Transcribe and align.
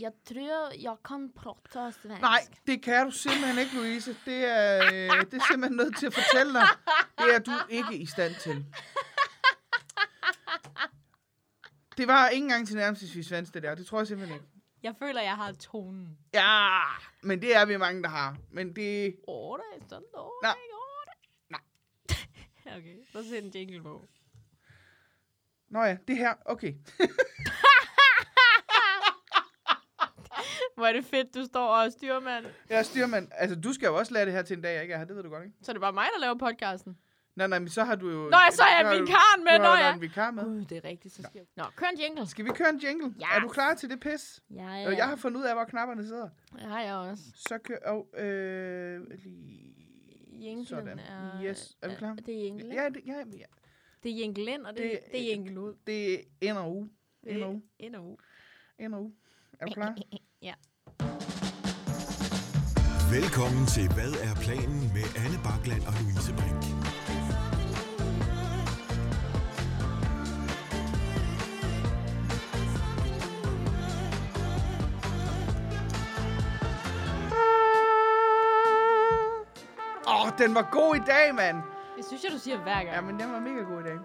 Jeg 0.00 0.12
tror 0.24 0.82
jeg 0.82 0.96
kan 1.04 1.32
prata 1.36 1.90
svensk. 1.90 2.20
Nej, 2.20 2.40
det 2.66 2.82
kan 2.82 3.06
du 3.06 3.10
simpelthen 3.10 3.58
ikke, 3.58 3.74
Louise. 3.74 4.16
Det 4.24 4.44
er, 4.44 4.84
øh, 4.84 5.24
det 5.30 5.34
er 5.34 5.46
simpelthen 5.50 5.76
nødt 5.76 5.96
til 5.96 6.06
at 6.06 6.14
fortælle 6.14 6.52
dig. 6.52 6.68
Det 7.18 7.34
er 7.34 7.38
du 7.38 7.52
ikke 7.68 7.96
i 7.96 8.06
stand 8.06 8.34
til. 8.34 8.66
Det 11.96 12.08
var 12.08 12.28
ikke 12.28 12.44
engang 12.44 12.66
til 12.66 12.76
nærmest 12.76 13.28
svensk, 13.28 13.54
det 13.54 13.62
der. 13.62 13.74
Det 13.74 13.86
tror 13.86 13.98
jeg 13.98 14.06
simpelthen 14.06 14.34
ikke. 14.36 14.48
Jeg 14.82 14.94
føler, 14.98 15.22
jeg 15.22 15.36
har 15.36 15.52
tonen. 15.52 16.18
Ja, 16.34 16.80
men 17.22 17.42
det 17.42 17.56
er 17.56 17.64
vi 17.64 17.76
mange, 17.76 18.02
der 18.02 18.08
har. 18.08 18.36
Men 18.50 18.76
det... 18.76 19.16
Åh, 19.28 19.58
det 19.58 19.82
er 19.82 19.88
sådan 19.88 20.04
noget. 20.14 20.32
Nej. 20.42 20.54
Nej. 21.50 21.60
okay, 22.76 22.96
så 23.12 23.28
sæt 23.28 23.44
en 23.44 23.50
jingle 23.54 23.82
på. 23.82 24.08
Nå 25.68 25.82
ja, 25.82 25.96
det 26.08 26.16
her. 26.16 26.34
Okay. 26.44 26.74
Hvor 30.78 30.86
er 30.86 30.92
det 30.92 31.04
fedt, 31.04 31.34
du 31.34 31.44
står 31.44 31.66
og 31.66 31.84
er 31.84 31.90
styrmand. 31.90 32.44
Jeg 32.70 32.78
er 32.78 32.82
styrmand. 32.82 33.28
Altså, 33.32 33.56
du 33.60 33.72
skal 33.72 33.86
jo 33.86 33.96
også 33.98 34.14
lære 34.14 34.24
det 34.24 34.32
her 34.32 34.42
til 34.42 34.56
en 34.56 34.62
dag, 34.62 34.74
jeg 34.74 34.82
ikke 34.82 34.94
er 34.94 34.98
her. 34.98 35.04
Det 35.04 35.16
ved 35.16 35.22
du 35.22 35.28
godt, 35.28 35.44
ikke? 35.44 35.56
Så 35.62 35.70
er 35.70 35.72
det 35.72 35.80
bare 35.80 35.92
mig, 35.92 36.06
der 36.14 36.20
laver 36.20 36.34
podcasten. 36.34 36.98
Nej, 37.36 37.46
nej, 37.46 37.58
men 37.58 37.68
så 37.68 37.84
har 37.84 37.94
du 37.96 38.10
jo... 38.10 38.28
Nå, 38.28 38.36
så 38.50 38.62
er 38.62 38.76
jeg 38.86 38.94
du- 38.98 39.00
vikaren 39.04 39.44
med, 39.44 39.52
du 39.52 39.62
nå 39.62 39.68
har 39.68 39.78
ja. 39.88 39.94
en 39.94 40.00
vikar 40.00 40.30
med. 40.30 40.44
Gud, 40.44 40.64
det 40.64 40.76
er 40.84 40.88
rigtigt, 40.88 41.14
så 41.14 41.22
skal 41.22 41.32
jeg... 41.34 41.44
Nå, 41.56 41.64
kør 41.76 41.86
en 41.86 41.98
jingle. 42.00 42.26
Skal 42.26 42.44
vi 42.44 42.50
køre 42.50 42.68
en 42.70 42.78
jingle? 42.78 43.14
Ja. 43.20 43.26
Er 43.36 43.40
du 43.40 43.48
klar 43.48 43.74
til 43.74 43.90
det 43.90 44.00
pis? 44.00 44.40
Ja, 44.50 44.62
Ja. 44.74 44.96
Jeg 44.96 45.06
har 45.08 45.16
fundet 45.16 45.40
ud 45.40 45.44
af, 45.46 45.54
hvor 45.54 45.64
knapperne 45.64 46.06
sidder. 46.06 46.28
Det 46.52 46.60
har 46.62 46.80
jeg 46.80 46.94
også. 46.94 47.22
Så 47.34 47.58
kør... 47.58 47.76
Oh, 47.86 48.04
øh, 48.24 49.00
lige... 49.10 49.74
Jinglen 50.40 50.66
Sådan. 50.66 50.98
er... 50.98 51.42
Yes. 51.44 51.76
Er 51.82 51.88
vi 51.88 51.94
klar? 51.94 52.14
Det 52.14 52.38
er 52.38 52.42
jingle. 52.44 52.74
Ja, 52.74 52.88
det, 52.88 53.02
ja, 53.06 53.12
ja. 53.18 53.44
Det 54.02 54.10
er 54.12 54.16
jingle 54.16 54.52
ind, 54.52 54.66
og 54.66 54.72
det, 54.76 54.82
Det- 54.82 55.00
det 55.12 55.20
er 55.22 55.30
jingle 55.30 55.60
ud. 55.60 55.74
Det 55.86 56.14
er 56.14 56.18
ind 56.40 56.58
og 56.58 56.76
uge. 56.76 56.90
Ind 57.22 57.42
og 57.42 57.42
er 57.42 57.48
uge. 57.48 57.56
og. 57.56 58.18
Ind 58.78 58.94
og 58.94 59.02
uge. 59.02 59.12
Er 59.60 59.66
du 59.66 59.72
klar? 59.72 59.96
Ja. 60.42 60.54
Velkommen 63.12 63.66
til 63.66 63.92
Hvad 63.92 64.12
er 64.12 64.34
planen 64.34 64.80
med 64.94 65.06
Anne 65.24 65.38
Bakland 65.44 65.82
og 65.86 65.92
Louise 66.00 66.32
Brink. 66.38 66.64
Åh, 80.08 80.22
oh, 80.22 80.30
den 80.38 80.54
var 80.54 80.68
god 80.72 80.96
i 80.96 81.02
dag, 81.06 81.34
mand. 81.34 81.56
Det 81.96 82.04
synes 82.06 82.24
jeg, 82.24 82.32
du 82.32 82.38
siger 82.38 82.62
hver 82.62 82.74
gang. 82.74 82.88
Ja, 82.88 83.00
men 83.00 83.20
den 83.20 83.32
var 83.32 83.40
mega 83.40 83.62
god 83.62 83.80
i 83.80 83.84
dag. 83.84 83.98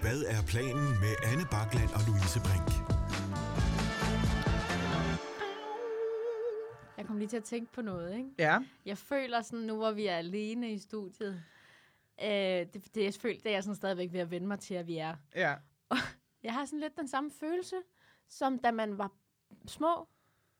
Hvad 0.00 0.22
er 0.26 0.42
planen 0.46 0.88
med 1.00 1.14
Anne 1.32 1.46
Bakland 1.50 1.90
og 1.94 2.00
Louise 2.06 2.40
Brink? 2.40 2.91
Kom 7.12 7.18
lige 7.18 7.28
til 7.28 7.36
at 7.36 7.44
tænke 7.44 7.72
på 7.72 7.82
noget, 7.82 8.16
ikke? 8.16 8.30
Ja. 8.38 8.58
Jeg 8.86 8.98
føler 8.98 9.40
sådan, 9.42 9.64
nu 9.66 9.76
hvor 9.76 9.90
vi 9.90 10.06
er 10.06 10.16
alene 10.16 10.72
i 10.72 10.78
studiet, 10.78 11.42
øh, 12.22 12.28
det, 12.28 12.94
det, 12.94 13.04
jeg 13.04 13.14
føler, 13.14 13.38
det 13.38 13.46
er 13.46 13.50
jeg 13.50 13.62
sådan 13.62 13.74
stadigvæk 13.76 14.12
ved 14.12 14.20
at 14.20 14.30
vende 14.30 14.46
mig 14.46 14.58
til, 14.60 14.74
at 14.74 14.86
vi 14.86 14.96
er. 14.96 15.16
Ja. 15.34 15.54
Jeg 16.42 16.52
har 16.54 16.64
sådan 16.64 16.80
lidt 16.80 16.96
den 16.96 17.08
samme 17.08 17.30
følelse, 17.40 17.76
som 18.28 18.58
da 18.58 18.70
man 18.70 18.98
var 18.98 19.10
små, 19.66 20.08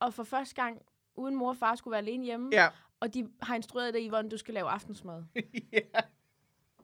og 0.01 0.15
for 0.15 0.25
første 0.25 0.55
gang 0.55 0.83
uden 1.15 1.35
mor 1.35 1.49
og 1.49 1.57
far 1.57 1.75
skulle 1.75 1.93
være 1.93 2.01
alene 2.01 2.25
hjemme, 2.25 2.49
Ja. 2.53 2.69
og 3.01 3.15
de 3.15 3.29
har 3.43 3.55
instrueret 3.55 3.95
dig 3.95 4.05
i, 4.05 4.09
hvordan 4.09 4.29
du 4.29 4.37
skal 4.37 4.55
lave 4.55 4.69
aftensmad. 4.69 5.25
ja. 5.73 6.01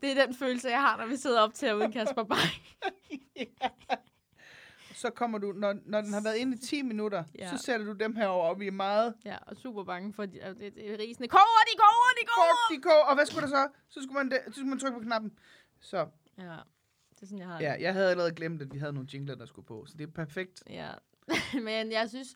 Det 0.02 0.10
er 0.18 0.26
den 0.26 0.34
følelse, 0.34 0.68
jeg 0.68 0.80
har, 0.80 0.96
når 0.96 1.06
vi 1.06 1.16
sidder 1.16 1.40
op 1.40 1.54
til 1.54 1.74
uden 1.74 1.92
Kasper 1.92 2.22
Bay. 2.24 2.36
Så 4.98 5.10
kommer 5.10 5.38
du, 5.38 5.52
når, 5.52 5.74
når 5.86 6.00
den 6.00 6.12
har 6.12 6.20
været 6.22 6.36
inde 6.36 6.56
i 6.56 6.58
10 6.60 6.82
minutter, 6.82 7.24
Ja. 7.38 7.56
så 7.56 7.62
sætter 7.64 7.86
du 7.86 7.92
dem 7.92 8.16
herover, 8.16 8.48
og 8.48 8.60
vi 8.60 8.66
er 8.66 8.70
meget... 8.70 9.14
ja, 9.24 9.36
og 9.46 9.56
super 9.56 9.84
bange 9.84 10.12
for, 10.12 10.26
de- 10.26 10.54
det, 10.58 10.74
det 10.74 10.90
er 10.94 10.98
risende. 10.98 11.28
Koger, 11.28 11.64
de 11.72 11.76
koger, 11.78 12.12
de 12.20 12.26
koger! 12.26 12.54
Fuck, 12.70 12.76
de 12.76 12.82
går. 12.88 13.04
Og 13.08 13.14
hvad 13.14 13.26
skulle 13.26 13.42
der 13.42 13.48
så? 13.48 13.68
Så 13.88 14.02
skulle 14.02 14.24
man, 14.24 14.32
så 14.46 14.52
skulle 14.52 14.68
man 14.68 14.78
trykke 14.78 14.98
på 14.98 15.04
knappen. 15.04 15.38
Så, 15.80 16.06
Ja, 16.38 16.42
det 17.14 17.22
er 17.22 17.26
sådan, 17.26 17.38
jeg 17.38 17.46
har 17.46 17.60
ja, 17.60 17.76
jeg 17.80 17.92
havde 17.92 18.10
allerede 18.10 18.34
glemt, 18.34 18.62
at 18.62 18.72
vi 18.72 18.78
havde 18.78 18.92
nogle 18.92 19.08
jingler, 19.14 19.34
der 19.34 19.46
skulle 19.46 19.66
på. 19.66 19.84
Så 19.86 19.94
det 19.98 20.08
er 20.08 20.12
perfekt. 20.12 20.62
Ja. 20.70 20.90
Men 21.68 21.92
jeg 21.92 22.08
synes, 22.08 22.28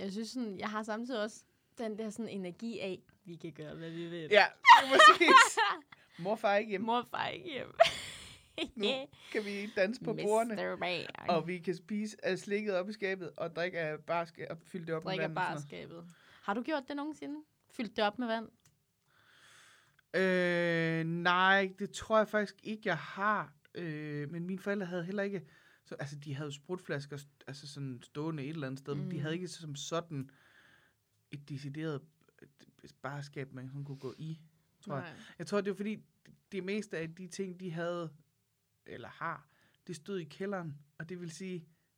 jeg 0.00 0.12
synes 0.12 0.30
sådan, 0.30 0.58
jeg 0.58 0.68
har 0.68 0.82
samtidig 0.82 1.22
også 1.22 1.36
den 1.78 1.98
der 1.98 2.10
sådan 2.10 2.28
energi 2.28 2.78
af, 2.80 2.98
vi 3.24 3.36
kan 3.36 3.52
gøre, 3.52 3.74
hvad 3.74 3.90
vi 3.90 4.06
vil. 4.06 4.28
Ja, 4.30 4.44
præcis. 4.90 5.58
Morfar 6.24 6.52
er 6.52 6.56
ikke 6.56 6.70
hjemme. 6.70 6.86
Mor 6.86 7.06
far 7.10 7.26
ikke 7.28 7.50
hjemme. 7.52 7.72
Nu 8.74 8.88
kan 9.32 9.44
vi 9.44 9.66
danse 9.76 10.04
på 10.04 10.12
bordene. 10.22 10.56
Og 11.28 11.46
vi 11.46 11.58
kan 11.58 11.74
spise 11.74 12.24
af 12.24 12.38
slikket 12.38 12.74
op 12.74 12.88
i 12.88 12.92
skabet, 12.92 13.30
og 13.36 13.56
drikke 13.56 13.78
af 13.78 14.00
barske, 14.00 14.50
og 14.50 14.58
fylde 14.62 14.86
det 14.86 14.94
op 14.94 15.04
drikker 15.04 15.28
med 15.28 15.34
vand. 15.34 15.54
og 15.54 15.60
sådan 15.60 15.78
barskabet. 15.80 16.04
Har 16.42 16.54
du 16.54 16.62
gjort 16.62 16.82
det 16.88 16.96
nogensinde? 16.96 17.40
Fyldt 17.70 17.96
det 17.96 18.04
op 18.04 18.18
med 18.18 18.26
vand? 18.26 18.48
Øh, 20.14 21.04
nej, 21.06 21.72
det 21.78 21.90
tror 21.90 22.18
jeg 22.18 22.28
faktisk 22.28 22.54
ikke, 22.62 22.82
jeg 22.88 22.98
har. 22.98 23.52
Øh, 23.74 24.30
men 24.30 24.46
mine 24.46 24.58
forældre 24.58 24.86
havde 24.86 25.04
heller 25.04 25.22
ikke... 25.22 25.42
Så, 25.84 25.94
altså, 25.94 26.16
de 26.16 26.34
havde 26.34 26.46
jo 26.46 26.52
sprutflasker 26.52 27.18
altså 27.46 27.68
sådan 27.68 28.00
stående 28.02 28.42
et 28.42 28.48
eller 28.48 28.66
andet 28.66 28.78
sted, 28.78 28.94
mm. 28.94 29.00
men 29.00 29.10
de 29.10 29.16
Mm. 29.16 29.22
havde 29.22 29.34
ikke 29.34 29.48
som 29.48 29.74
sådan 29.74 30.30
et 31.30 31.48
decideret 31.48 32.00
barskab, 33.02 33.52
man 33.52 33.68
sådan 33.68 33.84
kunne 33.84 33.98
gå 33.98 34.14
i, 34.18 34.40
tror 34.80 34.94
jeg. 34.94 35.02
Nej. 35.04 35.12
Jeg 35.38 35.46
tror, 35.46 35.60
det 35.60 35.70
var 35.70 35.76
fordi, 35.76 35.98
det 36.52 36.64
meste 36.64 36.98
af 36.98 37.14
de 37.14 37.26
ting, 37.26 37.60
de 37.60 37.70
havde, 37.70 38.10
eller 38.88 39.08
har, 39.08 39.48
det 39.86 39.96
stod 39.96 40.18
i 40.18 40.24
kælderen. 40.24 40.78
Og 40.98 41.08
det 41.08 41.20
vil 41.20 41.30
sige, 41.30 41.54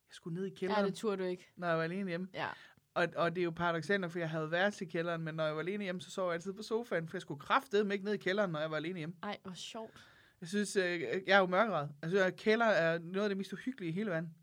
jeg 0.08 0.14
skulle 0.14 0.34
ned 0.34 0.46
i 0.46 0.48
Ja, 0.48 0.54
kælderen, 0.54 0.84
det 0.86 0.94
turde 0.94 1.22
du 1.22 1.28
ikke. 1.28 1.50
når 1.56 1.68
jeg 1.68 1.76
var 1.76 1.84
alene 1.84 2.08
hjemme. 2.08 2.28
Ja. 2.34 2.48
Og, 2.94 3.08
og 3.16 3.34
det 3.36 3.40
er 3.40 3.44
jo 3.44 3.50
paradoxalt, 3.50 4.12
for 4.12 4.18
jeg 4.18 4.30
havde 4.30 4.50
været 4.50 4.74
til 4.74 4.88
kælderen, 4.88 5.22
men 5.22 5.34
når 5.34 5.44
jeg 5.44 5.54
var 5.54 5.60
alene 5.60 5.84
hjemme, 5.84 6.00
så 6.00 6.10
sov 6.10 6.26
jeg 6.28 6.34
altid 6.34 6.52
på 6.52 6.62
sofaen, 6.62 7.08
for 7.08 7.16
jeg 7.16 7.22
skulle 7.22 7.40
kraftedeme 7.40 7.94
ikke 7.94 8.04
ned 8.04 8.12
i 8.14 8.16
kælderen, 8.16 8.50
når 8.50 8.60
jeg 8.60 8.70
var 8.70 8.76
alene 8.76 8.98
hjemme. 8.98 9.14
Ej, 9.22 9.38
hvor 9.42 9.54
sjovt. 9.54 10.06
Jeg 10.40 10.48
synes, 10.48 10.76
øh, 10.76 11.00
jeg 11.00 11.20
er 11.26 11.38
jo 11.38 11.46
mørkeret. 11.46 11.90
Altså, 12.02 12.18
jeg- 12.18 12.36
kælder 12.36 12.66
er 12.66 12.98
noget 12.98 13.22
af 13.24 13.28
det 13.28 13.36
mest 13.36 13.52
uhyggelige 13.52 13.88
i 13.90 13.92
hele 13.92 14.10
verden. 14.10 14.34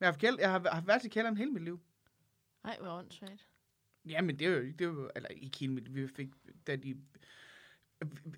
Jeg 0.00 0.06
har, 0.06 0.12
haft 0.12 0.20
kæld, 0.20 0.36
jeg 0.40 0.50
har, 0.50 0.70
har 0.72 0.80
været 0.80 1.00
til 1.02 1.10
kælderen 1.10 1.36
hele 1.36 1.50
mit 1.50 1.62
liv. 1.64 1.80
Ej, 2.64 2.76
hvor 2.80 2.90
åndssvagt. 2.90 3.48
Jamen, 4.08 4.38
det 4.38 4.46
er 4.46 4.50
jo, 4.50 4.62
det 4.62 4.80
er 4.80 4.84
jo 4.84 5.10
eller 5.16 5.28
ikke 5.28 5.58
hele 5.58 5.72
mit, 5.72 5.94
vi 5.94 6.08
fik, 6.08 6.28
da 6.66 6.76
de, 6.76 6.96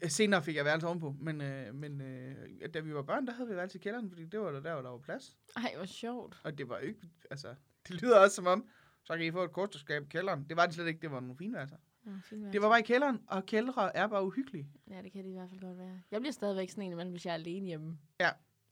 senere 0.08 0.42
fik 0.42 0.56
jeg 0.56 0.64
værelse 0.64 0.86
ovenpå, 0.86 1.14
men, 1.20 1.40
øh, 1.40 1.74
men 1.74 2.00
øh, 2.00 2.34
da 2.74 2.80
vi 2.80 2.94
var 2.94 3.02
børn, 3.02 3.26
der 3.26 3.32
havde 3.32 3.48
vi 3.48 3.56
værelse 3.56 3.78
i 3.78 3.80
kælderen, 3.80 4.10
fordi 4.10 4.24
det 4.24 4.40
var 4.40 4.50
der, 4.50 4.60
der, 4.60 4.90
var 4.90 4.98
plads. 4.98 5.36
Ej, 5.56 5.72
hvor 5.76 5.84
sjovt. 5.84 6.40
Og 6.44 6.58
det 6.58 6.68
var 6.68 6.78
ikke, 6.78 7.00
altså, 7.30 7.54
det 7.88 8.02
lyder 8.02 8.18
også 8.18 8.36
som 8.36 8.46
om, 8.46 8.68
så 9.04 9.16
kan 9.16 9.26
I 9.26 9.30
få 9.30 9.44
et 9.44 9.52
kosterskab 9.52 10.02
i 10.02 10.06
kælderen. 10.06 10.46
Det 10.48 10.56
var 10.56 10.66
det 10.66 10.74
slet 10.74 10.86
ikke, 10.86 11.00
det 11.00 11.10
var 11.10 11.20
nogle 11.20 11.36
fine 11.36 11.54
værelser. 11.54 11.76
Ja, 12.06 12.10
Det 12.52 12.62
var 12.62 12.68
bare 12.68 12.80
i 12.80 12.82
kælderen, 12.82 13.20
og 13.26 13.46
kældre 13.46 13.96
er 13.96 14.06
bare 14.06 14.24
uhyggelige. 14.24 14.68
Ja, 14.90 15.02
det 15.02 15.12
kan 15.12 15.24
det 15.24 15.30
i 15.30 15.32
hvert 15.32 15.48
fald 15.50 15.60
godt 15.60 15.78
være. 15.78 16.00
Jeg 16.10 16.20
bliver 16.20 16.32
stadigvæk 16.32 16.70
sådan 16.70 16.84
en 16.84 16.92
imellem, 16.92 17.12
hvis 17.12 17.26
jeg 17.26 17.30
er 17.30 17.34
alene 17.34 17.66
hjemme. 17.66 17.98
Ja. 18.20 18.30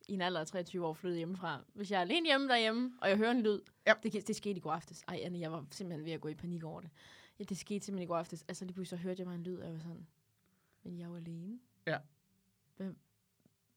I 0.08 0.12
en 0.12 0.20
alder 0.20 0.40
af 0.40 0.46
23 0.46 0.86
år 0.86 0.94
flyttet 0.94 1.18
hjemmefra. 1.18 1.64
Hvis 1.74 1.90
jeg 1.90 1.96
er 1.96 2.00
alene 2.00 2.26
hjemme 2.26 2.48
derhjemme, 2.48 2.92
og 3.00 3.08
jeg 3.08 3.16
hører 3.16 3.30
en 3.30 3.42
lyd. 3.42 3.60
Ja. 3.86 3.92
Det, 4.02 4.28
det 4.28 4.36
skete 4.36 4.56
i 4.56 4.60
går 4.60 4.72
aftes. 4.72 5.04
Ej, 5.08 5.20
Anne, 5.22 5.38
jeg 5.40 5.52
var 5.52 5.64
simpelthen 5.70 6.04
ved 6.04 6.12
at 6.12 6.20
gå 6.20 6.28
i 6.28 6.34
panik 6.34 6.64
over 6.64 6.80
det. 6.80 6.90
Ja, 7.38 7.44
det 7.44 7.58
skete 7.58 7.84
simpelthen 7.84 8.02
i 8.02 8.06
går 8.06 8.16
aftes. 8.16 8.44
Altså 8.48 8.64
lige 8.64 8.74
pludselig 8.74 8.98
så 8.98 9.02
hørte 9.02 9.20
jeg 9.20 9.26
mig 9.26 9.34
en 9.34 9.42
lyd, 9.42 9.56
og 9.56 9.64
jeg 9.64 9.72
var 9.72 9.80
sådan, 9.80 10.06
men 10.90 10.98
jeg 10.98 11.04
er 11.04 11.08
jo 11.08 11.16
alene. 11.16 11.58
Ja. 11.86 11.98
Hvem? 12.76 12.98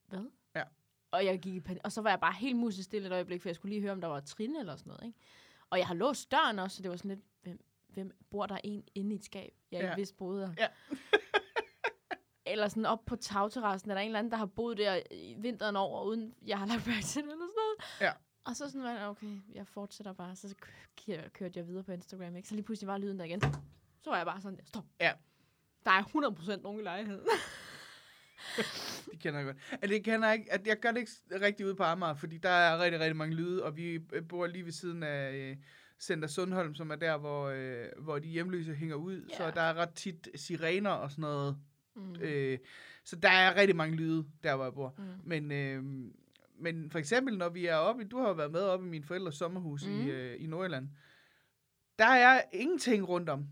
Hvad? 0.08 0.26
Ja. 0.56 0.64
Og 1.12 1.26
jeg 1.26 1.40
gik 1.40 1.56
i 1.56 1.60
panik. 1.60 1.82
Og 1.84 1.92
så 1.92 2.02
var 2.02 2.10
jeg 2.10 2.20
bare 2.20 2.34
helt 2.34 2.56
musestille 2.58 3.08
et 3.08 3.14
øjeblik, 3.14 3.42
for 3.42 3.50
jeg 3.50 3.56
skulle 3.56 3.70
lige 3.70 3.82
høre, 3.82 3.92
om 3.92 4.02
der 4.02 4.08
var 4.08 4.20
trin 4.20 4.56
eller 4.56 4.76
sådan 4.76 4.90
noget. 4.90 5.06
Ikke? 5.06 5.20
Og 5.70 5.78
jeg 5.78 5.88
har 5.88 5.94
låst 5.94 6.32
døren 6.32 6.60
også, 6.60 6.78
så 6.78 6.84
det 6.84 6.92
var 6.92 6.98
sådan 6.98 7.10
lidt, 7.10 7.26
hvem, 7.42 7.60
hvem 7.88 8.12
bor 8.30 8.46
der 8.46 8.58
en 8.64 8.84
inde 8.96 9.12
i 9.12 9.16
et 9.16 9.24
skab? 9.26 9.54
Jeg 9.72 9.80
ikke 9.80 9.90
Ja. 9.90 9.96
vidste 9.96 10.16
boede 10.16 10.42
der. 10.42 10.54
Ja. 10.58 10.68
eller 12.52 12.68
sådan 12.68 12.86
op 12.86 13.06
på 13.06 13.16
tagterrassen, 13.16 13.92
er 13.92 13.96
der 13.96 14.02
en 14.02 14.06
eller 14.08 14.20
anden, 14.20 14.32
der 14.32 14.38
har 14.38 14.46
boet 14.46 14.78
der 14.78 15.00
i 15.12 15.36
vinteren 15.40 15.76
over, 15.76 16.04
uden 16.04 16.34
jeg 16.48 16.60
har 16.60 16.66
lagt 16.66 16.88
mærke 16.88 17.02
til 17.06 17.22
det, 17.24 17.32
eller 17.32 17.46
sådan 17.46 17.56
noget. 17.56 18.02
Ja. 18.02 18.12
Og 18.44 18.56
så 18.56 18.70
sådan 18.70 18.84
var 18.84 18.92
jeg, 18.92 19.08
okay, 19.08 19.40
jeg 19.54 19.68
fortsætter 19.68 20.14
bare. 20.14 20.36
Så 20.36 20.56
kø- 21.06 21.30
kørte 21.34 21.60
jeg 21.60 21.68
videre 21.68 21.84
på 21.84 21.92
Instagram, 21.92 22.36
ikke? 22.36 22.50
Så 22.50 22.56
lige 22.56 22.66
pludselig 22.66 22.88
var 22.88 22.98
lyden 22.98 23.20
der 23.20 23.26
igen. 23.26 23.42
Så 24.02 24.10
var 24.10 24.18
jeg 24.18 24.26
bare 24.26 24.42
sådan 24.42 24.58
der, 24.58 24.66
stop. 24.66 24.86
Ja. 25.00 25.14
Der 25.86 25.92
er 25.92 26.04
100% 26.58 26.62
nogen 26.62 26.80
i 26.80 26.84
lejligheden. 26.84 27.28
Det 29.12 29.20
kender 29.20 29.40
jeg 29.40 29.46
godt. 29.46 29.58
Altså, 29.72 29.88
det 29.88 30.04
kender 30.04 30.28
jeg 30.28 30.38
ikke, 30.38 30.54
at 30.54 30.68
jeg 30.68 30.80
gør 30.80 30.92
det 30.92 31.00
ikke 31.00 31.46
rigtig 31.46 31.66
ude 31.66 31.76
på 31.76 31.84
Amager, 31.84 32.14
fordi 32.14 32.38
der 32.38 32.50
er 32.50 32.80
rigtig, 32.80 33.00
rigtig 33.00 33.16
mange 33.16 33.36
lyde, 33.36 33.64
og 33.64 33.78
vi 33.78 34.00
øh, 34.14 34.28
bor 34.28 34.48
lige 34.48 34.66
ved 34.66 34.72
siden 34.72 35.04
af 35.04 35.34
øh, 35.34 35.58
Center 36.00 36.28
Sundholm, 36.28 36.76
som 36.76 36.92
er 36.92 36.96
der, 36.96 37.18
hvor, 37.18 37.48
øh, 37.48 37.86
hvor 37.98 38.20
de 38.20 38.28
hjemløse 38.28 38.74
hænger 38.74 38.96
ud. 38.96 39.26
Ja. 39.30 39.38
Så 39.38 39.52
der 39.52 39.62
er 39.62 39.74
ret 39.74 39.94
tit 39.94 40.30
sirener 40.36 40.90
og 40.90 41.12
sådan 41.12 41.22
noget. 41.22 41.58
Mm. 41.96 42.16
Øh, 42.22 42.60
så 43.04 43.16
der 43.16 43.30
er 43.30 43.56
rigtig 43.56 43.76
mange 43.76 43.96
lyde, 43.96 44.26
der 44.44 44.56
hvor 44.56 44.64
jeg 44.64 44.74
bor. 44.74 44.96
Mm. 44.98 45.04
Men, 45.24 45.52
øh, 45.52 45.84
men 46.60 46.92
for 46.92 47.00
eksempel, 47.00 47.38
når 47.38 47.50
vi 47.50 47.66
er 47.66 47.76
oppe, 47.76 48.04
du 48.04 48.20
har 48.20 48.28
jo 48.28 48.34
været 48.34 48.52
med 48.52 48.62
oppe 48.62 48.86
i 48.86 48.90
min 48.90 49.04
forældres 49.04 49.36
sommerhus 49.36 49.86
mm. 49.86 49.92
Mm. 49.92 50.08
i, 50.08 50.10
øh, 50.10 50.44
i 50.44 50.48
Nordjylland, 50.48 50.90
der 52.00 52.06
er 52.06 52.42
ingenting 52.54 53.08
rundt 53.10 53.30
om. 53.30 53.48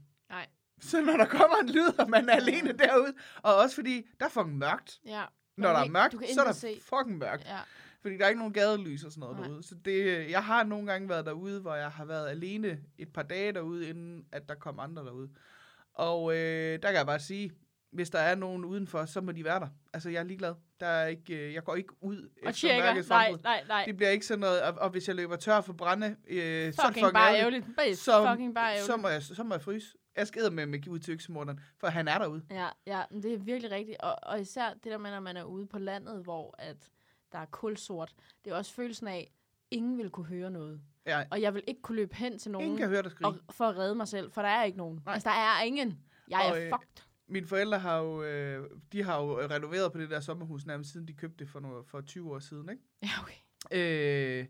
Så 0.81 1.01
når 1.01 1.17
der 1.17 1.25
kommer 1.25 1.55
en 1.57 1.69
lyd, 1.69 1.99
og 1.99 2.09
man 2.09 2.29
er 2.29 2.33
alene 2.33 2.71
derude, 2.73 3.13
og 3.41 3.55
også 3.55 3.75
fordi, 3.75 4.05
der 4.19 4.25
er 4.25 4.29
fucking 4.29 4.57
mørkt. 4.57 4.99
Ja. 5.05 5.23
Når 5.57 5.69
der 5.69 5.79
er 5.79 5.89
mørkt, 5.89 6.15
så 6.33 6.41
er 6.41 6.45
der 6.45 6.51
se. 6.51 6.79
fucking 6.81 7.17
mørkt. 7.17 7.45
Ja. 7.45 7.57
Fordi 8.01 8.17
der 8.17 8.25
er 8.25 8.29
ikke 8.29 8.39
nogen 8.39 8.53
gadelys 8.53 9.03
og 9.03 9.11
sådan 9.11 9.19
noget 9.21 9.37
Nej. 9.37 9.47
derude. 9.47 9.63
Så 9.63 9.75
det, 9.85 10.29
jeg 10.31 10.43
har 10.43 10.63
nogle 10.63 10.91
gange 10.91 11.09
været 11.09 11.25
derude, 11.25 11.61
hvor 11.61 11.75
jeg 11.75 11.89
har 11.89 12.05
været 12.05 12.29
alene 12.29 12.79
et 12.97 13.13
par 13.13 13.23
dage 13.23 13.51
derude, 13.53 13.89
inden 13.89 14.25
at 14.31 14.49
der 14.49 14.55
kom 14.55 14.79
andre 14.79 15.03
derude. 15.05 15.29
Og 15.93 16.31
øh, 16.35 16.71
der 16.81 16.87
kan 16.87 16.95
jeg 16.97 17.05
bare 17.05 17.19
sige, 17.19 17.51
hvis 17.91 18.09
der 18.09 18.19
er 18.19 18.35
nogen 18.35 18.65
udenfor, 18.65 19.05
så 19.05 19.21
må 19.21 19.31
de 19.31 19.43
være 19.45 19.59
der. 19.59 19.67
Altså, 19.93 20.09
jeg 20.09 20.19
er 20.19 20.23
ligeglad. 20.23 20.53
Der 20.79 20.87
er 20.87 21.07
ikke, 21.07 21.47
øh, 21.47 21.53
jeg 21.53 21.63
går 21.63 21.75
ikke 21.75 21.93
ud 22.01 22.29
Og 22.43 22.49
efter 22.49 22.83
mørkets 22.85 23.09
Nej, 23.09 23.31
nej, 23.43 23.63
nej. 23.67 23.83
Det 23.85 23.97
bliver 23.97 24.09
ikke 24.09 24.25
sådan 24.25 24.39
noget, 24.39 24.61
og, 24.61 24.73
og 24.73 24.89
hvis 24.89 25.07
jeg 25.07 25.15
løber 25.15 25.35
tør 25.35 25.61
for 25.61 25.73
brænde, 25.73 26.15
øh, 26.27 26.37
så 26.37 26.37
er 26.37 26.65
det 26.65 26.75
Fucking 26.75 26.93
fucking 26.93 27.13
bare 27.13 27.37
ærgerligt. 27.37 27.65
ærgerligt. 27.77 27.99
Så- 27.99 28.27
fucking 28.31 28.55
bare 28.55 28.65
ærgerligt. 28.69 28.85
Så 28.85 28.97
må, 28.97 29.07
jeg, 29.07 29.23
så 29.23 29.43
må 29.43 29.53
jeg 29.55 29.61
fryse. 29.61 29.97
Jeg 30.15 30.27
skal 30.27 30.51
med 30.51 30.65
med 30.65 30.87
ud 30.87 30.99
til 30.99 31.13
øksemorderen, 31.13 31.59
for 31.77 31.87
han 31.87 32.07
er 32.07 32.17
derude. 32.17 32.43
Ja, 32.51 32.69
ja, 32.85 33.03
men 33.11 33.23
det 33.23 33.33
er 33.33 33.37
virkelig 33.37 33.71
rigtigt. 33.71 33.97
Og, 34.01 34.15
og 34.23 34.41
især 34.41 34.73
det 34.73 34.85
der 34.85 34.97
med, 34.97 35.11
når 35.11 35.19
man 35.19 35.37
er 35.37 35.43
ude 35.43 35.67
på 35.67 35.79
landet, 35.79 36.23
hvor 36.23 36.55
at 36.57 36.91
der 37.31 37.39
er 37.39 37.45
kulsort. 37.45 38.15
Det 38.45 38.51
er 38.51 38.55
også 38.55 38.73
følelsen 38.73 39.07
af, 39.07 39.17
at 39.17 39.27
ingen 39.71 39.97
vil 39.97 40.09
kunne 40.09 40.25
høre 40.25 40.51
noget. 40.51 40.81
Ja, 41.05 41.23
Og 41.31 41.41
jeg 41.41 41.53
vil 41.53 41.63
ikke 41.67 41.81
kunne 41.81 41.95
løbe 41.95 42.15
hen 42.15 42.39
til 42.39 42.51
nogen 42.51 42.65
ingen 42.65 42.77
kan 42.77 42.89
høre 42.89 43.03
dig 43.03 43.11
og, 43.25 43.35
for 43.51 43.65
at 43.65 43.77
redde 43.77 43.95
mig 43.95 44.07
selv, 44.07 44.31
for 44.31 44.41
der 44.41 44.49
er 44.49 44.63
ikke 44.63 44.77
nogen. 44.77 45.01
Nej. 45.05 45.13
Altså, 45.13 45.29
der 45.29 45.35
er 45.35 45.61
ingen. 45.63 45.99
Jeg 46.29 46.39
Og, 46.39 46.57
er 46.57 46.65
øh, 46.65 46.71
fucked. 46.71 47.03
Mine 47.27 47.47
forældre 47.47 47.79
har 47.79 47.97
jo, 47.97 48.23
øh, 48.23 48.69
de 48.91 49.03
har 49.03 49.21
jo 49.21 49.39
renoveret 49.41 49.91
på 49.91 49.97
det 49.99 50.09
der 50.09 50.19
sommerhus 50.19 50.65
nærmest 50.65 50.91
siden 50.91 51.07
de 51.07 51.13
købte 51.13 51.37
det 51.37 51.49
for, 51.49 51.59
noget, 51.59 51.85
for 51.87 52.01
20 52.01 52.31
år 52.31 52.39
siden, 52.39 52.69
ikke? 52.69 52.83
Ja, 53.03 53.09
okay. 53.21 53.35
Øh, 53.71 54.45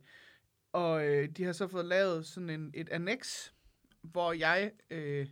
og 0.72 1.08
øh, 1.08 1.30
de 1.30 1.44
har 1.44 1.52
så 1.52 1.68
fået 1.68 1.86
lavet 1.86 2.26
sådan 2.26 2.50
en, 2.50 2.72
et 2.74 2.90
annex, 2.90 3.52
hvor 4.02 4.34
jeg 4.34 4.72
øh, 4.90 5.28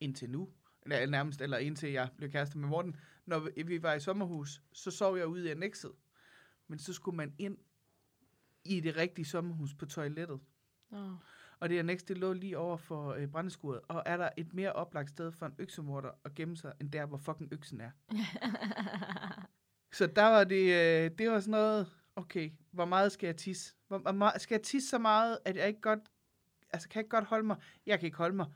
indtil 0.00 0.30
nu, 0.30 0.48
nærmest, 0.86 1.40
eller 1.40 1.58
indtil 1.58 1.90
jeg 1.92 2.08
blev 2.16 2.30
kæreste 2.30 2.58
med 2.58 2.68
Morten, 2.68 2.96
når 3.26 3.38
vi- 3.64 3.82
var 3.82 3.94
i 3.94 4.00
sommerhus, 4.00 4.62
så 4.72 4.90
sov 4.90 5.16
jeg 5.18 5.26
ude 5.26 5.46
i 5.46 5.50
annexet. 5.50 5.92
Men 6.68 6.78
så 6.78 6.92
skulle 6.92 7.16
man 7.16 7.34
ind 7.38 7.58
i 8.64 8.80
det 8.80 8.96
rigtige 8.96 9.24
sommerhus 9.24 9.74
på 9.74 9.86
toilettet. 9.86 10.40
Nå. 10.90 11.16
Og 11.60 11.68
det 11.68 11.78
annex, 11.78 12.00
det 12.02 12.18
lå 12.18 12.32
lige 12.32 12.58
over 12.58 12.76
for 12.76 13.08
øh, 13.12 13.26
brændeskuret. 13.28 13.80
Og 13.88 14.02
er 14.06 14.16
der 14.16 14.28
et 14.36 14.54
mere 14.54 14.72
oplagt 14.72 15.10
sted 15.10 15.32
for 15.32 15.46
en 15.46 15.54
øksemorder 15.58 16.10
at 16.24 16.34
gemme 16.34 16.56
sig, 16.56 16.72
end 16.80 16.92
der, 16.92 17.06
hvor 17.06 17.18
fucking 17.18 17.52
øksen 17.52 17.80
er? 17.80 17.90
Så 19.92 20.06
der 20.06 20.22
var 20.24 20.44
det, 20.44 20.62
øh, 21.04 21.10
det 21.18 21.30
var 21.30 21.40
sådan 21.40 21.50
noget, 21.50 21.86
okay, 22.16 22.50
hvor 22.70 22.84
meget 22.84 23.12
skal 23.12 23.26
jeg 23.26 23.36
tisse? 23.36 23.74
Hvor, 23.88 23.98
hvor 23.98 24.12
meget, 24.12 24.40
skal 24.40 24.54
jeg 24.54 24.62
tisse 24.62 24.88
så 24.88 24.98
meget, 24.98 25.38
at 25.44 25.56
jeg 25.56 25.68
ikke 25.68 25.80
godt, 25.80 26.00
altså 26.70 26.88
kan 26.88 26.98
jeg 26.98 27.04
ikke 27.04 27.10
godt 27.16 27.24
holde 27.24 27.46
mig? 27.46 27.56
Jeg 27.86 27.98
kan 27.98 28.06
ikke 28.06 28.18
holde 28.18 28.36
mig. 28.36 28.46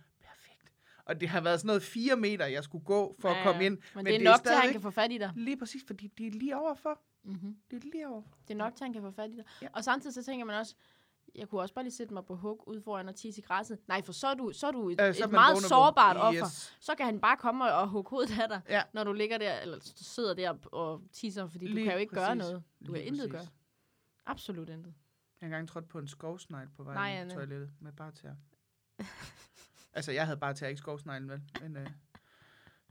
Og 1.05 1.21
det 1.21 1.29
har 1.29 1.41
været 1.41 1.61
sådan 1.61 1.67
noget 1.67 1.83
fire 1.83 2.17
meter, 2.17 2.47
jeg 2.47 2.65
skulle 2.65 2.85
gå 2.85 3.17
for 3.21 3.29
ja, 3.29 3.39
at 3.39 3.47
komme 3.47 3.65
ind. 3.65 3.73
Men, 3.95 4.05
men 4.05 4.07
det 4.07 4.15
er 4.17 4.25
nok 4.25 4.41
til, 4.43 4.49
at 4.53 4.61
han 4.61 4.73
kan 4.73 4.81
få 4.83 4.91
fat 4.91 5.13
i 5.13 5.19
dig. 5.19 5.33
Lige 5.37 5.57
præcis, 5.57 5.83
fordi 5.87 6.07
det 6.07 6.27
er 6.27 6.31
lige 6.31 6.57
overfor. 6.57 7.01
Mm-hmm. 7.25 7.57
Det 7.71 7.77
er 7.85 7.91
lige 7.93 8.09
overfor. 8.09 8.37
Det 8.49 8.55
er 8.55 8.59
nok 8.59 8.75
til, 8.75 8.85
at 8.85 8.87
han 8.87 8.93
kan 8.93 9.03
få 9.03 9.11
fat 9.11 9.31
i 9.31 9.37
dig. 9.37 9.45
Ja. 9.63 9.69
Og 9.73 9.85
samtidig 9.85 10.15
så 10.15 10.23
tænker 10.23 10.45
man 10.45 10.57
også, 10.57 10.75
jeg 11.35 11.49
kunne 11.49 11.61
også 11.61 11.75
bare 11.75 11.85
lige 11.85 11.95
sætte 11.95 12.15
mig 12.15 12.25
på 12.25 12.37
hug 12.37 12.65
ud 12.67 12.81
foran 12.81 13.09
og 13.09 13.15
tisse 13.15 13.41
i 13.41 13.45
græsset. 13.45 13.79
Nej, 13.89 14.03
for 14.03 14.13
så 14.13 14.27
er 14.27 14.35
du, 14.35 14.53
så 14.53 14.67
er 14.67 14.71
du 14.73 14.91
et, 14.91 15.01
Øh, 15.01 15.15
så 15.15 15.23
er 15.23 15.27
et 15.27 15.33
meget 15.33 15.59
sårbart 15.59 16.17
offer. 16.17 16.45
Yes. 16.45 16.77
Så 16.81 16.95
kan 16.95 17.07
han 17.07 17.21
bare 17.21 17.37
komme 17.37 17.65
og, 17.65 17.81
og 17.81 17.89
hugge 17.89 18.11
hovedet 18.11 18.41
af 18.41 18.49
dig, 18.49 18.61
Ja. 18.69 18.83
når 18.93 19.05
du 19.05 19.13
ligger 19.13 19.39
der, 19.39 19.61
eller 19.61 19.79
sidder 19.97 20.35
der 20.35 20.55
og 20.73 21.03
tisser, 21.13 21.47
fordi 21.49 21.67
du 21.67 21.73
Lige 21.75 21.85
kan 21.85 21.93
jo 21.93 21.99
ikke 21.99 22.15
gøre 22.15 22.27
præcis. 22.37 22.39
noget. 22.51 22.63
Du 22.87 22.93
kan 22.93 23.05
intet 23.05 23.31
gøre. 23.31 23.47
Absolut 24.27 24.69
intet. 24.69 24.95
Jeg 25.41 25.47
har 25.47 25.47
engang 25.47 25.69
trådt 25.69 25.89
på 25.89 25.99
en 25.99 26.09
skovsnegl 26.09 26.69
på 26.77 26.83
vej 26.83 26.95
Nej, 26.95 27.11
Anne. 27.21 27.35
toilettet 27.35 27.71
med 27.81 27.93
bare 27.93 28.13
tær. 28.13 28.33
altså, 29.93 30.13
jeg 30.13 30.27
havde 30.27 30.39
bare 30.39 30.55
tær, 30.55 30.67
ikke 30.67 30.79
skovsneglen, 30.79 31.31
vel? 31.31 31.43
Men, 31.63 31.77
øh, 31.77 31.87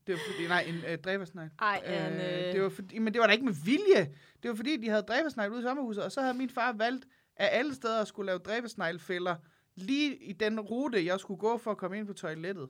det 0.07 0.13
var 0.13 0.19
fordi, 0.31 0.47
nej, 0.47 0.61
en 0.67 0.75
øh, 0.87 0.97
dræbersnegl. 0.97 1.49
Ej, 1.59 1.83
øh, 1.85 2.15
Øh, 2.15 2.53
det 2.53 2.61
var 2.61 2.69
fordi, 2.69 2.99
men 2.99 3.13
det 3.13 3.19
var 3.19 3.27
da 3.27 3.33
ikke 3.33 3.45
med 3.45 3.53
vilje. 3.65 4.15
Det 4.43 4.49
var 4.49 4.55
fordi, 4.55 4.77
de 4.77 4.89
havde 4.89 5.01
dræbersnegl 5.01 5.51
ude 5.51 5.59
i 5.59 5.63
sommerhuset, 5.63 6.03
og 6.03 6.11
så 6.11 6.21
havde 6.21 6.33
min 6.33 6.49
far 6.49 6.73
valgt 6.73 7.05
af 7.35 7.49
alle 7.51 7.75
steder 7.75 8.01
at 8.01 8.07
skulle 8.07 8.25
lave 8.25 8.39
dræbersneglfælder 8.39 9.35
lige 9.75 10.15
i 10.15 10.33
den 10.33 10.59
rute, 10.59 11.05
jeg 11.05 11.19
skulle 11.19 11.39
gå 11.39 11.57
for 11.57 11.71
at 11.71 11.77
komme 11.77 11.97
ind 11.97 12.07
på 12.07 12.13
toilettet. 12.13 12.69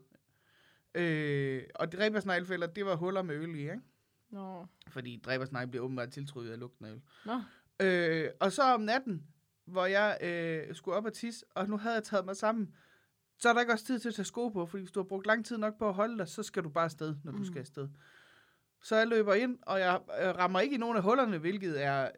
Øh, 0.95 1.63
og 1.75 1.91
dræbersneglfælder, 1.91 2.67
det 2.67 2.85
var 2.85 2.95
huller 2.95 3.21
med 3.21 3.35
øl 3.35 3.55
i, 3.55 3.59
ikke? 3.59 3.79
Nå. 4.29 4.65
Fordi 4.87 5.21
dræbersnegl 5.25 5.67
bliver 5.67 5.83
åbenbart 5.83 6.11
tiltrykket 6.11 6.51
af 6.51 6.59
lugten 6.59 6.85
af 6.85 6.91
øl. 6.91 7.01
Nå. 7.25 7.41
Øh, 7.79 8.29
og 8.39 8.51
så 8.51 8.63
om 8.63 8.81
natten, 8.81 9.27
hvor 9.65 9.85
jeg 9.85 10.17
øh, 10.21 10.75
skulle 10.75 10.97
op 10.97 11.05
og 11.05 11.13
tisse, 11.13 11.45
og 11.55 11.69
nu 11.69 11.77
havde 11.77 11.95
jeg 11.95 12.03
taget 12.03 12.25
mig 12.25 12.35
sammen, 12.35 12.75
så 13.41 13.49
er 13.49 13.53
der 13.53 13.61
ikke 13.61 13.73
også 13.73 13.85
tid 13.85 13.99
til 13.99 14.09
at 14.09 14.15
tage 14.15 14.25
sko 14.25 14.49
på, 14.49 14.65
fordi 14.65 14.81
hvis 14.83 14.91
du 14.91 14.99
har 14.99 15.03
brugt 15.07 15.27
lang 15.27 15.45
tid 15.45 15.57
nok 15.57 15.77
på 15.79 15.87
at 15.87 15.93
holde 15.93 16.17
dig, 16.17 16.27
så 16.27 16.43
skal 16.43 16.63
du 16.63 16.69
bare 16.69 16.83
afsted, 16.85 17.15
når 17.23 17.31
du 17.31 17.37
Mm. 17.37 17.45
skal 17.45 17.59
afsted. 17.59 17.89
Så 18.83 18.95
jeg 18.95 19.07
løber 19.07 19.33
ind, 19.33 19.57
og 19.61 19.79
jeg 19.79 19.99
øh, 20.21 20.27
rammer 20.37 20.59
ikke 20.59 20.75
i 20.75 20.77
nogen 20.77 20.97
af 20.97 21.03
hullerne, 21.03 21.37
hvilket 21.37 21.83
er 21.83 22.09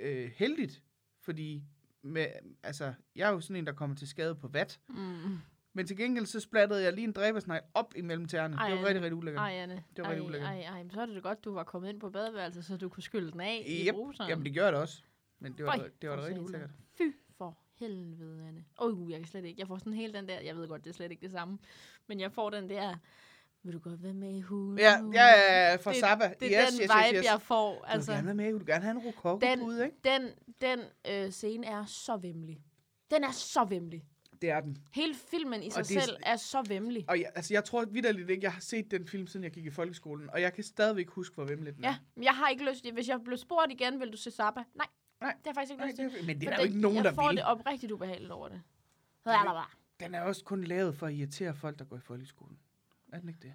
øh, 0.00 0.24
øh, 0.24 0.30
heldigt, 0.36 0.82
fordi 1.22 1.62
med, 2.02 2.26
altså, 2.62 2.94
jeg 3.16 3.28
er 3.28 3.32
jo 3.32 3.40
sådan 3.40 3.56
en, 3.56 3.66
der 3.66 3.72
kommer 3.72 3.96
til 3.96 4.08
skade 4.08 4.34
på 4.34 4.48
vat. 4.48 4.80
Mm. 4.88 5.38
Men 5.76 5.86
til 5.86 5.96
gengæld 5.96 6.26
så 6.26 6.40
splattede 6.40 6.82
jeg 6.82 6.92
lige 6.92 7.04
en 7.04 7.12
dræbersnegl 7.12 7.62
op 7.74 7.92
imellem 7.96 8.26
tæerne. 8.28 8.56
Ej, 8.56 8.68
det 8.70 8.78
var 8.78 8.84
rigtig, 8.86 9.02
rigtig 9.02 9.14
ulækkert. 9.16 9.40
Ej, 9.42 9.52
Anne. 9.52 9.74
Det 9.74 9.98
var 9.98 10.04
ej, 10.04 10.10
rigtig 10.10 10.26
ulækkert. 10.26 10.50
ej, 10.50 10.60
ej, 10.60 10.82
men 10.82 10.90
så 10.90 11.00
er 11.00 11.06
det 11.06 11.22
godt, 11.22 11.44
du 11.44 11.54
var 11.54 11.64
kommet 11.64 11.88
ind 11.88 12.00
på 12.00 12.10
badeværelset, 12.10 12.64
så 12.64 12.76
du 12.76 12.88
kunne 12.88 13.02
skylle 13.02 13.32
den 13.32 13.40
af 13.40 13.64
i 13.66 13.86
Yep. 13.88 13.94
bruseren. 13.94 14.28
Jamen, 14.30 14.44
det 14.44 14.52
gjorde 14.52 14.72
da 14.72 14.76
også. 14.76 15.02
Men 15.38 15.52
det 15.56 15.64
var, 15.64 15.76
da- 15.76 15.88
det 16.02 16.10
var 16.10 16.16
da 16.16 16.22
rigtig 16.24 16.42
ulækkert. 16.42 16.70
Fy 16.98 17.02
for 17.38 17.58
helvede, 17.78 18.44
Anne. 18.48 18.64
Åh, 18.78 18.98
oh, 19.02 19.10
jeg 19.10 19.18
kan 19.18 19.28
slet 19.28 19.44
ikke. 19.44 19.60
Jeg 19.60 19.68
får 19.68 19.78
sådan 19.78 19.92
helt 19.92 20.14
den 20.14 20.28
der, 20.28 20.40
jeg 20.40 20.56
ved 20.56 20.68
godt, 20.68 20.84
det 20.84 20.90
er 20.90 20.94
slet 20.94 21.10
ikke 21.10 21.22
det 21.22 21.30
samme, 21.32 21.58
men 22.06 22.20
jeg 22.20 22.32
får 22.32 22.50
den 22.50 22.68
der, 22.70 22.96
vil 23.62 23.72
du 23.74 23.78
godt 23.78 24.02
være 24.02 24.14
med 24.14 24.34
i 24.36 24.40
hulen? 24.40 24.78
Ja, 24.78 24.92
ja, 25.14 25.24
ja, 25.24 25.70
ja, 25.70 25.76
fra 25.76 25.90
Det- 25.92 26.00
Zappa. 26.00 26.32
Det 26.40 26.56
er 26.56 26.62
yes, 26.62 26.72
den 26.72 26.80
yes, 26.82 26.90
vibe, 26.90 27.16
yes, 27.16 27.18
yes. 27.18 27.24
jeg 27.24 27.40
får. 27.42 27.84
Altså, 27.84 28.12
Altså, 28.12 28.12
du 28.12 28.16
vil 28.16 28.16
gerne 28.16 28.26
være 28.26 28.34
med, 28.34 28.52
du 28.52 28.58
vil 28.58 28.66
gerne 28.66 28.84
have 28.84 28.90
en 28.96 28.98
rokokopude, 28.98 29.84
ikke? 29.84 29.96
den, 30.04 30.30
den 30.60 30.80
øh, 31.10 31.30
scene 31.30 31.66
er 31.66 31.84
så 31.84 32.16
vemmelig. 32.16 32.62
Den 33.10 33.24
er 33.24 33.30
så 33.32 33.64
vemmelig. 33.64 34.04
Det 34.42 34.50
er 34.50 34.60
den. 34.60 34.78
Hele 34.94 35.14
filmen 35.14 35.62
i 35.62 35.70
sig 35.70 35.88
det 35.88 36.02
selv 36.02 36.16
er 36.22 36.36
så 36.36 36.62
vemmelig. 36.68 37.04
Og 37.08 37.20
jeg, 37.20 37.30
altså, 37.34 37.54
jeg 37.54 37.64
tror 37.64 37.84
vidderligt 37.84 38.30
ikke, 38.30 38.44
jeg 38.44 38.52
har 38.52 38.60
set 38.60 38.90
den 38.90 39.06
film, 39.08 39.26
siden 39.26 39.44
jeg 39.44 39.52
gik 39.52 39.66
i 39.66 39.70
folkeskolen. 39.70 40.30
Og 40.30 40.40
jeg 40.40 40.52
kan 40.52 40.64
stadigvæk 40.64 41.08
huske, 41.08 41.34
hvor 41.34 41.44
vemmelig 41.44 41.76
den 41.76 41.84
er. 41.84 41.88
Ja, 41.88 41.96
men 42.14 42.24
jeg 42.24 42.32
har 42.32 42.48
ikke 42.48 42.70
lyst 42.70 42.92
Hvis 42.92 43.08
jeg 43.08 43.20
blev 43.24 43.36
spurgt 43.38 43.72
igen, 43.72 44.00
vil 44.00 44.12
du 44.12 44.16
se 44.16 44.30
Zappa? 44.30 44.62
Nej, 44.74 44.86
Nej. 45.24 45.34
det 45.44 45.46
har 45.46 45.50
jeg 45.50 45.54
faktisk 45.54 45.70
ikke 45.72 45.80
Nej, 45.80 45.88
lyst 45.88 45.96
til. 45.96 46.10
det, 46.18 46.26
men 46.26 46.40
det 46.40 46.46
er 46.48 46.50
der 46.50 46.58
jo 46.58 46.64
ikke 46.64 46.80
nogen, 46.80 46.96
jeg 46.96 47.04
der 47.04 47.12
får 47.14 47.28
vil. 47.28 47.36
det 47.36 47.44
oprigtigt 47.44 47.92
ubehageligt 47.92 48.30
over 48.32 48.48
det. 48.48 48.62
Det 49.24 49.30
er 49.32 49.38
er 49.38 49.44
der 49.44 49.52
bare 49.52 49.66
Den 50.00 50.14
er 50.14 50.20
også 50.20 50.44
kun 50.44 50.64
lavet 50.64 50.96
for 50.96 51.06
at 51.06 51.14
irritere 51.14 51.54
folk, 51.54 51.78
der 51.78 51.84
går 51.84 51.96
i 51.96 52.00
folkeskolen. 52.00 52.58
Er 53.12 53.20
den 53.20 53.28
ikke 53.28 53.40
det? 53.42 53.54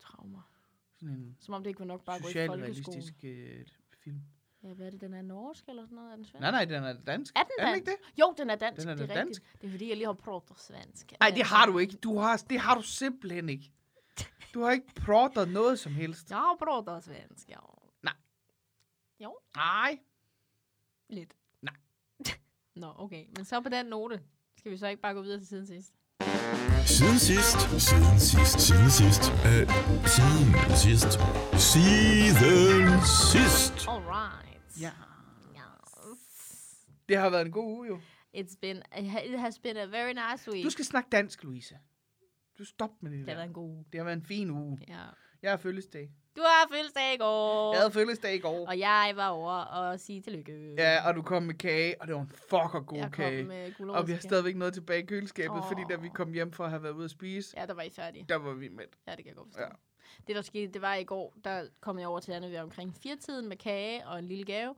traumer. 0.00 0.50
Sådan 0.94 1.14
en 1.14 1.36
Som 1.40 1.54
om 1.54 1.62
det 1.62 1.70
ikke 1.70 1.80
var 1.80 1.86
nok 1.86 2.04
bare 2.04 2.16
at 2.16 2.22
gå 2.22 2.28
i 2.28 2.32
folkeskole. 2.46 2.74
socialrealistisk 2.74 3.14
øh, 3.24 3.66
film. 4.04 4.20
Ja, 4.62 4.68
hvad 4.72 4.86
er 4.86 4.90
det? 4.90 5.00
Den 5.00 5.14
er 5.14 5.22
norsk 5.22 5.64
eller 5.68 5.82
sådan 5.84 5.96
noget? 5.96 6.12
Er 6.12 6.16
den 6.16 6.24
svensk? 6.24 6.40
Nej, 6.40 6.50
nej, 6.50 6.64
den 6.64 6.84
er 6.84 6.92
dansk. 6.92 7.32
Er 7.36 7.42
den 7.42 7.50
Er 7.58 7.66
den 7.66 7.74
ikke 7.74 7.86
dansk? 7.90 8.02
det? 8.14 8.20
Jo, 8.20 8.34
den 8.38 8.50
er 8.50 8.54
dansk. 8.56 8.82
Den 8.82 8.88
er 8.88 8.94
det 8.94 9.10
er 9.10 9.20
rigtigt. 9.20 9.44
Det 9.60 9.66
er 9.66 9.70
fordi, 9.70 9.88
jeg 9.88 9.96
lige 9.96 10.06
har 10.06 10.12
pratet 10.12 10.58
svensk. 10.60 11.12
Nej, 11.20 11.30
det 11.30 11.42
har 11.46 11.66
du 11.66 11.78
ikke. 11.78 11.96
Du 11.96 12.18
har, 12.18 12.44
det 12.50 12.60
har 12.60 12.74
du 12.74 12.82
simpelthen 12.82 13.48
ikke. 13.48 13.72
Du 14.54 14.62
har 14.62 14.70
ikke 14.70 14.94
pratet 14.94 15.48
noget 15.48 15.78
som 15.78 15.92
helst. 15.94 16.30
Jeg 16.30 16.38
har 16.38 16.56
pratet 16.58 17.04
svensk, 17.04 17.48
ja. 17.50 17.56
Nej. 19.56 19.98
Lidt. 21.08 21.34
Nej. 21.62 21.74
Nå, 22.82 22.92
okay. 22.96 23.24
Men 23.36 23.44
så 23.44 23.60
på 23.60 23.68
den 23.68 23.86
note, 23.86 24.20
skal 24.58 24.72
vi 24.72 24.76
så 24.76 24.86
ikke 24.86 25.02
bare 25.02 25.14
gå 25.14 25.22
videre 25.22 25.38
til 25.40 25.46
siden 25.46 25.66
sidst? 25.66 25.92
Siden 26.86 27.18
sidst. 27.18 27.58
Siden 27.88 28.18
sidst. 28.18 28.60
Siden 28.60 28.90
sidst. 28.90 29.22
Øh, 29.48 29.66
siden 30.16 30.46
sidst. 30.84 31.12
Siden 31.72 33.00
sidst. 33.32 33.88
All 33.88 34.02
right. 34.04 34.80
Ja. 34.80 34.92
Yes. 36.12 36.86
Det 37.08 37.16
har 37.16 37.30
været 37.30 37.46
en 37.46 37.52
god 37.52 37.64
uge, 37.76 37.86
jo. 37.86 38.00
It's 38.36 38.56
been, 38.60 38.82
it 38.98 39.38
has 39.40 39.58
been 39.58 39.76
a 39.76 39.84
very 39.84 40.12
nice 40.12 40.50
week. 40.52 40.64
Du 40.64 40.70
skal 40.70 40.84
snakke 40.84 41.08
dansk, 41.10 41.44
Louise. 41.44 41.78
Du 42.58 42.64
stop 42.64 42.90
med 43.02 43.10
det 43.10 43.18
Det 43.18 43.28
har 43.28 43.32
der. 43.34 43.36
været 43.38 43.48
en 43.48 43.54
god 43.54 43.68
uge. 43.70 43.84
Det 43.92 43.98
har 44.00 44.04
været 44.04 44.16
en 44.16 44.22
fin 44.26 44.50
uge. 44.50 44.78
Ja. 44.88 45.04
Jeg 45.42 45.50
har 45.52 45.56
fødselsdag. 45.56 46.10
Du 46.36 46.40
har 46.42 46.68
fødselsdag 46.70 47.14
i 47.14 47.16
går. 47.16 47.72
Jeg 47.72 47.80
havde 47.80 47.92
fødselsdag 47.92 48.34
i 48.34 48.38
går. 48.38 48.66
Og 48.68 48.78
jeg 48.78 49.12
var 49.16 49.28
over 49.28 49.52
og 49.52 50.00
sige 50.00 50.20
tillykke. 50.22 50.74
Ja, 50.78 51.08
og 51.08 51.14
du 51.14 51.22
kom 51.22 51.42
med 51.42 51.54
kage, 51.54 52.00
og 52.00 52.06
det 52.06 52.14
var 52.14 52.20
en 52.20 52.28
fucker 52.50 52.80
god 52.86 52.98
jeg 52.98 53.12
kage. 53.12 53.38
kom 53.44 53.48
med 53.48 53.94
Og 53.94 54.06
vi 54.06 54.12
har 54.12 54.20
stadigvæk 54.20 54.56
noget 54.56 54.74
tilbage 54.74 55.02
i 55.02 55.06
køleskabet, 55.06 55.56
oh. 55.58 55.68
fordi 55.68 55.82
da 55.90 55.96
vi 55.96 56.08
kom 56.08 56.32
hjem 56.32 56.52
fra 56.52 56.64
at 56.64 56.70
have 56.70 56.82
været 56.82 56.92
ude 56.92 57.04
at 57.04 57.10
spise, 57.10 57.54
Ja, 57.60 57.66
der 57.66 57.74
var 57.74 57.82
I 57.82 57.90
færdige. 57.90 58.26
der 58.28 58.36
var 58.36 58.52
vi 58.52 58.68
med. 58.68 58.84
Ja, 59.06 59.10
det 59.10 59.18
kan 59.18 59.26
jeg 59.26 59.34
godt 59.36 59.48
forstå. 59.48 59.62
Ja. 59.62 59.68
Det, 60.26 60.36
der 60.36 60.42
skete, 60.42 60.72
det 60.72 60.82
var 60.82 60.94
i 60.94 61.04
går, 61.04 61.34
der 61.44 61.66
kom 61.80 61.98
jeg 61.98 62.08
over 62.08 62.20
til 62.20 62.32
Anne 62.32 62.50
ved 62.50 62.58
omkring 62.58 62.94
fire 63.02 63.16
tiden 63.16 63.48
med 63.48 63.56
kage 63.56 64.06
og 64.06 64.18
en 64.18 64.24
lille 64.24 64.44
gave. 64.44 64.74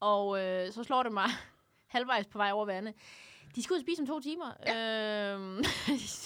Og 0.00 0.40
øh, 0.44 0.72
så 0.72 0.84
slår 0.84 1.02
det 1.02 1.12
mig 1.12 1.28
halvvejs 1.94 2.26
på 2.26 2.38
vej 2.38 2.50
over 2.52 2.66
vandet. 2.66 2.94
De 3.56 3.62
og 3.74 3.80
spise 3.80 4.02
om 4.02 4.06
to 4.06 4.20
timer. 4.20 4.52
Ja. 4.66 5.32
Øhm, 5.34 5.56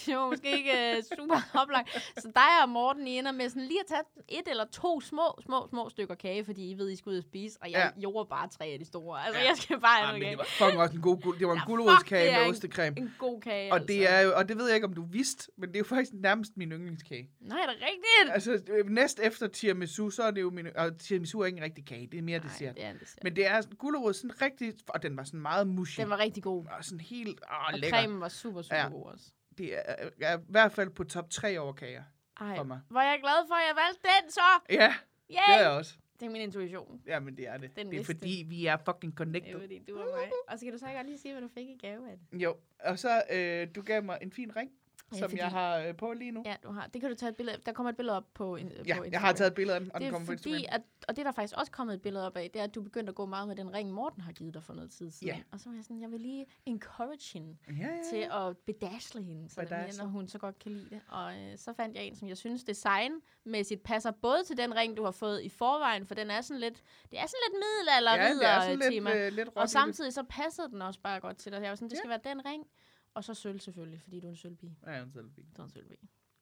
det 0.06 0.16
var 0.16 0.30
måske 0.30 0.56
ikke 0.56 0.70
uh, 0.98 1.18
super 1.18 1.40
oplagt. 1.60 1.90
Så 2.18 2.30
dig 2.34 2.62
og 2.62 2.68
Morten, 2.68 3.06
I 3.06 3.18
ender 3.18 3.32
med 3.32 3.48
sådan 3.48 3.62
lige 3.62 3.80
at 3.80 3.86
tage 3.88 4.00
et 4.28 4.48
eller 4.50 4.64
to 4.64 5.00
små, 5.00 5.38
små, 5.46 5.66
små 5.70 5.88
stykker 5.88 6.14
kage, 6.14 6.44
fordi 6.44 6.70
I 6.70 6.78
ved, 6.78 6.90
I 6.90 6.96
skal 6.96 7.10
ud 7.10 7.16
og 7.16 7.22
spise. 7.22 7.58
Og 7.62 7.70
jeg 7.70 7.92
ja. 7.96 8.00
gjorde 8.00 8.28
bare 8.28 8.48
tre 8.48 8.64
af 8.64 8.78
de 8.78 8.84
store. 8.84 9.24
Altså, 9.26 9.40
Ja. 9.40 9.48
jeg 9.48 9.56
skal 9.56 9.80
bare 9.80 10.06
have 10.06 10.18
noget 10.18 10.30
det 10.30 10.38
var 10.38 10.44
fucking 10.44 10.80
også 10.80 10.94
en 10.96 11.02
god 11.02 11.20
gul. 11.22 11.38
Det 11.38 11.46
var 11.46 11.52
en 11.52 11.58
Ja, 11.58 11.64
gulerodskage 11.66 12.24
det 12.24 12.32
er 12.32 12.38
med 12.38 12.44
en- 12.46 12.50
ostekræm. 12.50 12.94
En 12.96 13.14
god 13.18 13.40
kage, 13.40 13.72
Og 13.72 13.80
det, 13.80 13.90
altså. 13.90 14.08
er 14.14 14.20
jo, 14.20 14.32
og 14.36 14.48
det 14.48 14.56
ved 14.58 14.66
jeg 14.66 14.74
ikke, 14.74 14.86
om 14.86 14.94
du 14.94 15.04
vidste, 15.10 15.52
men 15.58 15.68
det 15.68 15.76
er 15.76 15.80
jo 15.80 15.84
faktisk 15.84 16.12
nærmest 16.14 16.52
min 16.56 16.72
yndlingskage. 16.72 17.30
Nej, 17.40 17.58
er 17.58 17.66
det 17.66 17.74
rigtigt? 17.76 18.34
Altså, 18.34 18.72
øh, 18.72 18.88
næst 18.90 19.20
efter 19.22 19.46
tiramisu, 19.46 20.10
så 20.10 20.22
er 20.22 20.30
det 20.30 20.40
jo 20.40 20.50
min... 20.50 20.66
Og 20.76 20.98
tiramisu 20.98 21.40
er 21.40 21.46
ikke 21.46 21.58
en 21.58 21.64
rigtig 21.64 21.86
kage, 21.86 22.08
det 22.12 22.18
er 22.18 22.22
mere 22.22 22.38
Nej, 22.38 22.48
dessert. 22.48 22.74
det 22.74 22.84
er 22.84 22.90
en 22.90 22.98
dessert. 23.00 23.24
Men 23.24 23.36
det 23.36 23.46
er 23.46 23.62
gulerod 23.78 24.12
sådan 24.12 24.42
rigtig... 24.42 24.72
Og 24.88 25.02
den 25.02 25.16
var 25.16 25.24
sådan 25.24 25.40
meget 25.40 25.66
mushy. 25.66 26.00
Den 26.00 26.10
var 26.10 26.18
rigtig 26.18 26.42
god. 26.42 26.66
Og 26.78 26.84
sådan 26.84 27.00
helt... 27.16 27.40
Åh, 27.52 27.66
Og 27.72 27.78
lækker. 27.78 27.98
cremen 27.98 28.20
var 28.20 28.28
super, 28.28 28.62
super 28.62 28.76
Ja. 28.76 28.88
god 28.88 29.06
også. 29.06 29.24
Det 29.58 29.74
er, 29.90 30.08
er, 30.20 30.38
i 30.38 30.42
hvert 30.48 30.72
fald 30.72 30.90
på 30.90 31.04
top 31.04 31.30
3 31.30 31.58
over 31.60 31.72
kager 31.72 32.02
Ej, 32.40 32.56
for 32.56 32.62
mig. 32.64 32.80
hvor 32.88 33.00
er 33.00 33.10
jeg 33.10 33.20
glad 33.22 33.46
for, 33.48 33.54
at 33.54 33.62
jeg 33.68 33.76
valgte 33.86 34.08
den 34.22 34.30
så. 34.30 34.40
Ja, 34.70 34.94
det 35.28 35.36
er 35.36 35.54
Yay! 35.58 35.62
jeg 35.62 35.70
også. 35.70 35.94
Det 36.20 36.26
er 36.28 36.30
min 36.32 36.40
intuition. 36.42 37.02
Ja, 37.06 37.20
men 37.20 37.36
det 37.36 37.48
er 37.48 37.56
det. 37.56 37.76
Den 37.76 37.76
det 37.76 37.84
er 37.86 37.90
vidste. 37.90 38.14
fordi, 38.14 38.44
vi 38.48 38.66
er 38.66 38.76
fucking 38.76 39.02
Det 39.02 39.20
er 39.20 39.24
connected. 39.24 39.60
fordi, 39.60 39.78
du 39.88 39.96
er 39.96 40.04
mig. 40.16 40.30
Og 40.48 40.58
så 40.58 40.64
kan 40.66 40.72
du 40.72 40.78
så 40.78 40.86
godt 40.96 41.06
lige 41.06 41.18
sige, 41.18 41.32
hvad 41.34 41.42
du 41.42 41.48
fik 41.54 41.68
i 41.68 41.78
gave 41.82 42.10
af 42.10 42.16
det. 42.18 42.42
Jo, 42.42 42.56
og 42.80 42.98
så 42.98 43.22
øh, 43.32 43.68
du 43.74 43.82
gav 43.82 44.02
mig 44.02 44.18
en 44.22 44.32
fin 44.32 44.56
ring, 44.56 44.70
Ja, 45.12 45.18
som 45.18 45.30
fordi- 45.30 45.40
jeg 45.42 45.48
har 45.50 45.76
øh, 45.78 45.96
på 45.96 46.12
lige 46.12 46.30
nu. 46.30 46.42
Ja, 46.46 46.56
du 46.62 46.70
har. 46.72 46.86
Det 46.86 47.00
kan 47.00 47.10
du 47.10 47.16
tage 47.16 47.30
et 47.30 47.36
billede 47.36 47.56
af. 47.56 47.62
Der 47.62 47.72
kommer 47.72 47.90
et 47.90 47.96
billede 47.96 48.16
op 48.16 48.24
på, 48.34 48.56
in, 48.56 48.68
Ja, 48.68 48.72
på 48.74 48.78
Instagram. 48.80 49.12
jeg 49.12 49.20
har 49.20 49.32
taget 49.32 49.48
et 49.50 49.54
billede 49.54 49.74
af 49.74 49.80
den, 49.80 49.90
og 49.94 50.00
det 50.00 50.06
den 50.06 50.14
er 50.14 50.18
kommer 50.18 50.26
på 50.26 50.32
fordi, 50.38 50.50
Instagram. 50.50 50.74
at, 50.74 51.06
og 51.08 51.16
det 51.16 51.22
er 51.22 51.26
der 51.26 51.32
faktisk 51.32 51.58
også 51.58 51.72
kommet 51.72 51.94
et 51.94 52.02
billede 52.02 52.26
op 52.26 52.36
af, 52.36 52.50
det 52.50 52.60
er, 52.60 52.64
at 52.64 52.74
du 52.74 52.82
begyndte 52.82 53.10
at 53.10 53.14
gå 53.14 53.26
meget 53.26 53.48
med 53.48 53.56
den 53.56 53.74
ring, 53.74 53.92
Morten 53.92 54.20
har 54.22 54.32
givet 54.32 54.54
dig 54.54 54.62
for 54.62 54.72
noget 54.74 54.90
tid 54.90 55.10
siden. 55.10 55.34
Ja. 55.34 55.42
Og 55.52 55.60
så 55.60 55.68
var 55.68 55.76
jeg 55.76 55.84
sådan, 55.84 56.00
jeg 56.00 56.10
vil 56.10 56.20
lige 56.20 56.46
encourage 56.66 57.32
hende 57.38 57.56
Ja, 57.68 57.72
ja, 57.86 57.88
til 58.10 58.18
ja. 58.18 58.48
at 58.48 58.56
bedasle 58.58 59.22
hende, 59.22 59.48
så 59.50 59.60
Bedazzle. 59.60 60.02
når 60.04 60.10
hun 60.10 60.28
så 60.28 60.38
godt 60.38 60.58
kan 60.58 60.72
lide 60.72 60.90
det. 60.90 61.00
Og 61.08 61.34
øh, 61.34 61.58
så 61.58 61.72
fandt 61.72 61.96
jeg 61.96 62.04
en, 62.04 62.16
som 62.16 62.28
jeg 62.28 62.36
synes 62.36 62.64
designmæssigt 62.64 63.82
passer 63.82 64.10
både 64.10 64.44
til 64.46 64.56
den 64.56 64.74
ring, 64.76 64.96
du 64.96 65.04
har 65.04 65.10
fået 65.10 65.42
i 65.42 65.48
forvejen, 65.48 66.06
for 66.06 66.14
den 66.14 66.30
er 66.30 66.40
sådan 66.40 66.60
lidt, 66.60 66.82
det 67.10 67.18
er 67.18 67.26
sådan 67.26 67.40
lidt 67.50 67.62
middelalder 67.64 68.14
ja, 68.24 68.34
det 68.34 68.48
er 68.48 68.60
sådan 68.60 68.78
lidt, 68.78 68.90
tema. 68.92 69.14
øh, 69.14 69.32
lidt 69.32 69.48
Og 69.54 69.68
samtidig 69.70 70.12
så 70.12 70.22
passede 70.22 70.68
den 70.68 70.82
også 70.82 71.00
bare 71.00 71.20
godt 71.20 71.36
til 71.36 71.52
dig. 71.52 71.62
Jeg 71.62 71.68
var 71.70 71.74
sådan, 71.76 71.88
det 71.88 71.94
Ja. 71.94 71.98
skal 71.98 72.10
være 72.10 72.20
den 72.24 72.44
ring, 72.46 72.66
og 73.14 73.24
så 73.24 73.34
sølv 73.34 73.60
selvfølgelig, 73.60 74.00
fordi 74.02 74.20
du 74.20 74.26
er 74.26 74.30
en 74.30 74.36
sølvpige. 74.36 74.78
Ja, 74.86 75.02
en 75.02 75.12
selfie. 75.12 75.44
Du 75.56 75.62
er 75.62 75.66
en 75.66 75.70
sølvpige. 75.70 75.98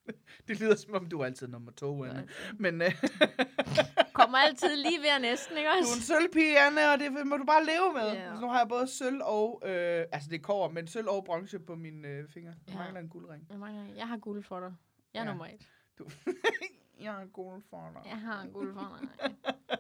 Det 0.49 0.61
lyder 0.61 0.75
som 0.77 0.95
om, 0.95 1.07
du 1.09 1.21
er 1.21 1.25
altid 1.25 1.49
nummer 1.49 1.73
to, 1.73 2.01
er 2.03 2.11
Anne. 2.11 2.29
Men 2.59 2.83
øh, 2.83 2.93
Kommer 4.13 4.39
altid 4.39 4.77
lige 4.77 4.99
ved 4.99 5.21
næsten, 5.21 5.57
ikke 5.57 5.69
du 5.69 5.75
er 5.75 5.79
også? 5.79 5.95
en 5.97 6.03
sølvpige, 6.03 6.61
Anne, 6.61 6.93
og 6.93 6.99
det 6.99 7.27
må 7.27 7.37
du 7.37 7.45
bare 7.45 7.65
leve 7.65 7.93
med. 7.95 8.35
Så 8.35 8.41
nu 8.41 8.47
har 8.49 8.59
jeg 8.59 8.69
både 8.69 8.87
sølv 8.89 9.21
og, 9.23 9.63
øh, 9.65 10.05
altså 10.13 10.31
det 10.31 10.37
er 10.37 10.43
kover, 10.43 10.69
men 10.71 10.87
sølv 10.87 11.09
og 11.09 11.25
bronze 11.25 11.59
på 11.59 11.75
mine 11.75 12.09
øh, 12.09 12.29
fingre. 12.29 12.55
Jeg 12.67 12.75
Ja. 12.75 12.79
mangler 12.79 13.01
en 13.01 13.09
guldring. 13.09 13.47
Jeg, 13.51 13.59
mangler, 13.59 13.95
jeg 13.97 14.09
har 14.09 14.17
guld 14.17 14.43
for 14.43 14.61
dig. 14.61 14.75
Jeg 15.15 15.21
er 15.21 15.25
Ja. 15.25 15.29
nummer 15.31 15.47
et. 15.47 15.69
Du. 15.99 16.07
jeg 17.05 17.13
har 17.13 17.27
guld 17.27 17.63
for 17.71 17.91
dig. 17.95 18.03
Jeg 18.11 18.21
har 18.21 18.47
guld 18.53 18.75
for 18.75 18.99
dig. 19.01 19.09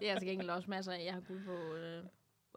Det 0.01 0.09
er 0.09 0.13
altså 0.13 0.27
gengæld 0.27 0.51
også 0.51 0.71
masser 0.71 0.93
af. 0.93 1.05
Jeg 1.05 1.15
har 1.15 1.21
guld 1.21 1.45
på... 1.45 1.53
Øh, 1.75 2.05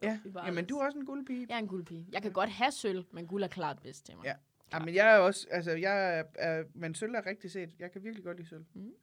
Ja, 0.03 0.19
jamen 0.45 0.65
du 0.65 0.77
er 0.77 0.85
også 0.85 0.99
en 0.99 1.05
guldpige. 1.05 1.45
Jeg 1.49 1.55
er 1.55 1.59
en 1.59 1.67
guldpige. 1.67 2.07
Jeg 2.11 2.21
kan 2.21 2.31
godt 2.31 2.49
have 2.49 2.71
sølv, 2.71 3.05
men 3.11 3.27
guld 3.27 3.43
er 3.43 3.47
klart 3.47 3.79
bedst 3.79 4.05
til 4.05 4.15
mig. 4.15 4.25
Ja. 4.25 4.33
Ja, 4.73 4.79
men 4.79 4.95
jeg 4.95 5.15
er 5.15 5.17
også, 5.17 5.47
altså 5.51 5.71
jeg 5.71 6.19
er, 6.19 6.23
er 6.35 6.63
men 6.73 6.95
sølv 6.95 7.13
er 7.15 7.25
rigtig 7.25 7.51
set. 7.51 7.69
Jeg 7.79 7.91
kan 7.91 8.03
virkelig 8.03 8.23
godt 8.23 8.37
lide 8.37 8.49
sølv. 8.49 8.65
Mm. 8.73 8.93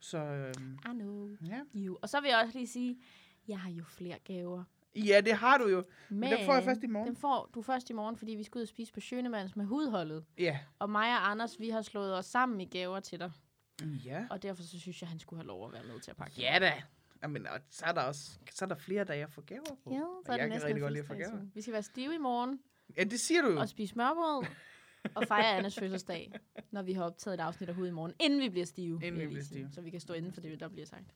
Så 0.00 0.18
øhm, 0.18 0.74
I 0.74 0.88
know 0.88 1.28
ja. 1.46 1.60
you. 1.74 1.98
Og 2.02 2.08
så 2.08 2.20
vil 2.20 2.28
jeg 2.28 2.38
også 2.38 2.58
lige 2.58 2.68
sige, 2.68 2.98
jeg 3.48 3.60
har 3.60 3.70
jo 3.70 3.84
flere 3.84 4.18
gaver. 4.24 4.64
Ja, 4.96 5.20
det 5.20 5.34
har 5.34 5.58
du 5.58 5.68
jo. 5.68 5.84
Men, 6.08 6.20
Men 6.20 6.32
den 6.32 6.46
får 6.46 6.54
jeg 6.54 6.64
først 6.64 6.82
i 6.82 6.86
morgen. 6.86 7.08
Den 7.08 7.16
får 7.16 7.50
du 7.54 7.62
først 7.62 7.90
i 7.90 7.92
morgen, 7.92 8.16
fordi 8.16 8.32
vi 8.34 8.42
skal 8.42 8.58
ud 8.58 8.62
og 8.62 8.68
spise 8.68 8.92
på 8.92 9.00
Schønemanns 9.00 9.56
med 9.56 9.64
hudholdet. 9.64 10.24
Ja. 10.38 10.58
Og 10.78 10.90
mig 10.90 11.10
og 11.10 11.30
Anders, 11.30 11.60
vi 11.60 11.68
har 11.68 11.82
slået 11.82 12.16
os 12.16 12.26
sammen 12.26 12.60
i 12.60 12.64
gaver 12.64 13.00
til 13.00 13.20
dig. 13.20 13.32
Ja. 14.04 14.26
Og 14.30 14.42
derfor 14.42 14.62
så 14.62 14.80
synes 14.80 15.02
jeg, 15.02 15.08
han 15.08 15.18
skulle 15.18 15.40
have 15.42 15.46
lov 15.46 15.66
at 15.66 15.72
være 15.72 15.84
med 15.84 16.00
til 16.00 16.10
at 16.10 16.16
pakke. 16.16 16.40
Ja 16.40 16.58
da. 16.60 16.72
Jamen, 17.22 17.46
og 17.46 17.60
så 17.70 17.84
er 17.86 17.92
der 17.92 18.00
også 18.02 18.30
så 18.50 18.64
er 18.64 18.68
der 18.68 18.74
flere 18.76 19.04
dage 19.04 19.28
få 19.28 19.40
gaver 19.40 19.76
på. 19.84 19.90
Ja, 19.92 20.00
Og 20.02 20.22
så 20.26 20.32
er 20.32 20.36
det 20.36 20.42
jeg 20.42 20.50
kan 20.52 20.64
rigtig 20.64 20.80
godt 20.80 20.92
lide 20.92 21.00
at 21.02 21.06
få 21.06 21.14
gaver. 21.14 21.46
Vi 21.54 21.60
skal 21.62 21.72
være 21.72 21.82
stive 21.82 22.14
i 22.14 22.18
morgen 22.18 22.60
Ja, 22.96 23.04
det 23.04 23.20
siger 23.20 23.42
du 23.42 23.48
jo. 23.50 23.60
og 23.60 23.68
spise 23.68 23.92
smørbrød 23.92 24.46
og 25.14 25.24
fejre 25.28 25.56
Annas 25.56 25.78
fødselsdag, 25.78 26.32
når 26.70 26.82
vi 26.82 26.92
har 26.92 27.04
optaget 27.04 27.34
et 27.34 27.40
afsnit 27.40 27.68
af 27.68 27.74
Hud 27.74 27.86
i 27.86 27.90
morgen, 27.90 28.12
inden 28.20 28.40
vi 28.40 28.48
bliver 28.48 28.66
stive. 28.66 29.00
Inden 29.02 29.20
vi 29.20 29.26
bliver 29.26 29.44
stive. 29.44 29.68
Så 29.72 29.80
vi 29.80 29.90
kan 29.90 30.00
stå 30.00 30.14
inden 30.14 30.32
for 30.32 30.40
det, 30.40 30.60
der 30.60 30.68
bliver 30.68 30.86
sagt. 30.86 31.14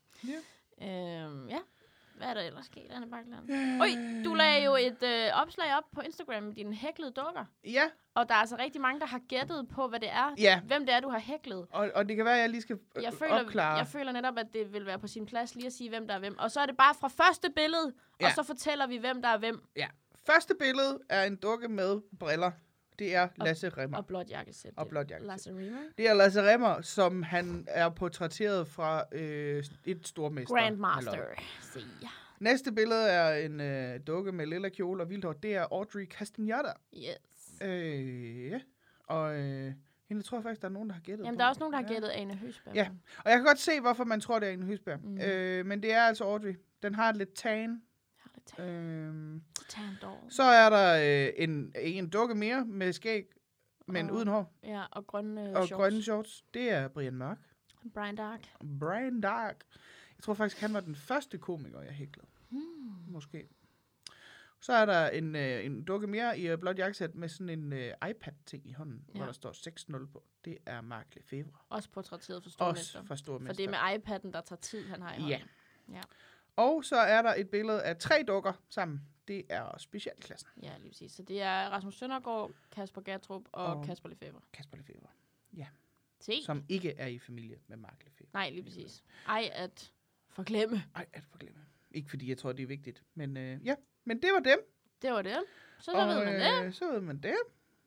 Ja. 0.78 1.24
Øhm, 1.26 1.48
ja. 1.48 1.58
Hvad 2.16 2.26
er 2.28 2.34
der 2.34 2.40
ellers 2.40 2.64
sket, 2.66 2.86
Anne 2.90 3.10
Bakland? 3.10 3.80
Oj, 3.82 3.88
du 4.24 4.34
lagde 4.34 4.64
jo 4.64 4.74
et 4.74 5.02
øh, 5.02 5.42
opslag 5.42 5.76
op 5.76 5.84
på 5.94 6.00
Instagram 6.00 6.42
med 6.42 6.54
dine 6.54 6.74
hæklede 6.74 7.10
dukker. 7.10 7.44
Ja, 7.64 7.82
Og 8.14 8.28
der 8.28 8.34
er 8.34 8.38
altså 8.38 8.56
rigtig 8.58 8.80
mange, 8.80 9.00
der 9.00 9.06
har 9.06 9.20
gættet 9.28 9.68
på, 9.68 9.88
hvad 9.88 10.00
det 10.00 10.10
er. 10.10 10.34
ja. 10.38 10.60
Hvem 10.60 10.86
det 10.86 10.94
er, 10.94 11.00
du 11.00 11.08
har 11.08 11.18
hæklet. 11.18 11.66
Og, 11.70 11.90
og 11.94 12.08
det 12.08 12.16
kan 12.16 12.24
være, 12.24 12.34
at 12.34 12.40
jeg 12.40 12.50
lige 12.50 12.60
skal 12.62 12.78
øh, 12.96 13.02
Jeg 13.02 13.12
føler, 13.12 13.40
opklare. 13.44 13.76
jeg 13.76 13.86
føler 13.86 14.12
netop, 14.12 14.38
at 14.38 14.46
det 14.52 14.72
vil 14.72 14.86
være 14.86 14.98
på 14.98 15.06
sin 15.06 15.26
plads 15.26 15.54
lige 15.54 15.66
at 15.66 15.72
sige, 15.72 15.88
hvem 15.90 16.06
der 16.08 16.14
er 16.14 16.18
hvem. 16.18 16.38
Og 16.38 16.50
så 16.50 16.60
er 16.60 16.66
det 16.66 16.76
bare 16.76 16.94
fra 16.94 17.08
første 17.08 17.50
billede. 17.56 17.92
Ja. 18.20 18.26
og 18.26 18.32
så 18.34 18.42
fortæller 18.42 18.86
vi, 18.86 18.96
hvem 18.96 19.22
der 19.22 19.28
er 19.28 19.38
hvem. 19.38 19.62
Ja. 19.76 19.86
Første 20.26 20.54
billede 20.58 20.98
er 21.08 21.24
en 21.24 21.36
dukke 21.36 21.68
med 21.68 22.00
briller. 22.20 22.50
Det 22.98 23.14
er 23.14 23.28
Lasse 23.36 23.68
Remmer. 23.68 23.96
Og 23.98 24.06
blåt 24.06 24.30
jakkesæt. 24.30 24.72
Og 24.76 24.88
blåt 24.88 25.10
jakkesæt. 25.10 25.26
Lasse 25.28 25.50
Rima. 25.50 25.78
Det 25.98 26.08
er 26.08 26.14
Lasse 26.14 26.42
Remmer, 26.52 26.80
som 26.80 27.22
han 27.22 27.64
er 27.68 27.88
portrætteret 27.88 28.68
fra 28.68 29.04
øh, 29.12 29.64
et 29.84 30.08
stormester. 30.08 30.54
Grandmaster. 30.54 31.16
Se. 31.62 31.80
Næste 32.40 32.72
billede 32.72 33.08
er 33.08 33.34
en 33.46 33.60
øh, 33.60 34.00
dukke 34.06 34.32
med 34.32 34.46
lilla 34.46 34.68
kjole 34.68 35.02
og 35.02 35.10
vildt 35.10 35.24
hår. 35.24 35.32
Det 35.32 35.54
er 35.56 35.62
Audrey 35.72 36.06
Castagnata. 36.06 36.72
Yes. 36.96 37.62
Øh, 37.62 38.46
ja. 38.50 38.60
Og 39.06 39.36
øh, 39.40 39.72
hende 40.08 40.22
tror 40.22 40.36
jeg 40.38 40.42
faktisk, 40.42 40.62
der 40.62 40.68
er 40.68 40.72
nogen, 40.72 40.88
der 40.88 40.94
har 40.94 41.02
gættet 41.02 41.24
Jamen, 41.24 41.36
på. 41.36 41.38
der 41.38 41.44
er 41.44 41.48
også 41.48 41.60
nogen, 41.60 41.72
der 41.72 41.78
har 41.78 41.86
Ja. 41.88 41.92
gættet 41.92 42.08
Ane 42.08 42.34
Høsberg. 42.34 42.74
Ja. 42.74 42.88
Og 43.24 43.30
jeg 43.30 43.38
kan 43.38 43.44
godt 43.46 43.58
se, 43.58 43.80
hvorfor 43.80 44.04
man 44.04 44.20
tror, 44.20 44.38
det 44.38 44.48
er 44.48 44.52
en 44.52 44.62
Høsberg. 44.62 45.00
Mm. 45.04 45.10
Mm. 45.10 45.20
Øh, 45.20 45.66
men 45.66 45.82
det 45.82 45.92
er 45.92 46.02
altså 46.02 46.24
Audrey. 46.24 46.56
Den 46.82 46.94
har 46.94 47.08
et 47.10 47.16
lidt 47.16 47.34
tan. 47.34 47.82
Øh, 48.58 49.40
doll. 50.02 50.30
så 50.30 50.42
er 50.42 50.70
der 50.70 51.26
øh, 51.26 51.32
en, 51.36 51.72
en 51.80 52.10
dukke 52.10 52.34
mere 52.34 52.64
med 52.64 52.92
skæg, 52.92 53.24
men 53.86 54.10
Og 54.10 54.16
uden 54.16 54.28
hår. 54.28 54.54
Ja, 54.64 54.84
og 54.90 55.06
grønne 55.06 55.56
Og 55.56 55.66
shorts. 55.66 55.72
grønne 55.80 56.02
shorts. 56.02 56.44
Det 56.54 56.70
er 56.70 56.88
Brian 56.88 57.14
Mørk. 57.14 57.38
Brian 57.94 58.16
Dark. 58.16 58.48
Brian 58.80 59.20
Dark. 59.20 59.64
Jeg 60.16 60.22
tror 60.24 60.34
faktisk, 60.34 60.60
han 60.60 60.74
var 60.74 60.80
den 60.80 60.94
første 60.96 61.38
komiker, 61.38 61.80
jeg 61.80 61.92
hæklede. 61.92 62.26
Hmm. 62.48 62.60
Måske. 63.08 63.48
Så 64.60 64.72
er 64.72 64.86
der 64.86 65.08
en, 65.08 65.36
øh, 65.36 65.64
en 65.64 65.84
dukke 65.84 66.06
mere 66.06 66.38
i 66.38 66.48
øh, 66.48 66.58
blåt 66.58 66.78
jakkesæt 66.78 67.14
med 67.14 67.28
sådan 67.28 67.48
en 67.48 67.72
øh, 67.72 67.92
iPad-ting 68.10 68.66
i 68.68 68.72
hånden, 68.72 69.04
ja. 69.08 69.12
Ja. 69.12 69.18
hvor 69.18 69.26
der 69.26 69.32
står 69.32 69.50
6-0 70.02 70.06
på. 70.12 70.24
Det 70.44 70.58
er 70.66 70.80
Mark 70.80 71.06
Lefebvre. 71.14 71.58
Også 71.68 71.90
portrætteret 71.90 72.42
for 72.42 72.46
Også 72.48 72.52
stormester. 72.84 73.04
fra 73.04 73.16
Stormester. 73.16 73.54
For 73.54 73.56
det 73.56 73.64
er 73.64 73.70
med 73.70 73.98
iPad'en, 74.18 74.32
der 74.32 74.40
tager 74.40 74.60
tid, 74.60 74.86
han 74.88 75.02
har 75.02 75.14
i 75.14 75.16
Ja. 75.16 75.38
hånden. 75.38 75.48
Ja. 75.94 76.00
Og 76.56 76.84
så 76.84 76.96
er 76.96 77.22
der 77.22 77.34
et 77.34 77.50
billede 77.50 77.82
af 77.82 77.96
tre 77.96 78.24
dukker 78.28 78.52
sammen. 78.68 79.00
Det 79.28 79.42
er 79.48 79.78
specialklassen. 79.78 80.48
Ja, 80.62 80.72
lige 80.78 80.90
præcis. 80.90 81.12
Så 81.12 81.22
det 81.22 81.42
er 81.42 81.68
Rasmus 81.68 81.94
Søndergaard, 81.98 82.50
Kasper 82.70 83.00
Gatrup 83.00 83.42
og, 83.52 83.66
Og- 83.76 83.84
Kasper 83.84 84.08
Lefebvre. 84.08 84.40
Kasper 84.52 84.76
Lefebvre. 84.76 85.08
Se. 86.20 86.42
Som 86.44 86.64
ikke 86.68 86.90
er 86.98 87.06
i 87.06 87.18
familie 87.18 87.58
med 87.66 87.76
Mark 87.76 88.02
Lefebvre. 88.04 88.30
Nej, 88.32 88.50
lige 88.50 88.62
præcis. 88.62 89.02
Ej, 89.28 89.50
at 89.52 89.92
forglemme. 90.28 90.84
Ej, 90.94 91.06
at 91.12 91.24
forglemme. 91.24 91.60
Ikke 91.90 92.10
fordi 92.10 92.28
jeg 92.28 92.38
tror, 92.38 92.52
det 92.52 92.62
er 92.62 92.66
vigtigt. 92.66 93.02
Men 93.14 93.36
øh, 93.36 93.66
ja, 93.66 93.74
men 94.04 94.22
det 94.22 94.30
var 94.32 94.40
dem. 94.40 94.58
Det 95.02 95.12
var 95.12 95.22
det. 95.22 95.36
Så, 95.78 95.84
så 95.90 96.06
ved 96.06 96.24
man 96.24 96.40
det. 96.40 96.66
øh, 96.66 96.72
så 96.72 96.92
ved 96.92 97.00
man 97.00 97.18
det. 97.18 97.36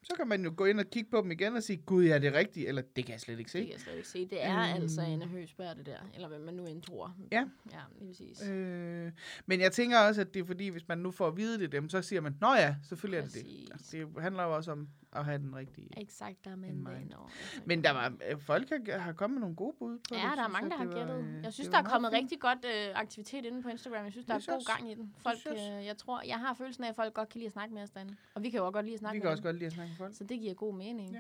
Så 0.08 0.14
kan 0.18 0.28
man 0.28 0.44
jo 0.44 0.54
gå 0.58 0.66
ind 0.66 0.80
og 0.80 0.86
kigge 0.86 1.10
på 1.12 1.22
dem 1.22 1.32
igen 1.32 1.56
og 1.56 1.64
sige, 1.64 1.78
gud, 1.78 2.04
ja, 2.06 2.20
det 2.20 2.28
er 2.28 2.34
rigtigt. 2.34 2.68
Eller 2.68 2.82
det 2.96 3.06
kan 3.06 3.12
jeg 3.14 3.22
slet 3.22 3.40
ikke 3.40 3.44
Det 3.48 3.52
se. 3.52 3.60
kan 3.60 3.72
jeg 3.72 3.80
slet 3.80 3.96
ikke 3.96 4.08
se. 4.08 4.26
Det 4.26 4.44
er 4.46 4.60
Øhm. 4.60 4.82
altså 4.82 5.02
Anne 5.02 5.26
Høgsberg, 5.26 5.78
det 5.78 5.86
der. 5.86 5.98
Eller 6.16 6.28
hvad 6.28 6.40
man 6.40 6.54
nu 6.54 6.66
end 6.66 6.82
tror. 6.82 7.16
Ja. 7.32 7.46
Ja, 7.72 7.80
lige 8.00 8.08
præcis. 8.10 8.48
Øh, 8.50 9.12
men 9.46 9.60
jeg 9.62 9.72
tænker 9.72 10.00
også, 10.00 10.22
at 10.22 10.34
det 10.34 10.40
er 10.42 10.46
fordi, 10.46 10.68
hvis 10.68 10.88
man 10.88 10.98
nu 10.98 11.12
får 11.12 11.28
at 11.28 11.38
vide 11.38 11.60
det 11.60 11.72
dem, 11.72 11.90
så 11.90 12.02
siger 12.02 12.22
man, 12.22 12.38
nå 12.42 12.54
ja, 12.54 12.76
selvfølgelig 12.90 13.18
er 13.18 13.24
det 13.24 13.34
det. 13.34 13.44
Præcis. 13.44 13.70
Altså, 13.72 13.98
det 14.16 14.22
handler 14.24 14.44
jo 14.44 14.56
også 14.56 14.72
om 14.72 14.88
at 15.14 15.26
have 15.26 15.38
den 15.38 15.56
rigtige. 15.56 15.90
Exactamente. 16.02 16.74
mind. 16.76 17.10
No. 17.10 17.18
Men 17.66 17.84
der 17.84 17.92
var, 17.92 18.14
øh, 18.32 18.40
folk 18.40 18.70
har, 18.70 18.98
har 18.98 19.14
kommet 19.14 19.34
med 19.36 19.42
nogle 19.42 19.56
gode 19.56 19.76
bud 19.80 19.98
på 19.98 20.04
det. 20.10 20.16
Ja, 20.16 20.32
der 20.36 20.44
er 20.44 20.48
mange, 20.48 20.70
der 20.70 20.78
har 20.78 20.86
Det 20.86 20.96
gættet. 20.96 21.18
øh, 21.20 21.44
Jeg 21.44 21.54
synes, 21.54 21.68
det 21.68 21.74
der 21.74 21.80
er 21.80 21.84
kommet 21.84 22.12
meget 22.12 22.22
rigtig 22.24 22.40
godt 22.40 22.66
øh, 22.66 23.00
aktivitet 23.02 23.46
inde 23.46 23.62
på 23.64 23.70
Instagram. 23.70 24.04
Jeg 24.04 24.12
synes, 24.12 24.26
der 24.26 24.38
Det 24.38 24.48
er 24.48 24.54
god 24.54 24.66
gang 24.78 24.92
i 24.92 24.96
den. 24.96 25.14
Folk, 25.24 25.38
øh, 25.52 25.86
jeg 25.86 25.98
tror, 25.98 26.22
jeg 26.28 26.40
har 26.40 26.54
følelsen 26.54 26.84
af, 26.84 26.90
at 26.90 26.96
folk 26.96 27.14
godt 27.14 27.30
kan 27.30 27.40
lide 27.40 27.46
at 27.48 27.52
snakke 27.54 27.74
med 27.74 27.82
os 27.84 27.90
derinde. 27.90 28.16
Og 28.36 28.44
vi 28.44 28.50
kan 28.50 28.58
jo 28.58 28.66
også 28.66 28.72
godt 28.74 28.86
lide 28.86 28.94
at 28.94 29.00
fint. 29.00 29.00
snakke 29.00 29.16
Vi 29.16 29.20
med 29.20 29.22
kan 29.24 29.32
også 29.32 29.44
godt 29.44 29.56
lide 29.56 29.66
at 29.66 29.74
snakke 29.74 29.90
med. 29.90 29.95
Så 30.14 30.24
det 30.24 30.40
giver 30.40 30.54
god 30.54 30.74
mening. 30.74 31.18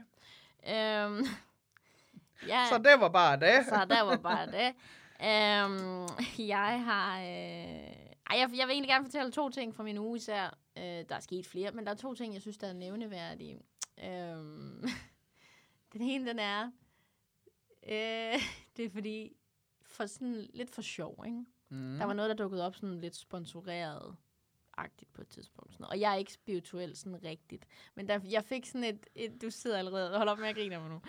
Ja. 0.64 1.06
Øhm, 1.06 1.26
ja, 2.52 2.66
Så 2.70 2.78
det 2.78 3.00
var 3.00 3.10
bare 3.10 3.40
det. 3.40 3.66
så 3.66 3.86
der 3.90 4.02
var 4.02 4.18
bare 4.18 4.46
det. 4.46 4.76
Øhm, 5.22 6.08
jeg 6.48 6.84
har... 6.84 7.20
Øh, 7.20 7.26
ej, 7.26 8.40
jeg, 8.40 8.50
jeg 8.56 8.68
vil 8.68 8.72
egentlig 8.72 8.90
gerne 8.90 9.06
fortælle 9.06 9.32
to 9.32 9.50
ting 9.50 9.76
fra 9.76 9.84
min 9.84 9.98
uge 9.98 10.18
især. 10.18 10.58
Øh, 10.78 10.84
der 10.84 11.16
er 11.16 11.20
sket 11.20 11.48
flere, 11.48 11.72
men 11.72 11.86
der 11.86 11.92
er 11.92 11.96
to 11.96 12.14
ting, 12.14 12.34
jeg 12.34 12.42
synes, 12.42 12.58
der 12.58 12.68
er 12.68 12.74
nævneværdige. 12.74 13.60
Øhm, 14.04 14.84
den 15.94 16.02
ene, 16.02 16.30
den 16.30 16.40
er... 16.40 16.72
Øh, 17.88 18.40
det 18.78 18.86
er 18.86 18.90
fordi... 18.90 19.36
For 19.88 20.06
sådan 20.06 20.48
lidt 20.54 20.70
for 20.70 20.82
sjov, 20.82 21.24
ikke? 21.26 21.46
Mm. 21.70 21.98
Der 21.98 22.06
var 22.06 22.14
noget, 22.14 22.30
der 22.30 22.36
dukkede 22.36 22.66
op 22.66 22.76
sådan 22.76 23.00
lidt 23.02 23.16
sponsoreret 23.16 24.16
agtigt 24.78 25.14
på 25.14 25.22
et 25.22 25.28
tidspunkt. 25.28 25.74
Sådan 25.74 25.84
noget. 25.84 25.92
Og 25.92 26.00
jeg 26.00 26.12
er 26.12 26.16
ikke 26.16 26.34
spirituel 26.34 26.96
sådan 26.96 27.24
rigtigt. 27.24 27.66
Men 27.96 28.08
der, 28.08 28.20
jeg 28.30 28.44
fik 28.44 28.66
sådan 28.66 28.84
et, 28.84 29.08
et... 29.16 29.42
Du 29.42 29.50
sidder 29.50 29.78
allerede. 29.78 30.18
Hold 30.18 30.30
op 30.30 30.40
med 30.40 30.48
at 30.48 30.56
grine 30.56 30.80
mig 30.80 30.90
nu. 30.90 31.02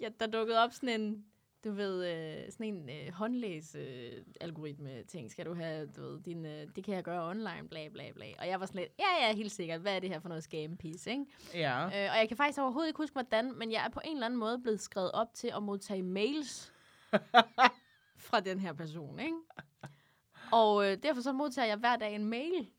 Ja, 0.00 0.08
der 0.20 0.26
dukkede 0.26 0.58
op 0.58 0.72
sådan 0.72 1.00
en 1.00 1.24
du 1.64 1.72
ved, 1.72 2.06
øh, 2.06 2.52
sådan 2.52 2.66
en 2.66 2.90
øh, 2.90 3.12
håndlæs-algoritme-ting, 3.12 5.30
skal 5.30 5.46
du 5.46 5.54
have, 5.54 5.86
du 5.86 6.02
ved, 6.02 6.22
din, 6.22 6.46
øh, 6.46 6.68
det 6.76 6.84
kan 6.84 6.94
jeg 6.94 7.04
gøre 7.04 7.30
online, 7.30 7.68
bla 7.70 7.88
bla 7.88 8.12
bla. 8.12 8.26
Og 8.38 8.48
jeg 8.48 8.60
var 8.60 8.66
sådan 8.66 8.80
lidt, 8.80 8.92
ja, 8.98 9.26
ja, 9.26 9.34
helt 9.34 9.52
sikkert, 9.52 9.80
hvad 9.80 9.96
er 9.96 10.00
det 10.00 10.10
her 10.10 10.20
for 10.20 10.28
noget 10.28 10.42
scam-piece, 10.42 11.10
ikke? 11.10 11.24
Ja. 11.54 11.84
Øh, 11.84 12.12
og 12.12 12.18
jeg 12.18 12.28
kan 12.28 12.36
faktisk 12.36 12.58
overhovedet 12.58 12.88
ikke 12.88 12.98
huske, 12.98 13.12
hvordan, 13.12 13.58
men 13.58 13.72
jeg 13.72 13.84
er 13.84 13.88
på 13.88 14.00
en 14.04 14.12
eller 14.12 14.26
anden 14.26 14.40
måde 14.40 14.58
blevet 14.58 14.80
skrevet 14.80 15.12
op 15.12 15.34
til 15.34 15.52
at 15.56 15.62
modtage 15.62 16.02
mails 16.02 16.72
fra 18.28 18.40
den 18.40 18.58
her 18.58 18.72
person, 18.72 19.20
ikke? 19.20 19.36
Og 20.52 20.90
øh, 20.90 20.98
derfor 21.02 21.20
så 21.20 21.32
modtager 21.32 21.66
jeg 21.66 21.76
hver 21.76 21.96
dag 21.96 22.14
en 22.14 22.26
mail, 22.26 22.70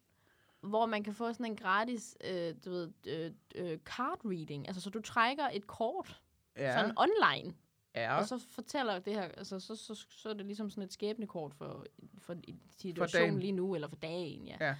hvor 0.61 0.85
man 0.85 1.03
kan 1.03 1.13
få 1.13 1.33
sådan 1.33 1.45
en 1.45 1.55
gratis, 1.55 2.17
øh, 2.23 2.53
du 2.65 2.69
ved, 2.69 2.91
øh, 3.07 3.31
øh, 3.55 3.77
card 3.77 4.19
reading. 4.25 4.67
Altså, 4.67 4.81
så 4.81 4.89
du 4.89 5.01
trækker 5.01 5.47
et 5.53 5.67
kort, 5.67 6.21
Ja. 6.57 6.73
sådan 6.79 6.93
online, 6.97 7.53
ja. 7.95 8.17
og 8.17 8.27
så 8.27 8.39
fortæller 8.51 8.99
det 8.99 9.13
her, 9.13 9.21
altså 9.21 9.59
så, 9.59 9.75
så, 9.75 10.05
så 10.09 10.29
er 10.29 10.33
det 10.33 10.45
ligesom 10.45 10.69
sådan 10.69 10.83
et 10.83 10.93
skæbnekort 10.93 11.53
for, 11.53 11.85
for 12.17 12.35
situationen 12.77 13.39
lige 13.39 13.51
nu, 13.51 13.75
eller 13.75 13.87
for 13.87 13.95
dagen, 13.95 14.47
ja. 14.47 14.57
Ja. 14.61 14.75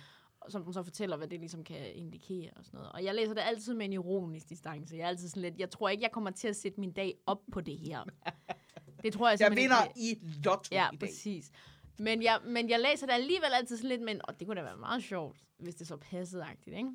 Som 0.49 0.63
den 0.63 0.73
så 0.73 0.83
fortæller, 0.83 1.17
hvad 1.17 1.27
det 1.27 1.39
ligesom 1.39 1.63
kan 1.63 1.93
indikere 1.95 2.51
og 2.55 2.65
sådan 2.65 2.77
noget. 2.77 2.91
Og 2.91 3.03
jeg 3.03 3.15
læser 3.15 3.33
det 3.33 3.41
altid 3.41 3.73
med 3.73 3.85
en 3.85 3.93
ironisk 3.93 4.49
distance. 4.49 4.95
Jeg 4.97 5.03
er 5.03 5.07
altid 5.07 5.29
sådan 5.29 5.41
lidt, 5.41 5.57
jeg 5.59 5.69
tror 5.69 5.89
ikke, 5.89 6.03
jeg 6.03 6.11
kommer 6.11 6.31
til 6.31 6.47
at 6.47 6.55
sætte 6.55 6.79
min 6.79 6.91
dag 6.91 7.15
op 7.25 7.41
på 7.51 7.61
det 7.61 7.77
her. 7.77 8.03
Det 9.03 9.13
tror 9.13 9.27
jeg 9.29 9.39
Jeg 9.39 9.47
simpelthen 9.47 9.69
vinder 9.69 9.85
ikke. 9.95 10.21
i 10.25 10.41
lotto 10.45 10.69
Ja, 10.75 10.87
i 10.93 10.97
dag. 10.97 10.99
præcis. 11.09 11.51
Men 11.99 12.23
jeg, 12.23 12.39
men 12.43 12.69
jeg 12.69 12.79
læser 12.79 13.05
det 13.05 13.13
alligevel 13.13 13.49
altid 13.53 13.77
sådan 13.77 13.89
lidt, 13.89 14.01
men 14.01 14.21
og 14.23 14.39
det 14.39 14.47
kunne 14.47 14.61
da 14.61 14.65
være 14.65 14.77
meget 14.77 15.03
sjovt, 15.03 15.37
hvis 15.57 15.75
det 15.75 15.87
så 15.87 15.97
passede 15.97 16.43
agtigt, 16.43 16.75
ikke? 16.75 16.89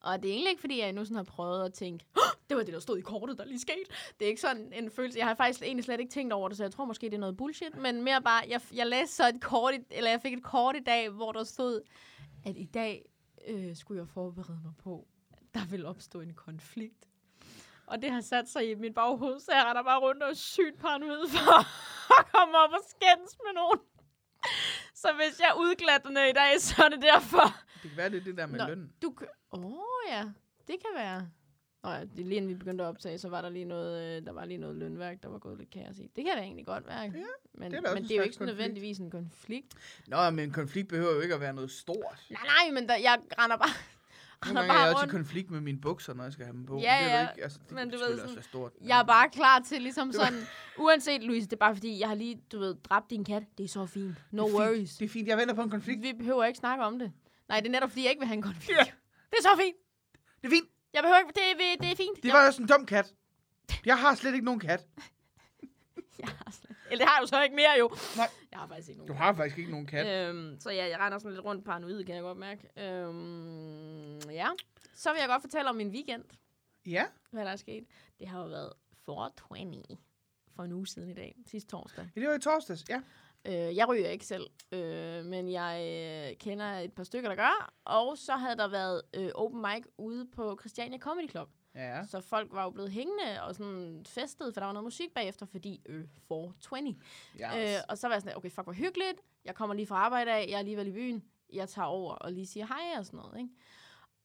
Og 0.00 0.22
det 0.22 0.28
er 0.28 0.32
egentlig 0.32 0.50
ikke, 0.50 0.60
fordi 0.60 0.80
jeg 0.80 0.92
nu 0.92 1.04
sådan 1.04 1.16
har 1.16 1.24
prøvet 1.24 1.64
at 1.64 1.72
tænke, 1.72 2.04
det 2.48 2.56
var 2.56 2.62
det, 2.62 2.74
der 2.74 2.80
stod 2.80 2.98
i 2.98 3.00
kortet, 3.00 3.38
der 3.38 3.44
lige 3.44 3.60
skete. 3.60 3.84
Det 4.18 4.24
er 4.24 4.28
ikke 4.28 4.40
sådan 4.40 4.72
en 4.72 4.90
følelse. 4.90 5.18
Jeg 5.18 5.26
har 5.26 5.34
faktisk 5.34 5.62
egentlig 5.62 5.84
slet 5.84 6.00
ikke 6.00 6.12
tænkt 6.12 6.32
over 6.32 6.48
det, 6.48 6.56
så 6.56 6.64
jeg 6.64 6.72
tror 6.72 6.84
måske, 6.84 7.06
det 7.06 7.14
er 7.14 7.18
noget 7.18 7.36
bullshit. 7.36 7.76
Men 7.76 8.02
mere 8.02 8.22
bare, 8.22 8.44
jeg, 8.48 8.60
jeg 8.74 8.86
læste 8.86 9.16
så 9.16 9.28
et 9.28 9.40
kort, 9.40 9.74
i, 9.74 9.78
eller 9.90 10.10
jeg 10.10 10.20
fik 10.22 10.32
et 10.32 10.42
kort 10.42 10.76
i 10.76 10.82
dag, 10.86 11.08
hvor 11.08 11.32
der 11.32 11.44
stod, 11.44 11.80
at 12.44 12.56
i 12.56 12.64
dag 12.64 13.08
øh, 13.46 13.76
skulle 13.76 14.00
jeg 14.00 14.08
forberede 14.08 14.60
mig 14.64 14.72
på, 14.78 15.06
at 15.32 15.42
der 15.54 15.64
vil 15.70 15.86
opstå 15.86 16.20
en 16.20 16.34
konflikt. 16.34 17.08
Og 17.86 18.02
det 18.02 18.10
har 18.10 18.20
sat 18.20 18.48
sig 18.48 18.70
i 18.70 18.74
mit 18.74 18.94
baghoved, 18.94 19.40
så 19.40 19.52
jeg 19.52 19.64
render 19.66 19.82
bare 19.82 20.00
rundt 20.00 20.22
og 20.22 20.30
er 20.30 20.34
sygt 20.34 20.78
paranoid 20.78 21.28
for 21.28 21.58
at 22.18 22.32
komme 22.32 22.58
op 22.58 22.70
og 22.70 22.84
skændes 22.88 23.38
med 23.44 23.54
nogen. 23.54 23.78
Så 25.02 25.08
hvis 25.16 25.40
jeg 25.40 25.48
er 25.48 25.58
udglattende 25.60 26.30
i 26.30 26.32
dag, 26.32 26.60
så 26.60 26.84
er 26.84 26.88
det 26.88 27.02
derfor. 27.02 27.46
Det 27.82 27.90
kan 27.90 27.96
være, 27.96 28.10
det 28.10 28.20
er 28.20 28.24
det 28.24 28.36
der 28.36 28.46
med 28.46 28.58
Nå. 28.58 28.66
løn. 28.66 28.92
Du 29.02 29.10
kan... 29.10 29.26
Åh 29.52 29.64
oh, 29.64 30.04
ja, 30.10 30.22
det 30.68 30.76
kan 30.80 30.90
være. 30.94 31.28
Nå 31.82 31.90
ja, 31.90 32.00
det 32.00 32.10
lige 32.26 32.34
inden 32.36 32.48
vi 32.48 32.54
begyndte 32.54 32.84
at 32.84 32.88
optage, 32.88 33.18
så 33.18 33.28
var 33.28 33.42
der 33.42 33.48
lige 33.48 33.64
noget, 33.64 34.16
øh, 34.16 34.26
der 34.26 34.32
var 34.32 34.44
lige 34.44 34.58
noget 34.58 34.76
lønværk, 34.76 35.22
der 35.22 35.28
var 35.28 35.38
gået 35.38 35.58
lidt 35.58 35.70
kaos 35.70 35.98
i. 35.98 36.10
Det 36.16 36.24
kan 36.24 36.36
da 36.36 36.42
egentlig 36.42 36.66
godt 36.66 36.86
være. 36.86 37.00
Ja, 37.00 37.08
men, 37.54 37.70
det 37.72 37.78
er 37.78 37.94
men 37.94 38.02
en 38.02 38.08
det 38.08 38.10
er 38.12 38.16
jo 38.16 38.22
ikke 38.22 38.36
konflikt. 38.36 38.58
nødvendigvis 38.58 38.98
en 38.98 39.10
konflikt. 39.10 39.74
Nå, 40.06 40.30
men 40.30 40.38
en 40.38 40.52
konflikt 40.52 40.88
behøver 40.88 41.14
jo 41.14 41.20
ikke 41.20 41.34
at 41.34 41.40
være 41.40 41.52
noget 41.52 41.70
stort. 41.70 42.26
Nej, 42.30 42.42
nej, 42.44 42.70
men 42.72 42.88
der, 42.88 42.96
jeg 42.96 43.18
render 43.38 43.56
bare, 43.56 43.70
Nogle 44.46 44.60
gange 44.60 44.72
er 44.74 44.78
jeg 44.78 44.88
også 44.88 44.98
i 44.98 45.02
rundt. 45.02 45.10
konflikt 45.12 45.50
med 45.50 45.60
mine 45.60 45.80
bukser, 45.80 46.14
når 46.14 46.24
jeg 46.24 46.32
skal 46.32 46.44
have 46.44 46.56
dem 46.56 46.66
på. 46.66 46.78
Ja, 46.78 46.80
det 46.80 46.88
er 46.90 47.20
jo 47.20 47.24
ja, 47.24 47.30
ikke, 47.30 47.42
altså, 47.42 47.58
det 47.64 47.72
men 47.72 47.90
du 47.90 47.96
ved 47.98 48.06
sådan- 48.06 48.20
også 48.20 48.34
være 48.34 48.42
stort. 48.44 48.72
Jeg 48.84 48.98
er 49.00 49.04
bare 49.04 49.28
klar 49.30 49.58
til 49.60 49.82
ligesom 49.82 50.06
Det 50.08 50.14
sådan, 50.16 50.46
uanset 50.78 51.22
Louise, 51.22 51.46
det 51.46 51.52
er 51.52 51.56
bare 51.56 51.74
fordi, 51.74 52.00
jeg 52.00 52.08
har 52.08 52.14
lige, 52.14 52.42
du 52.52 52.58
ved, 52.58 52.74
dræbt 52.74 53.10
din 53.10 53.24
kat. 53.24 53.42
Det 53.58 53.64
er 53.64 53.68
så 53.68 53.86
fint. 53.86 54.14
No 54.30 54.46
det 54.46 54.52
er 54.52 54.56
worries. 54.58 54.90
Fint. 54.90 54.98
Det 54.98 55.04
er 55.04 55.08
fint, 55.08 55.28
jeg 55.28 55.38
venter 55.38 55.54
på 55.54 55.62
en 55.62 55.70
konflikt. 55.70 56.02
Vi 56.02 56.12
behøver 56.18 56.44
ikke 56.44 56.58
snakke 56.58 56.84
om 56.84 56.98
det. 56.98 57.12
Nej, 57.48 57.60
det 57.60 57.66
er 57.66 57.72
netop 57.72 57.90
fordi, 57.90 58.02
jeg 58.02 58.10
ikke 58.10 58.20
vil 58.20 58.26
have 58.28 58.36
en 58.36 58.42
konflikt. 58.42 58.78
Ja. 58.78 58.84
Det 59.30 59.38
er 59.38 59.42
så 59.42 59.56
fint. 59.62 59.76
Det 60.42 60.46
er 60.46 60.50
fint. 60.50 60.68
Jeg 60.92 61.02
behøver 61.02 61.18
ikke, 61.18 61.32
det, 61.34 61.80
det 61.82 61.92
er 61.92 61.96
fint. 61.96 62.22
Det 62.22 62.32
var 62.32 62.46
også 62.46 62.62
en 62.62 62.68
dum 62.68 62.86
kat. 62.86 63.14
Jeg 63.86 63.98
har 63.98 64.14
slet 64.14 64.32
ikke 64.34 64.44
nogen 64.44 64.60
kat. 64.60 64.86
Jeg 66.20 66.28
har 66.28 66.50
slet- 66.50 66.76
Eller 66.92 67.04
det 67.04 67.08
har 67.08 67.20
du 67.20 67.26
så 67.26 67.42
ikke 67.42 67.56
mere 67.56 67.70
jo. 67.78 67.90
Nej. 68.16 68.28
Jeg 68.50 68.58
har 68.58 68.66
faktisk 68.66 68.88
ikke 68.88 68.98
nogen. 68.98 69.08
Du 69.08 69.14
har 69.18 69.32
faktisk 69.34 69.58
ikke 69.58 69.70
nogen 69.70 69.86
kat. 69.86 70.28
Øhm, 70.28 70.60
så 70.60 70.70
ja, 70.70 70.88
jeg 70.88 70.98
render 70.98 71.18
sådan 71.18 71.32
lidt 71.34 71.44
rundt 71.44 71.64
paranoid, 71.64 72.04
kan 72.04 72.14
jeg 72.14 72.22
godt 72.22 72.38
mærke. 72.38 72.68
Øhm, 72.76 74.30
ja. 74.30 74.48
Så 74.94 75.10
vil 75.12 75.18
jeg 75.20 75.28
godt 75.28 75.42
fortælle 75.42 75.68
om 75.70 75.76
min 75.76 75.88
weekend, 75.90 76.24
Ja. 76.86 77.04
hvad 77.30 77.44
der 77.44 77.50
er 77.50 77.56
sket. 77.56 77.84
Det 78.18 78.28
har 78.28 78.40
jo 78.42 78.46
været 78.48 78.72
420 79.04 79.82
for 80.56 80.62
en 80.62 80.72
uge 80.72 80.86
siden 80.86 81.10
i 81.10 81.14
dag, 81.14 81.36
sidste 81.46 81.70
torsdag. 81.70 82.08
ja, 82.16 82.20
det 82.20 82.28
var 82.28 82.34
i 82.34 82.40
torsdags. 82.40 82.84
Ja. 82.88 83.00
Øh, 83.44 83.76
jeg 83.76 83.88
ryger 83.88 84.08
ikke 84.08 84.26
selv, 84.26 84.46
øh, 84.72 85.24
men 85.24 85.52
jeg 85.52 85.82
øh, 86.30 86.36
kender 86.36 86.64
et 86.64 86.92
par 86.92 87.04
stykker, 87.04 87.28
der 87.28 87.36
gør. 87.36 87.72
Og 87.84 88.18
så 88.18 88.32
havde 88.32 88.56
der 88.56 88.68
været 88.68 89.02
øh, 89.14 89.30
open 89.34 89.60
mic 89.62 89.84
ude 89.98 90.26
på 90.26 90.56
Christiania 90.60 90.98
Comedy 90.98 91.30
Club. 91.30 91.48
Ja. 91.78 92.04
Så 92.06 92.20
folk 92.20 92.52
var 92.52 92.64
jo 92.64 92.70
blevet 92.70 92.90
hængende 92.90 93.42
og 93.42 93.54
sådan 93.54 94.04
festet, 94.08 94.54
for 94.54 94.60
der 94.60 94.66
var 94.66 94.72
noget 94.72 94.84
musik 94.84 95.14
bagefter, 95.14 95.46
fordi 95.46 95.82
øh, 95.86 96.04
420. 96.28 96.96
ja. 97.38 97.76
Øh, 97.76 97.82
og 97.88 97.98
så 97.98 98.06
var 98.08 98.14
jeg 98.14 98.22
sådan, 98.22 98.36
okay, 98.36 98.50
fuck, 98.50 98.64
hvor 98.64 98.72
hyggeligt. 98.72 99.20
Jeg 99.44 99.54
kommer 99.54 99.74
lige 99.74 99.86
fra 99.86 99.96
arbejde 99.96 100.32
af, 100.32 100.46
jeg 100.48 100.54
er 100.54 100.58
alligevel 100.58 100.86
i 100.86 100.92
byen. 100.92 101.24
Jeg 101.52 101.68
tager 101.68 101.86
over 101.86 102.14
og 102.14 102.32
lige 102.32 102.46
siger 102.46 102.66
hej 102.66 102.98
og 102.98 103.06
sådan 103.06 103.18
noget, 103.18 103.38
ikke? 103.38 103.50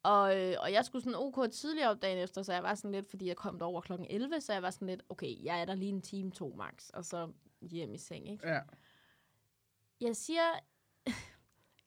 Og, 0.04 0.40
øh, 0.40 0.56
og 0.60 0.72
jeg 0.72 0.86
skulle 0.86 1.04
sådan 1.04 1.20
OK 1.20 1.52
tidligere 1.52 1.90
op 1.90 2.02
dagen 2.02 2.18
efter, 2.18 2.44
så 2.44 2.54
jeg 2.54 2.64
var 2.64 2.76
sådan 2.76 2.92
lidt, 2.92 3.10
fordi 3.10 3.28
jeg 3.28 3.36
kom 3.36 3.60
derover 3.60 3.82
klokken 3.82 4.08
11, 4.10 4.42
så 4.42 4.54
jeg 4.54 4.62
var 4.62 4.70
sådan 4.70 4.88
lidt, 4.88 5.02
okay, 5.10 5.44
jeg 5.44 5.62
er 5.62 5.66
der 5.66 5.76
lige 5.76 5.90
en 5.90 6.02
time, 6.02 6.32
to 6.32 6.54
max, 6.58 6.90
og 6.90 7.06
så 7.06 7.32
hjem 7.62 7.94
i 7.94 7.98
seng, 7.98 8.30
ikke? 8.30 8.48
ja. 8.48 8.60
Jeg 10.02 10.16
siger, 10.16 10.42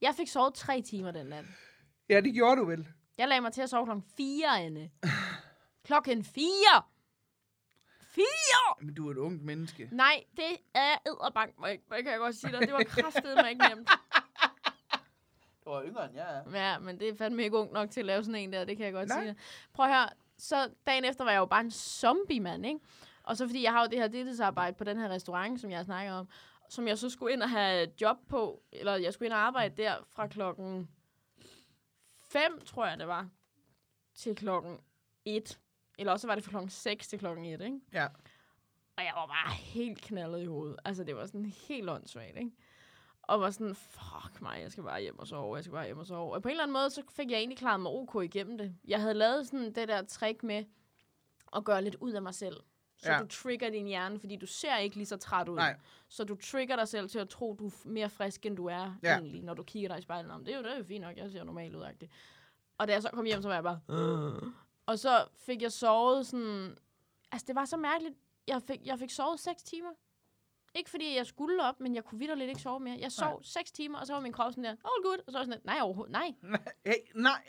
jeg 0.07 0.15
fik 0.17 0.29
sovet 0.29 0.55
tre 0.55 0.83
timer 0.83 1.11
den 1.11 1.27
nat. 1.27 1.45
Ja, 2.09 2.21
det 2.21 2.35
gjorde 2.35 2.61
du 2.61 2.67
vel. 2.67 2.89
Jeg 3.19 3.29
lagde 3.29 3.41
mig 3.41 3.53
til 3.53 3.63
at 3.63 3.71
sove 3.71 3.87
klokken 3.87 4.05
4, 4.17 4.61
Anne. 4.61 4.91
klokken 5.87 6.25
4! 6.25 6.83
4! 8.01 8.25
Men 8.81 8.95
du 8.95 9.09
er 9.09 9.11
et 9.11 9.17
ungt 9.17 9.43
menneske. 9.43 9.89
Nej, 9.93 10.25
det 10.37 10.57
er 10.75 10.97
æderbank, 11.07 11.55
jeg, 11.67 11.79
må 11.89 11.95
jeg 11.97 12.05
kan 12.05 12.13
jeg 12.13 12.19
godt 12.19 12.37
sige 12.37 12.53
dig. 12.53 12.61
Det 12.61 12.73
var 12.73 12.85
kraftedeme 12.85 13.49
ikke 13.51 13.65
nemt. 13.75 13.91
Du 15.65 15.71
er 15.71 15.85
yngre 15.85 16.05
end 16.07 16.15
jeg 16.15 16.37
er. 16.37 16.51
Ja, 16.59 16.79
men 16.79 17.01
det 17.01 17.09
er 17.09 17.17
fandme 17.17 17.45
ikke 17.45 17.57
ung 17.57 17.73
nok 17.73 17.91
til 17.91 18.01
at 18.01 18.07
lave 18.07 18.25
sådan 18.25 18.41
en 18.41 18.53
der, 18.53 18.65
det 18.65 18.77
kan 18.77 18.87
jeg 18.87 18.93
godt 18.93 19.09
Nej. 19.09 19.19
sige 19.21 19.29
dig. 19.29 19.37
Prøv 19.73 19.87
at 19.87 19.95
høre, 19.95 20.09
så 20.39 20.71
dagen 20.87 21.05
efter 21.05 21.25
var 21.25 21.31
jeg 21.31 21.39
jo 21.39 21.47
bare 21.47 21.61
en 21.61 21.71
zombie, 21.71 22.41
mand, 22.41 22.67
ikke? 22.67 22.81
Og 23.23 23.37
så 23.37 23.47
fordi 23.47 23.63
jeg 23.63 23.73
har 23.73 23.81
jo 23.83 23.89
det 23.91 23.99
her 23.99 24.09
deltidsarbejde 24.09 24.77
på 24.77 24.85
den 24.85 24.99
her 24.99 25.09
restaurant, 25.09 25.61
som 25.61 25.71
jeg 25.71 25.85
snakker 25.85 26.13
om, 26.13 26.29
som 26.69 26.89
jeg 26.89 26.99
så 26.99 27.11
skulle 27.11 27.33
ind 27.33 27.43
og 27.43 27.51
have 27.51 27.89
job 28.01 28.17
på, 28.29 28.63
eller 28.73 28.97
jeg 28.97 29.13
skulle 29.13 29.27
ind 29.27 29.33
og 29.33 29.39
arbejde 29.41 29.83
der 29.83 29.95
fra 30.11 30.27
klokken 30.27 30.89
5, 32.23 32.61
tror 32.65 32.87
jeg 32.87 32.99
det 32.99 33.09
var, 33.09 33.29
til 34.15 34.35
klokken 34.35 34.79
1. 35.25 35.59
Eller 35.99 36.13
også 36.13 36.27
var 36.27 36.35
det 36.35 36.45
fra 36.45 36.51
klokken 36.51 36.71
6 36.71 37.09
til 37.09 37.19
klokken 37.19 37.45
1, 37.45 37.61
ikke? 37.61 37.81
Ja. 37.93 38.07
Og 38.97 39.05
jeg 39.05 39.13
var 39.17 39.27
bare 39.27 39.55
helt 39.55 40.01
knaldet 40.03 40.43
i 40.43 40.47
hovedet. 40.47 40.77
Altså, 40.85 41.05
det 41.05 41.17
var 41.17 41.27
sådan 41.27 41.45
helt 41.69 41.91
åndssvagt, 41.91 42.37
ikke? 42.37 42.51
Og 43.23 43.41
var 43.41 43.51
sådan, 43.51 43.75
fuck 43.75 44.43
mig, 44.43 44.61
jeg 44.63 44.73
skal 44.73 44.85
bare 44.85 45.01
hjem 45.01 45.19
og 45.19 45.27
sove, 45.27 45.57
jeg 45.57 45.65
skal 45.65 45.73
bare 45.73 45.85
hjem 45.87 45.99
og 45.99 46.07
sove. 46.07 46.33
Og 46.35 46.43
på 46.43 46.49
en 46.49 46.51
eller 46.53 46.63
anden 46.63 46.73
måde, 46.73 46.91
så 46.91 47.03
fik 47.11 47.31
jeg 47.31 47.39
egentlig 47.39 47.59
klaret 47.59 47.81
mig 47.81 47.93
ok 47.93 48.25
igennem 48.25 48.59
det. 48.59 48.75
Jeg 48.89 49.01
havde 49.01 49.15
lavet 49.15 49.47
sådan 49.47 49.73
det 49.75 49.89
der 49.89 50.03
trick 50.03 50.43
med 50.43 50.65
at 51.57 51.65
gøre 51.65 51.83
lidt 51.85 51.95
ud 51.95 52.13
af 52.13 52.23
mig 52.23 52.35
selv. 52.35 52.57
Så 52.99 53.13
Ja. 53.13 53.19
du 53.19 53.27
trigger 53.27 53.71
din 53.71 53.87
hjerne, 53.87 54.19
fordi 54.21 54.37
du 54.37 54.47
ser 54.47 54.77
ikke 54.77 54.97
lige 54.97 55.07
så 55.07 55.17
træt 55.17 55.49
ud. 55.49 55.57
Nej. 55.57 55.77
Så 56.09 56.25
du 56.25 56.35
trigger 56.35 56.77
dig 56.77 56.89
selv 56.89 57.09
til 57.09 57.19
at 57.19 57.29
tro, 57.29 57.57
du 57.59 57.67
er 57.67 57.71
mere 57.89 58.09
frisk, 58.11 58.47
end 58.47 58.57
du 58.57 58.67
er 58.67 58.95
Ja. 59.03 59.19
egentlig, 59.19 59.43
når 59.43 59.55
du 59.55 59.63
kigger 59.63 59.89
dig 59.89 59.99
i 59.99 60.03
spejlet. 60.03 60.31
Om 60.33 60.45
det 60.45 60.55
er 60.55 60.59
jo 60.59 60.63
det 60.65 60.73
er 60.73 60.79
jo 60.79 60.85
fint 60.85 61.01
nok, 61.05 61.17
jeg 61.17 61.31
ser 61.31 61.45
normalt 61.45 61.75
ud. 61.77 61.83
Og 62.79 62.89
da 62.89 62.93
jeg 62.93 63.03
så 63.03 63.11
kom 63.13 63.25
hjem, 63.25 63.43
så 63.43 63.49
var 63.49 63.55
jeg 63.55 63.65
bare... 63.65 63.81
Og 64.87 64.99
så 64.99 65.29
fik 65.37 65.63
jeg 65.63 65.73
sovet 65.73 66.27
sådan... 66.27 66.77
Altså, 67.33 67.45
det 67.47 67.55
var 67.55 67.65
så 67.65 67.77
mærkeligt. 67.77 68.15
Jeg 68.47 68.63
fik, 68.63 68.87
jeg 68.87 68.99
fik 68.99 69.11
sovet 69.11 69.41
6 69.41 69.63
timer. 69.63 69.91
Ikke 70.75 70.91
fordi 70.91 71.17
jeg 71.17 71.27
skulle 71.27 71.63
op, 71.63 71.81
men 71.81 71.95
jeg 71.95 72.05
kunne 72.05 72.19
vidderligt 72.19 72.49
ikke 72.49 72.61
sove 72.61 72.81
mere. 72.81 72.99
Jeg 73.01 73.13
sov 73.13 73.31
Nej. 73.33 73.43
6 73.43 73.73
timer, 73.73 73.99
og 73.99 74.07
så 74.07 74.13
var 74.13 74.21
min 74.21 74.33
krop 74.33 74.53
sådan 74.53 74.65
der, 74.65 74.71
all 74.71 75.03
good. 75.05 75.19
Og 75.27 75.33
så 75.33 75.33
var 75.33 75.39
jeg 75.39 75.45
sådan, 75.45 75.51
lidt, 75.59 75.65
nej, 75.65 75.79
overhovedet, 75.83 76.13
nej, 76.13 76.35
Hey, 76.87 76.95
nej. 77.15 77.43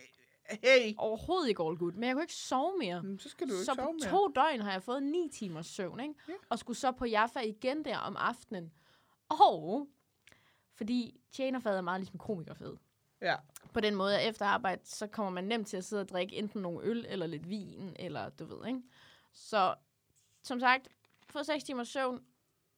Hey. 0.63 0.93
overhovedet 0.97 1.49
ikke 1.49 1.63
all 1.63 1.77
good. 1.77 1.91
Men 1.93 2.03
jeg 2.03 2.13
kunne 2.15 2.23
ikke 2.23 2.33
sove 2.33 2.77
mere. 2.77 2.95
Jamen, 2.95 3.19
Så 3.19 3.29
skal 3.29 3.47
du 3.47 3.53
ikke 3.53 3.65
Så 3.65 3.73
sove 3.75 3.85
på 3.87 3.91
mere. 3.91 4.09
to 4.11 4.27
døgn 4.27 4.61
har 4.61 4.71
jeg 4.71 4.83
fået 4.83 5.03
9 5.03 5.29
timers 5.33 5.65
søvn, 5.67 5.99
ikke? 5.99 6.13
Ja. 6.27 6.33
Og 6.49 6.59
skulle 6.59 6.77
så 6.77 6.91
på 6.91 7.05
Jaffa 7.05 7.39
igen 7.39 7.85
der 7.85 7.97
om 7.97 8.15
aftenen. 8.17 8.73
Og 9.29 9.87
fordi 10.73 11.21
tjenerfad 11.31 11.77
er 11.77 11.81
meget 11.81 11.99
ligesom 12.01 12.17
komikerfad. 12.19 12.77
Ja. 13.21 13.35
På 13.73 13.79
den 13.79 13.95
måde, 13.95 14.19
at 14.19 14.29
efter 14.29 14.45
arbejde, 14.45 14.81
så 14.85 15.07
kommer 15.07 15.31
man 15.31 15.43
nemt 15.43 15.67
til 15.67 15.77
at 15.77 15.83
sidde 15.83 16.01
og 16.01 16.09
drikke 16.09 16.35
enten 16.35 16.61
nogle 16.61 16.79
øl, 16.83 17.05
eller 17.09 17.27
lidt 17.27 17.49
vin, 17.49 17.95
eller 17.99 18.29
du 18.29 18.45
ved, 18.45 18.67
ikke? 18.67 18.81
Så 19.33 19.75
som 20.43 20.59
sagt, 20.59 20.87
få 21.29 21.43
6 21.43 21.63
timers 21.63 21.87
søvn, 21.87 22.23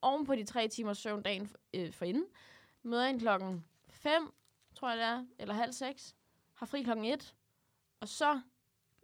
oven 0.01 0.25
på 0.25 0.35
de 0.35 0.43
3 0.43 0.67
timers 0.67 0.97
søvn 0.97 1.21
dagen 1.21 1.51
øh, 1.73 1.93
forinden. 1.93 2.25
Møder 2.83 3.07
ind 3.07 3.19
klokken 3.19 3.65
5, 3.89 4.33
tror 4.75 4.89
jeg 4.89 4.97
det 4.97 5.05
er, 5.05 5.25
eller 5.39 5.53
halv 5.53 5.73
6. 5.73 6.15
Har 6.53 6.65
fri 6.65 6.83
klokken 6.83 7.05
1. 7.05 7.35
Og 7.99 8.07
så 8.07 8.41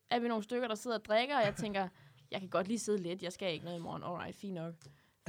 er 0.10 0.20
vi 0.20 0.28
nogle 0.28 0.44
stykker, 0.44 0.68
der 0.68 0.76
sidder 0.76 0.98
og 0.98 1.06
drikker, 1.06 1.38
og 1.38 1.44
jeg 1.44 1.56
tænker, 1.56 1.88
jeg 2.32 2.40
kan 2.40 2.50
godt 2.50 2.68
lige 2.68 2.80
sidde 2.80 3.04
lidt, 3.04 3.24
jeg 3.24 3.34
skal 3.34 3.54
ikke 3.54 3.66
noget 3.66 3.78
i 3.78 3.82
morgen. 3.82 4.04
Alright, 4.04 4.36
fint 4.36 4.54
nok 4.54 4.74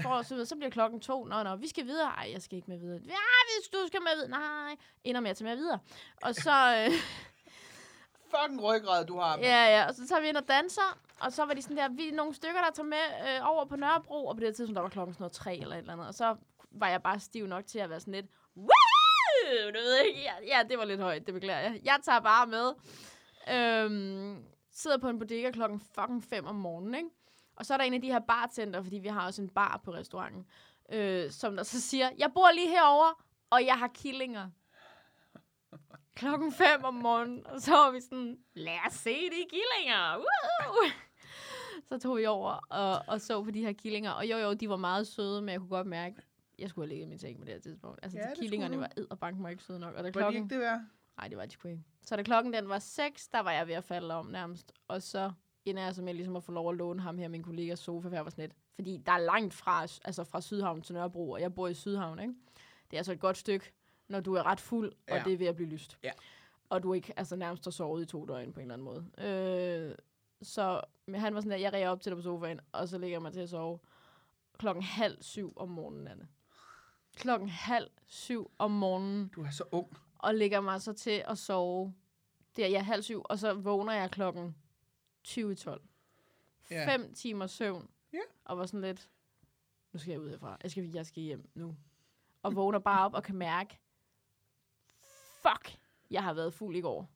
for, 0.02 0.22
så, 0.22 0.44
så 0.44 0.56
bliver 0.56 0.70
klokken 0.70 1.00
to. 1.00 1.24
Nå, 1.24 1.42
nå, 1.42 1.56
vi 1.56 1.68
skal 1.68 1.86
videre. 1.86 2.08
Ej, 2.08 2.30
jeg 2.32 2.42
skal 2.42 2.56
ikke 2.56 2.70
med 2.70 2.78
videre. 2.78 3.00
Ja, 3.04 3.14
hvis 3.46 3.68
du 3.72 3.78
skal 3.86 4.00
med 4.02 4.10
videre. 4.16 4.30
Nej, 4.30 4.76
ender 5.04 5.20
med 5.20 5.30
at 5.30 5.36
tage 5.36 5.48
med 5.48 5.56
videre. 5.56 5.78
Og 6.22 6.34
så, 6.34 6.84
øh, 6.86 6.92
Fucking 8.30 8.62
ryggrad, 8.64 9.06
du 9.06 9.18
har. 9.18 9.36
mand. 9.36 9.42
ja, 9.46 9.64
ja, 9.78 9.86
og 9.88 9.94
så 9.94 10.08
tager 10.08 10.20
vi 10.20 10.28
ind 10.28 10.36
og 10.36 10.48
danser. 10.48 10.98
Og 11.20 11.32
så 11.32 11.44
var 11.44 11.54
de 11.54 11.62
sådan 11.62 11.76
der, 11.76 11.88
vi 11.88 12.08
er 12.08 12.12
nogle 12.12 12.34
stykker, 12.34 12.60
der 12.60 12.70
tager 12.70 12.86
med 12.86 13.36
øh, 13.36 13.50
over 13.50 13.64
på 13.64 13.76
Nørrebro. 13.76 14.26
Og 14.26 14.36
på 14.36 14.40
det 14.40 14.48
her 14.48 14.54
tidspunkt, 14.54 14.76
der 14.76 14.82
var 14.82 14.88
klokken 14.88 15.14
sådan 15.14 15.22
noget 15.22 15.32
tre 15.32 15.56
eller 15.56 15.74
et 15.76 15.78
eller 15.80 15.92
andet. 15.92 16.06
Og 16.08 16.14
så 16.14 16.36
var 16.70 16.88
jeg 16.88 17.02
bare 17.02 17.20
stiv 17.20 17.46
nok 17.46 17.66
til 17.66 17.78
at 17.78 17.90
være 17.90 18.00
sådan 18.00 18.14
lidt, 18.14 18.26
Woo! 18.56 19.70
Du 19.74 19.78
ved 19.78 19.98
ikke, 19.98 20.20
ja, 20.20 20.32
ja, 20.46 20.62
det 20.68 20.78
var 20.78 20.84
lidt 20.84 21.00
højt, 21.00 21.26
det 21.26 21.34
beklager 21.34 21.60
jeg. 21.60 21.80
Jeg 21.84 21.98
tager 22.04 22.20
bare 22.20 22.46
med. 22.46 22.72
Øhm, 23.54 24.44
sidder 24.72 24.98
på 24.98 25.08
en 25.08 25.18
bodega 25.18 25.50
klokken 25.50 25.80
fucking 25.94 26.24
5 26.24 26.46
om 26.46 26.54
morgenen, 26.54 26.94
ikke? 26.94 27.08
Og 27.56 27.66
så 27.66 27.74
er 27.74 27.78
der 27.78 27.84
en 27.84 27.94
af 27.94 28.00
de 28.00 28.06
her 28.12 28.18
bartender, 28.18 28.82
fordi 28.82 28.98
vi 28.98 29.08
har 29.08 29.26
også 29.26 29.42
en 29.42 29.48
bar 29.48 29.80
på 29.84 29.92
restauranten, 29.94 30.46
øh, 30.92 31.30
som 31.30 31.56
der 31.56 31.62
så 31.62 31.80
siger, 31.80 32.10
jeg 32.18 32.30
bor 32.34 32.52
lige 32.54 32.68
herover 32.68 33.22
og 33.50 33.66
jeg 33.66 33.78
har 33.78 33.88
killinger. 33.94 34.50
Klokken 36.14 36.52
5 36.52 36.84
om 36.84 36.94
morgenen, 36.94 37.46
og 37.46 37.60
så 37.60 37.72
var 37.72 37.90
vi 37.90 38.00
sådan, 38.00 38.38
lad 38.54 38.78
os 38.86 38.92
se 38.92 39.10
de 39.14 39.46
killinger. 39.50 40.16
Woo! 40.16 40.90
Så 41.88 41.98
tog 41.98 42.16
vi 42.16 42.26
over 42.26 42.52
og, 42.70 43.02
og 43.08 43.20
så 43.20 43.42
på 43.44 43.50
de 43.50 43.60
her 43.60 43.72
killinger. 43.72 44.10
Og 44.10 44.26
jo, 44.26 44.36
jo, 44.36 44.54
de 44.54 44.68
var 44.68 44.76
meget 44.76 45.06
søde, 45.06 45.42
men 45.42 45.48
jeg 45.52 45.58
kunne 45.60 45.68
godt 45.68 45.86
mærke, 45.86 46.16
jeg 46.58 46.70
skulle 46.70 46.84
have 46.84 46.88
ligget 46.88 47.06
i 47.06 47.08
min 47.08 47.18
seng 47.18 47.38
på 47.38 47.44
det 47.44 47.52
her 47.54 47.60
tidspunkt. 47.60 48.00
Altså, 48.02 48.18
Ja, 48.18 48.30
de 48.30 48.34
killingerne 48.40 48.80
var 48.80 48.90
edderbank 48.96 49.38
mig 49.38 49.50
ikke 49.50 49.62
søde 49.62 49.78
nok. 49.78 49.94
Og 49.94 49.96
da 49.96 50.02
Var 50.02 50.08
de 50.08 50.12
klokken... 50.12 50.42
ikke 50.42 50.54
det 50.54 50.60
værd? 50.62 50.80
Nej, 51.16 51.28
det 51.28 51.36
var 51.38 51.46
de 51.46 51.50
sgu 51.52 51.68
ikke. 51.68 51.82
Så 52.02 52.16
da 52.16 52.22
klokken 52.22 52.52
den 52.52 52.68
var 52.68 52.78
6, 52.78 53.28
der 53.28 53.40
var 53.40 53.50
jeg 53.52 53.66
ved 53.66 53.74
at 53.74 53.84
falde 53.84 54.14
om 54.14 54.26
nærmest. 54.26 54.72
Og 54.88 55.02
så 55.02 55.32
ender 55.66 55.82
jeg 55.84 55.94
så 55.94 56.02
med 56.02 56.14
ligesom 56.14 56.36
at 56.36 56.44
få 56.44 56.52
lov 56.52 56.70
at 56.70 56.76
låne 56.76 57.02
ham 57.02 57.18
her, 57.18 57.28
min 57.28 57.42
kollegas 57.42 57.78
sofa, 57.78 58.08
for 58.08 58.14
jeg 58.14 58.24
var 58.24 58.30
sådan 58.30 58.42
lidt. 58.42 58.52
Fordi 58.74 59.02
der 59.06 59.12
er 59.12 59.18
langt 59.18 59.54
fra, 59.54 59.82
altså 59.82 60.24
fra 60.24 60.40
Sydhavn 60.40 60.82
til 60.82 60.94
Nørrebro, 60.94 61.30
og 61.30 61.40
jeg 61.40 61.54
bor 61.54 61.68
i 61.68 61.74
Sydhavn, 61.74 62.18
ikke? 62.18 62.34
Det 62.90 62.96
er 62.96 62.98
altså 62.98 63.12
et 63.12 63.20
godt 63.20 63.36
stykke, 63.36 63.72
når 64.08 64.20
du 64.20 64.34
er 64.34 64.42
ret 64.42 64.60
fuld, 64.60 64.92
og 64.92 65.16
Ja. 65.16 65.22
det 65.24 65.32
er 65.32 65.36
ved 65.36 65.46
at 65.46 65.56
blive 65.56 65.68
lyst. 65.68 65.98
Ja. 66.02 66.10
Og 66.68 66.82
du 66.82 66.92
ikke 66.92 67.12
altså 67.16 67.36
nærmest 67.36 67.64
har 67.64 67.70
sovet 67.70 68.02
i 68.02 68.06
to 68.06 68.24
døgn 68.26 68.52
på 68.52 68.60
en 68.60 68.70
eller 68.70 68.74
anden 68.74 68.84
måde. 69.18 69.28
Øh, 69.28 69.94
så 70.42 70.80
men 71.06 71.20
han 71.20 71.34
var 71.34 71.40
sådan 71.40 71.50
der, 71.50 71.56
jeg 71.56 71.72
ræger 71.72 71.88
op 71.88 72.00
til 72.00 72.10
dig 72.10 72.16
på 72.16 72.22
sofaen, 72.22 72.60
og 72.72 72.88
så 72.88 72.98
ligger 72.98 73.14
jeg 73.14 73.22
mig 73.22 73.32
til 73.32 73.40
at 73.40 73.48
sove 73.48 73.78
klokken 74.58 74.82
halv 74.82 75.22
syv 75.22 75.52
om 75.56 75.68
morgenen, 75.68 76.08
Anne. 76.08 76.28
Klokken 77.16 77.48
halv 77.48 77.90
syv 78.06 78.50
om 78.58 78.70
morgenen 78.70 79.28
Du 79.28 79.42
er 79.42 79.50
så 79.50 79.64
ung. 79.72 79.96
og 80.18 80.34
lægger 80.34 80.60
mig 80.60 80.82
så 80.82 80.92
til 80.92 81.22
at 81.28 81.38
sove. 81.38 81.94
Det 82.56 82.64
er 82.64 82.68
jeg 82.68 82.84
halv 82.86 83.02
syv, 83.02 83.22
og 83.24 83.38
så 83.38 83.54
vågner 83.54 83.92
jeg 83.92 84.10
klokken 84.10 84.56
20 85.26 85.52
i 85.52 85.54
12. 85.54 85.82
Ja. 86.70 86.94
Fem 86.94 87.14
timer 87.14 87.46
søvn. 87.46 87.88
Ja. 88.12 88.18
Og 88.44 88.58
var 88.58 88.66
sådan 88.66 88.80
lidt, 88.80 89.10
nu 89.92 89.98
skal 89.98 90.10
jeg 90.10 90.20
ud 90.20 90.30
herfra. 90.30 90.56
Jeg 90.62 90.70
skal, 90.70 90.84
jeg 90.94 91.06
skal 91.06 91.22
hjem 91.22 91.48
nu. 91.54 91.76
Og 92.42 92.54
vågner 92.56 92.78
bare 92.78 93.04
op 93.04 93.14
og 93.14 93.22
kan 93.22 93.36
mærke, 93.36 93.78
fuck, 95.42 95.78
jeg 96.10 96.22
har 96.22 96.32
været 96.34 96.54
fuld 96.54 96.76
i 96.76 96.80
går. 96.80 97.10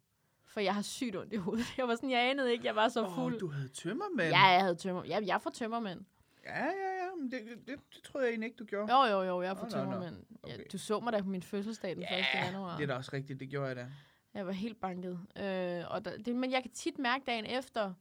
For 0.44 0.60
jeg 0.60 0.74
har 0.74 0.82
sygt 0.82 1.16
ondt 1.16 1.32
i 1.32 1.36
hovedet. 1.36 1.66
Jeg 1.78 1.88
var 1.88 1.94
sådan, 1.94 2.10
jeg 2.10 2.30
anede 2.30 2.52
ikke, 2.52 2.66
jeg 2.66 2.76
var 2.76 2.88
så 2.88 3.04
Åh, 3.06 3.14
fuld. 3.14 3.38
du 3.38 3.46
havde 3.48 3.68
tømmermænd. 3.68 4.28
Ja, 4.28 4.40
jeg 4.46 4.60
havde 4.60 4.74
tømmer. 4.74 5.04
Ja, 5.04 5.20
jeg 5.26 5.42
får 5.42 5.50
tømmermænd. 5.50 6.00
ja, 6.44 6.64
ja. 6.64 6.70
ja. 7.04 7.14
Men 7.18 7.30
det, 7.30 7.40
det, 7.66 7.78
det 7.94 8.02
troede 8.04 8.24
jeg 8.26 8.30
egentlig 8.32 8.46
ikke, 8.46 8.56
du 8.56 8.64
gjorde. 8.64 8.96
Jo, 8.96 9.04
jo, 9.16 9.22
jo, 9.22 9.42
jeg 9.42 9.56
får 9.56 9.64
nå. 9.64 9.70
tømmermænd. 9.70 10.16
Ja, 10.46 10.54
Okay. 10.54 10.64
du 10.72 10.78
så 10.78 11.00
mig 11.00 11.12
da 11.12 11.20
på 11.22 11.28
min 11.28 11.42
fødselsdag 11.42 11.96
den 11.96 12.02
1. 12.02 12.08
januar. 12.34 12.76
det 12.76 12.82
er 12.82 12.86
da 12.86 12.94
også 12.94 13.10
rigtigt, 13.12 13.40
det 13.40 13.48
gjorde 13.48 13.66
jeg 13.68 13.76
da. 13.76 13.86
Jeg 14.34 14.46
var 14.46 14.52
helt 14.52 14.80
banket. 14.80 15.20
Øh, 15.36 15.84
og 15.90 16.04
der, 16.04 16.18
det, 16.18 16.36
men 16.36 16.50
jeg 16.52 16.62
kan 16.62 16.70
tit 16.70 16.98
mærke 16.98 17.24
dagen 17.24 17.46
efter, 17.46 17.94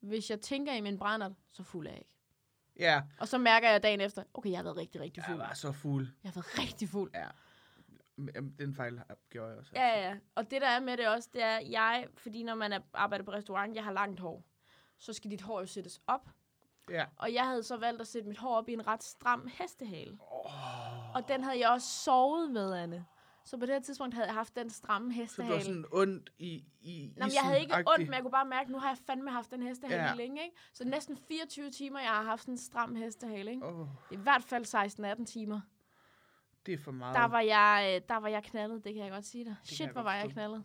hvis 0.00 0.30
jeg 0.30 0.40
tænker 0.40 0.72
i 0.72 0.80
min 0.80 0.98
brændert, 0.98 1.32
så 1.52 1.62
fuld 1.62 1.86
er 1.86 1.90
jeg 1.90 1.98
ikke. 1.98 2.10
Ja, 2.78 3.02
Og 3.20 3.28
så 3.28 3.38
mærker 3.38 3.70
jeg 3.70 3.82
dagen 3.82 4.00
efter, 4.00 4.22
okay, 4.34 4.50
jeg 4.50 4.58
har 4.58 4.62
været 4.62 4.76
rigtig, 4.76 5.00
rigtig 5.00 5.16
jeg 5.16 5.24
fuld. 5.26 5.36
var 5.36 5.54
så 5.54 5.72
fuld. 5.72 6.08
Jeg 6.24 6.32
har 6.32 6.34
været 6.34 6.58
rigtig 6.58 6.88
fuld. 6.88 7.10
Ja. 7.14 7.28
Den 8.58 8.74
fejl 8.74 9.02
gjorde 9.30 9.48
jeg 9.50 9.58
også. 9.58 9.72
Ja, 9.74 9.88
ja, 9.88 10.08
ja. 10.08 10.16
Og 10.34 10.50
det 10.50 10.60
der 10.62 10.68
er 10.68 10.80
med 10.80 10.96
det 10.96 11.08
også, 11.08 11.28
det 11.32 11.42
er, 11.42 11.58
jeg, 11.58 12.06
fordi 12.16 12.42
når 12.42 12.54
man 12.54 12.72
er, 12.72 12.80
arbejder 12.94 13.24
på 13.24 13.32
restaurant, 13.32 13.74
jeg 13.74 13.84
har 13.84 13.92
langt 13.92 14.20
hår, 14.20 14.44
så 14.98 15.12
skal 15.12 15.30
dit 15.30 15.40
hår 15.40 15.60
jo 15.60 15.66
sættes 15.66 16.00
op. 16.06 16.30
Ja. 16.90 17.04
Og 17.16 17.34
jeg 17.34 17.46
havde 17.46 17.62
så 17.62 17.76
valgt 17.76 18.00
at 18.00 18.06
sætte 18.06 18.28
mit 18.28 18.38
hår 18.38 18.56
op 18.56 18.68
i 18.68 18.72
en 18.72 18.86
ret 18.86 19.02
stram 19.02 19.48
hestehale. 19.58 20.18
Oh. 20.20 21.14
Og 21.14 21.28
den 21.28 21.44
havde 21.44 21.58
jeg 21.60 21.70
også 21.70 21.88
sovet 21.88 22.50
med, 22.50 22.74
Anne. 22.74 23.04
Så 23.48 23.56
på 23.58 23.66
det 23.66 23.74
her 23.74 23.80
tidspunkt 23.80 24.14
havde 24.14 24.26
jeg 24.26 24.34
haft 24.34 24.56
den 24.56 24.70
stramme 24.70 25.12
Så 25.12 25.16
du 25.16 25.20
hestehale. 25.22 25.54
var 25.54 25.60
sådan 25.60 25.84
ondt 25.92 26.30
i, 26.38 26.64
i 26.80 27.12
Nå, 27.16 27.24
men 27.24 27.32
jeg 27.34 27.42
havde 27.42 27.60
ikke 27.60 27.74
ondt, 27.76 27.98
men 28.06 28.12
jeg 28.14 28.22
kunne 28.22 28.30
bare 28.30 28.44
mærke, 28.46 28.66
at 28.66 28.70
nu 28.70 28.78
har 28.78 28.88
jeg 28.88 28.98
fandme 29.06 29.30
haft 29.30 29.50
den 29.50 29.62
hestehale 29.62 30.02
Ja. 30.02 30.14
længe, 30.14 30.42
ikke? 30.44 30.56
Så 30.72 30.84
næsten 30.84 31.16
24 31.16 31.70
timer, 31.70 32.00
jeg 32.00 32.08
har 32.10 32.22
haft 32.22 32.40
sådan 32.42 32.54
en 32.54 32.58
stram 32.58 32.94
hestehale, 32.94 33.50
ikke? 33.50 33.66
Åh, 33.66 33.86
I 34.10 34.16
hvert 34.16 34.42
fald 34.44 34.64
16-18 35.20 35.24
timer. 35.24 35.60
det 36.66 36.74
er 36.74 36.78
for 36.78 36.92
meget. 36.92 37.16
Der 37.16 37.24
var, 37.24 37.40
jeg, 37.40 37.94
øh, 38.02 38.08
der 38.08 38.16
var 38.16 38.28
jeg 38.28 38.42
knaldet, 38.44 38.84
det 38.84 38.94
kan 38.94 39.02
jeg 39.04 39.12
godt 39.12 39.24
sige 39.24 39.44
dig. 39.44 39.56
kan 39.68 39.74
Shit, 39.76 39.90
hvor 39.90 40.02
var 40.02 40.14
jeg 40.14 40.30
knaldet. 40.30 40.64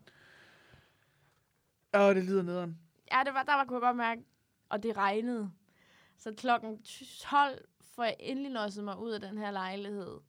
Åh, 1.94 2.16
det 2.16 2.24
lyder 2.24 2.44
nederen. 2.44 2.80
Ja, 3.12 3.22
det 3.26 3.34
var, 3.34 3.44
der 3.44 3.54
var, 3.54 3.66
kunne 3.66 3.76
jeg 3.76 3.82
godt 3.82 3.98
mærke, 3.98 4.24
og 4.70 4.84
det 4.84 4.98
regnede. 4.98 5.52
Så 6.18 6.34
klokken 6.38 6.84
12 7.20 7.66
får 7.96 8.04
jeg 8.04 8.16
endelig 8.20 8.52
losset 8.52 8.84
mig 8.84 8.98
ud 9.00 9.12
af 9.12 9.20
den 9.22 9.38
her 9.38 9.52
lejlighed, 9.52 10.20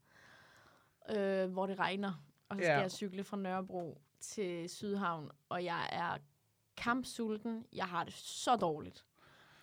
øh, 1.16 1.50
hvor 1.52 1.66
det 1.66 1.78
regner. 1.78 2.12
Og 2.54 2.60
så 2.60 2.64
skal 2.64 2.72
Ja. 2.74 2.80
jeg 2.80 2.90
cykle 2.90 3.24
fra 3.24 3.36
Nørrebro 3.36 4.00
til 4.20 4.68
Sydhavn, 4.70 5.30
og 5.48 5.64
jeg 5.64 5.88
er 5.92 6.16
kampsulten. 6.76 7.64
Jeg 7.72 7.84
har 7.84 8.04
det 8.04 8.12
så 8.14 8.56
dårligt. 8.56 9.04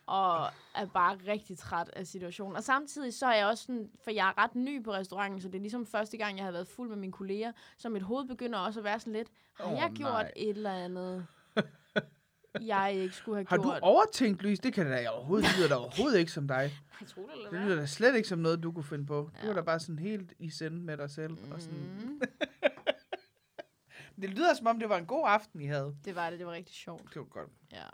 Og 0.05 0.45
er 0.75 0.85
bare 0.93 1.17
rigtig 1.27 1.57
træt 1.57 1.89
af 1.93 2.07
situationen. 2.07 2.55
Og 2.55 2.63
samtidig 2.63 3.13
så 3.13 3.25
er 3.25 3.35
jeg 3.35 3.45
også 3.47 3.63
sådan, 3.63 3.89
for 4.03 4.11
jeg 4.11 4.27
er 4.29 4.43
ret 4.43 4.55
ny 4.55 4.83
på 4.83 4.93
restauranten, 4.93 5.41
så 5.41 5.47
det 5.47 5.55
er 5.55 5.59
ligesom 5.61 5.85
første 5.85 6.17
gang, 6.17 6.37
jeg 6.37 6.45
har 6.45 6.51
været 6.51 6.67
fuld 6.67 6.89
med 6.89 6.97
mine 6.97 7.11
kolleger, 7.13 7.51
så 7.77 7.89
mit 7.89 8.01
hoved 8.01 8.27
begynder 8.27 8.59
også 8.59 8.79
at 8.79 8.83
være 8.83 8.99
sådan 8.99 9.13
lidt, 9.13 9.27
har 9.53 9.65
oh, 9.65 9.73
jeg 9.77 9.91
gjort 9.95 10.11
nej. 10.11 10.31
et 10.35 10.49
eller 10.49 10.73
andet, 10.73 11.27
jeg 12.61 12.93
ikke 12.95 13.15
skulle 13.15 13.35
have 13.35 13.45
Har 13.49 13.57
gjort? 13.57 13.75
du 13.81 13.85
overtænkt, 13.85 14.41
Louise? 14.43 14.63
Det 14.63 14.73
kan 14.73 14.85
da 14.85 15.09
overhovedet, 15.09 15.45
det 15.49 15.57
lyder 15.57 15.67
da 15.69 15.75
overhovedet 15.83 16.19
ikke 16.19 16.31
som 16.31 16.47
dig. 16.47 16.71
Nej, 17.01 17.07
tror 17.07 17.21
du, 17.21 17.41
Det 17.41 17.49
hvad? 17.49 17.59
lyder 17.59 17.75
da 17.75 17.85
slet 17.85 18.15
ikke 18.15 18.27
som 18.27 18.39
noget, 18.39 18.63
du 18.63 18.71
kunne 18.71 18.83
finde 18.83 19.05
på. 19.05 19.15
Du 19.33 19.39
Ja. 19.41 19.47
var 19.47 19.53
da 19.53 19.61
bare 19.61 19.79
sådan 19.79 19.99
helt 19.99 20.33
i 20.39 20.49
send 20.49 20.81
med 20.81 20.97
dig 20.97 21.09
selv. 21.09 21.31
Mm. 21.45 21.51
Og 21.51 21.61
sådan. 21.61 22.21
Det 24.21 24.29
lyder 24.29 24.53
som 24.53 24.67
om, 24.67 24.79
det 24.79 24.89
var 24.89 24.97
en 24.97 25.05
god 25.05 25.23
aften, 25.27 25.61
I 25.61 25.65
havde. 25.65 25.95
det 26.05 26.15
var 26.15 26.29
det, 26.29 26.39
det 26.39 26.47
var 26.47 26.53
rigtig 26.53 26.75
sjovt. 26.75 27.03
Det 27.13 27.15
var 27.15 27.23
godt. 27.25 27.49
Ja. 27.71 27.85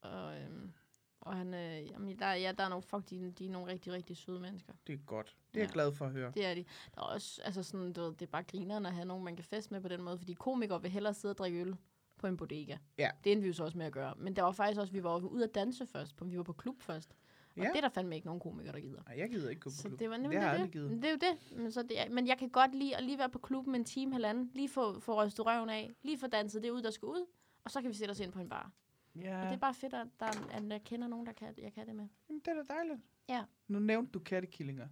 Og, 0.00 0.36
øhm, 0.40 0.72
og 1.20 1.36
han, 1.36 1.54
øh, 1.54 1.90
jamen, 1.90 2.18
der, 2.18 2.32
ja, 2.32 2.52
der 2.58 2.64
er 2.64 2.68
nogle, 2.68 2.82
fuck, 2.82 3.10
de, 3.10 3.30
de 3.30 3.46
er 3.46 3.50
nogle 3.50 3.72
rigtig, 3.72 3.92
rigtig 3.92 4.16
søde 4.16 4.40
mennesker. 4.40 4.72
Det 4.86 4.92
er 4.92 4.98
godt. 5.06 5.36
Det 5.54 5.60
er 5.60 5.64
jeg 5.64 5.68
Ja. 5.68 5.72
glad 5.72 5.92
for 5.92 6.04
at 6.06 6.12
høre. 6.12 6.32
Det 6.34 6.46
er 6.46 6.54
de. 6.54 6.64
Der 6.94 7.00
er 7.00 7.04
også, 7.06 7.42
altså 7.44 7.62
sådan, 7.62 7.92
du 7.92 8.00
ved, 8.00 8.10
det 8.12 8.22
er 8.22 8.30
bare 8.30 8.42
grinerne 8.42 8.88
at 8.88 8.94
have 8.94 9.04
nogen, 9.06 9.24
man 9.24 9.36
kan 9.36 9.44
feste 9.44 9.74
med 9.74 9.80
på 9.80 9.88
den 9.88 10.02
måde, 10.02 10.18
fordi 10.18 10.32
komikere 10.32 10.82
vil 10.82 10.90
hellere 10.90 11.14
sidde 11.14 11.32
og 11.32 11.38
drikke 11.38 11.60
øl 11.60 11.76
på 12.18 12.26
en 12.26 12.36
bodega. 12.36 12.76
Ja. 12.98 13.10
Det 13.24 13.32
endte 13.32 13.42
vi 13.42 13.48
jo 13.48 13.54
så 13.54 13.64
også 13.64 13.78
med 13.78 13.86
at 13.86 13.92
gøre. 13.92 14.14
Men 14.16 14.36
der 14.36 14.42
var 14.42 14.52
faktisk 14.52 14.80
også, 14.80 14.92
vi 14.92 15.02
var 15.02 15.16
ude 15.18 15.44
at 15.44 15.54
danse 15.54 15.86
først, 15.86 16.16
på, 16.16 16.24
vi 16.24 16.36
var 16.36 16.42
på 16.42 16.52
klub 16.52 16.82
først. 16.82 17.16
Og 17.56 17.62
Ja. 17.62 17.68
det 17.68 17.76
er 17.76 17.80
der 17.80 17.88
fandme 17.88 18.14
ikke 18.14 18.26
nogen 18.26 18.40
komikere, 18.40 18.72
der 18.72 18.80
gider. 18.80 19.02
Nej, 19.06 19.18
jeg 19.18 19.30
gider 19.30 19.50
ikke 19.50 19.60
gå 19.60 19.70
på 19.70 19.74
Så 19.76 19.88
klub. 19.88 19.98
det 19.98 20.10
var 20.10 20.14
det 20.16 20.22
nemlig 20.22 20.40
har 20.40 20.48
det. 20.48 20.54
aldrig 20.54 20.72
givet. 20.72 20.90
Men 20.90 21.02
det 21.02 21.08
er 21.08 21.10
jo 21.12 21.18
det. 21.50 21.58
Men, 21.58 21.72
så 21.72 21.82
det 21.82 22.00
er, 22.00 22.08
men 22.10 22.26
jeg 22.26 22.38
kan 22.38 22.48
godt 22.48 22.74
lide 22.74 22.96
at 22.96 23.04
lige 23.04 23.18
være 23.18 23.30
på 23.30 23.38
klubben 23.38 23.74
en 23.74 23.84
time, 23.84 24.12
halvanden. 24.12 24.50
Lige 24.54 24.68
få, 24.68 25.00
få 25.00 25.24
rystet 25.24 25.46
røven 25.46 25.70
af. 25.70 25.94
Lige 26.02 26.18
få 26.18 26.26
danset 26.26 26.62
det 26.62 26.70
ud, 26.70 26.82
der 26.82 26.90
skal 26.90 27.06
ud. 27.06 27.26
Og 27.64 27.70
så 27.70 27.80
kan 27.82 27.90
vi 27.90 27.94
sætte 27.94 28.12
os 28.12 28.20
ind 28.20 28.32
på 28.32 28.40
en 28.40 28.48
bar. 28.48 28.72
Ja, 29.16 29.40
Og 29.40 29.46
det 29.46 29.52
er 29.52 29.58
bare 29.58 29.74
fedt, 29.74 29.94
at, 29.94 30.06
der, 30.20 30.26
er- 30.26 30.48
at 30.50 30.68
jeg 30.68 30.84
kender 30.84 31.08
nogen, 31.08 31.26
der 31.26 31.32
kan, 31.32 31.54
jeg 31.58 31.72
kan 31.72 31.86
det 31.86 31.94
med. 31.96 32.08
Jamen, 32.28 32.40
det 32.40 32.48
er 32.48 32.54
da 32.62 32.74
dejligt. 32.74 33.00
Ja. 33.28 33.44
Nu 33.68 33.78
nævnte 33.78 34.12
du 34.12 34.18
kattekillinger. 34.18 34.88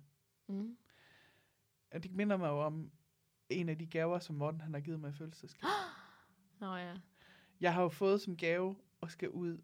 Mm. 0.48 0.77
Og 1.94 2.03
det 2.03 2.12
minder 2.12 2.37
mig 2.37 2.48
jo 2.48 2.61
om 2.61 2.90
en 3.48 3.68
af 3.68 3.79
de 3.79 3.87
gaver, 3.87 4.18
som 4.18 4.37
Morten 4.37 4.61
han 4.61 4.74
har 4.74 4.81
givet 4.81 5.00
mig 5.00 5.11
i 5.11 5.12
fødselsdagsgave. 5.12 5.70
Nå 6.61 6.74
ja. 6.77 6.94
Jeg 7.61 7.74
har 7.74 7.83
jo 7.83 7.88
fået 7.88 8.20
som 8.20 8.37
gave 8.37 8.77
og 9.00 9.11
skal 9.11 9.31
ud 9.31 9.59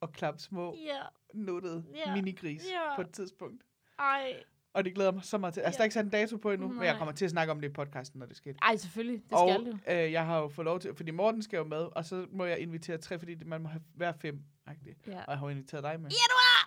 og 0.00 0.12
klappe 0.12 0.40
små 0.40 0.74
Ja. 0.86 1.00
nuttede 1.34 1.84
Ja. 2.06 2.14
minigris 2.14 2.64
Ja. 2.64 2.94
på 2.96 3.00
et 3.02 3.10
tidspunkt. 3.10 3.62
Ej. 3.98 4.42
Og 4.72 4.84
det 4.84 4.94
glæder 4.94 5.12
mig 5.12 5.24
så 5.24 5.38
meget 5.38 5.54
til. 5.54 5.60
Altså, 5.60 5.76
Ja. 5.76 5.78
der 5.78 5.82
er 5.82 5.84
ikke 5.84 5.94
sat 5.94 6.04
en 6.04 6.10
dato 6.10 6.36
på 6.36 6.50
endnu, 6.50 6.68
men 6.68 6.82
jeg 6.82 6.92
Nej. 6.92 6.98
kommer 6.98 7.14
til 7.14 7.24
at 7.24 7.30
snakke 7.30 7.50
om 7.50 7.60
det 7.60 7.68
i 7.68 7.72
podcasten, 7.72 8.18
når 8.18 8.26
det 8.26 8.36
sker. 8.36 8.52
Ej, 8.62 8.76
selvfølgelig. 8.76 9.22
Det 9.24 9.32
og 9.32 9.48
skal 9.50 9.66
du. 9.72 9.78
øh, 9.88 10.12
jeg 10.12 10.26
har 10.26 10.38
jo 10.38 10.48
fået 10.48 10.64
lov 10.64 10.80
til, 10.80 10.94
fordi 10.94 11.10
Morten 11.10 11.42
skal 11.42 11.56
jo 11.56 11.64
med, 11.64 11.88
og 11.96 12.04
så 12.04 12.26
må 12.30 12.44
jeg 12.44 12.58
invitere 12.58 12.98
tre, 12.98 13.18
fordi 13.18 13.44
man 13.44 13.62
må 13.62 13.68
have 13.68 13.82
hver 13.94 14.12
fem. 14.12 14.40
-agtigt. 14.68 14.96
Ja. 15.06 15.12
Og 15.18 15.24
jeg 15.30 15.38
har 15.38 15.46
jo 15.46 15.50
inviteret 15.50 15.82
dig 15.84 16.00
med. 16.00 16.10
Ja, 16.10 16.16
du 16.28 16.36
har! 16.44 16.57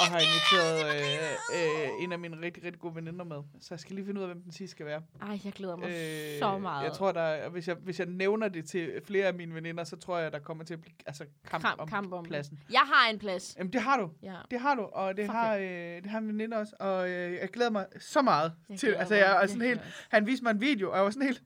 Og 0.00 0.06
har 0.06 0.18
inviteret 0.18 0.78
øh, 0.96 1.84
øh, 1.84 1.88
en 2.04 2.12
af 2.12 2.18
mine 2.18 2.36
rigtig, 2.42 2.64
rigtig 2.64 2.80
gode 2.80 2.94
veninder 2.94 3.24
med. 3.24 3.36
Så 3.60 3.66
jeg 3.70 3.80
skal 3.80 3.94
lige 3.94 4.06
finde 4.06 4.20
ud 4.20 4.24
af, 4.26 4.28
hvem 4.32 4.42
den 4.42 4.52
sidste 4.52 4.70
skal 4.70 4.86
være. 4.86 5.02
Ej, 5.22 5.38
jeg 5.44 5.52
glæder 5.52 5.76
mig 5.76 5.88
øh, 5.88 6.38
så 6.38 6.58
meget. 6.58 6.84
Jeg 6.84 6.92
tror, 6.92 7.12
der, 7.12 7.20
er- 7.20 7.48
hvis, 7.48 7.68
jeg, 7.68 7.76
hvis 7.84 7.98
jeg 7.98 8.06
nævner 8.08 8.48
det 8.48 8.68
til 8.68 8.92
flere 9.06 9.26
af 9.26 9.34
mine 9.34 9.54
veninder, 9.54 9.84
så 9.84 9.96
tror 9.96 10.18
jeg, 10.18 10.32
der 10.32 10.38
kommer 10.38 10.64
til 10.64 10.74
at 10.74 10.80
blive 10.80 10.94
altså, 11.06 11.24
kamp, 11.50 11.64
kamp, 11.64 11.80
om 11.80 11.88
kamp 11.88 12.12
om 12.12 12.24
det. 12.24 12.28
pladsen. 12.30 12.60
Jeg 12.72 12.80
har 12.94 13.10
en 13.10 13.18
plads. 13.18 13.54
Jamen, 13.58 13.72
det 13.72 13.80
har 13.82 13.96
du. 13.96 14.10
Ja. 14.22 14.34
Det 14.50 14.60
har 14.60 14.74
du, 14.74 14.82
og 14.82 15.16
det 15.16 15.24
Fuck 15.24 15.32
har, 15.32 15.54
øh, 15.56 15.62
det 16.02 16.06
har 16.06 16.20
min 16.20 16.28
veninde 16.28 16.56
også. 16.56 16.72
Og 16.80 17.10
øh, 17.10 17.32
jeg 17.32 17.48
glæder 17.48 17.70
mig 17.70 17.86
så 18.00 18.22
meget 18.22 18.52
Jeg 18.68 18.78
til 18.78 18.92
Altså, 18.92 19.14
jeg 19.14 19.42
er 19.42 19.46
sådan 19.46 19.62
helt... 19.62 19.80
Han 20.08 20.26
viste 20.26 20.42
mig 20.44 20.50
en 20.50 20.60
video, 20.60 20.90
og 20.90 20.96
jeg 20.96 21.04
var 21.04 21.10
sådan 21.10 21.26
helt... 21.26 21.42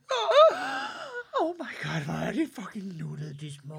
Oh 1.40 1.54
my 1.54 1.82
god, 1.82 2.04
hvor 2.04 2.14
er 2.14 2.32
de 2.32 2.48
fucking 2.60 2.96
nuttede, 2.98 3.34
de 3.40 3.54
små. 3.54 3.78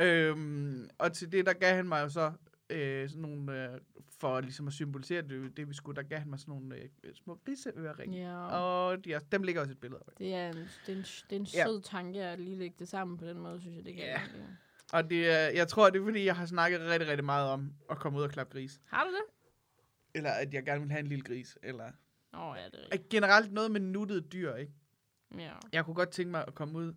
øhm, 0.04 0.88
og 0.98 1.12
til 1.12 1.32
det, 1.32 1.46
der 1.46 1.52
gav 1.52 1.74
han 1.76 1.88
mig 1.88 2.02
jo 2.02 2.08
så 2.08 2.32
øh, 2.70 3.08
sådan 3.08 3.22
nogle, 3.22 3.64
øh, 3.72 3.80
for 4.18 4.40
ligesom 4.40 4.66
at 4.66 4.72
symbolisere 4.72 5.22
det, 5.22 5.56
det 5.56 5.68
vi 5.68 5.74
skulle, 5.74 5.96
der 5.96 6.02
gav 6.08 6.18
han 6.18 6.28
mig 6.30 6.38
sådan 6.40 6.52
nogle 6.54 6.76
øh, 6.76 7.14
små 7.14 7.40
griseøreringe. 7.46 8.18
Ja. 8.30 8.36
Og 8.36 9.04
de 9.04 9.20
dem 9.32 9.42
ligger 9.42 9.60
også 9.60 9.72
et 9.72 9.80
billede 9.80 10.02
af. 10.06 10.12
Det 10.18 10.34
er 10.34 10.48
en, 10.48 10.54
det 10.54 10.66
er 10.86 10.92
en, 10.96 11.02
det 11.02 11.32
er 11.32 11.36
en 11.36 11.42
Ja. 11.54 11.64
sød 11.66 11.82
tanke 11.82 12.22
at 12.22 12.40
lige 12.40 12.56
lægge 12.56 12.76
det 12.78 12.88
sammen 12.88 13.18
på 13.18 13.26
den 13.26 13.38
måde, 13.38 13.60
synes 13.60 13.76
jeg, 13.76 13.84
det 13.84 13.94
kan. 13.94 14.04
Ja. 14.04 14.20
Og 14.92 15.10
det, 15.10 15.26
jeg 15.54 15.68
tror, 15.68 15.90
det 15.90 16.00
er 16.00 16.04
fordi, 16.04 16.24
jeg 16.24 16.36
har 16.36 16.46
snakket 16.46 16.80
rigtig, 16.80 17.08
rigtig 17.08 17.24
meget 17.24 17.50
om 17.50 17.72
at 17.90 17.98
komme 17.98 18.18
ud 18.18 18.24
og 18.24 18.30
klappe 18.30 18.52
gris. 18.52 18.80
Har 18.86 19.04
du 19.04 19.10
det? 19.10 19.22
Eller 20.14 20.30
at 20.30 20.54
jeg 20.54 20.64
gerne 20.64 20.80
vil 20.80 20.90
have 20.90 21.00
en 21.00 21.06
lille 21.06 21.24
gris. 21.24 21.58
Eller 21.62 21.90
Åh, 22.34 22.40
oh, 22.48 22.56
ja, 22.58 22.64
det 22.64 22.74
er 22.74 22.92
rigtigt. 22.92 23.08
generelt 23.08 23.52
noget 23.52 23.70
med 23.70 23.80
nuttede 23.80 24.20
dyr, 24.20 24.54
ikke? 24.54 24.72
Ja. 25.38 25.52
Jeg 25.72 25.84
kunne 25.84 25.94
godt 25.94 26.10
tænke 26.10 26.30
mig 26.30 26.44
at 26.48 26.54
komme 26.54 26.78
ud. 26.78 26.94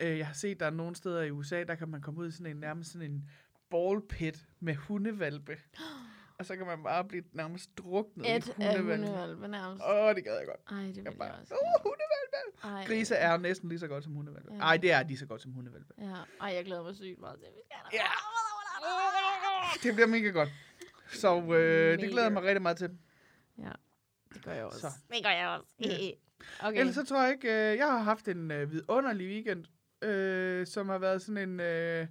Øh, 0.00 0.18
jeg 0.18 0.26
har 0.26 0.34
set, 0.34 0.60
der 0.60 0.66
er 0.66 0.70
nogle 0.70 0.96
steder 0.96 1.22
i 1.22 1.30
USA, 1.30 1.64
der 1.64 1.74
kan 1.74 1.88
man 1.88 2.00
komme 2.00 2.20
ud 2.20 2.28
i 2.28 2.30
sådan 2.30 2.46
en 2.56 2.60
nærmest 2.60 2.92
sådan 2.92 3.10
en 3.10 3.28
ballpit 3.70 4.46
med 4.60 4.74
hundevalpe. 4.74 5.58
Og 6.38 6.46
så 6.46 6.56
kan 6.56 6.66
man 6.66 6.82
bare 6.82 7.04
blive 7.04 7.24
nærmest 7.32 7.78
druknet 7.78 8.36
Et 8.36 8.46
i 8.46 8.50
hundevalpe. 8.56 8.96
hundevalpe 8.96 9.48
nærmest. 9.48 9.84
Åh, 9.84 9.90
oh, 10.04 10.14
det 10.14 10.24
gad 10.24 10.36
jeg 10.38 10.46
godt. 10.46 10.60
Ej, 10.70 10.86
det 10.86 10.96
vil 10.96 10.96
Jeg 10.96 11.04
jeg, 11.04 11.18
bare, 11.18 11.34
også. 11.40 11.54
uh, 11.54 11.82
hundevalpe. 11.82 12.76
Ej, 12.78 12.84
Grise 12.86 13.14
er 13.14 13.36
næsten 13.36 13.68
lige 13.68 13.78
så 13.78 13.86
godt 13.88 14.04
som 14.04 14.12
hundevalpe. 14.12 14.52
Ja. 14.52 14.58
Nej, 14.58 14.76
det 14.76 14.92
er 14.92 15.02
lige 15.02 15.18
så 15.18 15.26
godt 15.26 15.42
som 15.42 15.52
hundevalpe. 15.52 15.94
Ja, 15.98 16.14
ej, 16.40 16.54
jeg 16.54 16.64
glæder 16.64 16.82
mig 16.82 16.94
sygt 16.96 17.18
meget 17.20 17.38
til. 17.38 17.48
Vi 17.54 17.60
skal. 17.64 17.98
Ja. 17.98 18.04
Det 19.82 19.94
bliver 19.94 20.06
mega 20.06 20.28
godt. 20.28 20.48
Så 21.12 21.42
øh, 21.42 21.98
det 22.00 22.08
glæder 22.10 22.22
jeg 22.22 22.32
mig 22.32 22.42
rigtig 22.42 22.62
meget 22.62 22.76
til. 22.76 22.90
Ja, 23.58 23.70
det 24.34 24.44
gør 24.44 24.52
jeg 24.52 24.64
også. 24.64 24.80
Så. 24.80 24.86
Det 25.12 25.22
gør 25.24 25.30
jeg 25.30 25.48
også. 25.48 25.68
Okay. 26.60 26.80
Ellers 26.80 26.94
så 26.94 27.04
tror 27.04 27.22
jeg 27.22 27.32
ikke, 27.32 27.48
øh, 27.48 27.76
jeg 27.76 27.86
har 27.86 27.98
haft 27.98 28.28
en 28.28 28.50
øh, 28.50 28.72
vidunderlig 28.72 29.26
weekend, 29.28 29.64
øh, 30.08 30.66
som 30.66 30.88
har 30.88 30.98
været 30.98 31.22
sådan 31.22 31.48
en... 31.48 31.60
Øh, 31.60 32.06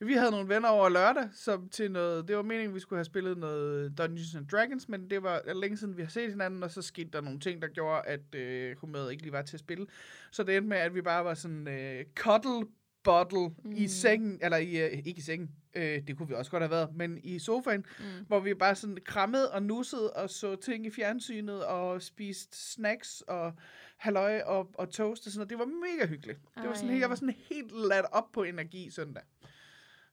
vi 0.00 0.12
havde 0.12 0.30
nogle 0.30 0.48
venner 0.48 0.68
over 0.68 0.88
lørdag, 0.88 1.28
som 1.32 1.68
til 1.68 1.90
noget... 1.90 2.28
Det 2.28 2.36
var 2.36 2.42
meningen, 2.42 2.74
vi 2.74 2.80
skulle 2.80 2.98
have 2.98 3.04
spillet 3.04 3.38
noget 3.38 3.98
Dungeons 3.98 4.34
and 4.34 4.48
Dragons, 4.48 4.88
men 4.88 5.10
det 5.10 5.22
var 5.22 5.54
længe 5.54 5.76
siden, 5.76 5.96
vi 5.96 6.02
har 6.02 6.08
set 6.10 6.30
hinanden, 6.30 6.62
og 6.62 6.70
så 6.70 6.82
skete 6.82 7.10
der 7.12 7.20
nogle 7.20 7.40
ting, 7.40 7.62
der 7.62 7.68
gjorde, 7.68 8.02
at 8.06 8.34
øh, 8.34 8.76
humøret 8.76 9.10
ikke 9.12 9.22
lige 9.22 9.32
var 9.32 9.42
til 9.42 9.56
at 9.56 9.60
spille. 9.60 9.86
Så 10.30 10.42
det 10.42 10.56
endte 10.56 10.68
med, 10.68 10.76
at 10.76 10.94
vi 10.94 11.02
bare 11.02 11.24
var 11.24 11.34
sådan 11.34 11.68
øh, 11.68 12.04
cuddle 12.16 12.66
bottle 13.04 13.48
mm. 13.64 13.72
i 13.76 13.88
sengen, 13.88 14.38
eller 14.42 14.56
i, 14.56 14.84
øh, 14.84 14.92
ikke 14.92 15.18
i 15.18 15.20
sengen, 15.20 15.50
øh, 15.74 16.02
det 16.06 16.16
kunne 16.16 16.28
vi 16.28 16.34
også 16.34 16.50
godt 16.50 16.62
have 16.62 16.70
været, 16.70 16.88
men 16.94 17.18
i 17.22 17.38
sofaen, 17.38 17.84
Mm. 17.98 18.04
hvor 18.26 18.40
vi 18.40 18.54
bare 18.54 18.74
sådan 18.74 18.98
krammede 19.04 19.52
og 19.52 19.62
nussede 19.62 20.12
og 20.12 20.30
så 20.30 20.56
ting 20.56 20.86
i 20.86 20.90
fjernsynet 20.90 21.64
og 21.64 22.02
spiste 22.02 22.58
snacks 22.72 23.20
og 23.20 23.52
halløj 23.96 24.40
og, 24.40 24.70
og 24.74 24.90
toast 24.90 25.26
og 25.26 25.32
sådan 25.32 25.38
noget. 25.38 25.50
Det 25.50 25.58
var 25.58 25.64
mega 25.64 26.06
hyggeligt. 26.06 26.38
Det 26.56 26.68
var 26.68 26.74
sådan, 26.74 27.00
jeg 27.00 27.08
var 27.10 27.14
sådan 27.14 27.34
helt 27.50 27.72
ladt 27.88 28.06
op 28.12 28.32
på 28.32 28.42
energi 28.42 28.90
søndag. 28.90 29.22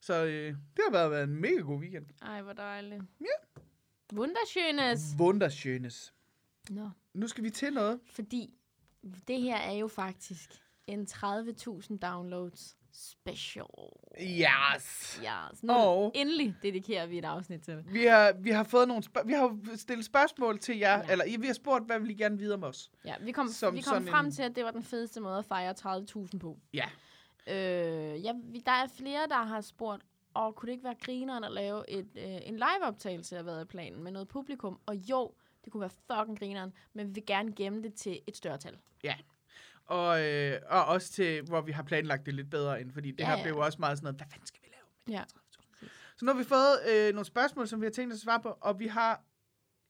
Så 0.06 0.26
øh, 0.26 0.48
det 0.76 0.84
har 0.86 0.92
været, 0.92 1.12
været 1.12 1.24
en 1.24 1.36
mega 1.42 1.56
god 1.62 1.80
weekend. 1.80 2.06
Ej, 2.22 2.42
hvor 2.42 2.54
dejligt. 2.54 3.04
Ja. 3.22 3.60
Wunderschönes. 4.14 5.00
Wunderschönes. 5.20 6.12
Nå, 6.70 6.90
Nu 7.14 7.28
skal 7.28 7.44
vi 7.44 7.50
til 7.50 7.74
noget. 7.74 8.00
fordi 8.12 8.54
det 9.28 9.42
her 9.42 9.58
er 9.58 9.74
jo 9.74 9.88
faktisk 9.88 10.50
en 10.88 11.08
30.000 11.12 11.98
downloads 11.98 12.78
special. 12.94 13.66
Yes! 14.22 14.84
Så 15.54 15.60
nu 15.64 15.74
Og- 15.74 16.12
endelig 16.16 16.56
dedikerer 16.64 17.06
vi 17.06 17.18
et 17.18 17.26
afsnit 17.26 17.62
til 17.62 17.74
det. 17.74 17.94
Vi 17.94 18.06
har, 18.06 18.34
vi 18.34 18.50
har 18.50 18.64
fået 18.64 18.88
nogle 18.88 19.04
vi 19.26 19.34
har 19.34 19.76
stillet 19.76 20.06
spørgsmål 20.06 20.60
til 20.60 20.78
jer, 20.78 20.98
Ja. 20.98 21.12
eller 21.12 21.40
vi 21.40 21.48
har 21.48 21.54
spurgt, 21.54 21.86
hvad 21.86 22.00
vil 22.00 22.10
I 22.10 22.14
gerne 22.14 22.38
vide 22.38 22.54
om 22.54 22.64
os? 22.64 22.92
Ja, 23.06 23.16
vi 23.22 23.32
kom, 23.32 23.48
Som 23.48 23.76
vi 23.76 23.82
kom 23.82 24.08
frem 24.08 24.26
en- 24.26 24.32
til, 24.32 24.44
at 24.44 24.56
det 24.56 24.64
var 24.66 24.72
den 24.72 24.84
fedeste 24.84 25.20
måde 25.22 25.38
at 25.38 25.46
fejre 25.46 25.74
30.000 25.74 26.40
på. 26.40 26.58
Ja. 26.74 26.86
Øh, 27.48 27.56
ja, 28.26 28.32
vi, 28.44 28.60
der 28.66 28.72
er 28.72 28.88
flere, 28.98 29.28
der 29.28 29.44
har 29.44 29.62
spurgt, 29.62 30.02
og 30.34 30.56
kunne 30.56 30.68
det 30.68 30.72
ikke 30.74 30.84
være 30.84 30.96
grineren 31.02 31.44
at 31.44 31.52
lave 31.52 31.90
et, 31.90 32.08
øh, 32.16 32.24
en 32.48 32.54
liveoptagelse 32.56 33.38
af 33.38 33.44
hvad 33.44 33.60
er 33.60 33.64
planen 33.66 34.04
med 34.04 34.12
noget 34.12 34.28
publikum? 34.28 34.80
Og 34.86 34.96
jo, 34.96 35.34
det 35.66 35.72
kunne 35.74 35.82
være 35.82 35.90
fucking 36.20 36.40
grineren, 36.40 36.74
men 36.94 37.08
vi 37.08 37.12
vil 37.14 37.26
gerne 37.26 37.52
gemme 37.56 37.84
det 37.84 37.94
til 37.94 38.20
et 38.28 38.38
større 38.38 38.58
tal. 38.58 38.78
Og, 39.88 40.24
øh, 40.24 40.62
og 40.70 40.86
også 40.86 41.12
til, 41.12 41.42
hvor 41.42 41.62
vi 41.62 41.72
har 41.72 41.84
planlagt 41.84 42.26
det 42.26 42.34
lidt 42.34 42.50
bedre 42.50 42.82
ind, 42.82 42.92
fordi 42.92 43.12
det 43.12 43.20
Ja, 43.20 43.26
her 43.26 43.38
ja. 43.38 43.44
blev 43.44 43.58
også 43.58 43.78
meget 43.80 43.98
sådan 43.98 44.04
noget, 44.06 44.16
hvad 44.20 44.28
fanden 44.32 44.48
skal 44.48 44.60
vi 44.64 44.68
lave? 44.72 45.18
Ja. 45.20 45.24
Så 46.18 46.26
nu 46.26 46.32
har 46.32 46.38
vi 46.40 46.44
fået 46.44 46.80
øh, 46.92 47.14
nogle 47.14 47.26
spørgsmål, 47.26 47.68
som 47.68 47.82
vi 47.82 47.86
har 47.86 47.92
tænkt 47.92 48.14
os 48.14 48.18
at 48.20 48.24
svare 48.24 48.40
på, 48.40 48.58
og 48.62 48.80
vi 48.80 48.88
har 48.88 49.22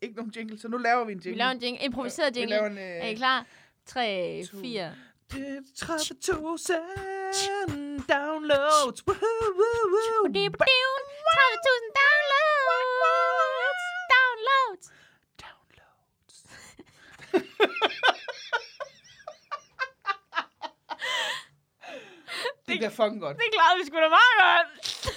ikke 0.02 0.16
nogen 0.16 0.32
jingle, 0.36 0.60
så 0.60 0.68
nu 0.68 0.78
laver 0.78 1.06
vi 1.06 1.12
en 1.12 1.18
jingle. 1.18 1.32
Vi 1.32 1.38
laver 1.38 1.52
en 1.52 1.60
jingle, 1.62 1.86
improviseret 1.86 2.36
Vi 2.36 2.40
jingle. 2.40 2.56
laver 2.56 2.68
en, 2.70 2.78
øh, 2.78 2.84
Er 2.84 3.08
I 3.08 3.14
klar? 3.16 3.46
3, 3.86 4.44
to. 4.52 4.58
4. 4.62 4.94
Det 5.32 5.48
er 5.48 5.62
30.000 5.76 6.74
downloads. 8.14 9.00
Woohoo, 9.08 9.48
woo, 9.60 9.82
woo. 9.94 10.28
30.000 10.28 11.84
downloads! 12.02 13.82
Downloads! 14.16 14.86
Downloads. 15.44 16.38
det 22.68 22.78
bliver 22.78 22.90
fucking 22.90 23.22
godt. 23.22 23.38
Det 23.38 23.46
klarede 23.54 23.78
vi 23.80 23.86
sgu 23.88 23.96
da 23.96 24.10
meget 24.20 24.36
godt. 24.44 24.68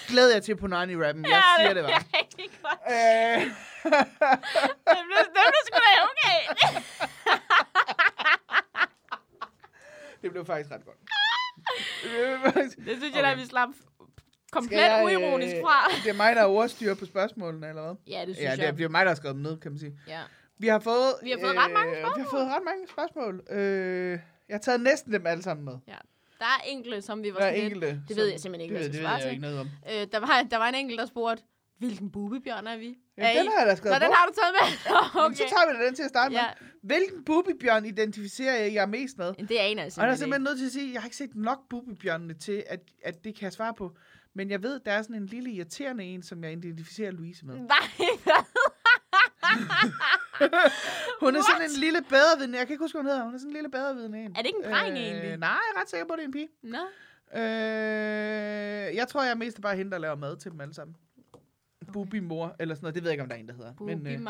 Glæder 0.09 0.33
jeg 0.35 0.43
til 0.43 0.57
på 0.57 0.67
Nani 0.67 0.97
rappen. 1.07 1.25
Jeg 1.25 1.43
siger 1.59 1.75
det 1.75 1.85
er 1.85 1.89
bare. 1.89 2.03
rigtig 2.19 2.51
godt. 2.63 2.79
Øh, 2.87 2.93
Det 4.89 5.01
blev, 5.09 5.19
det 5.35 5.43
blev 5.53 5.63
sgu 5.69 5.77
da 5.87 5.91
okay. 6.09 6.41
det 10.23 10.29
blev 10.33 10.47
faktisk 10.47 10.71
ret 10.75 10.85
godt. 10.85 10.97
Det 12.87 12.97
synes 12.97 13.15
jeg 13.15 13.23
da, 13.25 13.31
Okay. 13.33 13.41
vi 13.41 13.47
slap 13.47 13.69
komplet 14.53 14.79
jeg, 14.79 15.03
uironisk 15.05 15.55
øh, 15.57 15.63
fra. 15.63 15.91
Det 16.05 16.11
er 16.11 16.15
mig, 16.17 16.37
der 16.37 16.43
er 16.43 16.47
ordstyrer 16.47 16.95
på 16.95 17.05
spørgsmålene, 17.07 17.69
eller 17.69 17.83
hvad? 17.83 17.95
Ja, 18.07 18.21
det 18.27 18.37
synes 18.37 18.39
Ja, 18.45 18.49
jeg. 18.51 18.59
det 18.59 18.67
er, 18.67 18.71
det 18.73 18.85
er 18.85 18.89
mig, 18.89 19.05
der 19.05 19.11
har 19.11 19.15
skrevet 19.17 19.35
dem 19.35 19.43
ned, 19.43 19.57
kan 19.61 19.71
man 19.73 19.79
sige. 19.79 19.99
Ja. 20.09 20.21
Vi 20.59 20.67
har 20.69 20.79
fået, 20.79 21.15
Vi 21.23 21.31
har 21.31 21.39
fået 21.41 21.57
ret 21.57 21.71
mange 21.71 21.97
Vi 21.97 22.03
har 22.23 22.29
fået 22.31 22.45
ret 22.47 22.63
mange 22.65 22.89
spørgsmål. 22.89 23.43
Øh, 23.51 24.11
jeg 24.49 24.55
har 24.55 24.59
taget 24.59 24.81
næsten 24.81 25.13
dem 25.13 25.27
alle 25.27 25.43
sammen 25.43 25.65
med. 25.65 25.75
Der 26.39 26.45
er 26.45 26.61
enkelte, 26.67 27.03
som 27.03 27.23
vi 27.23 27.33
var 27.35 27.41
Der 27.41 27.47
er 27.47 27.69
lidt... 27.69 27.97
det 28.09 28.17
ved 28.17 28.27
jeg 28.27 28.41
simpelthen 28.41 28.61
ikke, 28.61 28.75
det 28.75 28.81
hvad 28.81 28.87
jeg 28.87 28.95
skal 28.95 29.05
svare 29.05 29.21
til. 29.21 29.31
ikke 29.31 29.43
noget 29.43 29.61
om. 29.61 29.69
Øh, 29.93 30.07
der, 30.13 30.21
var, 30.21 30.47
der 30.51 30.57
var 30.57 30.69
en 30.69 30.75
enkelt, 30.75 30.99
der 31.01 31.07
spurgte, 31.07 31.43
hvilken 31.79 32.11
bubibjørn 32.11 32.67
er 32.67 32.77
vi? 32.77 32.99
Ja, 33.19 33.23
er 33.31 33.35
den 33.39 33.45
I? 33.45 33.49
har 33.49 33.59
jeg 33.59 33.67
da 33.67 33.73
Nå, 33.73 33.77
skrevet 33.77 34.01
den 34.01 34.09
på. 34.09 34.15
har 34.15 34.27
du 34.27 34.33
taget 34.41 34.55
med. 34.61 34.79
Jamen, 35.15 35.27
okay. 35.27 35.37
Så 35.37 35.43
tager 35.55 35.73
vi 35.73 35.79
da 35.79 35.87
den 35.87 35.95
til 35.95 36.03
at 36.03 36.09
starte 36.09 36.35
Ja, 36.35 36.47
med. 36.61 36.69
Hvilken 36.83 37.25
bubibjørn 37.25 37.85
identificerer 37.85 38.57
jeg 38.65 38.75
jer 38.75 38.87
mest 38.87 39.19
med? 39.19 39.35
det 39.49 39.61
er 39.61 39.65
en 39.65 39.79
af 39.79 39.85
Og 39.99 40.03
jeg 40.05 40.11
er 40.11 40.15
simpelthen 40.17 40.43
nødt 40.45 40.59
til 40.59 40.67
at 40.67 40.73
sige, 40.73 40.89
at 40.89 40.93
jeg 40.95 41.03
har 41.03 41.07
ikke 41.07 41.17
set 41.17 41.35
nok 41.35 41.59
bubibjørnene 41.71 42.35
til, 42.35 42.65
at, 42.67 42.81
at 43.05 43.25
det 43.25 43.35
kan 43.35 43.45
jeg 43.45 43.53
svare 43.53 43.75
på. 43.75 43.97
Men 44.35 44.51
jeg 44.51 44.63
ved, 44.63 44.81
der 44.87 44.93
er 44.93 45.03
sådan 45.03 45.17
en 45.17 45.27
lille 45.27 45.51
irriterende 45.51 46.05
en, 46.05 46.23
som 46.23 46.45
jeg 46.45 46.53
identificerer 46.53 47.11
Louise 47.11 47.47
med. 47.47 47.55
Nej? 47.55 47.67
Hun 51.21 51.37
er 51.37 51.43
sådan 51.43 51.61
What? 51.61 51.71
en 51.75 51.81
lille 51.81 52.01
badervidende. 52.11 52.59
Jeg 52.59 52.67
kan 52.67 52.75
ikke 52.75 52.85
huske, 52.85 52.95
hvad 52.97 53.03
hun 53.03 53.11
hedder. 53.11 53.25
Hun 53.25 53.35
er 53.35 53.39
sådan 53.39 53.51
en 53.51 53.55
lille 53.55 53.71
badervidende 53.71 54.19
en. 54.19 54.31
Er 54.37 54.43
det 54.43 54.47
ikke 54.47 54.59
en 54.65 54.71
dreng 54.73 54.97
egentlig? 54.99 55.37
Nej, 55.37 55.49
jeg 55.49 55.59
er 55.77 55.81
ret 55.81 55.91
sikker 55.91 56.07
på, 56.07 56.13
at 56.13 56.17
det 56.19 56.23
er 56.23 56.27
en 56.27 56.33
pige. 56.33 56.49
Nå. 56.63 56.79
Øh, 57.41 58.97
jeg 58.97 59.09
tror, 59.09 59.23
jeg 59.23 59.31
er 59.31 59.35
mest 59.35 59.61
bare 59.61 59.77
hende, 59.77 59.91
der 59.91 59.99
laver 59.99 60.15
mad 60.17 60.37
til 60.37 60.51
dem 60.51 60.61
alle 60.61 60.75
sammen. 60.75 60.97
Okay. 61.89 61.93
Bubi 61.93 62.21
mor, 62.21 62.57
eller 62.59 62.75
sådan 62.75 62.85
noget. 62.85 62.95
Det 62.95 63.03
ved 63.03 63.11
jeg 63.11 63.15
ikke, 63.15 63.23
om 63.23 63.29
der 63.29 63.37
er 63.37 63.41
en, 63.41 63.49
der 63.49 63.55
hedder. 63.55 63.73
Bubi 63.75 63.95
men, 63.95 64.07
øh, 64.07 64.21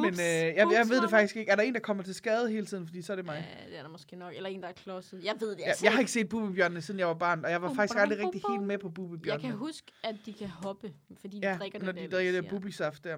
men 0.00 0.14
øh, 0.14 0.20
jeg, 0.20 0.56
jeg 0.56 0.88
ved 0.88 1.02
det 1.02 1.10
faktisk 1.10 1.36
ikke. 1.36 1.52
Er 1.52 1.56
der 1.56 1.62
en, 1.62 1.74
der 1.74 1.80
kommer 1.80 2.02
til 2.02 2.14
skade 2.14 2.50
hele 2.50 2.66
tiden? 2.66 2.86
Fordi 2.86 3.02
så 3.02 3.12
er 3.12 3.16
det 3.16 3.24
mig. 3.24 3.46
Ja, 3.64 3.70
det 3.70 3.78
er 3.78 3.82
der 3.82 3.90
måske 3.90 4.16
nok. 4.16 4.34
Eller 4.36 4.48
en, 4.48 4.62
der 4.62 4.68
er 4.68 4.72
klodset. 4.72 5.24
Jeg 5.24 5.34
ved 5.40 5.50
det 5.50 5.58
Jeg, 5.58 5.66
altså 5.66 5.86
jeg 5.86 5.92
har 5.92 5.98
ikke 5.98 6.12
set 6.12 6.28
Bubibjørnene, 6.28 6.80
siden 6.80 7.00
jeg 7.00 7.06
var 7.08 7.14
barn, 7.14 7.44
og 7.44 7.50
jeg 7.50 7.62
var 7.62 7.74
faktisk 7.74 7.98
aldrig 7.98 8.18
rigtig 8.18 8.42
helt 8.50 8.62
med 8.62 8.78
på 8.78 8.88
Jeg 8.88 8.94
Bubibjørnene. 8.94 9.48
kan 9.48 9.58
huske, 9.58 9.92
at 10.02 10.16
de 10.26 10.32
kan 10.32 10.48
hoppe, 10.48 10.92
fordi 11.20 11.40
de 11.40 11.48
ja, 11.48 11.56
drikker 11.58 11.78
når 11.78 11.92
det 11.92 11.96
de 11.96 12.02
der 12.02 12.16
drikker 12.16 12.40
det 12.40 12.50
bubisaft 12.50 13.04
der. 13.04 13.10
Ja. 13.10 13.16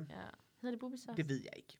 Hedder 0.62 0.70
det 0.70 0.78
bubisaft? 0.78 1.16
Det 1.16 1.28
ved 1.28 1.36
jeg 1.36 1.52
ikke. 1.56 1.78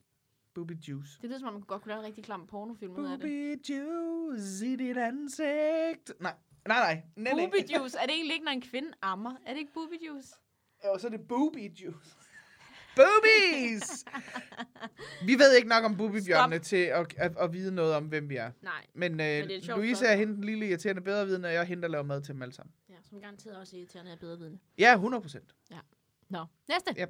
Bubi 0.54 0.74
juice. 0.88 1.18
Det 1.22 1.28
lyder 1.28 1.38
som 1.38 1.48
om, 1.48 1.54
man 1.54 1.62
godt 1.62 1.82
kunne 1.82 1.90
lave 1.90 2.00
en 2.00 2.06
rigtig 2.06 2.24
klam 2.24 2.46
pornofilm 2.46 2.92
ud 2.96 3.04
af 3.04 3.18
det. 3.18 3.20
Bubi 3.20 3.72
juice 3.72 4.66
i 4.66 4.76
dit 4.76 4.96
ansigt. 4.96 6.12
Nej, 6.20 6.34
nej, 6.66 6.78
nej. 6.78 7.02
nej, 7.16 7.32
nej. 7.32 7.44
Booby 7.44 7.78
juice. 7.78 7.98
Er 7.98 8.06
det 8.06 8.14
egentlig 8.14 8.34
ikke, 8.34 8.44
når 8.44 8.52
en 8.52 8.60
kvinde 8.60 8.88
ammer? 9.02 9.34
Er 9.46 9.52
det 9.52 9.58
ikke 9.58 9.72
booby 9.72 10.06
juice? 10.08 10.34
Og 10.92 11.00
så 11.00 11.06
er 11.06 11.10
det 11.10 11.28
booby 11.28 11.70
juice. 11.70 12.16
Boobies! 12.96 14.04
vi 15.26 15.34
ved 15.34 15.56
ikke 15.56 15.68
nok 15.68 15.84
om 15.84 15.96
boobybjørnene 15.96 16.58
til 16.58 16.76
at, 16.76 17.14
at, 17.16 17.32
at, 17.40 17.52
vide 17.52 17.74
noget 17.74 17.94
om, 17.94 18.04
hvem 18.04 18.28
vi 18.28 18.36
er. 18.36 18.50
Nej. 18.62 18.86
Men, 18.94 19.12
øh, 19.12 19.26
det 19.26 19.56
er 19.56 19.62
sjovt 19.62 19.78
Louise 19.78 20.06
er 20.06 20.16
hende 20.16 20.34
den 20.34 20.44
lille 20.44 20.68
irriterende 20.68 21.02
bedrevidende, 21.02 21.46
og 21.46 21.52
jeg 21.52 21.60
er 21.60 21.64
hende, 21.64 21.82
der 21.82 21.88
laver 21.88 22.04
mad 22.04 22.22
til 22.22 22.34
dem 22.34 22.42
alle 22.42 22.54
sammen. 22.54 22.72
Ja, 22.88 22.94
som 23.02 23.20
garanteret 23.20 23.56
også 23.56 23.76
er 23.76 23.80
irriterende 23.80 24.12
af 24.12 24.18
bedre 24.18 24.38
vidne. 24.38 24.58
Ja, 24.78 24.92
100 24.92 25.22
procent. 25.22 25.54
Nå, 26.28 26.44
næste. 26.68 26.94
Ja. 26.96 27.06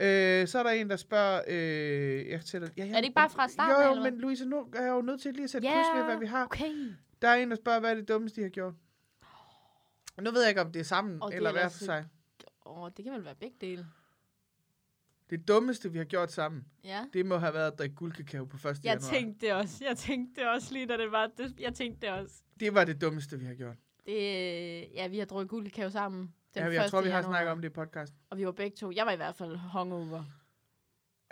Øh, 0.00 0.48
så 0.48 0.58
er 0.58 0.62
der 0.62 0.70
en, 0.70 0.90
der 0.90 0.96
spørger... 0.96 1.42
Øh, 1.48 2.28
jeg 2.28 2.44
tæller, 2.44 2.68
ja, 2.76 2.84
ja, 2.84 2.90
Er 2.90 2.96
det 2.96 3.04
ikke 3.04 3.14
bare 3.14 3.30
fra 3.30 3.48
starten, 3.48 3.76
Jo, 3.76 3.82
jo, 3.82 3.90
eller 3.90 4.10
men 4.10 4.20
Louise, 4.20 4.44
nu 4.44 4.66
er 4.74 4.82
jeg 4.82 4.90
jo 4.90 5.00
nødt 5.02 5.20
til 5.20 5.34
lige 5.34 5.44
at 5.44 5.50
sætte 5.50 5.68
Ja, 5.68 5.74
kryds 5.74 5.98
ved, 5.98 6.04
hvad 6.04 6.18
vi 6.18 6.26
har. 6.26 6.44
Okay. 6.44 6.72
Der 7.22 7.28
er 7.28 7.34
en, 7.34 7.50
der 7.50 7.56
spørger, 7.56 7.80
hvad 7.80 7.90
er 7.90 7.94
det 7.94 8.08
dummeste, 8.08 8.36
de 8.36 8.42
har 8.42 8.50
gjort? 8.50 8.74
Nu 10.20 10.30
ved 10.30 10.40
jeg 10.40 10.48
ikke, 10.48 10.60
om 10.60 10.72
det 10.72 10.80
er 10.80 10.84
sammen, 10.84 11.22
Og 11.22 11.34
eller 11.34 11.50
er 11.50 11.52
hver 11.52 11.68
for 11.68 11.84
sig. 11.84 12.04
Åh, 12.66 12.90
det 12.96 13.04
kan 13.04 13.12
vel 13.14 13.24
være 13.24 13.34
begge 13.34 13.56
dele. 13.60 13.86
Det 15.30 15.48
dummeste, 15.48 15.92
vi 15.92 15.98
har 15.98 16.04
gjort 16.04 16.32
sammen, 16.32 16.64
Ja. 16.84 17.04
det 17.12 17.26
må 17.26 17.36
have 17.36 17.54
været 17.54 17.72
at 17.72 17.78
drikke 17.78 17.94
guldkakao 17.94 18.44
på 18.44 18.56
1. 18.56 18.64
Jeg 18.64 18.74
januar. 18.84 19.10
tænkte 19.12 19.46
det 19.46 19.54
også. 19.54 19.84
Jeg 19.84 19.96
tænkte 19.96 20.40
det 20.40 20.48
også 20.50 20.72
lige, 20.72 20.86
da 20.86 20.96
det 20.96 21.12
var. 21.12 21.30
Det, 21.38 21.60
jeg 21.60 21.74
tænkte 21.74 22.06
det 22.06 22.14
også. 22.14 22.34
Det 22.60 22.74
var 22.74 22.84
det 22.84 23.00
dummeste, 23.00 23.38
vi 23.38 23.44
har 23.44 23.54
gjort. 23.54 23.76
Det, 24.06 24.16
ja, 24.94 25.06
vi 25.08 25.18
har 25.18 25.26
drukket 25.26 25.48
guldkage 25.50 25.90
sammen. 25.90 26.34
Den 26.54 26.62
Ja, 26.62 26.72
jeg 26.82 26.90
tror, 26.90 26.98
1. 26.98 27.04
vi 27.04 27.10
har 27.10 27.16
januar. 27.18 27.32
snakket 27.32 27.52
om 27.52 27.60
det 27.62 27.68
i 27.68 27.72
podcasten. 27.72 28.18
Og 28.30 28.38
vi 28.38 28.46
var 28.46 28.52
begge 28.52 28.76
to. 28.76 28.90
Jeg 28.94 29.06
var 29.06 29.12
i 29.12 29.16
hvert 29.16 29.34
fald 29.34 29.56
hungover. 29.56 30.24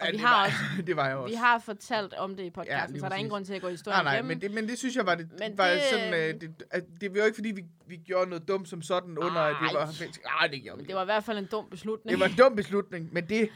Og 0.01 0.07
Ja, 0.07 0.11
vi 0.11 0.17
det 0.17 0.21
har 0.27 0.37
var, 0.37 0.45
også- 0.47 0.83
det 0.87 0.97
var 0.97 1.07
jeg 1.09 1.17
også. 1.17 1.33
Vi 1.33 1.37
har 1.37 1.59
fortalt 1.59 2.15
om 2.15 2.37
det 2.37 2.43
i 2.45 2.51
podcasten, 2.51 2.95
Ja, 2.97 3.01
så 3.01 3.07
der 3.09 3.15
er 3.15 3.19
ingen 3.19 3.31
grund 3.31 3.45
til 3.45 3.55
at 3.55 3.61
gå 3.61 3.69
historien 3.69 3.97
Nej, 3.97 4.03
nej, 4.05 4.13
igennem. 4.13 4.29
men 4.29 4.41
det, 4.41 4.51
men 4.51 4.69
det 4.69 4.79
synes 4.79 4.97
jeg 4.97 5.07
var, 5.07 5.15
det, 5.15 5.31
Men 5.39 5.59
var 5.59 5.69
det- 5.69 5.83
sådan, 5.91 6.15
øh, 6.35 6.41
det, 6.41 6.63
at 6.71 6.85
det 7.01 7.13
var 7.15 7.19
jo 7.19 7.25
ikke, 7.25 7.35
fordi 7.37 7.51
vi, 7.51 7.65
vi 7.87 7.97
gjorde 7.97 8.31
noget 8.31 8.49
dumt 8.49 8.69
som 8.69 8.83
sådan, 8.83 9.19
under 9.19 9.41
at 9.41 9.57
det 9.63 9.75
var... 9.75 10.41
Ej, 10.41 10.47
det 10.47 10.63
gjorde 10.63 10.79
vi 10.81 10.85
det 10.87 10.95
var 10.95 11.03
i 11.03 11.05
hvert 11.05 11.25
fald 11.25 11.39
en 11.39 11.47
dum 11.47 11.71
beslutning. 11.71 12.11
Det 12.11 12.21
var 12.21 12.27
en 12.27 12.37
dum 12.39 12.57
beslutning, 12.57 13.13
men 13.13 13.29
det 13.29 13.51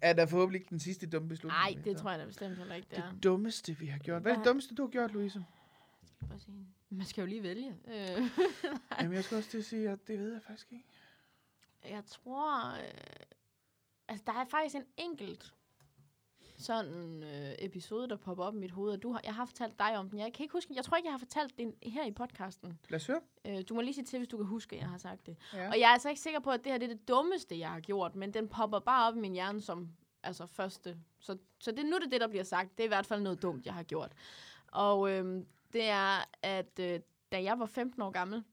er 0.00 0.12
da 0.12 0.24
forhåbentlig 0.24 0.58
ikke 0.60 0.70
den 0.70 0.80
sidste 0.80 1.06
dumme 1.06 1.28
beslutning. 1.28 1.60
Nej, 1.74 1.82
det 1.84 1.96
tror 1.96 2.10
jeg 2.10 2.18
da 2.20 2.24
bestemt 2.24 2.58
heller 2.58 2.74
ikke, 2.74 2.88
det 2.90 2.98
er. 2.98 3.10
Det 3.12 3.22
dummeste, 3.24 3.76
vi 3.78 3.86
har 3.86 3.98
gjort. 3.98 4.22
Hvad 4.22 4.32
er 4.32 4.36
det 4.36 4.44
dummeste, 4.46 4.74
du 4.74 4.82
har 4.82 4.90
gjort, 4.90 5.12
Louise? 5.12 5.44
Man 6.90 7.06
skal 7.06 7.22
jo 7.22 7.26
lige 7.26 7.42
vælge. 7.42 7.74
Øh, 7.88 8.22
Jamen, 9.00 9.12
jeg 9.14 9.24
skal 9.24 9.36
også 9.36 9.50
til 9.50 9.58
at 9.58 9.64
sige, 9.64 9.90
at 9.90 9.98
det 10.06 10.18
ved 10.18 10.32
jeg 10.32 10.40
faktisk 10.46 10.66
ikke. 10.72 10.84
jeg 11.90 12.02
tror... 12.06 12.72
Øh, 12.74 12.78
altså, 14.08 14.24
der 14.26 14.32
er 14.32 14.44
faktisk 14.44 14.74
en 14.74 14.84
enkelt 14.96 15.54
sådan 16.58 17.22
øh, 17.22 17.54
episode, 17.58 18.08
der 18.08 18.16
popper 18.16 18.44
op 18.44 18.54
i 18.54 18.58
mit 18.58 18.70
hoved, 18.70 18.92
og 18.92 19.02
du 19.02 19.12
har, 19.12 19.20
jeg 19.24 19.34
har 19.34 19.44
fortalt 19.46 19.78
dig 19.78 19.98
om 19.98 20.10
den. 20.10 20.18
Jeg 20.18 20.32
kan 20.32 20.44
ikke 20.44 20.52
huske, 20.52 20.74
jeg 20.74 20.84
tror 20.84 20.96
ikke, 20.96 21.06
jeg 21.06 21.12
har 21.12 21.18
fortalt 21.18 21.58
den 21.58 21.74
her 21.82 22.04
i 22.04 22.10
podcasten. 22.10 22.78
Lad 22.88 22.96
os 22.96 23.06
høre. 23.06 23.20
Øh, 23.44 23.62
du 23.68 23.74
må 23.74 23.80
lige 23.80 23.94
sige 23.94 24.04
til, 24.04 24.18
hvis 24.18 24.28
du 24.28 24.36
kan 24.36 24.46
huske, 24.46 24.76
at 24.76 24.82
jeg 24.82 24.88
har 24.88 24.98
sagt 24.98 25.26
det. 25.26 25.36
Ja. 25.54 25.68
Og 25.68 25.80
jeg 25.80 25.88
er 25.88 25.92
altså 25.92 26.08
ikke 26.08 26.20
sikker 26.20 26.40
på, 26.40 26.50
at 26.50 26.64
det 26.64 26.72
her 26.72 26.78
det 26.78 26.90
er 26.90 26.94
det 26.94 27.08
dummeste, 27.08 27.58
jeg 27.58 27.70
har 27.70 27.80
gjort, 27.80 28.14
men 28.14 28.34
den 28.34 28.48
popper 28.48 28.78
bare 28.78 29.08
op 29.08 29.16
i 29.16 29.20
min 29.20 29.32
hjerne 29.32 29.60
som 29.60 29.88
altså 30.22 30.46
første. 30.46 30.98
Så, 31.20 31.38
så 31.58 31.72
det, 31.72 31.86
nu 31.86 31.96
er 31.96 31.98
det 31.98 32.12
det, 32.12 32.20
der 32.20 32.28
bliver 32.28 32.44
sagt. 32.44 32.78
Det 32.78 32.80
er 32.80 32.84
i 32.84 32.88
hvert 32.88 33.06
fald 33.06 33.22
noget 33.22 33.42
dumt, 33.42 33.66
jeg 33.66 33.74
har 33.74 33.82
gjort. 33.82 34.12
Og 34.66 35.10
øhm, 35.10 35.46
det 35.72 35.84
er, 35.84 36.24
at 36.42 36.78
øh, 36.80 37.00
da 37.32 37.42
jeg 37.42 37.58
var 37.58 37.66
15 37.66 38.02
år 38.02 38.10
gammel, 38.10 38.44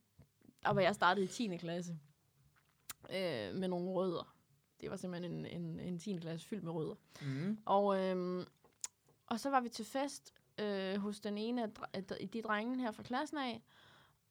og 0.66 0.76
var 0.76 0.82
jeg 0.82 0.96
startet 0.96 1.24
i 1.24 1.28
10. 1.28 1.58
klasse 1.58 1.98
øh, 3.10 3.56
med 3.56 3.68
nogle 3.68 3.92
rødder. 3.92 4.35
Det 4.82 4.90
var 4.90 4.96
simpelthen 4.96 5.34
en, 5.34 5.46
en, 5.62 5.80
en 5.80 6.00
10. 6.00 6.18
klasse 6.18 6.48
fyldt 6.48 6.64
med 6.64 6.72
rødder. 6.72 6.96
Mm. 7.22 7.58
Og, 7.66 8.00
øhm, 8.00 8.46
og 9.28 9.40
så 9.40 9.50
var 9.50 9.60
vi 9.62 9.70
til 9.70 9.86
fest 9.86 10.34
øh, 10.60 10.96
hos 10.98 11.20
den 11.20 11.38
ene 11.38 11.64
af 11.64 11.70
dre- 11.80 12.26
de- 12.34 12.42
drenge 12.42 12.80
her 12.82 12.92
fra 12.92 13.04
klassen 13.04 13.38
af. 13.38 13.62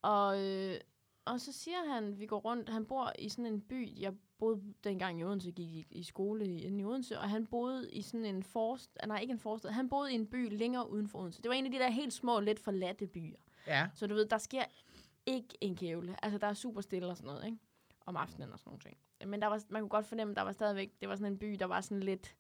Og, 0.02 0.42
øh, 0.42 0.76
og 1.24 1.40
så 1.40 1.52
siger 1.52 1.92
han, 1.94 2.18
vi 2.18 2.26
går 2.26 2.38
rundt, 2.38 2.68
han 2.68 2.87
bor 2.87 3.12
i 3.18 3.28
sådan 3.28 3.46
en 3.46 3.61
by, 3.61 4.00
jeg 4.00 4.12
boede 4.38 4.62
dengang 4.85 5.20
i 5.20 5.24
Odense, 5.24 5.50
gik 5.50 5.70
i, 5.70 5.87
i 5.90 6.02
skole 6.02 6.46
i, 6.46 6.59
inde 6.62 6.80
i 6.80 6.85
Odense, 6.85 7.18
og 7.18 7.30
han 7.30 7.46
boede 7.46 7.90
i 7.92 8.02
sådan 8.02 8.24
en 8.26 8.42
forstad, 8.42 9.07
nej 9.07 9.18
ikke 9.20 9.33
en 9.33 9.38
forstad, 9.38 9.70
han 9.70 9.88
boede 9.88 10.12
i 10.12 10.14
en 10.14 10.26
by 10.26 10.57
længere 10.59 10.90
uden 10.90 11.09
for 11.09 11.18
Odense. 11.18 11.42
Det 11.42 11.48
var 11.48 11.54
en 11.54 11.64
af 11.66 11.70
de 11.72 11.78
der 11.78 11.90
helt 11.90 12.12
små, 12.12 12.40
lidt 12.40 12.61
forladte 12.61 13.07
byer. 13.07 13.37
Ja. 13.66 13.88
Så 13.94 14.07
du 14.07 14.14
ved, 14.14 14.26
der 14.26 14.38
sker 14.38 14.64
ikke 15.26 15.48
en 15.61 15.76
kævle. 15.76 16.16
Altså, 16.24 16.38
der 16.38 16.46
er 16.46 16.54
super 16.54 16.80
stille 16.80 17.09
og 17.09 17.16
sådan 17.16 17.26
noget, 17.26 17.44
ikke? 17.46 17.59
Om 18.07 18.16
aftenen 18.16 18.52
og 18.52 18.59
sådan 18.59 18.68
nogle 18.70 18.80
ting. 18.80 18.96
Men 19.26 19.42
der 19.42 19.46
var, 19.46 19.62
man 19.68 19.82
kunne 19.82 19.88
godt 19.88 20.06
fornemme, 20.06 20.32
at 20.32 20.37
der 20.37 20.42
var 20.42 20.52
stadigvæk, 20.52 20.92
det 21.00 21.08
var 21.08 21.16
sådan 21.16 21.32
en 21.32 21.38
by, 21.38 21.56
der 21.58 21.66
var 21.66 21.80
sådan 21.80 22.00
lidt... 22.00 22.37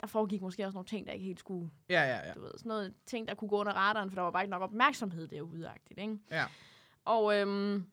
Der 0.00 0.06
foregik 0.06 0.42
måske 0.42 0.64
også 0.66 0.74
nogle 0.76 0.86
ting, 0.86 1.06
der 1.06 1.12
ikke 1.12 1.24
helt 1.24 1.38
skulle, 1.40 1.70
Ja, 1.88 2.02
ja, 2.02 2.26
ja. 2.28 2.32
du 2.34 2.40
ved, 2.40 2.50
sådan 2.56 2.68
noget 2.68 2.94
ting, 3.06 3.28
der 3.28 3.34
kunne 3.34 3.48
gå 3.48 3.60
under 3.60 3.72
radaren, 3.72 4.10
for 4.10 4.14
der 4.14 4.22
var 4.22 4.30
bare 4.30 4.42
ikke 4.42 4.50
nok 4.50 4.62
opmærksomhed 4.62 5.28
derude, 5.28 5.68
agtigt, 5.68 6.00
ikke? 6.00 6.18
Ja. 6.30 6.44
Og 7.04 7.36
øhm, 7.38 7.86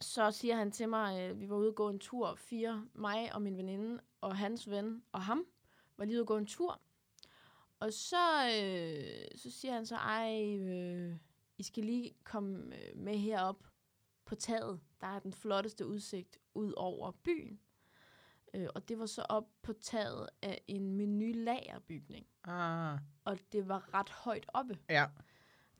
så 0.00 0.30
siger 0.30 0.56
han 0.56 0.70
til 0.70 0.88
mig, 0.88 1.30
øh, 1.30 1.40
vi 1.40 1.48
var 1.50 1.56
ude 1.56 1.68
at 1.68 1.74
gå 1.74 1.88
en 1.88 1.98
tur, 1.98 2.34
fire, 2.34 2.86
mig 2.94 3.34
og 3.34 3.42
min 3.42 3.56
veninde, 3.56 4.00
og 4.20 4.36
hans 4.36 4.70
ven 4.70 5.02
og 5.12 5.22
ham, 5.22 5.44
var 5.96 6.04
lige 6.04 6.14
ude 6.16 6.20
at 6.20 6.26
gå 6.26 6.36
en 6.36 6.46
tur. 6.46 6.80
Og 7.80 7.92
så, 7.92 8.46
øh, 8.46 9.38
så 9.38 9.50
siger 9.50 9.74
han 9.74 9.86
så, 9.86 9.96
ej, 9.96 10.56
øh, 10.58 11.16
I 11.58 11.62
skal 11.62 11.84
lige 11.84 12.14
komme 12.24 12.76
øh, 12.76 12.96
med 12.96 13.18
herop 13.18 13.64
på 14.24 14.34
taget. 14.34 14.80
Der 15.00 15.06
er 15.06 15.18
den 15.18 15.32
flotteste 15.32 15.86
udsigt 15.86 16.38
ud 16.54 16.72
over 16.76 17.10
byen. 17.10 17.60
Øh, 18.54 18.68
og 18.74 18.88
det 18.88 18.98
var 18.98 19.06
så 19.06 19.22
op 19.28 19.48
på 19.62 19.72
taget 19.72 20.28
af 20.42 20.64
en 20.68 20.90
menu 20.96 21.32
lagerbygning. 21.34 22.26
Ah. 22.44 22.98
Og 23.24 23.38
det 23.52 23.68
var 23.68 23.94
ret 23.94 24.10
højt 24.10 24.46
oppe 24.48 24.78
Ja. 24.88 25.06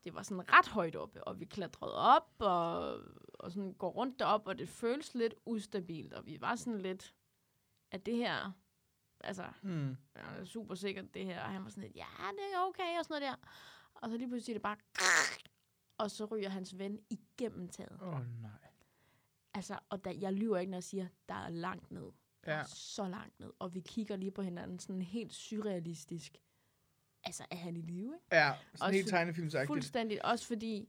det 0.04 0.14
var 0.14 0.22
sådan 0.22 0.52
ret 0.52 0.68
højt 0.68 0.96
oppe, 0.96 1.24
og 1.24 1.40
vi 1.40 1.44
klatrede 1.44 1.94
op, 1.94 2.34
og, 2.38 2.98
og 3.34 3.52
sådan 3.52 3.72
går 3.74 3.90
rundt 3.90 4.18
derop, 4.18 4.46
og 4.46 4.58
det 4.58 4.68
føles 4.68 5.14
lidt 5.14 5.34
ustabilt, 5.46 6.12
og 6.14 6.26
vi 6.26 6.40
var 6.40 6.56
sådan 6.56 6.80
lidt, 6.80 7.14
at 7.90 8.06
det 8.06 8.16
her, 8.16 8.52
altså, 9.20 9.44
Hmm. 9.62 9.96
er 10.14 10.44
super 10.44 10.74
sikkert 10.74 11.14
det 11.14 11.26
her, 11.26 11.42
og 11.42 11.50
han 11.50 11.64
var 11.64 11.70
sådan 11.70 11.82
lidt, 11.82 11.96
ja, 11.96 12.06
det 12.32 12.54
er 12.54 12.58
okay, 12.68 12.98
og 12.98 13.04
sådan 13.04 13.22
noget 13.22 13.40
der. 13.42 13.48
Og 13.94 14.10
så 14.10 14.16
lige 14.16 14.28
pludselig 14.28 14.54
det 14.54 14.62
bare, 14.62 14.76
og 15.98 16.10
så 16.10 16.24
ryger 16.24 16.48
hans 16.48 16.78
ven 16.78 16.98
igennem 17.10 17.68
taget. 17.68 17.98
Åh, 18.02 18.08
oh, 18.08 18.42
nej. 18.42 18.50
Altså, 19.54 19.78
og 19.88 20.04
der, 20.04 20.10
jeg 20.10 20.32
lyver 20.32 20.58
ikke, 20.58 20.70
når 20.70 20.76
jeg 20.76 20.84
siger, 20.84 21.06
der 21.28 21.34
er 21.34 21.48
langt 21.48 21.90
ned. 21.90 22.10
Der 22.46 22.56
Ja. 22.56 22.62
så 22.66 23.08
langt 23.08 23.40
ned, 23.40 23.50
og 23.58 23.74
vi 23.74 23.80
kigger 23.80 24.16
lige 24.16 24.30
på 24.30 24.42
hinanden, 24.42 24.78
sådan 24.78 25.02
helt 25.02 25.34
surrealistisk. 25.34 26.36
Altså, 27.24 27.44
er 27.50 27.56
han 27.56 27.76
i 27.76 27.80
live, 27.80 28.04
ikke? 28.14 28.16
Ja, 28.36 28.52
sådan 28.74 28.82
Også 28.86 28.92
helt 28.92 29.08
tegnefilmsagtigt. 29.08 29.66
Fuldstændigt. 29.66 30.20
Også 30.22 30.46
fordi, 30.46 30.88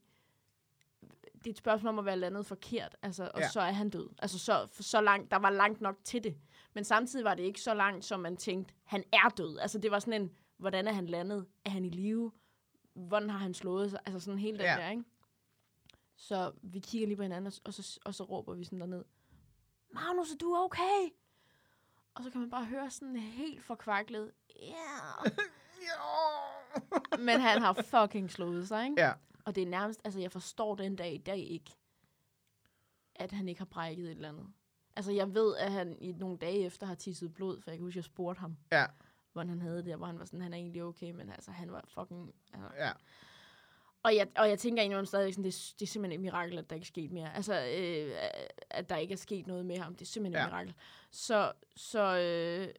det 1.34 1.48
er 1.48 1.52
et 1.52 1.58
spørgsmål 1.58 1.90
om 1.90 2.00
at 2.00 2.06
være 2.06 2.18
landet 2.18 2.46
forkert, 2.46 2.96
altså, 3.02 3.32
og 3.34 3.40
Ja. 3.42 3.50
så 3.50 3.62
er 3.62 3.72
han 3.72 3.90
død. 3.90 4.10
Altså, 4.20 4.40
så, 4.40 4.68
så 4.80 5.02
langt, 5.02 5.32
der 5.32 5.38
var 5.38 5.50
langt 5.50 5.82
nok 5.82 5.98
til 6.04 6.24
det. 6.24 6.38
Men 6.74 6.84
samtidig 6.84 7.26
var 7.26 7.36
det 7.36 7.44
ikke 7.44 7.62
så 7.62 7.74
langt, 7.74 8.06
som 8.06 8.20
man 8.20 8.38
tænkte, 8.38 8.74
han 8.84 9.04
er 9.14 9.30
død. 9.38 9.58
Altså, 9.60 9.78
det 9.80 9.92
var 9.92 10.00
sådan 10.00 10.22
en, 10.22 10.32
hvordan 10.58 10.88
er 10.88 10.92
han 10.94 11.06
landet? 11.06 11.46
Er 11.66 11.70
han 11.70 11.86
i 11.86 11.90
live? 11.90 12.32
Hvordan 12.94 13.30
har 13.30 13.38
han 13.38 13.54
slået 13.54 13.92
sig? 13.92 14.00
Altså, 14.06 14.20
sådan 14.20 14.40
hele 14.40 14.58
den 14.58 14.66
Ja. 14.66 14.76
der, 14.78 14.90
ikke? 14.90 15.04
Så 16.22 16.52
vi 16.62 16.80
kigger 16.80 17.08
lige 17.08 17.18
på 17.18 17.22
hinanden, 17.24 17.54
og, 17.66 17.74
så, 17.74 18.00
og 18.06 18.16
så 18.16 18.24
råber 18.24 18.54
vi 18.54 18.64
sådan 18.64 18.80
derned, 18.80 19.04
Magnus, 19.94 20.32
er 20.32 20.38
du 20.38 20.56
okay? 20.56 21.10
Og 22.16 22.24
så 22.24 22.30
kan 22.30 22.42
man 22.42 22.50
bare 22.50 22.66
høre 22.66 22.90
sådan 22.92 23.16
helt 23.16 23.64
forkvaklet, 23.64 24.32
ja. 24.56 24.64
Yeah. 25.26 25.38
Ja. 25.82 27.18
Men 27.18 27.40
han 27.40 27.62
har 27.62 27.74
fucking 27.74 28.32
slået 28.32 28.68
sig, 28.68 28.86
ikke? 28.86 29.02
Ja. 29.02 29.14
Og 29.46 29.56
det 29.56 29.64
er 29.64 29.68
nærmest, 29.68 30.02
altså 30.04 30.20
jeg 30.20 30.32
forstår 30.32 30.76
den 30.76 30.96
dag 30.96 31.14
i 31.14 31.18
dag 31.18 31.38
ikke, 31.40 31.72
at 33.16 33.32
han 33.32 33.48
ikke 33.50 33.60
har 33.60 33.66
brækket 33.66 34.06
et 34.06 34.12
eller 34.12 34.30
andet. 34.30 34.48
Altså 34.96 35.12
jeg 35.12 35.34
ved, 35.34 35.56
at 35.58 35.72
han 35.72 35.98
i 36.02 36.12
nogle 36.12 36.38
dage 36.38 36.66
efter 36.66 36.88
har 36.88 36.96
tisset 36.96 37.34
blod, 37.34 37.62
for 37.62 37.72
jeg 37.72 37.78
kan 37.78 37.86
huske, 37.86 37.98
jeg 37.98 38.04
spurgte 38.04 38.40
ham, 38.40 38.58
Ja. 38.72 38.86
hvordan 39.34 39.50
han 39.50 39.62
havde 39.62 39.84
det, 39.84 39.92
og 39.94 39.98
hvor 39.98 40.08
han 40.08 40.20
var 40.20 40.26
sådan, 40.26 40.42
han 40.42 40.54
er 40.54 40.58
egentlig 40.58 40.84
okay, 40.84 41.12
men 41.12 41.30
altså 41.30 41.52
han 41.52 41.72
var 41.72 41.84
fucking... 41.88 42.34
Altså. 42.54 42.70
Ja. 42.78 42.92
Og, 44.04 44.16
jeg, 44.16 44.28
og 44.38 44.50
jeg 44.50 44.60
tænker 44.60 44.82
egentlig 44.84 45.08
stadig 45.08 45.34
sådan, 45.34 45.44
det, 45.44 45.74
det 45.80 45.86
er 45.86 45.90
simpelthen 45.90 46.20
et 46.20 46.24
mirakel, 46.24 46.58
at 46.58 46.70
der 46.70 46.76
ikke 46.76 46.84
er 46.84 46.88
sket 46.88 47.12
mere. 47.12 47.36
Altså, 47.36 47.54
øh, 47.54 48.12
at 48.70 48.90
der 48.90 48.98
ikke 48.98 49.12
er 49.12 49.18
sket 49.18 49.48
noget 49.48 49.66
med 49.66 49.78
ham, 49.78 49.96
det 49.96 50.02
er 50.02 50.06
simpelthen 50.10 50.40
Ja. 50.42 50.46
et 50.46 50.52
mirakel. 50.52 50.74
Så, 51.12 51.52
så, 51.76 52.18
øh, 52.20 52.74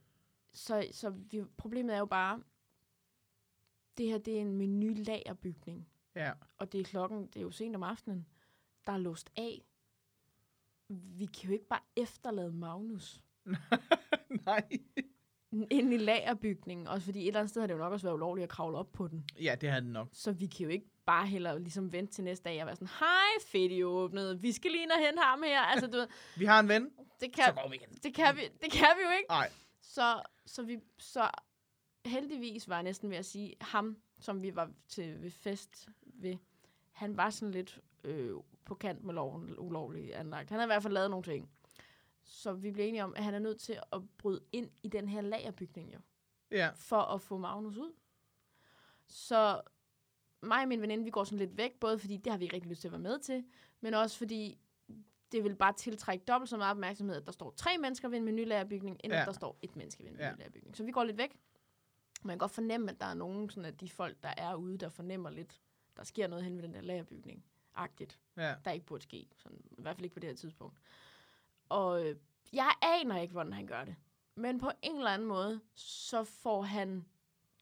så, 0.52 0.87
så 0.92 1.11
vi, 1.11 1.42
problemet 1.56 1.94
er 1.94 1.98
jo 1.98 2.06
bare, 2.06 2.42
det 3.98 4.06
her 4.06 4.18
det 4.18 4.37
er 4.37 4.40
en 4.40 4.56
menu 4.56 4.94
lagerbygning 4.96 5.88
Ja. 6.14 6.32
og 6.58 6.72
det 6.72 6.80
er 6.80 6.85
klokken, 6.85 7.26
det 7.26 7.37
er 7.37 7.40
jo 7.42 7.50
sent 7.50 7.76
om 7.76 7.82
aftenen, 7.82 8.26
der 8.87 8.92
er 8.92 8.98
låst 8.98 9.30
af. 9.37 9.62
Vi 10.88 11.26
kan 11.26 11.46
jo 11.46 11.52
ikke 11.52 11.66
bare 11.68 11.80
efterlade 11.96 12.52
Magnus 12.52 13.22
Nej. 14.46 14.68
Ind 15.71 15.95
i 15.95 15.97
lagerbygningen, 15.97 16.87
også 16.87 17.05
fordi 17.05 17.21
et 17.21 17.27
eller 17.27 17.41
andet 17.41 17.51
sted 17.51 17.62
har 17.62 17.67
det 17.67 17.75
jo 17.75 17.79
nok 17.79 17.93
også 17.93 18.07
været 18.07 18.15
ulovligt 18.15 18.43
at 18.43 18.49
kravle 18.49 18.79
op 18.79 18.93
på 18.93 19.09
den. 19.09 19.25
Ja, 19.41 19.55
det 19.61 19.69
havde 19.69 19.83
den 19.83 19.93
nok. 19.93 20.09
Så 20.12 20.33
vi 20.33 20.47
kan 20.47 20.65
jo 20.65 20.69
ikke 20.69 20.87
bare 21.07 21.27
heller 21.27 21.59
ligesom 21.59 21.93
vente 21.93 22.12
til 22.12 22.25
næste 22.25 22.45
dag 22.45 22.61
og 22.61 22.67
være 22.67 22.77
sådan, 22.77 22.88
hej, 23.01 23.45
fedt, 23.47 23.73
I 23.73 23.85
åbnede, 23.85 24.41
vi 24.41 24.53
skal 24.53 24.71
lige 24.71 24.81
hente 25.07 25.23
ham 25.23 25.43
her. 25.43 25.61
Altså, 25.61 25.87
du 25.87 25.97
ved, 25.97 26.07
Vi 26.38 26.45
har 26.45 26.61
en 26.61 26.69
ven, 26.69 26.83
det 27.21 27.31
så 27.37 27.43
kan, 27.43 27.55
går 27.55 27.69
vi 27.69 27.77
igen. 27.77 27.88
det 28.03 28.15
kan, 28.15 28.37
vi, 28.37 28.43
det 28.62 28.73
kan 28.73 28.88
vi 28.99 29.05
jo 29.05 29.11
ikke. 29.19 29.29
Nej. 29.29 29.51
Så, 29.83 30.23
så, 30.47 30.62
vi, 30.62 30.79
så 30.99 31.31
heldigvis 32.05 32.69
var 32.69 32.75
jeg 32.75 32.83
næsten 32.83 33.11
ved 33.11 33.17
at 33.17 33.25
sige, 33.25 33.55
ham, 33.61 33.97
som 34.21 34.43
vi 34.43 34.57
var 34.57 34.71
til 34.88 35.23
ved 35.23 35.31
fest 35.31 35.88
ved, 36.05 36.37
han 36.93 37.17
var 37.17 37.31
sådan 37.31 37.53
lidt 37.53 37.81
øh, 38.05 38.33
på 38.65 38.75
kant 38.75 39.05
med 39.05 39.15
loven, 39.15 39.55
ulovligt 39.59 40.12
anlagt. 40.12 40.51
Han 40.51 40.59
har 40.59 40.67
i 40.67 40.69
hvert 40.69 40.83
fald 40.83 40.93
lavet 40.93 41.11
nogle 41.11 41.25
ting. 41.25 41.51
Så 42.24 42.52
vi 42.52 42.70
blev 42.70 42.85
enige 42.88 43.04
om, 43.04 43.14
at 43.16 43.24
han 43.24 43.35
er 43.35 43.38
nødt 43.38 43.61
til 43.61 43.78
at 43.92 44.00
bryde 44.18 44.40
ind 44.52 44.70
i 44.82 44.88
den 44.88 45.08
her 45.08 45.20
lagerbygning 45.20 45.94
jo, 45.94 45.98
Ja. 46.50 46.70
for 46.74 47.00
at 47.00 47.20
få 47.20 47.38
Magnus 47.38 47.76
ud. 47.76 47.92
Så 49.06 49.61
mig 50.42 50.62
og 50.62 50.68
min 50.68 50.80
veninde, 50.82 51.04
vi 51.04 51.11
går 51.11 51.24
sådan 51.24 51.38
lidt 51.38 51.56
væk, 51.56 51.80
både 51.80 51.98
fordi 51.98 52.16
det 52.16 52.30
har 52.32 52.38
vi 52.38 52.44
ikke 52.44 52.54
rigtig 52.56 52.70
lyst 52.70 52.80
til 52.80 52.88
at 52.88 52.92
være 52.92 53.00
med 53.00 53.18
til, 53.18 53.44
men 53.80 53.94
også 53.94 54.18
fordi 54.18 54.58
det 55.32 55.44
vil 55.44 55.54
bare 55.56 55.72
tiltrække 55.72 56.24
dobbelt 56.24 56.50
så 56.50 56.56
meget 56.56 56.70
opmærksomhed, 56.70 57.16
at 57.16 57.26
der 57.26 57.32
står 57.32 57.50
tre 57.56 57.78
mennesker 57.78 58.08
ved 58.08 58.18
en 58.18 58.24
menulagerbygning, 58.24 59.00
end 59.04 59.12
Ja. 59.12 59.20
at 59.20 59.26
der 59.26 59.32
står 59.32 59.58
et 59.62 59.76
menneske 59.76 60.04
ved 60.04 60.11
en 60.11 60.16
Ja. 60.16 60.35
Så 60.72 60.85
vi 60.85 60.92
går 60.92 61.04
lidt 61.04 61.18
væk. 61.18 61.38
Man 62.22 62.35
kan 62.35 62.38
godt 62.38 62.50
fornemme, 62.50 62.90
at 62.90 63.00
der 63.00 63.06
er 63.06 63.14
nogen 63.14 63.50
sådan 63.50 63.64
af 63.64 63.76
de 63.76 63.90
folk, 63.90 64.22
der 64.22 64.35
er 64.37 64.54
ude, 64.54 64.78
der 64.78 64.88
fornemmer 64.88 65.30
lidt, 65.30 65.61
der 65.96 66.04
sker 66.04 66.26
noget 66.26 66.44
hen 66.44 66.56
ved 66.56 66.62
den 66.62 66.74
der 66.74 66.80
lagerbygning. 66.80 67.44
Agtigt. 67.74 68.20
Ja. 68.37 68.54
Der 68.64 68.70
ikke 68.70 68.87
burde 68.87 69.02
ske. 69.02 69.28
Sådan, 69.37 69.61
I 69.78 69.82
hvert 69.82 69.96
fald 69.96 70.04
ikke 70.04 70.14
på 70.14 70.20
det 70.20 70.28
her 70.28 70.37
tidspunkt. 70.37 70.78
Og 71.72 72.06
øh, 72.06 72.16
jeg 72.52 72.70
aner 72.82 73.20
ikke, 73.20 73.32
hvordan 73.32 73.52
han 73.52 73.66
gør 73.66 73.85
det. 73.85 73.96
Men 74.35 74.58
på 74.58 74.70
en 74.82 74.96
eller 74.96 75.11
anden 75.11 75.28
måde, 75.28 75.61
så 75.74 76.24
får 76.24 76.62
han, 76.62 77.04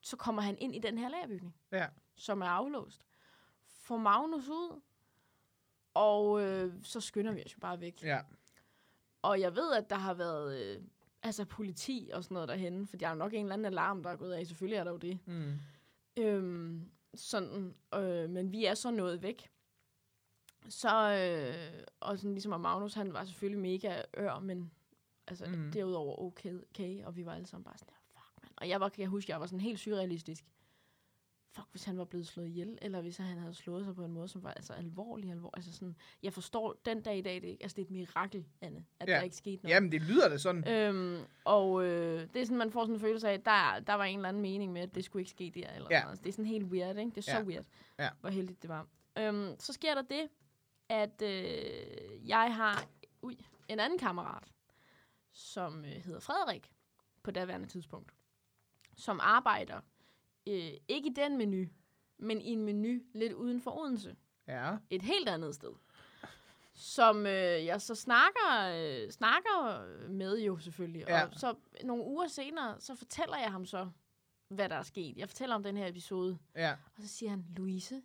så 0.00 0.16
kommer 0.16 0.42
han 0.42 0.58
ind 0.58 0.74
i 0.74 0.78
den 0.78 0.98
her 0.98 1.08
lagerbygning 1.08 1.54
Ja. 1.72 1.86
som 2.16 2.40
er 2.42 2.46
aflåst. 2.46 3.06
Får 3.66 3.96
Magnus 3.96 4.48
ud, 4.48 4.80
Og 5.94 6.42
øh, 6.42 6.72
så 6.82 7.00
skynder 7.00 7.32
vi 7.32 7.42
os 7.46 7.54
jo 7.54 7.58
bare 7.60 7.80
væk. 7.80 8.02
Ja. 8.02 8.20
Og 9.22 9.40
jeg 9.40 9.56
ved, 9.56 9.72
at 9.72 9.90
der 9.90 9.96
har 9.96 10.14
været 10.14 10.60
øh, 10.76 10.82
altså 11.22 11.44
politi 11.44 12.10
og 12.12 12.24
sådan 12.24 12.34
noget 12.34 12.48
derhenne, 12.48 12.86
for 12.86 12.96
der 12.96 13.06
er 13.06 13.10
jo 13.10 13.16
nok 13.16 13.32
en 13.34 13.40
eller 13.40 13.52
anden 13.54 13.64
alarm, 13.66 14.02
der 14.02 14.10
er 14.10 14.16
gået 14.16 14.32
af. 14.32 14.46
Selvfølgelig 14.46 14.76
er 14.76 14.84
der 14.84 14.90
jo 14.90 14.96
det. 14.96 15.18
Mm. 15.26 15.52
Øhm, 16.16 16.90
sådan, 17.14 17.74
øh, 17.94 18.30
men 18.30 18.52
vi 18.52 18.64
er 18.64 18.74
så 18.74 18.90
nået 18.90 19.22
væk. 19.22 19.50
Så, 20.68 21.12
øh, 21.12 21.82
og 22.00 22.18
sådan 22.18 22.32
ligesom 22.32 22.52
at 22.52 22.60
Magnus, 22.60 22.94
han 22.94 23.12
var 23.12 23.24
selvfølgelig 23.24 23.60
mega 23.62 24.02
ør, 24.16 24.38
men 24.38 24.70
altså 25.28 25.44
mm. 25.46 25.72
derudover 25.72 26.18
okay, 26.22 26.54
okay, 26.70 27.04
og 27.04 27.16
vi 27.16 27.26
var 27.26 27.32
alle 27.34 27.46
sammen 27.46 27.64
bare 27.64 27.78
sådan 27.78 27.88
der, 27.94 28.20
fuck 28.20 28.42
man. 28.42 28.50
Og 28.56 28.68
jeg 28.68 28.80
var, 28.80 28.88
kan 28.88 29.00
jeg 29.02 29.08
huske, 29.08 29.32
jeg 29.32 29.40
var 29.40 29.46
sådan 29.46 29.60
helt 29.60 29.80
surrealistisk. 29.80 30.44
Fuck, 31.52 31.66
hvis 31.70 31.84
han 31.84 31.98
var 31.98 32.04
blevet 32.04 32.26
slået 32.26 32.46
ihjel, 32.48 32.78
eller 32.82 33.00
hvis 33.00 33.16
han 33.16 33.38
havde 33.38 33.54
slået 33.54 33.84
sig 33.84 33.94
på 33.94 34.04
en 34.04 34.12
måde, 34.12 34.28
som 34.28 34.42
var 34.42 34.50
altså 34.52 34.72
alvorlig, 34.72 35.30
alvorlig. 35.30 35.56
Altså 35.56 35.72
sådan, 35.72 35.96
jeg 36.22 36.32
forstår 36.32 36.80
den 36.84 37.02
dag 37.02 37.18
i 37.18 37.20
dag, 37.20 37.34
det, 37.34 37.44
ikke- 37.48 37.62
altså 37.62 37.74
det 37.76 37.82
er 37.82 37.86
et 37.86 37.90
mirakel, 37.90 38.46
Anne, 38.60 38.84
at 39.00 39.08
Ja. 39.08 39.14
der 39.14 39.20
ikke 39.22 39.36
skete 39.36 39.62
noget. 39.62 39.74
Jamen, 39.74 39.92
det 39.92 40.02
lyder 40.02 40.28
da 40.28 40.38
sådan. 40.38 40.68
Øhm, 40.68 41.24
og 41.44 41.84
øh, 41.84 42.28
det 42.34 42.36
er 42.42 42.44
sådan, 42.44 42.58
man 42.58 42.70
får 42.70 42.82
sådan 42.84 42.94
en 42.94 43.00
følelse 43.00 43.28
af, 43.28 43.32
at 43.32 43.44
der, 43.44 43.80
der 43.86 43.94
var 43.94 44.04
en 44.04 44.18
eller 44.18 44.28
anden 44.28 44.42
mening 44.42 44.72
med, 44.72 44.80
at 44.82 44.94
det 44.94 45.04
skulle 45.04 45.20
ikke 45.20 45.30
ske 45.30 45.52
der. 45.54 45.68
Eller 45.72 45.88
Ja. 45.90 45.96
ja. 45.98 46.04
noget. 46.04 46.20
Det 46.20 46.28
er 46.28 46.32
sådan 46.32 46.44
helt 46.44 46.64
weird, 46.64 46.98
ikke? 46.98 47.10
Det 47.10 47.18
er 47.18 47.22
så 47.22 47.30
Ja. 47.38 47.42
weird, 47.42 47.64
Ja. 47.98 48.08
hvor 48.20 48.30
heldigt 48.30 48.62
det 48.62 48.68
var. 48.68 48.86
Øhm, 49.18 49.54
så 49.58 49.72
sker 49.72 49.94
der 49.94 50.02
det, 50.02 50.28
at 50.90 51.22
øh, 51.22 52.28
jeg 52.28 52.54
har 52.56 52.84
ui, 53.22 53.38
en 53.68 53.80
anden 53.80 53.98
kammerat, 53.98 54.52
som 55.32 55.84
øh, 55.84 55.90
hedder 55.90 56.20
Frederik, 56.20 56.72
på 57.22 57.30
daværende 57.30 57.66
tidspunkt, 57.66 58.12
som 58.96 59.20
arbejder 59.22 59.80
øh, 60.46 60.70
ikke 60.88 61.10
i 61.10 61.12
den 61.16 61.38
menu, 61.38 61.66
men 62.18 62.40
i 62.40 62.50
en 62.50 62.62
menu 62.64 63.00
lidt 63.14 63.32
uden 63.32 63.60
for 63.60 63.78
Odense 63.78 64.16
Ja. 64.48 64.76
et 64.90 65.02
helt 65.02 65.28
andet 65.28 65.54
sted. 65.54 65.72
Som 66.74 67.26
øh, 67.26 67.64
jeg 67.64 67.80
så 67.80 67.94
snakker, 67.94 68.72
øh, 68.74 69.10
snakker 69.10 69.86
med 70.08 70.38
jo 70.40 70.58
selvfølgelig. 70.58 71.04
Ja. 71.08 71.26
Og 71.26 71.34
så 71.34 71.54
nogle 71.84 72.04
uger 72.04 72.26
senere, 72.28 72.80
så 72.80 72.94
fortæller 72.94 73.36
jeg 73.38 73.52
ham 73.52 73.66
så, 73.66 73.90
hvad 74.48 74.68
der 74.68 74.76
er 74.76 74.82
sket. 74.82 75.16
Jeg 75.16 75.28
fortæller 75.28 75.54
om 75.54 75.62
den 75.62 75.76
her 75.76 75.86
episode. 75.86 76.38
Ja. 76.54 76.72
Og 76.96 77.02
så 77.02 77.08
siger 77.08 77.30
han, 77.30 77.46
Louise, 77.56 78.02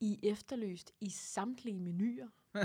I 0.00 0.20
er 0.28 0.32
efterlyst 0.32 0.92
i 1.00 1.10
samtlige 1.10 1.80
menuer. 1.80 2.28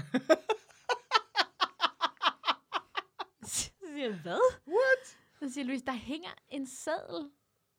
så 3.43 3.69
siger 3.93 4.05
jeg, 4.07 4.19
hvad? 4.21 4.55
What? 4.67 5.17
Så 5.39 5.53
siger 5.53 5.65
Louise, 5.65 5.85
der 5.85 5.91
hænger 5.93 6.29
en 6.49 6.67
seddel, 6.67 7.29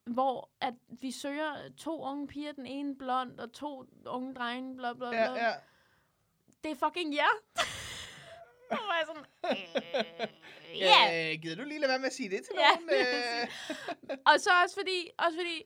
hvor 0.07 0.50
at 0.61 0.74
vi 1.00 1.11
søger 1.11 1.70
to 1.78 2.02
unge 2.02 2.26
piger, 2.26 2.52
den 2.52 2.66
ene 2.66 2.96
blond, 2.98 3.40
og 3.40 3.52
to 3.52 3.84
unge 4.07 4.34
drenge, 4.34 4.76
bla 4.76 4.92
bla 4.92 5.11
bla. 5.11 5.18
Ja, 5.20 5.46
ja. 5.46 5.54
Det 6.64 6.70
er 6.70 6.74
fucking 6.86 7.14
jer. 7.14 7.32
Så 8.70 8.78
var 8.86 8.96
jeg 8.96 9.07
sådan, 9.07 9.24
øh, 9.44 10.78
ja. 10.80 11.32
Øh, 11.32 11.42
gider 11.42 11.57
du 11.57 11.64
lige 11.64 11.80
lade 11.80 11.88
være 11.90 11.98
med 11.98 12.07
at 12.07 12.12
sige 12.14 12.30
det 12.30 12.44
til 12.44 12.54
Ja, 12.59 12.76
nogen? 12.80 12.90
Øh, 14.11 14.16
Og 14.26 14.40
så 14.40 14.50
også 14.62 14.74
fordi, 14.74 15.11
også 15.18 15.38
fordi 15.38 15.62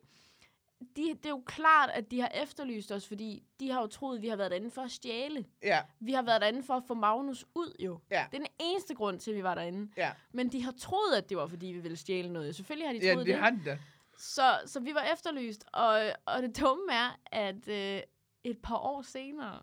de, 0.97 1.03
det 1.15 1.27
er 1.27 1.31
jo 1.31 1.43
klart, 1.47 1.91
at 1.95 2.11
de 2.11 2.21
har 2.21 2.29
efterlyst 2.29 2.93
os, 2.93 3.09
fordi 3.09 3.43
de 3.61 3.71
har 3.71 3.81
jo 3.81 3.87
troet, 3.87 4.17
at 4.17 4.23
vi 4.23 4.29
har 4.29 4.37
været 4.37 4.51
derinde 4.51 4.71
for 4.71 4.83
at 4.83 4.91
stjæle. 4.91 5.45
ja, 5.63 5.81
Vi 6.01 6.13
har 6.13 6.23
været 6.23 6.41
derinde 6.41 6.63
for 6.63 6.75
at 6.75 6.83
få 6.87 6.95
Magnus 6.95 7.45
ud, 7.55 7.77
jo. 7.79 7.99
Ja. 8.11 8.27
Det 8.31 8.37
er 8.37 8.43
den 8.43 8.53
eneste 8.61 8.95
grund 8.95 9.21
til, 9.21 9.31
at 9.31 9.37
vi 9.37 9.43
var 9.43 9.55
derinde. 9.55 9.93
ja. 9.97 10.11
Men 10.33 10.49
de 10.49 10.63
har 10.63 10.73
troet, 10.73 11.15
at 11.17 11.29
det 11.29 11.37
var, 11.37 11.47
fordi 11.47 11.67
vi 11.67 11.79
ville 11.81 11.97
stjæle 11.97 12.33
noget. 12.33 12.57
Selvfølgelig 12.57 12.89
har 12.89 12.93
de 12.93 13.07
Ja, 13.07 13.15
troet 13.15 13.27
det 13.27 13.35
har 13.35 13.51
de 13.51 13.61
da. 13.65 13.79
Så, 14.19 14.43
så 14.67 14.81
vi 14.81 14.95
var 14.95 15.09
efterlyst, 15.13 15.65
og, 15.73 16.03
og 16.25 16.43
det 16.43 16.61
dumme 16.61 16.93
er, 16.93 17.19
at 17.27 17.69
øh, 17.69 18.01
et 18.45 18.59
par 18.63 18.77
år 18.77 19.03
senere, 19.03 19.63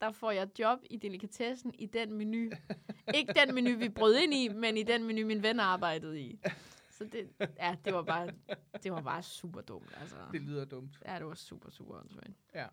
der 0.00 0.12
får 0.12 0.30
jeg 0.30 0.48
job 0.58 0.78
i 0.90 0.96
delikatessen 0.96 1.74
i 1.78 1.86
den 1.86 2.12
menu. 2.12 2.50
Ikke 3.14 3.32
den 3.32 3.54
menu, 3.54 3.76
vi 3.76 3.88
brød 3.88 4.16
ind 4.16 4.34
i, 4.34 4.48
men 4.48 4.76
i 4.76 4.82
den 4.82 5.04
menu, 5.04 5.26
min 5.26 5.42
ven 5.42 5.60
arbejdede 5.60 6.20
i. 6.20 6.38
Så 6.98 7.04
det, 7.04 7.30
ja, 7.58 7.76
det 7.84 7.94
var 7.94 8.02
bare, 8.02 8.30
det 8.82 8.92
var 8.92 9.00
bare 9.02 9.22
super 9.22 9.60
dumt, 9.60 9.92
altså. 10.00 10.16
Det 10.32 10.40
lyder 10.40 10.64
dumt. 10.64 10.98
Ja, 11.06 11.18
det 11.18 11.26
var 11.26 11.34
super, 11.34 11.70
super 11.70 11.94
åndssvagt. 11.94 12.30
Ja. 12.54 12.66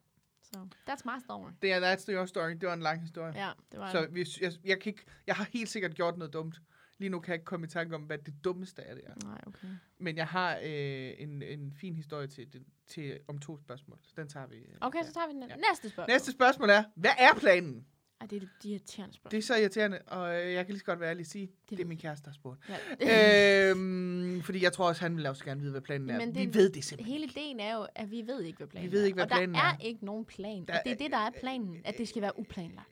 Så, 0.44 0.68
that's 0.90 1.02
my 1.06 1.20
story. 1.24 1.52
Det 1.62 1.74
er 1.74 1.96
That's 1.96 2.12
Your 2.12 2.26
Story. 2.26 2.50
Det 2.52 2.64
var 2.68 2.74
en 2.74 2.80
lang 2.82 3.02
historie. 3.02 3.34
Ja, 3.46 3.52
det 3.72 3.80
var 3.80 3.92
Så 3.92 4.08
hvis, 4.12 4.42
jeg, 4.42 4.52
jeg, 4.64 4.80
kan 4.80 4.90
ikke, 4.90 5.04
jeg 5.28 5.36
har 5.36 5.48
helt 5.54 5.70
sikkert 5.70 5.94
gjort 5.94 6.18
noget 6.18 6.34
dumt. 6.34 6.62
Lige 6.98 7.10
nu 7.10 7.20
kan 7.20 7.28
jeg 7.32 7.36
ikke 7.36 7.46
komme 7.46 7.66
i 7.66 7.70
tanke 7.70 7.96
om, 7.96 8.02
hvad 8.02 8.18
det 8.18 8.34
dummeste 8.44 8.82
er, 8.82 8.96
det 8.96 9.04
er. 9.08 9.14
Nej, 9.26 9.42
okay. 9.48 9.68
Men 9.98 10.18
jeg 10.18 10.28
har 10.28 10.56
øh, 10.64 11.14
en, 11.18 11.42
en 11.42 11.74
fin 11.74 11.96
historie 11.96 12.28
til, 12.28 12.66
til, 12.88 13.20
om 13.28 13.40
to 13.40 13.58
spørgsmål. 13.58 14.00
Så 14.04 14.14
den 14.18 14.28
tager 14.28 14.48
vi. 14.48 14.56
øh, 14.56 14.76
Okay, 14.82 15.00
der. 15.00 15.06
så 15.06 15.14
tager 15.14 15.28
vi 15.28 15.34
den 15.34 15.44
Ja. 15.50 15.56
næste 15.56 15.90
spørgsmål. 15.90 16.14
Næste 16.14 16.32
spørgsmål 16.32 16.70
er, 16.70 16.84
hvad 16.96 17.12
er 17.20 17.40
planen? 17.40 17.88
Ej, 18.22 18.28
det 18.28 18.44
er 18.44 18.48
de 18.64 18.70
irriterende 18.70 19.14
spørgsmål. 19.16 19.32
Det 19.32 19.38
er 19.38 19.42
så 19.42 19.56
irriterende, 19.56 20.00
og 20.08 20.36
øh, 20.46 20.54
jeg 20.54 20.66
kan 20.66 20.74
lige 20.74 20.80
så 20.80 20.86
godt 20.86 21.00
være 21.00 21.10
ærlig 21.10 21.26
sige, 21.26 21.48
det, 21.70 21.78
det 21.78 21.84
er 21.84 21.88
min 21.88 21.98
kæreste, 21.98 22.26
der 22.26 22.30
har 22.32 22.34
spurgt. 22.36 22.60
Ja. 23.02 23.70
øhm, 23.70 24.42
fordi 24.44 24.64
jeg 24.64 24.74
tror 24.74 24.88
også, 24.88 25.02
han 25.02 25.18
vil 25.18 25.26
også 25.26 25.46
gerne 25.46 25.62
vide, 25.62 25.72
hvad 25.72 25.82
planen 25.82 26.10
er. 26.10 26.18
Men 26.18 26.36
vi 26.36 26.46
det- 26.46 26.54
ved 26.56 26.70
det 26.70 26.84
simpelthen 26.84 27.14
Hele 27.14 27.26
ideen 27.32 27.60
er 27.60 27.76
jo, 27.76 27.88
at 27.96 28.12
vi 28.12 28.22
ved 28.28 28.42
ikke, 28.44 28.58
hvad 28.58 28.68
planen 28.68 28.92
Vi 28.92 28.96
ved 28.98 29.04
ikke, 29.06 29.16
hvad 29.16 29.24
er. 29.26 29.30
Og 29.30 29.38
planen 29.38 29.56
der 29.56 29.62
er, 29.62 29.74
er. 29.74 29.78
ikke 29.80 30.06
nogen 30.06 30.26
plan. 30.26 30.66
Der 30.66 30.74
og 30.74 30.80
det 30.86 30.92
er 30.92 30.96
det, 30.96 31.12
der 31.12 31.18
er 31.18 31.30
planen. 31.40 31.82
At 31.86 31.98
det 31.98 32.08
skal 32.08 32.22
være 32.22 32.40
uplanlagt. 32.40 32.90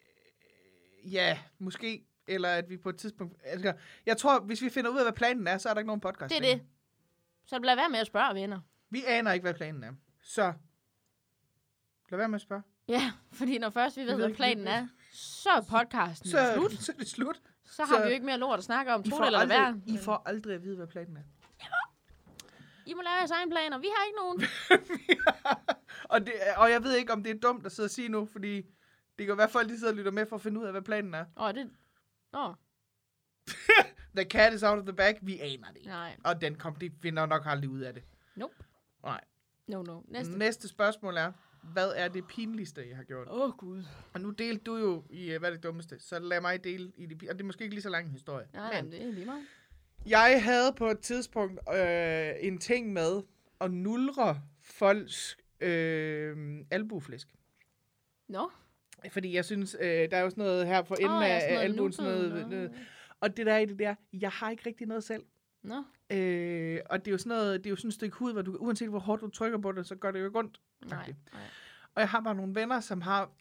Ja, 1.12 1.40
måske. 1.60 2.06
Eller 2.28 2.50
at 2.50 2.70
vi 2.70 2.78
på 2.78 2.90
et 2.90 2.98
tidspunkt... 2.98 3.36
Altså, 3.44 3.74
jeg 4.06 4.18
tror, 4.18 4.40
hvis 4.40 4.62
vi 4.62 4.70
finder 4.70 4.92
ud 4.92 4.98
af, 4.98 5.04
hvad 5.04 5.14
planen 5.14 5.48
er, 5.48 5.58
så 5.58 5.70
er 5.70 5.74
der 5.74 5.80
ikke 5.80 5.88
nogen 5.88 6.02
podcast. 6.02 6.36
Det 6.40 6.50
er 6.52 6.56
det. 6.56 6.64
Så 7.46 7.60
lad 7.60 7.76
være 7.76 7.90
med 7.90 8.00
at 8.00 8.08
spørge, 8.08 8.36
venner. 8.36 8.60
Vi 8.90 9.04
aner 9.08 9.32
ikke, 9.32 9.44
hvad 9.44 9.54
planen 9.54 9.84
er. 9.84 9.92
Så 10.22 10.54
lad 12.12 12.18
være 12.18 12.30
med 12.30 12.36
at 12.36 12.42
spørge. 12.42 12.62
Ja, 12.88 13.12
fordi 13.32 13.58
når 13.58 13.70
først 13.70 13.98
vi 13.98 14.02
ved, 14.02 14.08
ved 14.08 14.16
hvad 14.16 14.28
ikke, 14.28 14.38
planen 14.38 14.64
vi- 14.64 14.70
er, 14.70 14.88
så 15.20 15.49
er 15.49 15.61
podcasten 15.61 16.30
Så, 16.30 16.51
slut. 16.55 16.72
så 16.72 16.91
er 16.91 16.97
det 16.97 17.07
slut. 17.09 17.41
Så 17.65 17.84
har 17.86 17.93
så- 17.95 18.01
vi 18.01 18.07
jo 18.07 18.13
ikke 18.13 18.26
mere 18.26 18.38
lort 18.38 18.59
at 18.59 18.65
snakke 18.65 18.93
om. 18.93 19.01
I 19.05 19.09
Tro 19.09 19.17
får, 19.17 19.24
det 19.24 19.28
eller 19.28 19.45
være. 19.47 19.67
aldrig, 19.67 19.93
I 19.93 19.97
får 19.97 20.22
aldrig 20.26 20.55
at 20.55 20.63
vide, 20.63 20.76
hvad 20.76 20.88
planen 20.88 21.17
er. 21.17 21.22
I 22.86 22.93
må 22.93 23.01
lave 23.01 23.13
jeres 23.15 23.32
egen 23.32 23.49
planer. 23.49 23.78
Vi 23.78 23.88
har 23.97 24.05
ikke 24.05 24.17
nogen. 24.17 24.41
og, 26.13 26.20
det, 26.26 26.34
og 26.57 26.72
jeg 26.72 26.84
ved 26.84 26.95
ikke, 26.95 27.13
om 27.13 27.24
det 27.24 27.36
er 27.36 27.39
dumt 27.39 27.65
at 27.65 27.72
sidde 27.72 27.88
og 27.88 27.91
sige 27.91 28.09
nu, 28.09 28.26
fordi 28.26 28.61
det 29.20 29.28
kan 29.28 29.38
være, 29.38 29.45
at 29.47 29.51
folk 29.51 29.70
de 29.70 29.78
sidder 29.80 29.91
og 29.93 29.97
lytter 29.97 30.11
med 30.11 30.26
for 30.26 30.36
at 30.36 30.41
finde 30.41 30.59
ud 30.59 30.65
af, 30.65 30.72
hvad 30.72 30.82
planen 30.82 31.13
er. 31.13 31.26
Åh, 31.38 31.53
det... 31.53 31.70
Åh, 32.34 32.53
The 34.17 34.26
cat 34.26 34.53
is 34.53 34.63
out 34.63 34.78
of 34.80 34.84
the 34.86 34.93
bag. 34.93 35.20
Vi 35.22 35.39
aner 35.39 35.67
det 35.67 35.78
ikke. 35.78 35.89
nej. 35.89 36.15
Og 36.24 36.41
den 36.41 36.55
kom, 36.55 36.76
de 36.76 36.91
finder 37.01 37.26
nok 37.26 37.41
aldrig 37.45 37.70
ud 37.70 37.80
af 37.80 37.93
det. 37.93 38.03
Nope. 38.36 38.53
Nej. 39.03 39.22
No, 39.67 39.82
no. 39.82 40.01
Næste. 40.07 40.38
Næste 40.38 40.67
spørgsmål 40.67 41.17
er, 41.17 41.32
hvad 41.62 41.91
er 41.95 42.07
det 42.07 42.28
pinligste, 42.28 42.86
jeg 42.89 42.97
har 42.97 43.03
gjort? 43.03 43.28
Åh, 43.30 43.41
oh, 43.41 43.51
Gud. 43.57 43.84
Og 44.14 44.22
nu 44.22 44.30
delte 44.30 44.64
du 44.64 44.78
jo 44.78 45.03
i, 45.10 45.32
øh, 45.32 45.39
hvad 45.39 45.49
er 45.49 45.53
det 45.53 45.64
dummeste, 45.64 45.99
så 45.99 46.20
lad 46.20 46.41
mig 46.41 46.64
dele 46.64 46.91
i 46.97 47.05
det, 47.05 47.30
og 47.30 47.36
det 47.36 47.41
er 47.41 47.45
måske 47.45 47.64
ikke 47.64 47.76
lige 47.76 47.84
så 47.84 47.89
lang 47.89 48.05
en 48.05 48.12
historie. 48.12 48.47
Nej, 48.53 48.82
men 48.82 48.91
det 48.91 49.01
er 49.01 49.12
lige 49.12 49.26
meget. 49.26 49.45
jeg 50.05 50.43
havde 50.43 50.74
på 50.78 50.88
et 50.88 50.99
tidspunkt 50.99 51.60
øh, 51.76 52.32
en 52.39 52.57
ting 52.57 52.93
med 52.93 53.22
at 53.62 53.72
nulre 53.72 54.41
folks 54.62 55.38
øh, 55.62 56.57
albuflæsk. 56.72 57.28
Nå. 58.28 58.51
Fordi 59.12 59.36
jeg 59.36 59.45
synes, 59.45 59.78
øh, 59.80 59.88
der 59.88 60.18
er 60.18 60.22
jo 60.22 60.30
sådan 60.30 60.43
noget 60.43 60.68
her 60.68 60.84
for 60.84 60.95
enden 60.95 61.18
oh, 61.18 61.26
af 61.26 61.60
albuen, 61.60 61.91
sådan 61.91 62.12
noget, 62.12 62.30
nubbet, 62.30 62.49
noget. 62.49 62.72
nå. 62.72 62.78
Og 63.20 63.38
det 63.38 63.45
der 63.45 63.53
er 63.53 63.57
i 63.57 63.66
det 63.66 63.80
der, 63.80 63.95
jeg 64.14 64.30
har 64.30 64.49
ikke 64.49 64.64
rigtig 64.66 64.88
noget 64.88 65.03
selv. 65.03 65.24
Nå. 65.64 65.84
Øh, 66.10 66.80
og 66.89 66.99
det 66.99 67.07
er 67.07 67.12
jo 67.12 67.18
sådan 67.18 67.30
noget, 67.30 67.60
det 67.60 67.66
er 67.66 67.70
jo 67.70 67.76
sådan 67.76 67.88
et 67.88 67.93
stykke 67.93 68.16
hud, 68.18 68.34
hvor 68.34 68.41
du, 68.41 68.55
uanset 68.60 68.89
hvor 68.89 68.99
hårdt 68.99 69.22
du 69.22 69.30
trykker 69.30 69.57
på 69.57 69.72
det, 69.72 69.86
så 69.88 69.95
gør 69.95 70.12
det 70.12 70.20
jo 70.20 70.26
ikke 70.26 70.39
ondt. 70.39 70.62
Nej, 70.86 71.14
nej. 71.34 71.41
Og 71.95 72.01
jeg 72.01 72.10
har 72.10 72.22
bare 72.22 72.36
nogle 72.36 72.55
venner, 72.55 72.80
som 72.80 73.01
har 73.01 73.32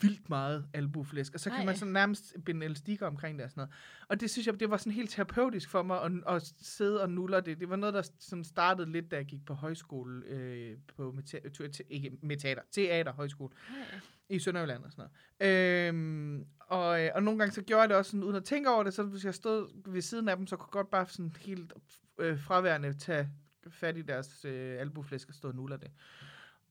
vildt 0.00 0.28
meget 0.28 0.66
albuflæsk, 0.74 1.34
og 1.34 1.40
så 1.40 1.50
kan 1.50 1.58
Ej. 1.58 1.64
man 1.64 1.76
sådan 1.76 1.92
nærmest 1.92 2.34
binde 2.44 2.66
elastikker 2.66 3.06
omkring 3.06 3.38
det 3.38 3.44
og 3.44 3.50
sådan 3.50 3.60
noget. 3.60 3.74
Og 4.08 4.20
det 4.20 4.30
synes 4.30 4.46
jeg, 4.46 4.60
det 4.60 4.70
var 4.70 4.76
sådan 4.76 4.92
helt 4.92 5.10
terapeutisk 5.10 5.70
for 5.70 5.82
mig 5.82 6.02
at, 6.02 6.12
at 6.28 6.52
sidde 6.60 7.02
og 7.02 7.10
nulle 7.10 7.40
det. 7.40 7.60
Det 7.60 7.68
var 7.70 7.76
noget, 7.76 7.94
der 7.94 8.02
sådan 8.18 8.44
startede 8.44 8.92
lidt, 8.92 9.10
da 9.10 9.16
jeg 9.16 9.24
gik 9.26 9.44
på 9.46 9.54
højskole, 9.54 10.24
øh, 10.26 10.76
på 10.96 11.14
te- 11.26 11.92
ikke 11.92 12.18
metater, 12.22 12.62
teater 12.70 13.12
højskole 13.12 13.54
Nej. 13.70 14.00
i 14.28 14.38
Sønderjylland 14.38 14.84
og 14.84 14.92
sådan 14.92 15.08
noget. 15.40 15.88
Øhm, 15.88 16.46
og, 16.70 17.04
øh, 17.04 17.10
og 17.14 17.22
nogle 17.22 17.38
gange 17.38 17.52
så 17.52 17.62
gjorde 17.62 17.80
jeg 17.80 17.88
det 17.88 17.96
også 17.96 18.10
sådan, 18.10 18.24
uden 18.24 18.36
at 18.36 18.44
tænke 18.44 18.70
over 18.70 18.82
det, 18.82 18.94
så 18.94 19.02
hvis 19.02 19.24
jeg 19.24 19.34
stod 19.34 19.90
ved 19.92 20.02
siden 20.02 20.28
af 20.28 20.36
dem, 20.36 20.46
så 20.46 20.56
kunne 20.56 20.68
jeg 20.68 20.72
godt 20.72 20.90
bare 20.90 21.06
sådan 21.06 21.32
helt 21.40 21.72
øh, 22.18 22.40
fraværende 22.40 22.92
tage 22.92 23.28
fat 23.68 23.96
i 23.96 24.02
deres 24.02 24.44
øh, 24.44 24.80
albuflæsk 24.80 25.28
og 25.28 25.34
stå 25.34 25.48
og 25.48 25.54
nulle 25.54 25.76
det. 25.76 25.90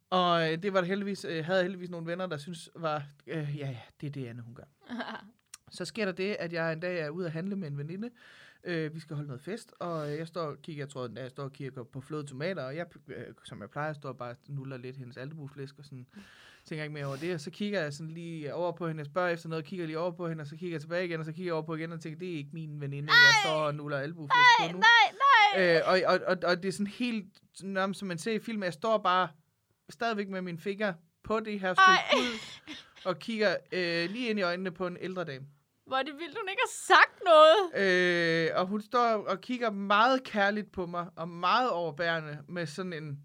Og 0.10 0.52
øh, 0.52 0.64
det 0.64 0.74
var 0.74 0.82
der 0.82 0.88
heldigvis, 0.88 1.26
øh, 1.26 1.46
havde 1.46 1.64
heldigvis 1.64 1.90
nogle 1.90 2.08
venner, 2.08 2.28
der 2.28 2.38
synes 2.38 2.70
var, 2.76 3.04
øh, 3.28 3.58
ja, 3.58 3.68
ja, 3.68 3.78
det 4.02 4.08
er 4.08 4.12
det, 4.12 4.28
Anne, 4.28 4.42
hun 4.42 4.56
gør. 4.56 4.64
Så 5.72 5.86
sker 5.86 6.06
der 6.06 6.12
det, 6.12 6.36
at 6.40 6.54
jeg 6.54 6.74
en 6.74 6.80
dag 6.80 7.00
er 7.00 7.10
ude 7.10 7.26
at 7.26 7.32
handle 7.32 7.56
med 7.56 7.68
en 7.68 7.78
veninde. 7.78 8.10
Øh, 8.64 8.96
vi 8.96 9.00
skal 9.00 9.16
holde 9.16 9.28
noget 9.28 9.42
fest, 9.42 9.74
og 9.80 10.12
øh, 10.12 10.18
jeg 10.18 10.28
står 10.28 10.42
og 10.42 10.62
kigger, 10.62 10.82
jeg 10.82 10.90
tror, 10.90 11.04
at 11.04 11.12
jeg 11.16 11.30
står 11.30 11.44
og 11.44 11.54
kigger 11.54 11.84
på 11.84 12.02
flåede 12.02 12.28
tomater, 12.28 12.64
og 12.64 12.76
jeg, 12.76 12.86
øh, 13.08 13.26
som 13.44 13.62
jeg 13.62 13.70
plejer, 13.70 13.94
står 13.94 14.14
bare 14.14 14.30
og 14.30 14.38
nuller 14.48 14.78
lidt 14.78 14.98
hendes 14.98 15.18
albuflæsk, 15.18 15.80
og 15.80 15.86
sådan, 15.86 16.08
tænker 16.66 16.84
ikke 16.84 16.94
mere 16.94 17.06
over 17.06 17.16
det. 17.16 17.34
Og 17.34 17.40
så 17.40 17.52
kigger 17.52 17.82
jeg 17.82 17.94
sådan 17.94 18.12
lige 18.12 18.54
over 18.54 18.72
på 18.72 18.88
hende, 18.88 19.00
jeg 19.00 19.06
spørger 19.06 19.30
efter 19.30 19.50
noget, 19.50 19.66
kigger 19.66 19.86
lige 19.86 20.00
over 20.00 20.12
på 20.12 20.28
hende, 20.28 20.42
og 20.42 20.48
så 20.48 20.56
kigger 20.56 20.76
jeg 20.76 20.82
tilbage 20.82 21.06
igen, 21.06 21.20
og 21.20 21.26
så 21.26 21.32
kigger 21.32 21.48
jeg 21.48 21.54
over 21.54 21.64
på 21.64 21.76
igen, 21.76 21.92
og 21.92 22.02
tænker, 22.02 22.20
det 22.20 22.34
er 22.34 22.38
ikke 22.38 22.50
min 22.54 22.82
veninde, 22.82 23.14
jeg 23.14 23.34
står 23.46 23.56
og 23.56 23.76
nuller 23.76 23.98
albuflæsk 23.98 24.50
på 24.60 24.72
nu. 24.72 24.80
Nej, 24.80 25.16
nej. 25.56 25.76
Øh, 25.78 25.82
og, 25.86 26.00
og, 26.06 26.20
og, 26.28 26.38
og 26.44 26.64
det 26.64 26.68
er 26.68 26.72
sådan 26.72 26.88
helt, 26.88 27.26
som 27.94 28.08
man 28.08 28.18
ser 28.18 28.32
i 28.32 28.40
film, 28.40 28.64
jeg 28.64 28.74
står 28.74 28.98
bare 28.98 29.28
stadigvæk 29.90 30.30
med 30.30 30.42
min 30.42 30.60
finger 30.60 30.94
på 31.24 31.40
det 31.40 31.60
her 31.60 31.74
stykke 31.74 32.00
hud, 32.14 32.40
og 33.06 33.20
kigger 33.20 33.56
øh, 33.72 34.10
lige 34.10 34.30
ind 34.30 34.40
i 34.40 34.42
øjnene 34.42 34.72
på 34.72 34.88
en 34.88 34.98
ældre 35.00 35.24
dame. 35.24 35.46
Hvor 35.86 35.98
er 35.98 36.04
det 36.04 36.14
vildt, 36.14 36.38
hun 36.38 36.50
ikke 36.50 36.62
har 36.66 36.96
sagt 36.96 37.22
noget. 37.26 37.86
Øh, 37.86 38.50
og 38.56 38.68
hun 38.68 38.82
står 38.82 39.00
og 39.00 39.42
kigger 39.42 39.72
meget 39.72 40.24
kærligt 40.24 40.72
på 40.72 40.86
mig, 40.86 41.10
og 41.16 41.30
meget 41.30 41.70
overbærende, 41.70 42.38
med 42.48 42.66
sådan 42.66 42.94
en... 42.94 43.20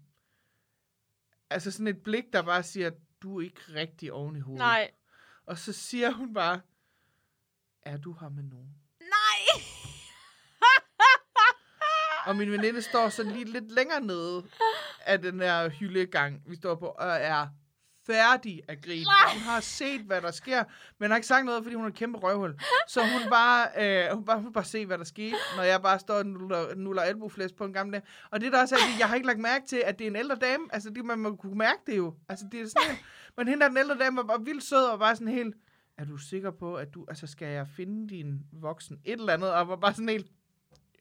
Altså 1.49 1.71
sådan 1.71 1.87
et 1.87 2.03
blik, 2.03 2.23
der 2.33 2.41
bare 2.41 2.63
siger, 2.63 2.91
du 3.25 3.39
er 3.39 3.43
ikke 3.43 3.61
rigtig 3.75 4.13
oven 4.13 4.35
i 4.35 4.39
hovedet. 4.39 4.59
Nej. 4.59 4.91
Og 5.45 5.57
så 5.57 5.73
siger 5.73 6.11
hun 6.11 6.33
bare, 6.33 6.61
er 7.81 7.97
du 7.97 8.13
her 8.13 8.29
med 8.29 8.43
nogen? 8.43 8.75
Nej. 8.99 9.61
Og 12.27 12.35
min 12.35 12.51
veninde 12.51 12.81
står 12.81 13.09
så 13.09 13.23
lige 13.23 13.45
lidt 13.45 13.71
længere 13.71 14.01
nede 14.01 14.45
af 14.99 15.21
den 15.21 15.39
her 15.39 15.69
hyldegang, 15.69 16.41
vi 16.45 16.55
står 16.55 16.75
på, 16.75 16.85
og 16.87 17.07
er 17.07 17.47
færdig 18.07 18.61
af 18.67 18.81
grin. 18.81 19.05
Hun 19.33 19.41
har 19.41 19.59
set, 19.59 20.01
hvad 20.01 20.21
der 20.21 20.31
sker, 20.31 20.63
men 20.97 21.09
har 21.09 21.15
ikke 21.17 21.27
sagt 21.27 21.45
noget, 21.45 21.63
fordi 21.63 21.75
hun 21.75 21.83
har 21.83 21.89
et 21.89 21.95
kæmpe 21.95 22.19
røvhul. 22.19 22.59
Så 22.87 23.01
hun 23.01 23.29
bare, 23.29 23.67
øh, 23.77 24.15
hun 24.15 24.25
bare, 24.25 24.41
hun 24.41 24.53
bare 24.53 24.65
se, 24.65 24.85
hvad 24.85 24.97
der 24.97 25.03
skete, 25.03 25.35
når 25.57 25.63
jeg 25.63 25.81
bare 25.81 25.99
står 25.99 26.13
og 26.13 26.25
nuller, 26.25 26.75
nuller 26.75 27.01
albuflæs 27.01 27.51
på 27.51 27.65
en 27.65 27.73
gammel 27.73 27.93
dame. 27.93 28.05
Og 28.31 28.41
det 28.41 28.51
der 28.51 28.61
også 28.61 28.75
er, 28.75 28.79
at 28.79 28.99
jeg 28.99 29.07
har 29.07 29.15
ikke 29.15 29.27
lagt 29.27 29.39
mærke 29.39 29.65
til, 29.65 29.81
at 29.85 29.99
det 29.99 30.05
er 30.05 30.09
en 30.11 30.15
ældre 30.15 30.35
dame. 30.35 30.67
Altså, 30.73 30.89
det, 30.89 31.05
man 31.05 31.19
må 31.19 31.35
kunne 31.35 31.57
mærke 31.57 31.81
det 31.87 31.97
jo. 31.97 32.15
Altså, 32.29 32.45
det 32.51 32.61
er 32.61 32.65
sådan 32.67 32.89
helt, 32.89 33.05
Men 33.37 33.47
hende 33.47 33.61
der, 33.61 33.67
den 33.67 33.77
ældre 33.77 33.97
dame, 33.97 34.17
var 34.17 34.23
bare 34.23 34.45
vildt 34.45 34.63
sød, 34.63 34.85
og 34.85 34.99
bare 34.99 35.15
sådan 35.15 35.33
helt, 35.33 35.55
er 35.97 36.05
du 36.05 36.17
sikker 36.17 36.51
på, 36.51 36.75
at 36.75 36.93
du, 36.93 37.05
altså, 37.07 37.27
skal 37.27 37.47
jeg 37.47 37.67
finde 37.67 38.09
din 38.09 38.41
voksen 38.51 38.99
et 39.05 39.19
eller 39.19 39.33
andet? 39.33 39.53
Og 39.53 39.67
var 39.67 39.75
bare 39.75 39.93
sådan 39.93 40.09
helt, 40.09 40.27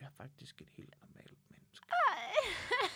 jeg 0.00 0.06
er 0.06 0.22
faktisk 0.22 0.60
et 0.60 0.68
helt 0.76 0.94
normalt 1.02 1.38
menneske. 1.50 1.86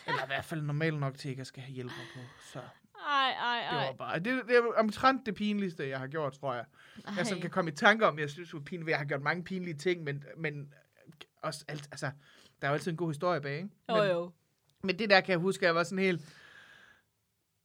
Eller 0.06 0.22
i 0.22 0.26
hvert 0.26 0.44
fald 0.44 0.62
normalt 0.62 1.00
nok 1.00 1.18
til, 1.18 1.28
at 1.28 1.38
jeg 1.38 1.46
skal 1.46 1.62
have 1.62 1.72
hjælp 1.72 1.90
på. 2.14 2.20
Så 2.52 2.60
Ej, 3.06 3.30
ej, 3.30 3.66
det 3.70 3.76
var 3.76 3.84
ej. 3.84 3.96
bare, 3.96 4.18
det, 4.18 4.42
det 4.48 4.56
er 4.56 4.62
omtrent 4.76 5.26
det 5.26 5.34
pinligste, 5.34 5.88
jeg 5.88 5.98
har 5.98 6.06
gjort, 6.06 6.32
tror 6.32 6.54
jeg. 6.54 6.64
Jeg 7.16 7.26
sådan 7.26 7.40
kan 7.40 7.50
komme 7.50 7.70
i 7.70 7.74
tanke 7.74 8.06
om, 8.06 8.18
jeg 8.18 8.30
synes, 8.30 8.48
det 8.48 8.54
var 8.58 8.64
pinligt. 8.64 8.90
Jeg 8.90 8.98
har 8.98 9.04
gjort 9.04 9.22
mange 9.22 9.44
pinlige 9.44 9.74
ting, 9.74 10.02
men, 10.04 10.24
men 10.36 10.72
også 11.42 11.64
alt, 11.68 11.88
altså, 11.90 12.10
der 12.60 12.66
er 12.66 12.70
jo 12.70 12.74
altid 12.74 12.90
en 12.90 12.96
god 12.96 13.08
historie 13.10 13.40
bag, 13.40 13.56
ikke? 13.56 13.68
Jo, 13.88 13.94
Men, 13.94 14.10
jo. 14.10 14.30
men 14.82 14.98
det 14.98 15.10
der 15.10 15.20
kan 15.20 15.30
jeg 15.32 15.38
huske, 15.38 15.62
at 15.62 15.66
jeg 15.66 15.74
var 15.74 15.82
sådan 15.84 16.04
helt... 16.04 16.34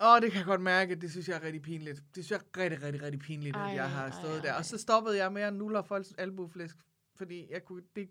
Åh, 0.03 0.21
det 0.21 0.31
kan 0.31 0.37
jeg 0.37 0.45
godt 0.45 0.61
mærke, 0.61 0.95
det 0.95 1.11
synes 1.11 1.27
jeg 1.27 1.35
er 1.35 1.41
rigtig 1.43 1.61
pinligt. 1.61 2.03
Det 2.15 2.25
synes 2.25 2.31
jeg 2.31 2.37
er 2.37 2.63
rigtig, 2.63 2.83
rigtig, 2.83 3.01
rigtig 3.01 3.21
pinligt, 3.21 3.55
Ej, 3.55 3.69
at 3.69 3.75
jeg 3.75 3.89
har 3.89 4.03
ej, 4.03 4.11
stået 4.11 4.35
ej. 4.35 4.41
der. 4.41 4.53
Og 4.53 4.65
så 4.65 4.77
stoppede 4.77 5.17
jeg 5.17 5.31
med 5.33 5.41
at 5.41 5.53
nulle 5.53 5.83
folks 5.83 6.13
albuflæsk, 6.17 6.75
fordi 7.15 7.51
jeg 7.51 7.63
kunne... 7.65 7.83
Det, 7.95 8.09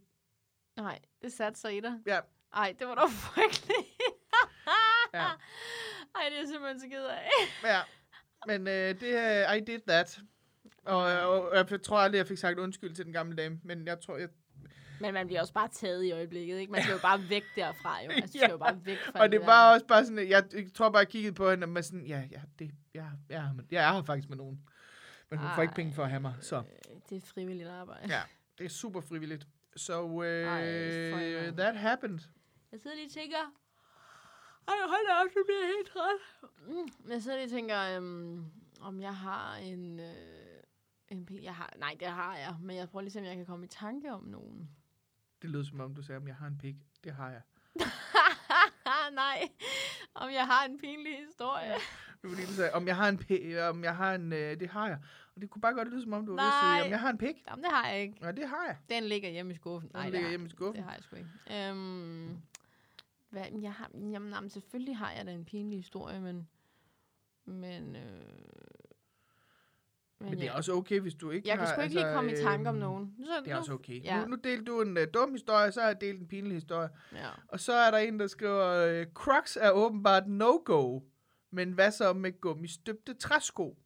Nej, 0.76 0.98
det 1.22 1.32
satte 1.32 1.60
sig 1.60 1.76
i 1.76 1.80
dig. 1.80 1.92
ja, 2.06 2.20
Ej, 2.54 2.74
det 2.78 2.86
var 2.86 2.94
da 2.94 3.00
frygteligt. 3.30 3.88
ja, 5.14 5.26
Ej, 6.14 6.22
det 6.30 6.38
er 6.40 6.46
simpelthen 6.46 6.80
så 6.80 6.86
ked 6.88 7.04
af. 7.04 7.28
ja. 7.74 7.80
Men 8.46 8.68
øh, 8.68 9.00
det, 9.00 9.46
øh, 9.48 9.56
I 9.56 9.60
did 9.60 9.80
that. 9.88 10.20
Og, 10.84 10.96
og, 10.98 11.48
og 11.50 11.56
jeg 11.70 11.82
tror 11.82 11.98
aldrig, 11.98 12.18
jeg 12.18 12.26
fik 12.26 12.38
sagt 12.38 12.58
undskyld 12.58 12.94
til 12.94 13.04
den 13.04 13.12
gamle 13.12 13.36
dame, 13.36 13.60
men 13.64 13.86
jeg 13.86 14.00
tror, 14.00 14.16
jeg... 14.16 14.28
Men 15.00 15.14
man 15.14 15.26
bliver 15.26 15.40
også 15.40 15.52
bare 15.52 15.68
taget 15.68 16.04
i 16.04 16.12
øjeblikket, 16.12 16.58
ikke? 16.58 16.72
Man 16.72 16.82
skal 16.82 16.92
jo 16.92 16.98
bare 17.02 17.20
væk 17.28 17.44
derfra, 17.56 18.02
jo. 18.04 18.10
Altså, 18.10 18.38
Ja. 18.38 18.44
skal 18.44 18.50
jo 18.52 18.58
bare 18.58 18.80
væk 18.84 18.98
fra 18.98 19.20
Og 19.20 19.32
det 19.32 19.40
der. 19.40 19.46
var 19.46 19.72
også 19.74 19.86
bare 19.86 20.04
sådan, 20.06 20.28
jeg, 20.28 20.44
jeg 20.52 20.66
tror 20.74 20.88
bare, 20.90 20.98
jeg 20.98 21.08
kiggede 21.08 21.34
på 21.34 21.50
hende 21.50 21.66
med 21.66 21.82
sådan, 21.82 22.06
ja, 22.06 22.22
ja, 22.30 22.40
det, 22.58 22.70
er 22.94 23.02
her- 23.30 23.54
jeg 23.70 23.88
er 23.88 23.92
her 23.92 24.02
faktisk 24.02 24.28
med 24.28 24.36
nogen. 24.36 24.60
Men 25.30 25.38
hun 25.38 25.48
får 25.54 25.62
ikke 25.62 25.74
penge 25.74 25.92
for 25.94 26.02
at 26.02 26.10
have 26.10 26.20
mig, 26.20 26.34
så 26.40 26.56
Øh, 26.56 26.62
Det 27.10 27.16
er 27.22 27.26
frivilligt 27.26 27.68
arbejde. 27.68 28.14
ja, 28.14 28.20
det 28.58 28.64
er 28.64 28.68
super 28.68 29.00
frivilligt. 29.00 29.46
Så 29.76 30.02
uh, 30.02 30.24
Ej, 30.26 31.48
en- 31.48 31.56
that 31.56 31.76
happened. 31.76 32.18
Jeg 32.72 32.80
sidder 32.80 32.96
lige 32.96 33.06
og 33.08 33.12
tænker... 33.12 33.38
Ej, 34.68 34.74
hold 34.88 35.06
da 35.08 35.12
op, 35.20 35.30
det 35.34 35.42
bliver 35.46 35.66
helt 35.76 35.88
træt. 35.92 36.20
Mm, 36.66 37.10
jeg 37.10 37.22
sidder 37.22 37.36
lige 37.36 37.46
og 37.46 37.50
tænker, 37.50 37.96
øhm, 37.96 38.44
om 38.80 39.00
jeg 39.00 39.16
har 39.16 39.56
en... 39.56 40.00
Øh, 40.00 40.06
en 41.08 41.26
pil. 41.26 41.42
Jeg 41.42 41.54
har, 41.54 41.72
nej, 41.78 41.96
det 42.00 42.08
har 42.08 42.36
jeg. 42.36 42.56
Men 42.60 42.76
jeg 42.76 42.88
prøver 42.88 43.00
lige 43.00 43.08
at 43.08 43.12
se, 43.12 43.18
om 43.18 43.24
jeg 43.24 43.36
kan 43.36 43.46
komme 43.46 43.64
i 43.64 43.68
tanke 43.68 44.12
om 44.12 44.24
nogen. 44.24 44.70
Det 45.42 45.50
lød 45.50 45.64
som 45.64 45.80
om, 45.80 45.94
du 45.94 46.02
sagde, 46.02 46.16
om 46.16 46.26
jeg 46.26 46.36
har 46.36 46.46
en 46.46 46.58
pik. 46.58 46.76
Det 47.04 47.12
har 47.12 47.30
jeg. 47.30 47.42
nej, 49.22 49.48
om 50.14 50.30
jeg 50.30 50.46
har 50.46 50.64
en 50.64 50.78
pinlig 50.78 51.18
historie. 51.26 51.74
Du 52.22 52.34
sagde, 52.36 52.72
om 52.72 52.86
jeg 52.86 52.96
har 52.96 53.08
en 53.08 53.18
pik, 53.18 53.40
om 53.70 53.84
jeg 53.84 53.96
har 53.96 54.14
en, 54.14 54.32
øh, 54.32 54.60
det 54.60 54.68
har 54.70 54.88
jeg. 54.88 54.98
Og 55.34 55.40
det 55.40 55.50
kunne 55.50 55.62
bare 55.62 55.74
godt 55.74 55.88
lyde 55.88 56.02
som 56.02 56.12
om, 56.12 56.26
du 56.26 56.34
at 56.34 56.40
sige, 56.40 56.84
om 56.84 56.90
jeg 56.90 57.00
har 57.00 57.10
en 57.10 57.18
pik. 57.18 57.44
Jamen, 57.48 57.64
det 57.64 57.72
har 57.72 57.88
jeg 57.88 58.00
ikke. 58.00 58.16
Ja, 58.22 58.32
det 58.32 58.48
har 58.48 58.64
jeg. 58.66 58.76
Den 58.88 59.04
ligger 59.04 59.30
hjemme 59.30 59.52
i 59.52 59.56
skuffen. 59.56 59.88
Den 59.90 59.96
Nej, 59.96 60.10
ligger 60.10 60.28
hjemme 60.28 60.46
i 60.46 60.50
skuffen. 60.50 60.76
Det 60.76 60.84
har 60.84 60.94
jeg 60.94 61.02
sgu 61.02 61.16
ikke. 61.16 61.68
Øhm, 61.70 62.42
hvad, 63.32 63.44
jeg 63.62 63.72
har, 63.72 63.90
jamen, 63.94 64.32
jamen, 64.32 64.50
selvfølgelig 64.50 64.96
har 64.96 65.12
jeg 65.12 65.26
da 65.26 65.32
en 65.32 65.44
pinlig 65.44 65.78
historie, 65.78 66.20
men... 66.20 66.48
Men... 67.44 67.96
Øh, 67.96 68.02
Men 70.18 70.32
det 70.32 70.40
er 70.40 70.44
jeg, 70.44 70.52
også 70.52 70.72
okay, 70.72 71.00
hvis 71.00 71.14
du 71.14 71.30
ikke 71.30 71.48
jeg 71.48 71.58
har... 71.58 71.64
kan 71.66 71.74
sgu 71.74 71.82
ikke 71.82 71.94
lige 71.94 72.14
komme 72.14 72.32
i 72.32 72.36
tanke 72.36 72.68
om 72.68 72.74
nogen. 72.74 73.14
Så, 73.18 73.32
Det 73.44 73.48
er 73.50 73.54
nu- 73.54 73.58
også 73.58 73.72
okay. 73.72 74.04
Ja. 74.04 74.20
Nu, 74.20 74.26
nu 74.30 74.36
delte 74.44 74.64
du 74.64 74.80
en 74.82 74.96
uh, 74.96 75.02
dum 75.14 75.32
historie, 75.32 75.72
så 75.72 75.80
har 75.80 75.88
jeg 75.88 76.00
delt 76.00 76.20
en 76.20 76.28
pinlig 76.28 76.52
historie. 76.54 76.88
Ja. 77.12 77.28
Og 77.48 77.60
så 77.60 77.72
er 77.72 77.90
der 77.90 77.98
en, 77.98 78.20
der 78.20 78.26
skriver, 78.26 78.66
øh, 78.66 79.06
Crocs 79.14 79.58
er 79.60 79.70
åbenbart 79.70 80.28
no-go, 80.28 81.00
men 81.50 81.72
hvad 81.72 81.90
så 81.90 82.12
med 82.12 82.40
gummistøbte 82.40 83.14
træsko? 83.14 83.78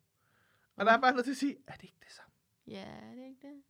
Og 0.77 0.87
der 0.87 0.93
er 0.93 1.01
bare 1.01 1.11
noget 1.13 1.25
til 1.25 1.31
at 1.33 1.37
sige, 1.37 1.57
er 1.67 1.73
det 1.73 1.83
ikke 1.83 1.97
det 2.05 2.13
samme? 2.13 2.33
ja, 2.67 2.87
det 3.15 3.21
er 3.23 3.27
ikke 3.27 3.47
det. 3.47 3.63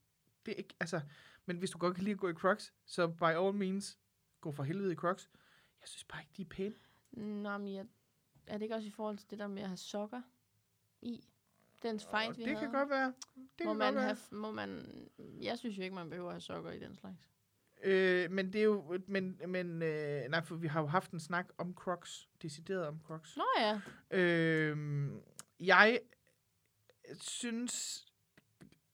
Det 0.46 0.52
er 0.52 0.56
ikke, 0.56 0.74
altså, 0.80 1.00
men 1.46 1.56
hvis 1.56 1.70
du 1.70 1.78
godt 1.78 1.94
kan 1.94 2.04
lide 2.04 2.12
at 2.14 2.18
gå 2.20 2.28
i 2.28 2.32
Crocs, 2.32 2.72
så 2.86 3.08
by 3.08 3.22
all 3.22 3.54
means, 3.54 3.98
gå 4.40 4.52
for 4.52 4.62
helvede 4.62 4.92
i 4.92 4.96
Crocs. 4.96 5.30
Jeg 5.86 5.90
synes 5.90 6.04
bare 6.04 6.22
ikke, 6.22 6.32
de 6.36 6.42
er 6.42 6.46
pæne. 6.46 6.74
Nå, 7.42 7.58
men 7.58 7.74
jeg, 7.74 7.86
er 8.46 8.52
det 8.52 8.62
ikke 8.62 8.74
også 8.74 8.88
i 8.88 8.90
forhold 8.90 9.18
til 9.18 9.30
det 9.30 9.38
der 9.38 9.46
med 9.46 9.62
at 9.62 9.68
have 9.68 9.76
sokker 9.76 10.22
i? 11.02 11.24
Den 11.82 12.00
fight, 12.00 12.28
Og 12.28 12.36
vi 12.36 12.42
det 12.42 12.48
havde. 12.56 12.60
kan 12.60 12.72
godt 12.72 12.90
være. 12.90 13.14
Det 13.58 13.66
må 13.66 13.72
kan 13.72 13.78
man 13.78 13.86
godt 13.86 13.94
være. 13.94 14.04
have, 14.04 14.16
må 14.30 14.50
man, 14.52 14.86
jeg 15.40 15.58
synes 15.58 15.78
jo 15.78 15.82
ikke, 15.82 15.94
man 15.94 16.10
behøver 16.10 16.28
at 16.28 16.34
have 16.34 16.40
sokker 16.40 16.70
i 16.70 16.78
den 16.78 16.94
slags. 16.96 17.16
Øh, 17.82 18.30
men 18.30 18.52
det 18.52 18.58
er 18.60 18.64
jo, 18.64 18.98
men, 19.06 19.40
men 19.46 19.82
øh, 19.82 20.28
nej, 20.30 20.40
for 20.44 20.56
vi 20.56 20.66
har 20.66 20.80
jo 20.80 20.86
haft 20.86 21.10
en 21.10 21.20
snak 21.20 21.48
om 21.58 21.74
Crocs, 21.74 22.28
decideret 22.42 22.86
om 22.86 23.00
Crocs. 23.04 23.36
Nå 23.36 23.44
ja. 23.58 23.80
Øh, 24.10 25.08
jeg 25.60 26.00
synes, 27.20 28.06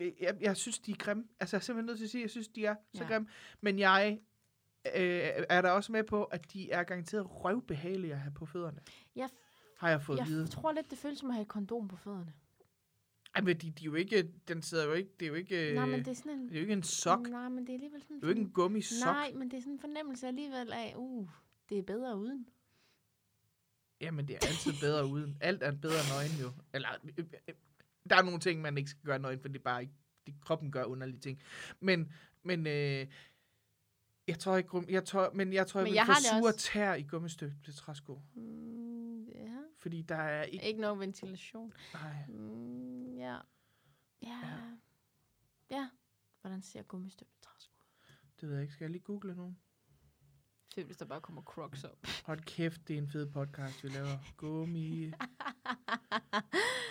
jeg, 0.01 0.37
jeg 0.41 0.57
synes, 0.57 0.79
de 0.79 0.91
er 0.91 0.97
grimme. 0.97 1.29
Altså, 1.41 1.57
jeg 1.57 1.61
er 1.61 1.65
simpelthen 1.65 1.87
nødt 1.87 1.99
til 1.99 2.05
at 2.05 2.11
sige, 2.11 2.21
at 2.21 2.25
jeg 2.25 2.31
synes, 2.31 2.49
de 2.49 2.67
er 2.67 2.77
så 2.95 3.03
Ja. 3.05 3.09
grimme. 3.09 3.29
Men 3.61 3.79
jeg 3.79 4.21
øh, 4.87 5.45
er 5.49 5.63
der 5.63 5.71
også 5.71 5.93
med 5.93 6.05
på, 6.05 6.25
at 6.25 6.53
de 6.53 6.71
er 6.71 6.83
garanteret 6.83 7.27
røvbehagelige 7.45 8.13
at 8.13 8.21
have 8.21 8.35
på 8.35 8.47
fødderne. 8.47 8.81
Jeg, 9.17 9.29
Har 9.79 9.91
jeg 9.91 10.03
fået 10.03 10.21
at 10.21 10.27
vide. 10.27 10.43
jeg 10.43 10.51
tror 10.51 10.73
lidt, 10.73 10.91
det 10.91 10.99
føles 10.99 11.19
som 11.19 11.29
at 11.29 11.35
have 11.35 11.43
et 11.43 11.49
kondom 11.49 11.89
på 11.89 11.97
fødderne. 11.97 12.33
Ej, 13.35 13.41
men 13.43 13.57
de, 13.57 13.71
de 13.71 13.83
er 13.85 13.87
jo 13.87 13.95
ikke, 13.95 14.33
den 14.49 14.63
sidder 14.63 14.85
jo 14.85 14.93
ikke, 14.93 15.11
det 15.21 15.27
er 15.27 15.29
jo 15.29 15.35
ikke, 15.35 15.69
Øh, 15.71 15.75
Nej, 15.75 15.87
men 15.87 15.99
det 15.99 16.09
er 16.09 16.15
sådan 16.15 16.33
en... 16.33 16.49
det 16.49 16.53
er 16.53 16.57
jo 16.57 16.61
ikke 16.61 16.73
en 16.73 16.83
sok. 16.83 17.29
Nej, 17.29 17.49
men 17.49 17.59
det 17.67 17.69
er 17.69 17.75
alligevel 17.75 18.03
sådan... 18.03 18.17
Det 18.17 18.23
er 18.23 18.27
jo 18.27 18.31
ikke 18.31 18.41
en 18.43 18.51
gummisok. 18.51 19.07
Nej, 19.07 19.33
men 19.35 19.51
det 19.51 19.57
er 19.57 19.61
sådan 19.61 19.73
en 19.73 19.81
fornemmelse 19.81 20.27
alligevel 20.27 20.73
af, 20.73 20.95
uh, 20.97 21.29
det 21.69 21.79
er 21.79 21.83
bedre 21.83 22.17
uden. 22.19 22.49
Jamen, 24.01 24.29
det 24.29 24.35
er 24.37 24.47
altid 24.47 24.73
bedre 24.81 25.07
uden. 25.07 25.37
Alt 25.41 25.63
er 25.63 25.73
bedre 25.73 26.03
nøgen 26.15 26.41
jo. 26.41 26.53
Eller, 26.75 26.89
øh, 27.19 27.25
øh, 27.49 27.55
der 28.11 28.17
er 28.17 28.23
nogle 28.23 28.41
ting, 28.41 28.61
man 28.61 28.79
ikke 28.79 28.91
skal 28.91 29.05
gøre 29.05 29.19
nøgen, 29.19 29.41
for 29.41 29.49
det 29.49 29.57
er 29.59 29.63
bare 29.63 29.83
ikke, 29.83 29.95
det, 30.27 30.35
kroppen 30.41 30.73
gør 30.73 30.85
underlige 30.85 31.21
ting. 31.21 31.43
Men, 31.81 32.13
men, 32.43 32.67
øh, 32.67 33.07
jeg 34.29 34.39
tror 34.39 34.57
ikke, 34.57 34.69
grum- 34.69 34.89
jeg 34.91 35.05
tror, 35.05 35.31
men 35.35 35.53
jeg 35.53 35.67
tror, 35.67 35.81
jeg 35.81 35.85
Men 35.85 35.91
vil 35.91 35.97
jeg 35.97 36.07
få 36.41 36.47
også. 36.47 36.59
tær 36.59 36.95
i 36.95 37.03
gummistøbte 37.03 37.73
træsko. 37.73 38.21
Mm, 38.35 39.25
ja. 39.29 39.57
Fordi 39.79 40.03
der 40.03 40.17
er 40.17 40.43
ikke, 40.43 40.65
Ikke 40.67 40.81
nogen 40.81 41.01
ventilation. 41.01 41.73
nej, 41.95 42.27
Mm, 42.29 43.17
ja. 43.17 43.39
Ja. 44.23 44.39
Ja. 44.45 44.59
Ja. 45.71 45.91
Hvordan 46.41 46.63
ser 46.63 46.83
gummistøbte 46.83 47.41
træsko? 47.41 47.73
det 48.41 48.49
ved 48.49 48.55
jeg 48.57 48.63
ikke. 48.63 48.75
Skal 48.75 48.85
jeg 48.85 48.91
lige 48.91 49.03
google 49.03 49.35
nu? 49.35 49.55
Fedt, 50.75 50.87
hvis 50.87 50.97
der 50.97 51.05
bare 51.05 51.21
kommer 51.21 51.43
crocs 51.43 51.85
op. 51.85 51.99
Hold 52.27 52.41
kæft, 52.41 52.89
det 52.89 52.95
er 52.95 52.99
en 52.99 53.09
fed 53.09 53.27
podcast, 53.33 53.85
vi 53.85 53.89
laver. 53.89 54.19
Gummi, 54.37 55.13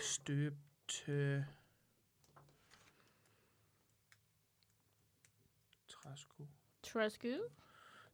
støbte, 0.04 1.48
træsko. 5.88 6.48
Træsko? 6.94 7.28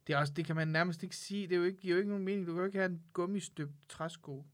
Det, 0.06 0.14
er 0.14 0.18
også, 0.18 0.32
det 0.32 0.44
kan 0.44 0.56
man 0.56 0.68
nærmest 0.68 1.02
ikke 1.02 1.16
sige. 1.16 1.46
Det 1.48 1.52
er 1.54 1.58
jo 1.58 1.64
ikke, 1.64 1.78
giver 1.78 1.94
jo 1.94 1.98
ikke 1.98 2.08
nogen 2.10 2.24
mening. 2.24 2.46
Du 2.46 2.52
kan 2.52 2.58
jo 2.60 2.66
ikke 2.66 2.78
have 2.78 2.90
en 2.90 3.02
gummistøbt 3.12 3.72
træsko. 3.88 4.44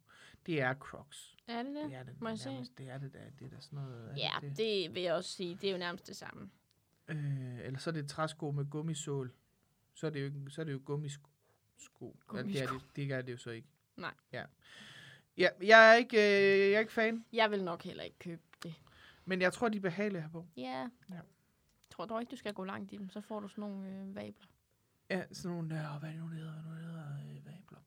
Det 0.46 0.60
er 0.60 0.74
Crocs. 0.74 1.36
Er 1.46 1.62
det 1.62 1.74
det? 1.74 1.84
Det 1.90 1.94
er 1.94 2.02
det, 2.02 2.20
Må 2.20 2.28
jeg 2.28 2.38
se? 2.38 2.50
Det 2.78 2.88
er 2.90 2.98
det 2.98 3.12
da. 3.12 3.18
Det 3.38 3.44
er 3.44 3.50
da 3.56 3.60
sådan 3.60 3.78
noget. 3.78 4.10
er 4.10 4.16
Ja, 4.16 4.30
det, 4.40 4.56
det 4.56 4.94
vil 4.94 5.02
jeg 5.02 5.14
også 5.14 5.30
sige. 5.30 5.58
Det 5.60 5.68
er 5.68 5.72
jo 5.72 5.78
nærmest 5.78 6.06
det 6.06 6.16
samme. 6.16 6.50
Øh, 7.08 7.58
eller 7.64 7.78
så 7.78 7.90
er 7.90 7.92
det 7.94 8.02
et 8.02 8.08
træsko 8.08 8.50
med 8.50 8.64
gummisål. 8.70 9.32
Så 9.94 10.06
er 10.06 10.10
det 10.10 10.20
jo, 10.20 10.24
ikke, 10.24 10.40
så 10.48 10.60
er 10.60 10.64
det 10.64 10.72
jo 10.72 10.80
gummisko. 10.84 11.28
Sko. 11.78 12.04
Ja, 12.04 12.10
det, 12.10 12.38
er 12.38 12.42
Gummisko. 12.42 12.74
det, 12.74 12.96
det 12.96 13.12
er 13.12 13.22
det 13.22 13.32
jo 13.32 13.36
så 13.38 13.50
ikke. 13.50 13.68
Nej. 13.96 14.14
Ja. 14.32 14.44
Ja, 15.38 15.48
jeg 15.62 15.90
er 15.90 15.94
ikke, 15.94 16.16
øh, 16.16 16.60
jeg 16.60 16.72
er 16.72 16.78
ikke 16.80 16.92
fan, 16.92 17.24
Jeg 17.32 17.50
vil 17.50 17.64
nok 17.64 17.82
heller 17.82 18.02
ikke 18.02 18.18
købe 18.18 18.42
det. 18.62 18.74
men 19.24 19.40
jeg 19.40 19.52
tror, 19.52 19.68
de 19.68 19.76
er 19.76 19.80
behagelige 19.80 20.22
her 20.22 20.28
på. 20.28 20.46
Ja. 20.56 20.88
Ja. 21.10 21.20
Tror 21.96 22.04
dog 22.04 22.20
ikke, 22.20 22.30
du 22.30 22.36
skal 22.36 22.54
gå 22.54 22.64
langt 22.64 22.92
i 22.92 22.96
dem. 22.96 23.10
Så 23.10 23.20
får 23.20 23.40
du 23.40 23.48
sådan 23.48 23.62
nogle 23.62 23.88
øh, 23.88 24.16
vabler. 24.16 24.46
Ja, 25.10 25.22
sådan 25.32 25.56
nogle, 25.56 25.74
øh, 25.74 26.00
hvad 26.00 26.08
er 26.08 26.12
det 26.12 26.20
nu, 26.22 26.28
det 26.28 26.38
hedder? 26.38 26.52
Er 26.52 26.62
nu, 26.62 26.74
det 26.74 26.84
hedder? 26.84 27.04
Øh, 27.24 27.46
vabler. 27.46 27.80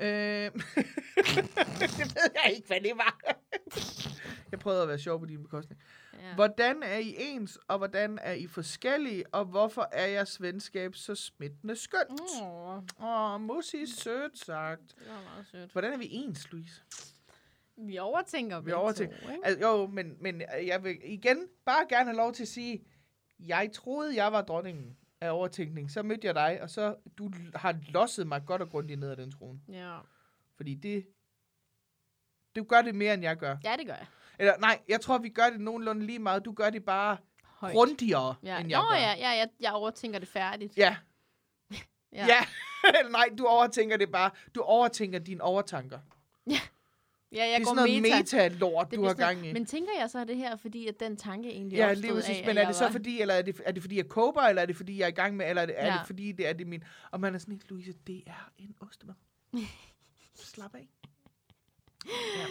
Øh, 0.00 0.52
det 1.98 2.14
ved 2.14 2.30
jeg 2.44 2.52
ikke, 2.56 2.66
hvad 2.66 2.80
det 2.80 2.92
var. 2.96 3.18
Jeg 4.50 4.58
prøvede 4.60 4.82
at 4.82 4.88
være 4.88 4.98
sjov 4.98 5.18
på 5.20 5.26
din 5.26 5.42
bekostning. 5.42 5.80
Ja. 6.12 6.34
Hvordan 6.34 6.82
er 6.82 6.98
I 6.98 7.14
ens, 7.18 7.58
og 7.68 7.78
hvordan 7.78 8.18
er 8.22 8.32
I 8.32 8.46
forskellige, 8.46 9.24
og 9.34 9.44
hvorfor 9.44 9.88
er 9.92 10.06
jeres 10.06 10.42
venskab 10.42 10.94
så 10.94 11.14
smittende 11.14 11.76
skønt? 11.76 12.20
Åh, 12.42 12.76
Åh, 12.76 13.34
oh, 13.34 13.40
Musi, 13.40 13.86
sødt 13.86 14.38
sagt. 14.38 14.94
det 14.98 15.08
var 15.08 15.22
meget 15.22 15.46
sødt. 15.46 15.72
Hvordan 15.72 15.92
er 15.92 15.98
vi 15.98 16.08
ens, 16.10 16.52
Louise? 16.52 16.82
Vi 17.76 17.98
overtænker 17.98 18.60
Vi 18.60 18.72
overtænker. 18.72 19.16
To, 19.16 19.28
ikke? 19.32 19.46
Altså, 19.46 19.68
jo, 19.68 19.86
men, 19.86 20.16
men 20.20 20.42
jeg 20.66 20.84
vil 20.84 20.98
igen 21.04 21.38
bare 21.64 21.86
gerne 21.88 22.04
have 22.04 22.16
lov 22.16 22.32
til 22.32 22.42
at 22.42 22.48
sige, 22.48 22.84
jeg 23.38 23.70
troede, 23.74 24.16
jeg 24.16 24.32
var 24.32 24.42
dronningen 24.42 24.96
af 25.20 25.30
overtænkning. 25.30 25.90
Så 25.90 26.02
mødte 26.02 26.26
jeg 26.26 26.34
dig, 26.34 26.58
og 26.62 26.70
så 26.70 26.96
du 27.18 27.30
har 27.54 27.76
losset 27.88 28.26
mig 28.26 28.42
godt 28.46 28.62
og 28.62 28.70
grundigt 28.70 29.00
ned 29.00 29.10
ad 29.10 29.16
den 29.16 29.32
trone. 29.32 29.60
Ja. 29.68 29.98
Fordi 30.56 30.74
det, 30.74 31.06
du 32.56 32.64
gør 32.64 32.82
det 32.82 32.94
mere, 32.94 33.14
end 33.14 33.22
jeg 33.22 33.36
gør. 33.36 33.56
ja, 33.64 33.76
det 33.76 33.86
gør 33.86 33.94
jeg. 33.94 34.06
Eller 34.38 34.58
nej, 34.58 34.80
jeg 34.88 35.00
tror, 35.00 35.18
vi 35.18 35.28
gør 35.28 35.50
det 35.50 35.60
nogenlunde 35.60 36.06
lige 36.06 36.18
meget. 36.18 36.44
Du 36.44 36.52
gør 36.52 36.70
det 36.70 36.84
bare 36.84 37.16
Højt. 37.44 37.72
grundigere, 37.74 38.34
Ja. 38.42 38.58
end 38.58 38.68
Nå 38.68 38.70
jeg 38.70 38.84
gør. 38.90 38.96
ja, 38.96 39.12
ja 39.18 39.28
jeg, 39.36 39.48
jeg 39.60 39.72
overtænker 39.72 40.18
det 40.18 40.28
færdigt. 40.28 40.76
Ja. 40.76 40.96
Ja. 42.12 42.26
Ja. 42.26 42.26
ja. 42.84 43.02
nej, 43.10 43.28
du 43.38 43.46
overtænker 43.46 43.96
det 43.96 44.12
bare. 44.12 44.30
Du 44.54 44.60
overtænker 44.60 45.18
dine 45.18 45.42
overtanker. 45.42 45.98
ja 46.46 46.60
jeg 47.32 47.46
det 47.48 47.54
er 47.54 47.58
går 47.58 47.64
sådan 47.64 47.76
noget 47.76 48.02
meta. 48.02 48.16
meta-lort, 48.18 48.90
Det 48.90 48.98
du 48.98 49.04
har 49.04 49.14
gang 49.14 49.46
i. 49.46 49.52
Men 49.52 49.66
tænker 49.66 49.90
jeg 50.00 50.10
så 50.10 50.18
er 50.18 50.24
det 50.24 50.36
her, 50.36 50.56
fordi 50.56 50.86
at 50.86 51.00
den 51.00 51.16
tanke 51.16 51.48
egentlig 51.50 51.76
Ja, 51.76 51.92
lige 51.92 52.12
præcis. 52.14 52.38
af, 52.38 52.46
Men 52.46 52.58
er 52.58 52.66
det 52.66 52.76
så 52.76 52.84
var- 52.84 52.90
fordi, 52.92 53.20
eller 53.20 53.34
er 53.34 53.42
det, 53.42 53.60
er 53.64 53.72
det 53.72 53.82
fordi, 53.82 53.96
jeg 53.96 54.08
kober, 54.08 54.40
eller 54.42 54.62
er 54.62 54.66
det 54.66 54.76
fordi, 54.76 54.98
jeg 54.98 55.04
er 55.04 55.08
i 55.08 55.10
gang 55.14 55.36
med, 55.36 55.48
eller 55.48 55.62
er 55.62 55.66
det, 55.66 55.74
er 55.78 55.86
Ja. 55.86 55.92
det 55.92 56.06
fordi, 56.06 56.32
det 56.32 56.48
er 56.48 56.52
det 56.52 56.66
min... 56.66 56.84
Og 57.10 57.20
man 57.20 57.34
er 57.34 57.38
sådan 57.38 57.60
Louise, 57.68 57.92
det 58.06 58.22
er 58.26 58.52
en 58.58 58.74
ostemad. 58.80 59.14
Slap 60.34 60.74
af. 60.74 60.88
Ja. 62.06 62.46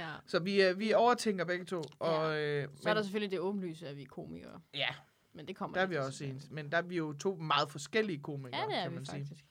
Ja. 0.00 0.08
Så 0.26 0.38
vi, 0.38 0.62
øh, 0.62 0.78
vi 0.78 0.92
overtænker 0.92 1.44
begge 1.44 1.64
to. 1.64 1.82
Og, 1.98 2.40
øh, 2.40 2.68
Så 2.82 2.88
er 2.90 2.94
der 2.94 3.02
selvfølgelig 3.02 3.30
det 3.30 3.38
åbenlyse, 3.40 3.88
at 3.88 3.96
vi 3.96 4.02
er 4.02 4.06
komikere. 4.06 4.60
ja, 4.74 4.88
Men 5.32 5.48
det 5.48 5.56
kommer 5.56 5.74
der 5.76 5.82
er 5.82 5.86
vi 5.86 5.96
også 5.96 6.24
ens. 6.24 6.50
Men 6.50 6.70
der 6.72 6.78
er 6.78 6.82
vi 6.82 6.96
jo 6.96 7.12
to 7.12 7.34
meget 7.36 7.70
forskellige 7.70 8.18
komikere, 8.22 8.60
Ja, 8.60 8.66
det 8.66 8.76
er 8.78 8.82
kan 8.82 8.90
vi 8.90 8.96
man 8.96 9.06
sige. 9.06 9.18
faktisk. 9.26 9.44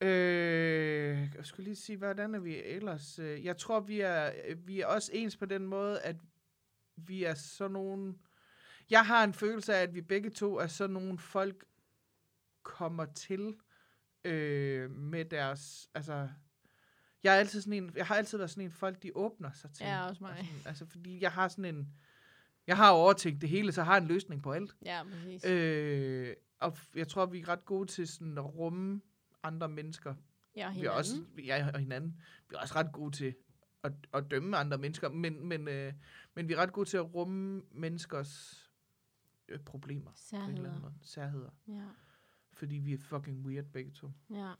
Øh, 0.00 1.34
jeg 1.36 1.46
skulle 1.46 1.64
lige 1.64 1.76
sige, 1.76 1.96
hvordan 1.98 2.34
er 2.34 2.38
vi 2.38 2.62
ellers? 2.62 3.18
Øh, 3.18 3.44
Jeg 3.44 3.56
tror, 3.56 3.80
vi 3.80 4.00
er, 4.00 4.54
vi 4.56 4.80
er 4.80 4.86
også 4.86 5.10
ens 5.14 5.36
på 5.36 5.46
den 5.46 5.66
måde, 5.66 6.00
at 6.00 6.16
vi 6.96 7.24
er 7.24 7.34
sådan 7.34 7.72
nogle... 7.72 8.14
Jeg 8.90 9.06
har 9.06 9.24
en 9.24 9.34
følelse 9.34 9.74
af, 9.74 9.82
at 9.82 9.94
vi 9.94 10.00
begge 10.00 10.30
to 10.30 10.56
er 10.56 10.66
sådan 10.66 10.94
nogle 10.94 11.18
folk, 11.18 11.64
kommer 12.62 13.04
til 13.04 13.56
øh, 14.24 14.90
med 14.90 15.24
deres... 15.24 15.88
Altså, 15.94 16.28
jeg, 17.22 17.34
er 17.34 17.38
altid 17.38 17.60
sådan 17.60 17.72
en, 17.72 17.92
jeg 17.96 18.06
har 18.06 18.14
altid 18.14 18.38
været 18.38 18.50
sådan 18.50 18.64
en 18.64 18.70
folk, 18.70 19.02
de 19.02 19.10
åbner 19.14 19.52
sig 19.52 19.70
til. 19.72 19.86
Ja, 19.86 20.08
også 20.08 20.24
Og 20.24 20.30
mig. 20.30 20.36
Sådan, 20.36 20.62
altså, 20.66 20.86
fordi 20.86 21.20
jeg 21.20 21.32
har 21.32 21.48
sådan 21.48 21.64
en... 21.64 21.88
Jeg 22.66 22.76
har 22.76 22.90
overtænkt 22.90 23.40
det 23.40 23.48
hele, 23.48 23.72
så 23.72 23.80
jeg 23.80 23.86
har 23.86 23.96
en 23.96 24.06
løsning 24.06 24.42
på 24.42 24.52
alt. 24.52 24.76
Ja, 24.84 25.02
præcis. 25.02 25.44
Øh, 25.44 26.34
og 26.60 26.78
jeg 26.94 27.08
tror, 27.08 27.26
vi 27.26 27.40
er 27.40 27.48
ret 27.48 27.64
gode 27.64 27.86
til 27.86 28.08
sådan 28.08 28.38
at 28.38 28.54
rumme 28.54 29.00
andre 29.46 29.68
mennesker. 29.68 30.14
ja, 30.56 30.72
Vi 30.72 30.84
er 30.84 30.90
også, 30.90 31.24
ja, 31.44 31.70
og 31.74 31.80
hinanden. 31.80 32.20
Vi 32.48 32.54
er 32.54 32.58
også 32.60 32.74
ret 32.74 32.92
gode 32.92 33.16
til 33.16 33.34
at, 33.82 33.92
at 34.14 34.30
dømme 34.30 34.56
andre 34.56 34.78
mennesker, 34.78 35.08
men, 35.08 35.46
men, 35.48 35.68
øh, 35.68 35.92
men 36.34 36.48
vi 36.48 36.52
er 36.52 36.56
ret 36.56 36.72
gode 36.72 36.88
til 36.88 36.96
at 36.96 37.14
rumme 37.14 37.62
menneskers 37.70 38.62
øh, 39.48 39.60
problemer. 39.60 40.10
Særheder. 40.14 40.92
Særheder. 41.02 41.50
Ja, 41.68 41.84
Fordi 42.52 42.74
vi 42.74 42.92
er 42.92 42.98
fucking 42.98 43.46
weird 43.46 43.64
begge 43.64 43.90
to. 43.90 44.10
ja. 44.30 44.52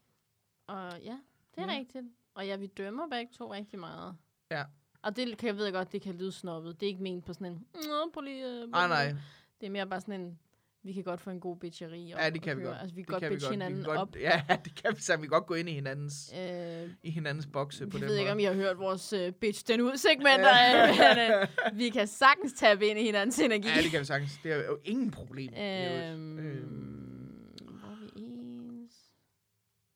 Og 0.67 1.01
ja, 1.03 1.19
det 1.55 1.63
er 1.63 1.73
Ja. 1.73 1.79
rigtigt. 1.79 2.05
Og 2.35 2.47
ja, 2.47 2.57
vi 2.57 2.67
dømmer 2.67 3.09
begge 3.09 3.33
to 3.33 3.53
rigtig 3.53 3.79
meget. 3.79 4.17
Ja. 4.51 4.65
Og 5.03 5.17
det 5.17 5.39
kan 5.39 5.47
jeg 5.47 5.57
ved 5.57 5.73
godt, 5.73 5.93
det 5.93 6.03
kan 6.03 6.15
lyde 6.15 6.33
snobbet. 6.33 6.81
Det 6.81 6.87
er 6.87 6.91
ikke 6.91 7.03
ment 7.03 7.25
på 7.25 7.33
sådan 7.33 7.47
en... 7.53 7.67
Nå, 7.75 8.11
prøv 8.15 8.21
lige, 8.23 8.63
øh, 8.63 8.69
Nej, 8.71 8.89
nej. 8.89 9.15
Det 9.61 9.67
er 9.67 9.71
mere 9.71 9.87
bare 9.87 10.01
sådan 10.01 10.21
en... 10.21 10.39
Vi 10.87 10.93
kan 10.93 11.05
godt 11.05 11.21
få 11.21 11.31
en 11.31 11.41
god 11.41 11.57
bitcheri. 11.57 12.13
op 12.13 12.19
Ja, 12.21 12.31
det 12.31 12.43
kan 12.43 12.59
vi 12.59 12.63
godt. 12.63 12.79
Altså, 12.81 12.95
vi 12.95 13.03
kan 13.03 13.07
det 13.07 13.13
godt 13.13 13.21
kan 13.23 13.31
vi 13.31 13.35
bitche. 13.35 13.49
Vi 13.49 13.55
hinanden 13.55 13.79
kan 13.83 13.85
godt, 13.85 13.99
op. 13.99 14.17
Ja, 14.17 14.43
det 14.65 14.75
kan 14.75 14.97
vi, 14.97 15.01
så 15.01 15.17
vi 15.17 15.27
godt 15.27 15.47
gå 15.47 15.55
ind 15.55 15.69
i 15.69 15.73
hinandens, 15.73 16.33
Øh, 16.39 16.91
i 17.03 17.11
hinandens 17.11 17.47
bokse 17.47 17.87
på 17.87 17.97
jeg 17.97 18.01
den 18.01 18.09
ved 18.09 18.17
ikke, 18.17 18.25
måde. 18.25 18.33
om 18.33 18.39
I 18.39 18.45
har 18.45 18.53
hørt 18.55 18.79
vores 18.79 19.13
uh, 19.13 19.31
bitch 19.33 19.69
den 19.69 19.81
ud 19.81 19.97
segmenter, 19.97 20.53
øh, 20.53 20.99
men 20.99 21.41
uh, 21.73 21.79
vi 21.79 21.89
kan 21.89 22.07
sagtens 22.07 22.53
tabe 22.53 22.87
ind 22.87 22.99
i 22.99 23.03
hinandens 23.03 23.39
energi. 23.39 23.69
Ja, 23.69 23.83
det 23.83 23.91
kan 23.91 24.01
vi 24.01 24.05
sagtens. 24.05 24.39
Det 24.43 24.53
er 24.53 24.67
jo 24.67 24.79
ingen 24.85 25.11
problem. 25.11 25.53
Øhm, 25.55 26.39
Øhm, 26.39 27.55
hvor 27.71 27.89
er 27.89 27.97
vi 28.01 28.11
ens? 28.23 29.11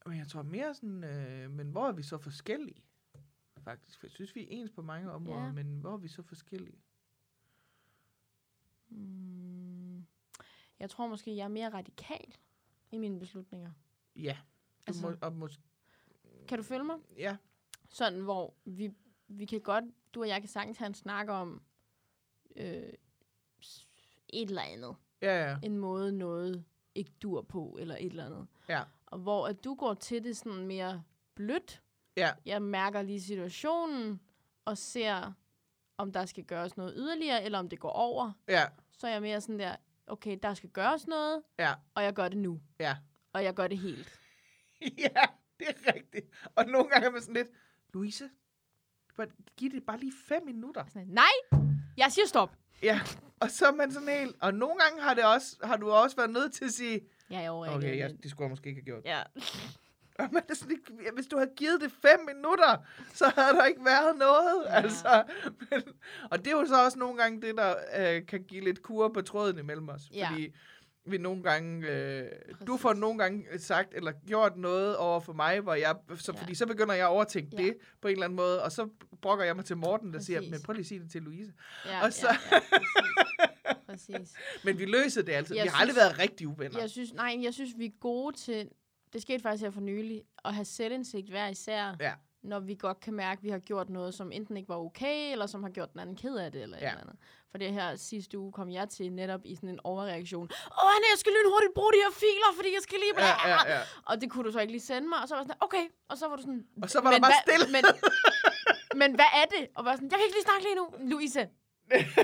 Men 0.06 0.18
jeg 0.18 0.26
tror 0.28 0.42
mere 0.42 0.74
sådan, 0.74 1.04
øh, 1.04 1.50
men 1.50 1.66
hvor 1.66 1.88
er 1.88 1.92
vi 1.92 2.02
så 2.02 2.18
forskellige? 2.18 2.82
Faktisk, 3.64 4.00
for 4.00 4.06
jeg 4.06 4.12
synes, 4.12 4.34
vi 4.34 4.40
er 4.42 4.46
ens 4.50 4.70
på 4.70 4.82
mange 4.82 5.10
områder, 5.12 5.44
Ja. 5.46 5.52
men 5.52 5.66
hvor 5.80 5.92
er 5.92 5.96
vi 5.96 6.08
så 6.08 6.22
forskellige? 6.22 6.78
Mm, 8.88 9.49
jeg 10.80 10.90
tror 10.90 11.06
måske, 11.06 11.36
jeg 11.36 11.44
er 11.44 11.48
mere 11.48 11.68
radikal 11.68 12.34
i 12.90 12.98
mine 12.98 13.18
beslutninger. 13.18 13.70
Ja, 14.16 14.38
du 14.42 14.84
Altså- 14.86 15.02
må, 15.02 15.16
og 15.22 15.32
mås- 15.32 15.60
Kan 16.48 16.58
du 16.58 16.64
følge 16.64 16.84
mig? 16.84 16.96
ja, 17.16 17.36
Sådan, 17.88 18.20
hvor 18.20 18.54
vi, 18.64 18.90
vi 19.28 19.44
kan 19.44 19.60
godt, 19.60 19.84
du 20.14 20.20
og 20.20 20.28
jeg 20.28 20.40
kan 20.40 20.48
sagtens 20.48 20.78
have 20.78 20.86
en 20.86 20.94
snak 20.94 21.28
om 21.28 21.62
øh, 22.56 22.92
et 24.28 24.48
eller 24.48 24.62
andet. 24.62 24.96
ja, 25.22 25.50
ja, 25.50 25.58
En 25.62 25.76
måde, 25.78 26.12
noget 26.12 26.64
ikke 26.94 27.10
dur 27.22 27.42
på, 27.42 27.76
eller 27.80 27.96
et 27.96 28.06
eller 28.06 28.26
andet. 28.26 28.46
ja, 28.68 28.82
Og 29.06 29.18
hvor 29.18 29.46
at 29.46 29.64
du 29.64 29.74
går 29.74 29.94
til 29.94 30.24
det 30.24 30.36
sådan 30.36 30.66
mere 30.66 31.02
blødt. 31.34 31.82
ja, 32.16 32.30
Jeg 32.46 32.62
mærker 32.62 33.02
lige 33.02 33.20
situationen, 33.20 34.20
og 34.64 34.78
ser, 34.78 35.32
om 35.96 36.12
der 36.12 36.26
skal 36.26 36.44
gøres 36.44 36.76
noget 36.76 36.94
yderligere, 36.96 37.44
eller 37.44 37.58
om 37.58 37.68
det 37.68 37.80
går 37.80 37.90
over. 37.90 38.32
ja, 38.48 38.64
Så 38.92 39.06
er 39.06 39.12
jeg 39.12 39.22
mere 39.22 39.40
sådan 39.40 39.58
der, 39.58 39.76
okay, 40.10 40.38
der 40.42 40.54
skal 40.54 40.70
gøres 40.70 41.06
noget, 41.06 41.42
ja, 41.58 41.74
og 41.94 42.02
jeg 42.02 42.14
gør 42.14 42.28
det 42.28 42.38
nu. 42.38 42.60
ja. 42.80 42.96
Og 43.32 43.44
jeg 43.44 43.54
gør 43.54 43.66
det 43.66 43.78
helt. 43.78 44.18
ja, 45.04 45.22
det 45.58 45.68
er 45.68 45.94
rigtigt. 45.94 46.26
Og 46.54 46.66
nogle 46.66 46.88
gange 46.90 47.06
er 47.06 47.10
man 47.10 47.20
sådan 47.20 47.34
lidt, 47.34 47.48
Louise, 47.94 48.30
giv 49.56 49.70
det 49.70 49.82
bare 49.86 49.98
lige 49.98 50.12
fem 50.28 50.44
minutter. 50.46 50.84
Sådan, 50.88 51.08
nej, 51.08 51.24
jeg 51.96 52.12
siger 52.12 52.26
stop. 52.26 52.56
Ja, 52.82 53.00
og 53.40 53.50
så 53.50 53.66
er 53.66 53.72
man 53.72 53.92
sådan 53.92 54.08
helt, 54.08 54.36
og 54.40 54.54
nogle 54.54 54.76
gange 54.80 55.02
har, 55.02 55.14
det 55.14 55.24
også, 55.24 55.56
har 55.62 55.76
du 55.76 55.90
også 55.90 56.16
været 56.16 56.30
nødt 56.30 56.52
til 56.52 56.64
at 56.64 56.70
sige, 56.70 57.00
Ja, 57.30 57.38
jeg 57.38 57.50
overreagerer 57.50 57.78
okay, 58.06 58.08
lidt. 58.10 58.22
det 58.22 58.30
skulle 58.30 58.44
jeg 58.44 58.50
måske 58.50 58.68
ikke 58.68 58.80
have 58.80 58.84
gjort. 58.84 59.04
Ja. 59.04 59.22
Og 60.20 60.28
man 60.32 60.42
er 60.48 60.54
sådan, 60.54 60.78
hvis 61.14 61.26
du 61.26 61.36
havde 61.36 61.50
givet 61.56 61.80
det 61.80 61.92
fem 62.02 62.20
minutter, 62.34 62.76
så 63.14 63.32
havde 63.36 63.54
der 63.54 63.64
ikke 63.64 63.84
været 63.84 64.18
noget. 64.18 64.64
Ja. 64.66 64.74
Altså, 64.74 65.22
men, 65.70 65.82
og 66.30 66.38
det 66.38 66.46
er 66.46 66.50
jo 66.60 66.66
så 66.66 66.84
også 66.84 66.98
nogle 66.98 67.16
gange 67.22 67.42
det, 67.42 67.56
der 67.56 67.74
øh, 67.98 68.26
kan 68.26 68.42
give 68.42 68.64
lidt 68.64 68.82
kur 68.82 69.08
på 69.08 69.22
tråden 69.22 69.58
imellem 69.58 69.88
os. 69.88 70.02
Ja. 70.14 70.28
Fordi 70.30 70.54
vi 71.06 71.18
nogle 71.18 71.42
gange, 71.42 71.88
øh, 71.88 72.28
du 72.66 72.76
får 72.76 72.92
nogle 72.92 73.18
gange 73.18 73.44
sagt 73.58 73.88
eller 73.94 74.12
gjort 74.26 74.56
noget 74.56 74.96
over 74.96 75.20
for 75.20 75.32
mig, 75.32 75.60
hvor 75.60 75.74
jeg, 75.74 75.96
så, 76.16 76.32
Ja. 76.34 76.40
fordi 76.42 76.54
så 76.54 76.66
begynder 76.66 76.94
jeg 76.94 77.04
at 77.06 77.10
overtænke 77.10 77.56
Ja. 77.58 77.62
det 77.62 77.76
på 78.02 78.08
en 78.08 78.12
eller 78.12 78.24
anden 78.24 78.36
måde, 78.36 78.62
og 78.62 78.72
så 78.72 78.88
brokker 79.22 79.44
jeg 79.44 79.56
mig 79.56 79.64
til 79.64 79.76
Morten, 79.76 80.12
der 80.12 80.20
siger, 80.20 80.38
Præcis. 80.38 80.50
men 80.50 80.62
prøv 80.62 80.72
lige 80.72 80.80
at 80.82 80.86
sige 80.86 81.00
det 81.00 81.10
til 81.10 81.22
Louise. 81.22 81.52
Ja, 81.86 82.04
Og 82.04 82.12
så- 82.12 82.26
ja, 82.50 82.56
ja, 83.68 83.74
præcis. 83.86 84.10
præcis. 84.16 84.32
Men 84.64 84.78
vi 84.78 84.84
løser 84.84 85.22
det 85.22 85.32
altid. 85.32 85.56
Jeg 85.56 85.64
vi 85.64 85.68
har 85.68 85.80
aldrig 85.80 85.94
synes- 85.94 86.04
været 86.08 86.18
rigtig 86.18 86.48
uvenner. 86.48 86.80
Jeg 86.80 86.90
synes, 86.90 87.12
nej, 87.14 87.38
jeg 87.42 87.54
synes, 87.54 87.70
vi 87.78 87.86
er 87.86 87.90
gode 88.00 88.36
til, 88.36 88.68
det 89.12 89.22
skete 89.22 89.42
faktisk 89.42 89.62
her 89.64 89.70
for 89.70 89.80
nylig, 89.80 90.22
at 90.44 90.54
have 90.54 90.64
selvindsigt 90.64 91.28
hver 91.30 91.48
især, 91.48 91.96
Ja. 92.00 92.12
når 92.42 92.60
vi 92.60 92.74
godt 92.74 93.00
kan 93.00 93.14
mærke, 93.14 93.38
at 93.38 93.42
vi 93.44 93.48
har 93.50 93.58
gjort 93.58 93.90
noget, 93.90 94.14
som 94.14 94.32
enten 94.32 94.56
ikke 94.56 94.68
var 94.68 94.76
okay, 94.78 95.32
eller 95.32 95.46
som 95.46 95.62
har 95.62 95.70
gjort 95.70 95.92
den 95.92 96.00
anden 96.00 96.16
ked 96.16 96.36
af 96.36 96.52
det, 96.52 96.62
eller 96.62 96.76
ja. 96.80 96.84
Et 96.86 96.90
eller 96.90 97.00
andet. 97.00 97.16
For 97.50 97.58
det 97.58 97.72
her 97.72 97.96
sidste 97.96 98.38
uge 98.38 98.52
kom 98.52 98.70
jeg 98.70 98.88
til 98.88 99.12
netop 99.12 99.40
i 99.44 99.54
sådan 99.54 99.68
en 99.68 99.80
overreaktion. 99.84 100.42
Åh, 100.82 100.90
Anna, 100.96 101.06
jeg 101.12 101.18
skal 101.18 101.32
lynhurtigt 101.32 101.74
bruge 101.74 101.92
de 101.92 101.98
her 102.06 102.12
filer, 102.22 102.50
fordi 102.56 102.68
jeg 102.74 102.82
skal 102.82 102.98
lige... 102.98 103.12
Ja, 103.26 103.48
ja, 103.48 103.74
ja. 103.74 103.80
Og 104.06 104.20
det 104.20 104.30
kunne 104.30 104.44
du 104.44 104.52
så 104.52 104.60
ikke 104.60 104.72
lige 104.72 104.82
sende 104.82 105.08
mig, 105.08 105.18
og 105.22 105.28
så 105.28 105.34
var 105.34 105.42
sådan, 105.42 105.56
okay. 105.60 105.84
Og 106.08 106.18
så 106.18 106.28
var 106.28 106.36
du 106.36 106.42
sådan... 106.42 106.64
Og 106.82 106.90
så 106.90 107.00
var 107.00 107.10
der 107.10 107.20
bare 107.20 107.32
hvad, 107.46 107.56
stille. 107.58 107.72
Men, 107.76 107.84
men 109.00 109.10
hvad 109.14 109.30
er 109.40 109.46
det? 109.54 109.68
Og 109.76 109.84
var 109.84 109.94
sådan, 109.94 110.10
jeg 110.10 110.18
kan 110.18 110.24
ikke 110.26 110.36
lige 110.36 110.48
snakke 110.50 110.64
lige 110.68 110.78
nu, 110.80 110.84
Louise. 111.12 111.42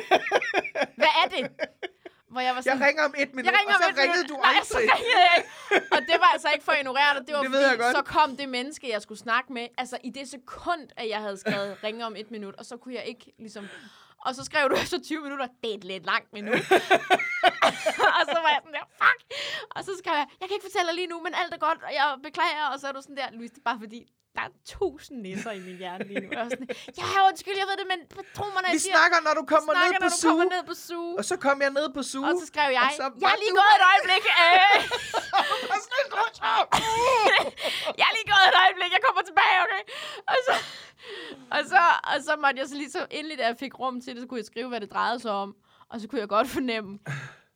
hvad 1.00 1.12
er 1.22 1.26
det? 1.34 1.42
Hvor 2.36 2.42
jeg 2.48 2.54
var 2.54 2.60
sådan, 2.60 2.78
Jeg 2.78 2.86
ringer 2.86 3.02
om 3.08 3.14
et 3.22 3.30
minut, 3.34 3.46
jeg 3.46 3.54
ringer 3.58 3.74
og 3.74 3.80
så 3.82 4.00
ringede 4.02 4.22
minut. 4.22 4.30
du 4.30 4.36
Nej, 4.42 4.54
så 4.64 4.76
aldrig. 4.78 4.94
ringede 4.96 5.20
jeg 5.28 5.34
ikke. 5.38 5.86
Og 5.94 6.00
det 6.10 6.16
var 6.22 6.30
altså 6.34 6.48
ikke 6.54 6.64
for 6.64 6.72
at 6.72 6.78
ignorere 6.82 7.12
dig. 7.16 7.22
Det 7.26 7.34
var 7.36 7.42
Det 7.42 7.50
fordi, 7.50 7.64
jeg 7.72 7.78
godt. 7.78 7.96
så 7.96 8.02
kom 8.16 8.36
det 8.40 8.48
menneske, 8.58 8.84
jeg 8.96 9.02
skulle 9.02 9.18
snakke 9.26 9.52
med. 9.52 9.66
Altså 9.78 9.96
i 10.04 10.10
det 10.18 10.28
sekund, 10.36 10.82
at 10.96 11.06
jeg 11.08 11.20
havde 11.24 11.36
skrevet 11.44 11.70
ringe 11.84 12.06
om 12.06 12.16
et 12.16 12.30
minut. 12.30 12.54
Og 12.60 12.64
så 12.70 12.76
kunne 12.76 12.94
jeg 12.94 13.04
ikke 13.12 13.32
ligesom... 13.38 13.64
Og 14.26 14.34
så 14.34 14.44
skrev 14.44 14.68
du 14.70 14.74
efter 14.74 14.98
20 15.02 15.20
minutter, 15.22 15.46
det 15.62 15.70
er 15.70 15.74
et 15.74 15.84
lidt 15.84 16.06
langt 16.06 16.32
minut. 16.32 16.54
og 18.18 18.24
så 18.32 18.38
var 18.44 18.50
jeg 18.54 18.60
sådan 18.64 18.76
der, 18.78 18.86
fuck. 19.02 19.20
Og 19.76 19.80
så 19.84 19.90
skrev 20.00 20.14
jeg, 20.20 20.26
jeg 20.40 20.46
kan 20.48 20.54
ikke 20.56 20.66
fortælle 20.70 20.86
dig 20.90 20.94
lige 21.00 21.06
nu, 21.06 21.16
men 21.26 21.32
alt 21.40 21.54
er 21.54 21.58
godt, 21.68 21.80
og 21.88 21.92
jeg 21.98 22.06
beklager. 22.22 22.64
Og 22.72 22.80
så 22.80 22.88
er 22.88 22.92
du 22.92 23.00
sådan 23.02 23.16
der, 23.16 23.28
Louise, 23.32 23.54
det 23.54 23.60
er 23.64 23.68
bare 23.70 23.78
fordi, 23.84 24.00
der 24.36 24.42
er 24.48 24.52
tusind 24.74 25.16
nisser 25.26 25.52
i 25.58 25.60
min 25.68 25.76
hjerne 25.82 26.04
lige 26.10 26.20
nu. 26.24 26.28
Jeg 26.38 26.46
sådan, 26.52 26.68
ja, 27.00 27.06
undskyld, 27.28 27.56
jeg 27.62 27.68
ved 27.70 27.76
det, 27.82 27.86
men 27.92 27.98
tro 28.36 28.44
mig, 28.54 28.60
når 28.64 28.70
Vi 28.70 28.76
jeg 28.76 28.80
siger, 28.86 28.96
snakker, 28.96 29.16
når 29.26 29.34
du 29.40 29.44
kommer 29.54 29.72
snakker, 29.76 29.92
ned 29.92 30.00
på 30.04 30.08
når 30.08 30.16
du 30.22 30.28
kommer 30.28 30.56
ned 30.56 30.64
på 30.70 30.74
suge. 30.88 31.12
Og 31.18 31.24
så 31.30 31.34
kom 31.46 31.56
jeg 31.64 31.70
ned 31.78 31.86
på 31.98 32.02
suge. 32.12 32.26
Og 32.28 32.34
så 32.40 32.46
skrev 32.52 32.68
jeg, 32.80 32.88
så 33.00 33.04
jeg 33.24 33.30
er 33.34 33.38
lige 33.44 33.52
du- 33.54 33.60
gået 33.62 33.74
et 33.80 33.84
øjeblik. 33.92 34.24
Øh, 34.44 34.76
jeg 38.00 38.06
er 38.10 38.14
lige 38.18 38.28
gået 38.34 38.46
et 38.52 38.56
øjeblik, 38.64 38.90
jeg 38.96 39.02
kommer 39.06 39.22
tilbage, 39.28 39.56
okay? 39.64 39.82
Og 40.32 40.36
så, 40.46 40.52
og 41.56 41.60
så, 41.72 41.80
og 42.10 42.16
så 42.20 42.26
så 42.26 42.36
måtte 42.42 42.58
jeg 42.60 42.68
så 42.68 42.74
lige 42.74 42.90
så 42.90 43.06
endelig, 43.10 43.38
da 43.38 43.46
jeg 43.46 43.56
fik 43.58 43.78
rum 43.78 44.00
til 44.00 44.12
det, 44.14 44.20
så 44.22 44.26
kunne 44.28 44.38
jeg 44.38 44.46
skrive, 44.46 44.68
hvad 44.68 44.80
det 44.80 44.90
drejede 44.92 45.20
sig 45.20 45.30
om. 45.30 45.54
Og 45.90 46.00
så 46.00 46.08
kunne 46.08 46.20
jeg 46.20 46.28
godt 46.28 46.48
fornemme, 46.48 46.98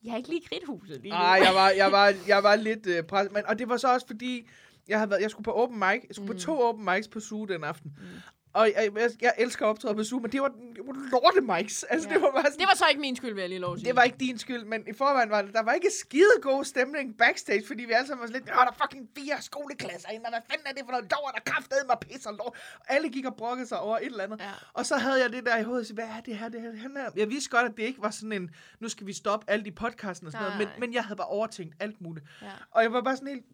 jeg 0.05 0.12
er 0.12 0.16
ikke 0.16 0.28
lige 0.28 0.43
kridthuset 0.49 1.01
lige 1.03 1.12
nu. 1.12 1.18
Nej, 1.18 1.41
jeg 1.45 1.55
var, 1.55 1.70
jeg 1.70 1.93
var, 1.93 2.14
jeg 2.26 2.43
var 2.43 2.57
lidt 2.57 2.87
øh, 2.87 3.03
presset. 3.05 3.33
Men, 3.33 3.47
og 3.47 3.59
det 3.59 3.68
var 3.68 3.76
så 3.76 3.89
også 3.93 4.07
fordi, 4.07 4.49
jeg, 4.91 4.99
havde 4.99 5.11
været, 5.11 5.22
jeg 5.22 5.30
skulle 5.30 5.45
på 5.45 5.53
open 5.53 5.78
mic. 5.78 6.01
Jeg 6.09 6.14
skulle 6.14 6.32
mm. 6.32 6.38
på 6.38 6.41
to 6.41 6.61
open 6.61 6.84
mics 6.84 7.09
på 7.09 7.20
Zoo 7.20 7.45
den 7.45 7.64
aften. 7.64 7.93
Mm. 7.99 8.05
Og 8.53 8.66
jeg, 8.76 8.91
jeg, 8.97 9.11
jeg 9.20 9.34
elsker 9.38 9.64
at 9.66 9.70
optræde 9.70 9.95
på 9.95 10.05
Zoo, 10.05 10.18
men 10.20 10.32
det 10.32 10.41
var, 10.43 10.49
det 10.49 10.82
var 10.86 10.95
lorte 11.12 11.41
mics. 11.41 11.82
Altså, 11.82 12.09
Ja. 12.09 12.14
det 12.14 12.22
var 12.22 12.30
bare 12.30 12.45
sådan, 12.45 12.59
Det 12.59 12.66
var 12.66 12.76
så 12.76 12.84
ikke 12.91 13.01
min 13.01 13.16
skyld, 13.16 13.34
vil 13.34 13.41
jeg 13.41 13.49
lige 13.49 13.59
lov 13.59 13.76
sige. 13.76 13.86
det 13.88 13.97
var 13.97 14.03
ikke 14.03 14.16
din 14.18 14.38
skyld, 14.38 14.64
men 14.64 14.84
i 14.88 14.93
forvejen 14.93 15.30
var 15.30 15.43
det, 15.43 15.53
der 15.55 15.62
var 15.62 15.72
ikke 15.72 15.91
skide 16.01 16.36
god 16.43 16.64
stemning 16.64 17.16
backstage, 17.18 17.66
fordi 17.66 17.84
vi 17.84 17.93
alle 17.93 18.07
sammen 18.07 18.20
var 18.20 18.26
sådan 18.26 18.41
lidt, 18.43 18.51
Åh, 18.51 18.57
der 18.57 18.70
er 18.70 18.76
fucking 18.82 19.09
fire 19.18 19.43
skoleklasser 19.43 20.09
inde, 20.11 20.24
og 20.24 20.30
hvad 20.32 20.41
fanden 20.51 20.66
er 20.66 20.72
det 20.72 20.82
for 20.84 20.91
noget 20.93 21.05
lort, 21.11 21.32
der 21.34 21.41
kraftede 21.53 21.80
mig 21.86 21.97
pis 22.01 22.26
og 22.26 22.32
lort. 22.34 22.53
Og 22.80 22.84
alle 22.88 23.09
gik 23.09 23.24
og 23.26 23.34
brokkede 23.36 23.68
sig 23.68 23.80
over 23.80 23.97
et 23.99 24.05
eller 24.07 24.24
andet. 24.24 24.41
Ja. 24.41 24.51
Og 24.72 24.86
så 24.86 24.97
havde 24.97 25.22
jeg 25.22 25.32
det 25.32 25.47
der 25.47 25.57
i 25.57 25.62
hovedet, 25.62 25.86
så, 25.86 25.95
hvad 25.95 26.05
er 26.05 26.20
det 26.20 26.36
her, 26.38 26.49
det 26.49 26.61
her, 26.61 26.70
det 26.70 26.80
handler 26.80 27.07
om? 27.07 27.12
Jeg 27.16 27.28
vidste 27.30 27.51
godt, 27.51 27.66
at 27.66 27.76
det 27.76 27.82
ikke 27.82 28.03
var 28.03 28.11
sådan 28.11 28.32
en, 28.32 28.51
nu 28.80 28.88
skal 28.88 29.07
vi 29.07 29.12
stoppe 29.12 29.51
alle 29.51 29.64
de 29.64 29.72
podcasten 29.72 30.26
og 30.26 30.32
sådan 30.32 30.45
noget, 30.45 30.59
men, 30.59 30.66
Nej. 30.66 30.76
men 30.78 30.95
jeg 30.95 31.05
havde 31.05 31.16
bare 31.16 31.28
overtænkt 31.28 31.74
alt 31.80 32.01
muligt. 32.01 32.26
Ja. 32.43 32.47
Og 32.70 32.82
jeg 32.82 32.93
var 32.93 33.01
bare 33.03 33.16
sådan 33.16 33.28
helt... 33.28 33.45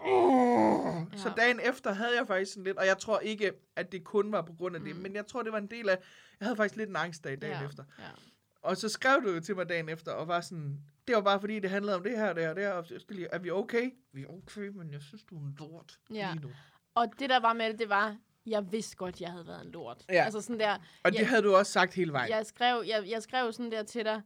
Uh, 0.00 1.04
Så 1.16 1.32
dagen 1.36 1.60
efter 1.60 1.92
havde 1.92 2.16
jeg 2.18 2.26
faktisk 2.26 2.52
sådan 2.52 2.64
lidt, 2.64 2.76
og 2.78 2.86
jeg 2.86 2.98
tror 2.98 3.18
ikke, 3.18 3.52
at 3.76 3.92
det 3.92 4.04
kun 4.04 4.32
var 4.32 4.42
på 4.42 4.52
grund 4.52 4.76
af 4.76 4.82
det, 4.82 4.96
Mm. 4.96 5.02
men 5.02 5.14
jeg 5.14 5.26
tror, 5.26 5.42
det 5.42 5.52
var 5.52 5.58
en 5.58 5.66
del 5.66 5.88
af, 5.88 5.98
jeg 6.40 6.46
havde 6.46 6.56
faktisk 6.56 6.76
lidt 6.76 6.88
en 6.90 6.96
angstdag 6.96 7.40
dagen 7.42 7.56
ja. 7.60 7.66
efter. 7.66 7.84
Ja. 7.98 8.04
Og 8.62 8.76
så 8.76 8.88
skrev 8.88 9.22
du 9.24 9.30
jo 9.30 9.40
til 9.40 9.56
mig 9.56 9.68
dagen 9.68 9.88
efter, 9.88 10.12
og 10.12 10.28
var 10.28 10.40
sådan, 10.40 10.80
det 11.06 11.14
var 11.14 11.20
bare 11.22 11.40
fordi, 11.40 11.58
det 11.58 11.70
handlede 11.70 11.96
om 11.96 12.02
det 12.02 12.18
her, 12.18 12.32
det 12.32 12.42
her, 12.42 12.54
det 12.54 12.62
her, 12.62 12.72
og 12.72 12.86
jeg 12.90 13.00
skal 13.00 13.16
lige, 13.16 13.28
er 13.32 13.38
vi 13.38 13.50
okay? 13.50 13.90
Vi 14.12 14.22
er 14.22 14.26
okay, 14.28 14.68
men 14.68 14.92
jeg 14.92 15.02
synes, 15.02 15.22
du 15.22 15.36
er 15.36 15.40
en 15.40 15.56
lort 15.58 15.98
Ja. 16.14 16.30
lige 16.32 16.42
nu. 16.42 16.50
Og 16.94 17.06
det, 17.18 17.30
der 17.30 17.40
var 17.40 17.52
med 17.52 17.70
det, 17.70 17.78
det 17.78 17.88
var, 17.88 18.16
jeg 18.46 18.72
vidste 18.72 18.96
godt, 18.96 19.20
jeg 19.20 19.30
havde 19.30 19.46
været 19.46 19.64
en 19.64 19.70
lort. 19.72 20.04
Ja. 20.08 20.24
Altså 20.24 20.40
sådan 20.40 20.60
der, 20.60 20.78
Og 21.04 21.12
det 21.12 21.18
Ja. 21.18 21.24
havde 21.24 21.42
du 21.42 21.54
også 21.56 21.72
sagt 21.72 21.94
hele 21.94 22.12
vejen. 22.12 22.30
jeg 22.30 22.46
skrev, 22.46 22.82
jeg, 22.86 23.04
jeg 23.10 23.22
skrev 23.22 23.52
sådan 23.52 23.72
der 23.72 23.82
til 23.82 24.04
dig, 24.04 24.22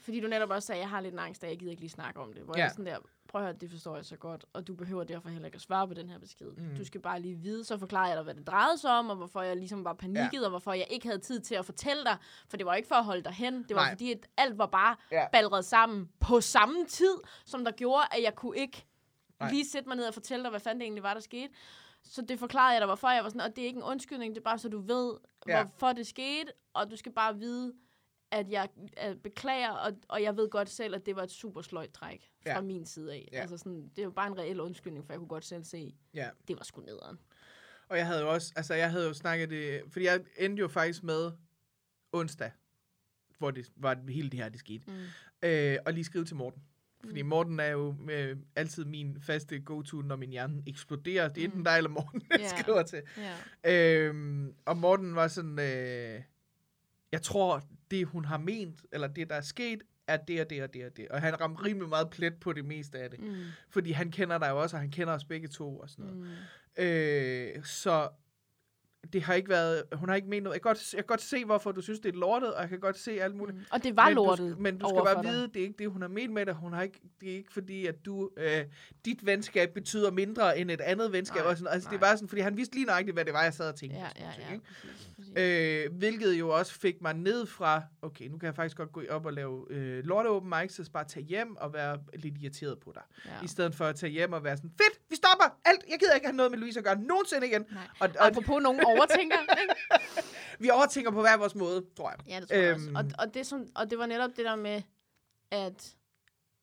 fordi 0.00 0.20
du 0.20 0.28
netop 0.28 0.50
også 0.50 0.66
sagde, 0.66 0.78
at 0.78 0.82
jeg 0.82 0.90
har 0.90 1.00
lidt 1.00 1.12
en 1.12 1.18
angst, 1.18 1.44
og 1.44 1.50
jeg 1.50 1.58
gider 1.58 1.70
ikke 1.70 1.82
lige 1.82 1.90
snakke 1.90 2.20
om 2.20 2.32
det. 2.32 2.42
Hvor 2.42 2.54
ja. 2.56 2.62
jeg 2.62 2.70
sådan 2.70 2.86
der, 2.86 2.98
prøv 3.34 3.42
at 3.42 3.46
høre, 3.48 3.56
det 3.60 3.70
forstår 3.70 3.96
jeg 3.96 4.04
så 4.04 4.16
godt, 4.16 4.44
og 4.52 4.66
du 4.66 4.74
behøver 4.74 5.04
derfor 5.04 5.28
heller 5.28 5.46
ikke 5.46 5.56
at 5.56 5.60
svare 5.62 5.88
på 5.88 5.94
den 5.94 6.08
her 6.08 6.18
besked. 6.18 6.46
Mm. 6.56 6.76
Du 6.76 6.84
skal 6.84 7.00
bare 7.00 7.20
lige 7.20 7.34
vide, 7.34 7.64
så 7.64 7.78
forklarer 7.78 8.06
jeg 8.08 8.16
dig, 8.16 8.24
hvad 8.24 8.34
det 8.34 8.46
drejede 8.46 8.78
sig 8.78 8.90
om, 8.90 9.10
og 9.10 9.16
hvorfor 9.16 9.42
jeg 9.42 9.56
ligesom 9.56 9.84
var 9.84 9.92
panikket, 9.92 10.38
ja. 10.40 10.44
og 10.44 10.50
hvorfor 10.50 10.72
jeg 10.72 10.86
ikke 10.90 11.06
havde 11.06 11.18
tid 11.18 11.40
til 11.40 11.54
at 11.54 11.64
fortælle 11.64 12.04
dig, 12.04 12.16
for 12.48 12.56
det 12.56 12.66
var 12.66 12.74
ikke 12.74 12.88
for 12.88 12.94
at 12.94 13.04
holde 13.04 13.22
dig 13.24 13.32
hen, 13.32 13.54
det 13.62 13.76
var 13.76 13.82
Nej. 13.82 13.90
fordi, 13.90 14.12
at 14.12 14.26
alt 14.36 14.58
var 14.58 14.66
bare 14.66 14.96
Ja. 15.12 15.26
balret 15.32 15.64
sammen 15.64 16.08
på 16.20 16.40
samme 16.40 16.86
tid, 16.86 17.14
som 17.46 17.64
der 17.64 17.72
gjorde, 17.72 18.02
at 18.12 18.22
jeg 18.22 18.34
kunne 18.34 18.56
ikke 18.58 18.86
Nej. 19.40 19.50
Lige 19.50 19.68
sætte 19.68 19.88
mig 19.88 19.96
ned 19.96 20.04
og 20.06 20.14
fortælle 20.14 20.42
dig, 20.42 20.50
hvad 20.50 20.60
fanden 20.60 20.80
det 20.80 20.84
egentlig 20.84 21.02
var, 21.02 21.14
der 21.14 21.20
skete. 21.20 21.48
Så 22.04 22.22
det 22.22 22.38
forklarede 22.38 22.72
jeg 22.72 22.80
dig, 22.80 22.86
hvorfor 22.86 23.08
jeg 23.10 23.22
var 23.22 23.28
sådan, 23.28 23.40
og 23.40 23.56
det 23.56 23.62
er 23.62 23.66
ikke 23.66 23.76
en 23.76 23.82
undskyldning, 23.82 24.34
det 24.34 24.40
er 24.40 24.44
bare 24.44 24.58
så 24.58 24.68
du 24.68 24.78
ved, 24.80 25.14
ja. 25.48 25.62
hvorfor 25.64 25.92
det 25.92 26.06
skete, 26.06 26.52
og 26.74 26.90
du 26.90 26.96
skal 26.96 27.12
bare 27.12 27.38
vide, 27.38 27.72
at 28.34 28.50
jeg 28.50 28.68
at 28.96 29.22
beklager, 29.22 29.70
og, 29.70 29.92
og 30.08 30.22
jeg 30.22 30.36
ved 30.36 30.50
godt 30.50 30.68
selv, 30.70 30.94
at 30.94 31.06
det 31.06 31.16
var 31.16 31.22
et 31.22 31.30
super 31.30 31.62
sløjt 31.62 31.90
træk 31.92 32.30
fra 32.42 32.50
Ja. 32.50 32.60
min 32.60 32.84
side 32.86 33.12
af. 33.12 33.28
Ja. 33.32 33.40
Altså 33.40 33.56
sådan, 33.58 33.88
det 33.88 33.98
er 33.98 34.02
jo 34.04 34.10
bare 34.10 34.26
en 34.26 34.38
reel 34.38 34.60
undskyldning, 34.60 35.06
for 35.06 35.12
jeg 35.12 35.18
kunne 35.18 35.28
godt 35.28 35.44
selv 35.44 35.64
se, 35.64 35.94
Ja. 36.14 36.28
det 36.48 36.56
var 36.56 36.64
sgu 36.64 36.80
nederen. 36.80 37.18
Og 37.88 37.96
jeg 37.98 38.06
havde 38.06 38.20
jo 38.20 38.32
også, 38.32 38.52
altså 38.56 38.74
jeg 38.74 38.90
havde 38.90 39.06
jo 39.06 39.12
snakket 39.14 39.50
det, 39.50 39.82
fordi 39.88 40.04
jeg 40.04 40.20
endte 40.38 40.60
jo 40.60 40.68
faktisk 40.68 41.02
med 41.02 41.32
onsdag, 42.12 42.50
hvor 43.38 43.50
det 43.50 43.66
var 43.76 43.98
hele 44.08 44.30
det 44.30 44.40
her, 44.40 44.48
det 44.48 44.60
skete. 44.60 44.84
Mm. 44.90 45.48
Øh, 45.48 45.78
og 45.86 45.92
lige 45.92 46.04
skrive 46.04 46.24
til 46.24 46.36
Morten. 46.36 46.62
Fordi 47.04 47.22
Mm. 47.22 47.28
Morten 47.28 47.60
er 47.60 47.66
jo 47.66 47.96
øh, 48.10 48.36
altid 48.56 48.84
min 48.84 49.20
faste 49.20 49.60
go-to, 49.60 49.96
når 50.02 50.16
min 50.16 50.30
hjerne 50.30 50.62
eksploderer. 50.66 51.28
Det 51.28 51.40
er 51.40 51.44
enten 51.44 51.58
Mm. 51.58 51.64
dig 51.64 51.76
eller 51.76 51.90
Morten, 51.90 52.22
jeg 52.30 52.40
Ja. 52.40 52.48
skriver 52.58 52.82
til. 52.82 53.02
Ja. 53.64 54.04
Øhm, 54.06 54.54
og 54.66 54.76
Morten 54.76 55.14
var 55.14 55.28
sådan, 55.28 55.58
øh, 55.58 56.22
jeg 57.12 57.22
tror, 57.22 57.62
det 57.94 58.06
hun 58.06 58.24
har 58.24 58.38
ment, 58.38 58.82
eller 58.92 59.08
det 59.08 59.30
der 59.30 59.36
er 59.36 59.40
sket, 59.40 59.82
er 60.06 60.16
det 60.16 60.40
og 60.40 60.50
det 60.50 60.62
og 60.62 60.74
det 60.74 60.84
og 60.84 60.96
det. 60.96 61.08
Og 61.08 61.20
han 61.20 61.40
ramte 61.40 61.64
rimelig 61.64 61.88
meget 61.88 62.10
plet 62.10 62.34
på 62.40 62.52
det 62.52 62.64
meste 62.64 62.98
af 62.98 63.10
det. 63.10 63.20
Mm. 63.20 63.34
Fordi 63.70 63.92
han 63.92 64.10
kender 64.10 64.38
dig 64.38 64.48
jo 64.50 64.62
også, 64.62 64.76
og 64.76 64.80
han 64.80 64.90
kender 64.90 65.14
os 65.14 65.24
begge 65.24 65.48
to 65.48 65.78
og 65.78 65.90
sådan 65.90 66.04
noget. 66.04 66.20
Mm. 66.78 66.84
Øh, 66.84 67.64
så 67.64 68.08
det 69.12 69.22
har 69.22 69.34
ikke 69.34 69.48
været, 69.48 69.82
hun 69.92 70.08
har 70.08 70.16
ikke 70.16 70.28
ment 70.28 70.44
noget. 70.44 70.54
Jeg 70.54 70.62
kan, 70.62 70.68
godt, 70.68 70.92
jeg 70.92 70.98
kan 70.98 71.06
godt 71.06 71.22
se, 71.22 71.44
hvorfor 71.44 71.72
du 71.72 71.80
synes, 71.80 72.00
det 72.00 72.14
er 72.14 72.18
lortet, 72.18 72.54
og 72.54 72.60
jeg 72.60 72.68
kan 72.68 72.80
godt 72.80 72.98
se 72.98 73.22
alt 73.22 73.36
muligt. 73.36 73.58
Mm. 73.58 73.64
Og 73.70 73.84
det 73.84 73.96
var 73.96 74.04
men 74.08 74.14
lortet 74.14 74.50
Du, 74.56 74.62
men 74.62 74.78
du 74.78 74.88
skal 74.88 75.02
bare 75.04 75.22
dig. 75.22 75.32
vide, 75.32 75.48
det 75.48 75.56
er 75.56 75.62
ikke 75.62 75.78
det, 75.78 75.90
hun 75.90 76.02
har 76.02 76.08
ment 76.08 76.32
med 76.32 76.46
det. 76.46 76.54
Hun 76.54 76.72
har 76.72 76.82
ikke, 76.82 77.00
det 77.20 77.32
er 77.32 77.36
ikke 77.36 77.52
fordi, 77.52 77.86
at 77.86 78.04
du, 78.04 78.30
øh, 78.36 78.64
dit 79.04 79.26
venskab 79.26 79.74
betyder 79.74 80.10
mindre 80.10 80.58
end 80.58 80.70
et 80.70 80.80
andet 80.80 81.12
venskab. 81.12 81.42
Nej, 81.42 81.50
og 81.50 81.56
sådan, 81.56 81.72
altså, 81.72 81.88
det 81.88 81.96
er 81.96 82.00
nej. 82.00 82.08
bare 82.08 82.16
sådan, 82.16 82.28
fordi 82.28 82.42
han 82.42 82.56
vidste 82.56 82.74
lige 82.74 82.86
nøjagtigt, 82.86 83.16
hvad 83.16 83.24
det 83.24 83.32
var, 83.32 83.42
jeg 83.42 83.54
sad 83.54 83.68
og 83.68 83.76
tænkte. 83.76 83.98
Ja, 83.98 84.08
ja, 84.16 84.20
nogle 84.20 84.34
ting, 84.34 84.48
ja. 84.48 84.54
ikke? 84.54 84.64
Øh, 85.36 85.92
hvilket 85.92 86.34
jo 86.34 86.48
også 86.48 86.72
fik 86.72 87.02
mig 87.02 87.14
ned 87.14 87.46
fra, 87.46 87.82
okay, 88.02 88.28
nu 88.28 88.38
kan 88.38 88.46
jeg 88.46 88.54
faktisk 88.54 88.76
godt 88.76 88.92
gå 88.92 89.02
op 89.10 89.26
og 89.26 89.32
lave 89.32 89.66
øh, 89.70 90.04
lorte 90.04 90.26
open 90.26 90.52
mics, 90.60 90.74
så 90.74 90.90
bare 90.92 91.04
tage 91.04 91.26
hjem 91.26 91.56
og 91.56 91.72
være 91.72 91.98
lidt 92.14 92.34
irriteret 92.40 92.80
på 92.80 92.92
dig. 92.94 93.02
ja. 93.24 93.30
I 93.44 93.46
stedet 93.46 93.74
for 93.74 93.84
at 93.84 93.96
tage 93.96 94.12
hjem 94.12 94.32
og 94.32 94.44
være 94.44 94.56
sådan, 94.56 94.70
fedt, 94.70 95.00
vi 95.10 95.16
stopper 95.16 95.58
alt, 95.64 95.84
jeg 95.90 95.98
gider 95.98 96.14
ikke 96.14 96.26
have 96.26 96.36
noget 96.36 96.50
med 96.50 96.58
Louise 96.58 96.78
at 96.78 96.84
gøre 96.84 96.98
nogensinde 97.00 97.46
igen. 97.46 97.66
Nej. 97.70 97.82
Og, 98.00 98.08
og 98.20 98.26
Apropos 98.26 98.62
nogen 98.62 98.84
overtænker, 98.84 99.36
ikke? 99.62 99.74
vi 100.64 100.70
overtænker 100.70 101.10
på 101.10 101.20
hver 101.20 101.36
vores 101.36 101.54
måde, 101.54 101.84
tror 101.96 102.10
jeg. 102.10 102.18
Ja, 102.28 102.40
det 102.40 102.48
tror 102.48 102.56
jeg 102.56 102.74
også. 102.74 102.86
Øhm. 102.86 102.96
Og, 102.96 103.04
og, 103.18 103.34
det, 103.34 103.46
som, 103.46 103.66
og 103.74 103.90
det 103.90 103.98
var 103.98 104.06
netop 104.06 104.30
det 104.36 104.44
der 104.44 104.56
med, 104.56 104.82
at 105.50 105.94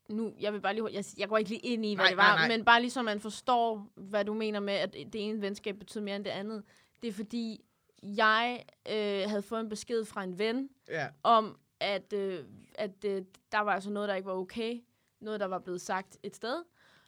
nu, 0.09 0.33
jeg 0.39 0.53
vil 0.53 0.61
bare 0.61 0.73
lige, 0.73 0.87
jeg, 0.91 1.03
jeg 1.17 1.29
går 1.29 1.37
ikke 1.37 1.49
lige 1.49 1.59
ind 1.59 1.85
i, 1.85 1.95
hvad 1.95 2.03
Nej, 2.03 2.09
det 2.09 2.17
var, 2.17 2.35
nej, 2.35 2.47
nej. 2.47 2.57
men 2.57 2.65
bare 2.65 2.81
lige 2.81 2.91
så 2.91 3.01
man 3.01 3.19
forstår, 3.19 3.87
hvad 3.95 4.25
du 4.25 4.33
mener 4.33 4.59
med, 4.59 4.73
at 4.73 4.93
det 4.93 5.15
ene 5.15 5.41
venskab 5.41 5.75
betyder 5.79 6.03
mere 6.03 6.15
end 6.15 6.25
det 6.25 6.31
andet. 6.31 6.63
Det 7.01 7.07
er 7.07 7.13
fordi, 7.13 7.65
jeg 8.03 8.63
øh, 8.89 9.29
havde 9.29 9.41
fået 9.41 9.59
en 9.61 9.69
besked 9.69 10.05
fra 10.05 10.23
en 10.23 10.39
ven, 10.39 10.69
Ja, 10.89 11.07
om 11.23 11.59
at, 11.79 12.13
øh, 12.13 12.45
at 12.75 13.05
øh, 13.05 13.21
der 13.51 13.59
var 13.59 13.73
altså 13.73 13.89
noget, 13.89 14.09
der 14.09 14.15
ikke 14.15 14.27
var 14.27 14.35
okay. 14.35 14.81
Noget, 15.19 15.39
der 15.39 15.45
var 15.45 15.59
blevet 15.59 15.81
sagt 15.81 16.17
et 16.23 16.35
sted, 16.35 16.63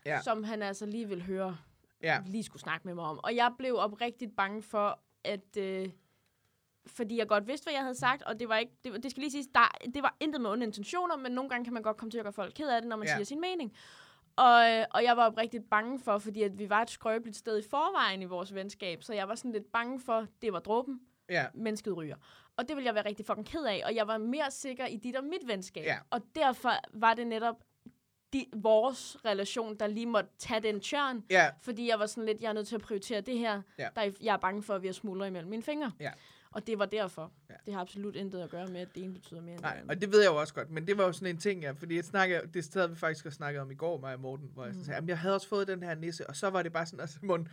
Ja. 0.06 0.22
som 0.22 0.44
han 0.44 0.62
altså 0.62 0.86
lige 0.86 1.08
ville 1.08 1.24
høre, 1.24 1.58
ja, 2.02 2.24
lige 2.26 2.44
skulle 2.44 2.62
snakke 2.62 2.88
med 2.88 2.96
mig 2.96 3.04
om. 3.06 3.20
Og 3.24 3.36
jeg 3.36 3.52
blev 3.58 3.76
oprigtigt 3.76 4.36
bange 4.36 4.62
for, 4.62 5.00
at... 5.24 5.58
Øh, 5.58 5.90
fordi 6.86 7.18
jeg 7.18 7.28
godt 7.28 7.48
vidste, 7.48 7.66
hvad 7.66 7.74
jeg 7.74 7.82
havde 7.82 7.96
sagt, 7.96 8.24
og 8.24 8.40
det 8.40 8.50
var 8.50 8.58
ikke, 8.58 8.72
det, 8.84 9.04
det 9.04 9.12
skal 9.12 9.22
lige 9.22 9.32
siges, 9.32 9.48
der, 9.54 9.78
det 9.94 10.04
var 10.04 10.16
intet 10.20 10.42
med 10.42 10.50
onde 10.50 10.66
intentioner, 10.66 11.18
men 11.18 11.32
nogle 11.32 11.50
gange 11.50 11.64
kan 11.64 11.74
man 11.74 11.84
godt 11.84 11.98
komme 11.98 12.12
til 12.12 12.18
at 12.18 12.24
gøre 12.24 12.34
folk 12.34 12.54
ked 12.56 12.70
af 12.70 12.82
det, 12.82 12.90
når 12.90 12.96
man 12.96 13.08
ja. 13.08 13.14
siger 13.16 13.26
sin 13.26 13.42
mening. 13.42 13.74
Og, 14.36 14.72
øh, 14.72 14.86
og 14.92 15.04
jeg 15.04 15.18
var 15.18 15.26
oprigtigt 15.26 15.70
bange 15.70 16.00
for, 16.00 16.18
fordi 16.18 16.44
at 16.44 16.60
vi 16.60 16.70
var 16.70 16.82
et 16.82 16.90
skrøbeligt 16.90 17.38
sted 17.38 17.60
i 17.60 17.70
forvejen 17.70 18.22
i 18.22 18.26
vores 18.26 18.54
venskab, 18.56 19.04
så 19.04 19.14
jeg 19.14 19.28
var 19.28 19.36
sådan 19.36 19.52
lidt 19.52 19.72
bange 19.72 20.00
for, 20.00 20.28
det 20.42 20.54
var 20.54 20.60
dråben, 20.60 21.00
ja, 21.30 21.46
mennesket 21.54 21.98
ryger. 21.98 22.16
Og 22.58 22.68
det 22.68 22.76
ville 22.76 22.88
jeg 22.88 22.96
være 22.96 23.06
rigtig 23.06 23.26
fucking 23.26 23.48
ked 23.48 23.66
af, 23.66 23.82
og 23.86 23.96
jeg 23.96 24.08
var 24.08 24.18
mere 24.18 24.52
sikker 24.52 24.86
i 24.86 24.96
dit 24.96 25.16
og 25.16 25.24
mit 25.24 25.48
venskab. 25.48 25.84
Ja. 25.86 25.98
Og 26.10 26.22
derfor 26.36 26.72
var 26.94 27.14
det 27.14 27.28
netop 27.28 27.64
de, 28.34 28.46
vores 28.56 29.18
relation, 29.26 29.76
der 29.76 29.88
lige 29.88 30.06
måtte 30.06 30.30
tage 30.38 30.60
den 30.60 30.80
tørn, 30.80 31.24
ja, 31.30 31.50
fordi 31.62 31.90
jeg 31.90 32.00
var 32.00 32.06
sådan 32.06 32.26
lidt, 32.26 32.42
jeg 32.42 32.50
er 32.50 32.54
nødt 32.54 32.68
til 32.68 32.76
at 32.76 32.82
prioritere 32.82 33.22
det 33.22 33.38
her. 33.38 33.62
Ja. 33.80 33.88
Der 33.96 34.02
er, 34.02 34.12
jeg 34.22 34.34
er 34.34 34.38
bange 34.38 34.64
for, 34.64 34.76
at 34.76 34.82
vi 34.82 34.88
har 34.88 34.94
smuldret 34.94 35.28
imellem 35.28 35.50
mine 35.50 35.64
fingre. 35.64 35.92
Ja. 36.00 36.12
Og 36.54 36.68
det 36.68 36.80
var 36.80 36.86
derfor. 36.86 37.32
Ja. 37.50 37.54
Det 37.66 37.74
har 37.74 37.82
absolut 37.82 38.16
intet 38.16 38.42
at 38.42 38.50
gøre 38.50 38.68
med, 38.68 38.82
at 38.82 38.88
det 38.96 39.04
ene 39.04 39.14
betyder 39.14 39.42
mere 39.42 39.54
end 39.54 39.62
nej, 39.62 39.80
det 39.80 39.90
og 39.90 40.02
det 40.02 40.12
ved 40.12 40.22
jeg 40.22 40.30
jo 40.30 40.36
også 40.36 40.54
godt, 40.54 40.70
men 40.72 40.88
det 40.88 40.98
var 40.98 41.04
jo 41.06 41.12
sådan 41.12 41.28
en 41.28 41.38
ting, 41.38 41.62
ja, 41.62 41.72
fordi 41.72 41.96
jeg 41.96 42.04
snakker, 42.04 42.42
det 42.46 42.70
havde 42.74 42.90
vi 42.90 42.96
faktisk 42.96 43.26
også 43.26 43.36
snakket 43.36 43.62
om 43.62 43.72
i 43.72 43.76
går, 43.76 44.00
mig 44.00 44.14
og 44.14 44.20
Morten, 44.20 44.50
hvor 44.54 44.66
jeg 44.66 44.74
Mm. 44.76 44.84
sagde, 44.84 44.96
jamen, 44.96 45.10
jeg 45.10 45.20
havde 45.20 45.36
også 45.36 45.48
fået 45.48 45.68
den 45.68 45.84
her 45.84 45.96
nisse, 45.96 46.28
og 46.30 46.36
så 46.36 46.50
var 46.50 46.64
det 46.64 46.74
bare 46.74 46.86
sådan, 46.86 47.00
altså, 47.00 47.18
Morten, 47.22 47.48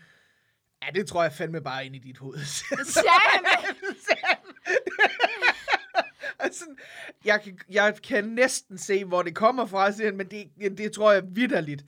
ja, 0.83 0.89
det 0.95 1.07
tror 1.07 1.23
jeg 1.23 1.33
fandme 1.33 1.61
bare 1.61 1.87
ind 1.87 1.97
i 1.97 1.99
dit 1.99 2.19
hoved. 2.19 2.39
Sam! 2.95 3.45
altså, 6.39 6.65
jeg, 7.25 7.41
kan, 7.43 7.59
jeg 7.71 7.95
kan 8.03 8.25
næsten 8.25 8.79
se, 8.79 9.05
hvor 9.05 9.23
det 9.23 9.35
kommer 9.35 9.67
fra, 9.67 9.93
siger 9.93 10.07
han, 10.07 10.17
men 10.17 10.27
det, 10.31 10.79
det 10.79 10.93
tror 10.93 11.13
jeg 11.13 11.23
vidderligt 11.37 11.85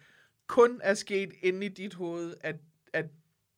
kun 0.47 0.81
er 0.83 0.95
sket 0.95 1.33
inde 1.43 1.67
i 1.67 1.69
dit 1.69 1.95
hoved, 1.95 2.35
at, 2.41 2.57
at 2.93 3.07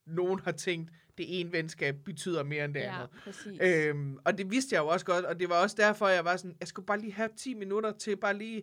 nogen 0.06 0.40
har 0.40 0.52
tænkt, 0.52 0.90
det 1.18 1.40
ene 1.40 1.52
venskab 1.52 1.96
betyder 2.04 2.42
mere 2.42 2.64
end 2.64 2.74
det 2.74 2.80
ja, 2.80 2.94
andet. 2.94 3.10
præcis. 3.24 3.58
Øhm, 3.62 4.18
og 4.24 4.38
det 4.38 4.50
vidste 4.50 4.74
jeg 4.74 4.80
jo 4.82 4.86
også 4.88 5.06
godt, 5.06 5.24
og 5.24 5.40
det 5.40 5.48
var 5.48 5.62
også 5.62 5.76
derfor, 5.78 6.08
jeg 6.08 6.24
var 6.24 6.36
sådan, 6.36 6.56
jeg 6.60 6.68
skulle 6.68 6.86
bare 6.86 6.98
lige 7.00 7.12
have 7.12 7.28
10 7.36 7.54
minutter 7.54 7.92
til 7.92 8.16
bare 8.16 8.34
lige, 8.38 8.62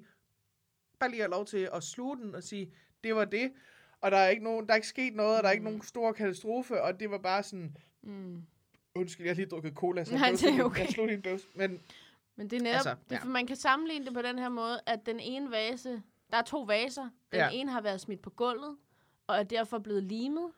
bare 1.00 1.10
lige 1.10 1.22
have 1.22 1.32
lov 1.32 1.46
til 1.46 1.70
at 1.74 1.84
sluge 1.84 2.18
den 2.18 2.36
og 2.36 2.44
sige, 2.44 2.72
det 3.04 3.16
var 3.16 3.26
det. 3.26 3.52
Og 4.02 4.12
der 4.12 4.18
er 4.18 4.30
ikke, 4.30 4.44
nogen, 4.44 4.66
der 4.66 4.72
er 4.72 4.76
ikke 4.76 4.88
sket 4.88 5.16
noget, 5.16 5.38
og 5.38 5.44
der 5.44 5.50
er 5.50 5.54
ikke 5.54 5.62
Mm. 5.62 5.66
nogen 5.66 5.82
stor 5.82 6.12
katastrofe, 6.12 6.82
og 6.82 7.00
det 7.00 7.12
var 7.12 7.18
bare 7.18 7.44
sådan, 7.44 7.78
mm. 8.04 8.44
undskyld, 8.96 9.26
jeg 9.26 9.32
har 9.32 9.36
lige 9.36 9.46
drukket 9.50 9.74
cola, 9.74 10.04
så 10.04 10.16
Nej, 10.16 10.28
jeg 10.28 10.40
slog- 10.40 10.66
okay. 10.66 10.80
jeg 10.84 10.90
slog 10.90 11.08
din 11.08 11.22
døs. 11.22 11.48
Men 11.56 11.80
Men 12.36 12.50
det 12.50 12.58
er 12.58 12.62
netop, 12.64 12.76
Altså, 12.76 12.96
det, 13.10 13.16
ja. 13.16 13.24
man 13.24 13.48
kan 13.48 13.56
sammenligne 13.56 14.06
det 14.06 14.14
på 14.14 14.22
den 14.22 14.40
her 14.40 14.50
måde, 14.50 14.80
at 14.86 15.00
den 15.06 15.20
ene 15.20 15.52
vase, 15.52 16.02
der 16.32 16.38
er 16.38 16.42
to 16.42 16.62
vaser. 16.62 17.10
Den 17.32 17.40
ja. 17.40 17.50
ene 17.52 17.72
har 17.72 17.82
været 17.82 18.02
smidt 18.02 18.22
på 18.22 18.30
gulvet, 18.30 18.78
og 19.28 19.36
er 19.38 19.44
derfor 19.44 19.80
blevet 19.80 20.04
limet. 20.04 20.52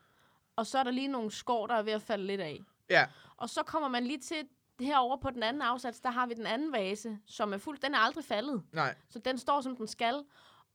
Og 0.55 0.65
så 0.67 0.77
er 0.79 0.83
der 0.83 0.91
lige 0.91 1.07
nogle 1.07 1.31
skår, 1.31 1.67
der 1.67 1.75
er 1.75 1.81
ved 1.83 1.93
at 1.93 2.01
falde 2.01 2.25
lidt 2.27 2.41
af. 2.41 2.59
ja, 2.89 3.05
Og 3.37 3.49
så 3.49 3.63
kommer 3.63 3.89
man 3.89 4.03
lige 4.03 4.19
til 4.19 4.47
herovre 4.79 5.17
på 5.19 5.29
den 5.29 5.43
anden 5.43 5.61
afsats, 5.61 5.99
der 5.99 6.09
har 6.11 6.25
vi 6.27 6.33
den 6.33 6.45
anden 6.45 6.71
vase, 6.73 7.19
som 7.27 7.53
er 7.53 7.57
fuld. 7.57 7.77
Den 7.79 7.93
er 7.93 7.99
aldrig 7.99 8.25
faldet. 8.25 8.63
nej, 8.71 8.95
Så 9.09 9.19
den 9.19 9.37
står, 9.37 9.61
som 9.61 9.75
den 9.75 9.87
skal. 9.87 10.23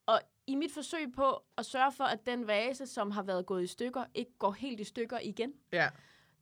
Og 0.06 0.20
i 0.46 0.54
mit 0.54 0.72
forsøg 0.72 1.12
på 1.12 1.42
at 1.58 1.66
sørge 1.66 1.92
for, 1.92 2.04
at 2.04 2.26
den 2.26 2.46
vase, 2.46 2.86
som 2.86 3.10
har 3.10 3.22
været 3.22 3.46
gået 3.46 3.62
i 3.62 3.66
stykker, 3.66 4.04
ikke 4.14 4.32
går 4.38 4.50
helt 4.52 4.80
i 4.80 4.84
stykker 4.84 5.18
igen, 5.18 5.52
ja, 5.72 5.88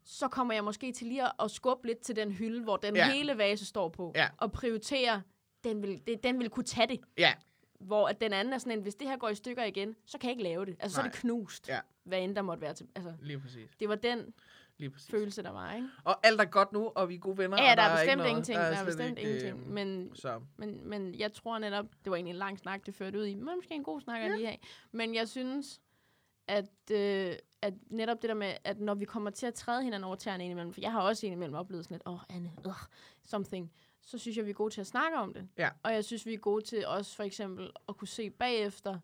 så 0.05 0.29
kommer 0.29 0.55
jeg 0.55 0.65
måske 0.65 0.93
til 0.93 1.07
lige 1.07 1.43
at, 1.43 1.51
skubbe 1.51 1.87
lidt 1.87 1.99
til 2.01 2.17
den 2.17 2.33
hylde, 2.33 2.63
hvor 2.63 2.77
den 2.77 2.97
Ja. 2.97 3.11
hele 3.11 3.39
vase 3.39 3.67
står 3.67 3.89
på, 3.89 4.13
Ja. 4.15 4.29
og 4.39 4.53
prioritere, 4.53 5.23
den 5.65 5.83
vil, 5.83 6.19
den 6.23 6.39
vil 6.39 6.51
kunne 6.51 6.65
tage 6.65 6.87
det. 6.87 7.01
Ja, 7.19 7.35
Hvor 7.81 8.09
at 8.09 8.21
den 8.21 8.33
anden 8.33 8.55
er 8.55 8.59
sådan 8.59 8.73
en, 8.79 8.83
hvis 8.83 8.95
det 8.95 9.09
her 9.09 9.17
går 9.17 9.29
i 9.29 9.35
stykker 9.35 9.65
igen, 9.65 9.97
så 10.07 10.19
kan 10.19 10.29
jeg 10.29 10.33
ikke 10.33 10.43
lave 10.43 10.67
det. 10.67 10.77
Altså, 10.81 10.95
så 10.95 11.01
er 11.01 11.05
Nej. 11.05 11.13
det 11.13 11.21
knust, 11.21 11.69
Ja. 11.69 11.81
hvad 12.05 12.19
end 12.21 12.37
der 12.37 12.43
måtte 12.43 12.61
være 12.61 12.75
til. 12.75 12.89
Altså, 12.95 13.13
lige 13.23 13.41
præcis. 13.41 13.71
det 13.81 13.89
var 13.89 13.95
den 13.95 14.35
Lige 14.79 14.91
præcis. 14.91 15.11
følelse, 15.11 15.43
der 15.43 15.51
var, 15.51 15.75
ikke? 15.75 15.89
Og 16.05 16.27
alt 16.27 16.41
er 16.41 16.45
godt 16.45 16.73
nu, 16.73 16.93
og 16.95 17.09
vi 17.09 17.15
er 17.15 17.19
gode 17.19 17.39
venner. 17.39 17.63
Ja, 17.63 17.71
og 17.71 17.77
der 17.77 17.83
er 17.83 18.01
ikke 18.01 18.07
bestemt 18.07 18.19
noget- 18.19 18.31
ingenting. 18.31 18.59
Der 18.59 18.65
er 18.65 18.75
slet 18.75 18.87
bestemt 18.87 19.19
ikke, 19.19 19.31
ingenting. 19.31 19.61
øh, 19.67 19.73
Men, 19.73 20.11
Så, 20.15 20.41
men, 20.57 20.89
men 20.89 21.15
jeg 21.15 21.33
tror 21.33 21.59
netop, 21.59 21.87
det 22.05 22.11
var 22.11 22.17
egentlig 22.17 22.31
en 22.33 22.37
lang 22.39 22.59
snak, 22.59 22.87
det 22.87 22.95
førte 22.95 23.19
ud 23.19 23.25
i. 23.27 23.35
Men 23.35 23.45
måske 23.57 23.75
en 23.75 23.83
god 23.85 24.01
snak 24.01 24.21
at 24.23 24.31
lige 24.31 24.47
have. 24.47 24.59
Men 24.93 25.15
jeg 25.15 25.29
synes, 25.29 25.81
at, 26.49 26.91
øh, 26.93 27.33
at 27.63 27.75
netop 27.91 28.23
det 28.23 28.29
der 28.29 28.35
med, 28.35 28.53
at 28.65 28.81
når 28.81 28.95
vi 28.95 29.05
kommer 29.05 29.31
til 29.31 29.47
at 29.47 29.55
træde 29.55 29.83
hinanden 29.83 30.05
over 30.05 30.17
tæerne 30.17 30.45
indimellem, 30.45 30.73
for 30.73 30.81
jeg 30.81 30.93
har 30.93 31.01
også 31.01 31.27
indimellem 31.27 31.55
oplevet 31.57 31.85
sådan 31.85 31.95
lidt, 31.95 32.03
åh, 32.07 32.13
oh, 32.15 32.21
Anne, 32.37 32.53
ugh, 32.67 32.75
something, 33.25 33.73
så 34.07 34.19
synes 34.19 34.37
jeg, 34.37 34.45
vi 34.45 34.51
er 34.51 34.55
gode 34.55 34.75
til 34.75 34.81
at 34.81 34.87
snakke 34.87 35.17
om 35.19 35.35
det. 35.35 35.49
Ja. 35.59 35.71
Og 35.83 35.93
jeg 35.93 36.05
synes, 36.05 36.27
vi 36.27 36.35
er 36.35 36.39
gode 36.39 36.65
til 36.65 36.87
også 36.87 37.17
for 37.17 37.23
eksempel 37.23 37.71
at 37.89 37.97
kunne 37.97 38.09
se 38.09 38.31
bagefter, 38.31 38.99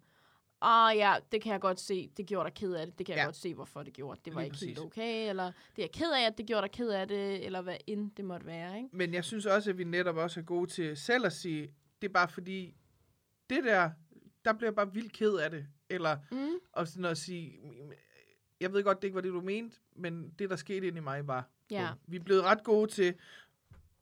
ah 0.61 0.97
ja, 0.97 1.15
det 1.33 1.43
kan 1.43 1.53
jeg 1.53 1.61
godt 1.61 1.81
se, 1.81 2.11
det 2.17 2.27
gjorde 2.27 2.47
dig 2.51 2.55
ked 2.55 2.73
af 2.75 2.87
det, 2.87 2.99
det 2.99 3.07
kan 3.07 3.15
jeg 3.15 3.21
Ja. 3.21 3.25
godt 3.25 3.37
se, 3.37 3.55
hvorfor 3.55 3.83
det 3.83 3.93
gjorde. 3.93 4.21
Det 4.25 4.35
var 4.35 4.41
Lige 4.41 4.47
ikke 4.47 4.59
helt 4.67 4.79
præcis. 4.79 4.87
okay, 4.87 5.29
eller 5.29 5.45
det 5.45 5.53
er 5.83 5.83
jeg 5.83 5.91
ked 5.93 6.13
af, 6.13 6.27
at 6.27 6.39
det 6.39 6.47
gjorde 6.47 6.63
dig 6.63 6.71
ked 6.71 6.89
af 6.89 7.09
det, 7.09 7.47
eller 7.47 7.61
hvad 7.63 7.77
end 7.87 8.11
det 8.17 8.25
måtte 8.25 8.47
være, 8.47 8.77
ikke? 8.77 8.89
men 8.93 9.15
jeg 9.15 9.25
synes 9.25 9.47
også, 9.47 9.71
at 9.71 9.79
vi 9.79 9.85
netop 9.85 10.17
også 10.17 10.41
er 10.41 10.45
gode 10.45 10.71
til 10.71 10.97
selv 10.97 11.27
at 11.27 11.33
sige, 11.33 11.75
det 12.03 12.09
er 12.09 12.13
bare 12.13 12.29
fordi, 12.29 12.75
det 13.51 13.65
der, 13.65 13.91
der 14.45 14.53
bliver 14.53 14.69
jeg 14.71 14.75
bare 14.75 14.93
vildt 14.93 15.13
ked 15.13 15.35
af 15.35 15.51
det. 15.51 15.67
Eller 15.91 16.19
Mm. 16.31 16.49
og 16.73 16.89
sådan 16.89 17.05
at 17.05 17.19
sige, 17.19 17.61
jeg 18.61 18.73
ved 18.73 18.83
godt, 18.85 19.03
det 19.03 19.09
ikke 19.09 19.15
var 19.15 19.21
det, 19.21 19.33
du 19.33 19.41
mente, 19.41 19.77
men 19.97 20.31
det, 20.39 20.51
der 20.51 20.57
skete 20.57 20.87
ind 20.87 20.97
i 20.97 21.01
mig, 21.01 21.27
var... 21.27 21.49
Ja. 21.71 21.89
Vi 22.07 22.17
er 22.17 22.21
blevet 22.21 22.43
ret 22.45 22.65
gode 22.65 22.91
til... 22.91 23.15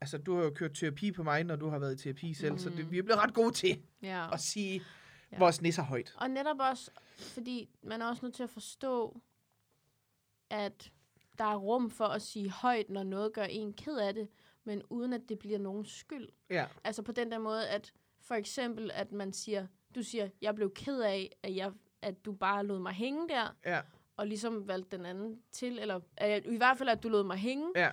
Altså, 0.01 0.17
du 0.17 0.35
har 0.35 0.43
jo 0.43 0.49
kørt 0.49 0.71
terapi 0.73 1.11
på 1.11 1.23
mig, 1.23 1.43
når 1.43 1.55
du 1.55 1.69
har 1.69 1.79
været 1.79 1.99
i 1.99 2.03
terapi 2.03 2.33
selv, 2.33 2.51
mm. 2.51 2.57
så 2.57 2.69
det, 2.69 2.91
vi 2.91 2.97
er 2.97 3.03
blevet 3.03 3.19
ret 3.19 3.33
gode 3.33 3.51
til 3.51 3.81
Ja. 4.01 4.33
at 4.33 4.39
sige 4.39 4.81
Ja. 5.31 5.37
vores 5.39 5.61
nisser 5.61 5.83
højt. 5.83 6.13
Og 6.17 6.29
netop 6.29 6.57
også, 6.59 6.91
fordi 7.17 7.69
man 7.83 8.01
er 8.01 8.05
også 8.05 8.25
nødt 8.25 8.35
til 8.35 8.43
at 8.43 8.49
forstå, 8.49 9.21
at 10.49 10.91
der 11.37 11.43
er 11.45 11.55
rum 11.55 11.89
for 11.89 12.05
at 12.05 12.21
sige 12.21 12.49
højt, 12.49 12.89
når 12.89 13.03
noget 13.03 13.33
gør 13.33 13.43
en 13.43 13.73
ked 13.73 13.97
af 13.97 14.13
det, 14.13 14.27
men 14.63 14.81
uden 14.89 15.13
at 15.13 15.21
det 15.29 15.39
bliver 15.39 15.59
nogens 15.59 15.89
skyld. 15.91 16.29
Ja, 16.49 16.65
Altså 16.83 17.01
på 17.01 17.11
den 17.11 17.31
der 17.31 17.39
måde, 17.39 17.67
at 17.67 17.93
for 18.21 18.35
eksempel, 18.35 18.91
at 18.93 19.11
man 19.11 19.33
siger, 19.33 19.67
du 19.95 20.03
siger, 20.03 20.29
jeg 20.41 20.55
blev 20.55 20.73
ked 20.73 21.01
af, 21.01 21.29
at, 21.43 21.55
jeg, 21.55 21.71
at 22.01 22.25
du 22.25 22.31
bare 22.33 22.65
lod 22.65 22.79
mig 22.79 22.93
hænge 22.93 23.29
der, 23.29 23.55
ja, 23.65 23.81
og 24.17 24.27
ligesom 24.27 24.67
valgte 24.67 24.97
den 24.97 25.05
anden 25.05 25.41
til, 25.51 25.79
eller 25.79 25.99
øh, 26.23 26.53
i 26.53 26.57
hvert 26.57 26.77
fald, 26.77 26.89
at 26.89 27.03
du 27.03 27.09
lod 27.09 27.23
mig 27.23 27.37
hænge. 27.37 27.71
ja, 27.75 27.91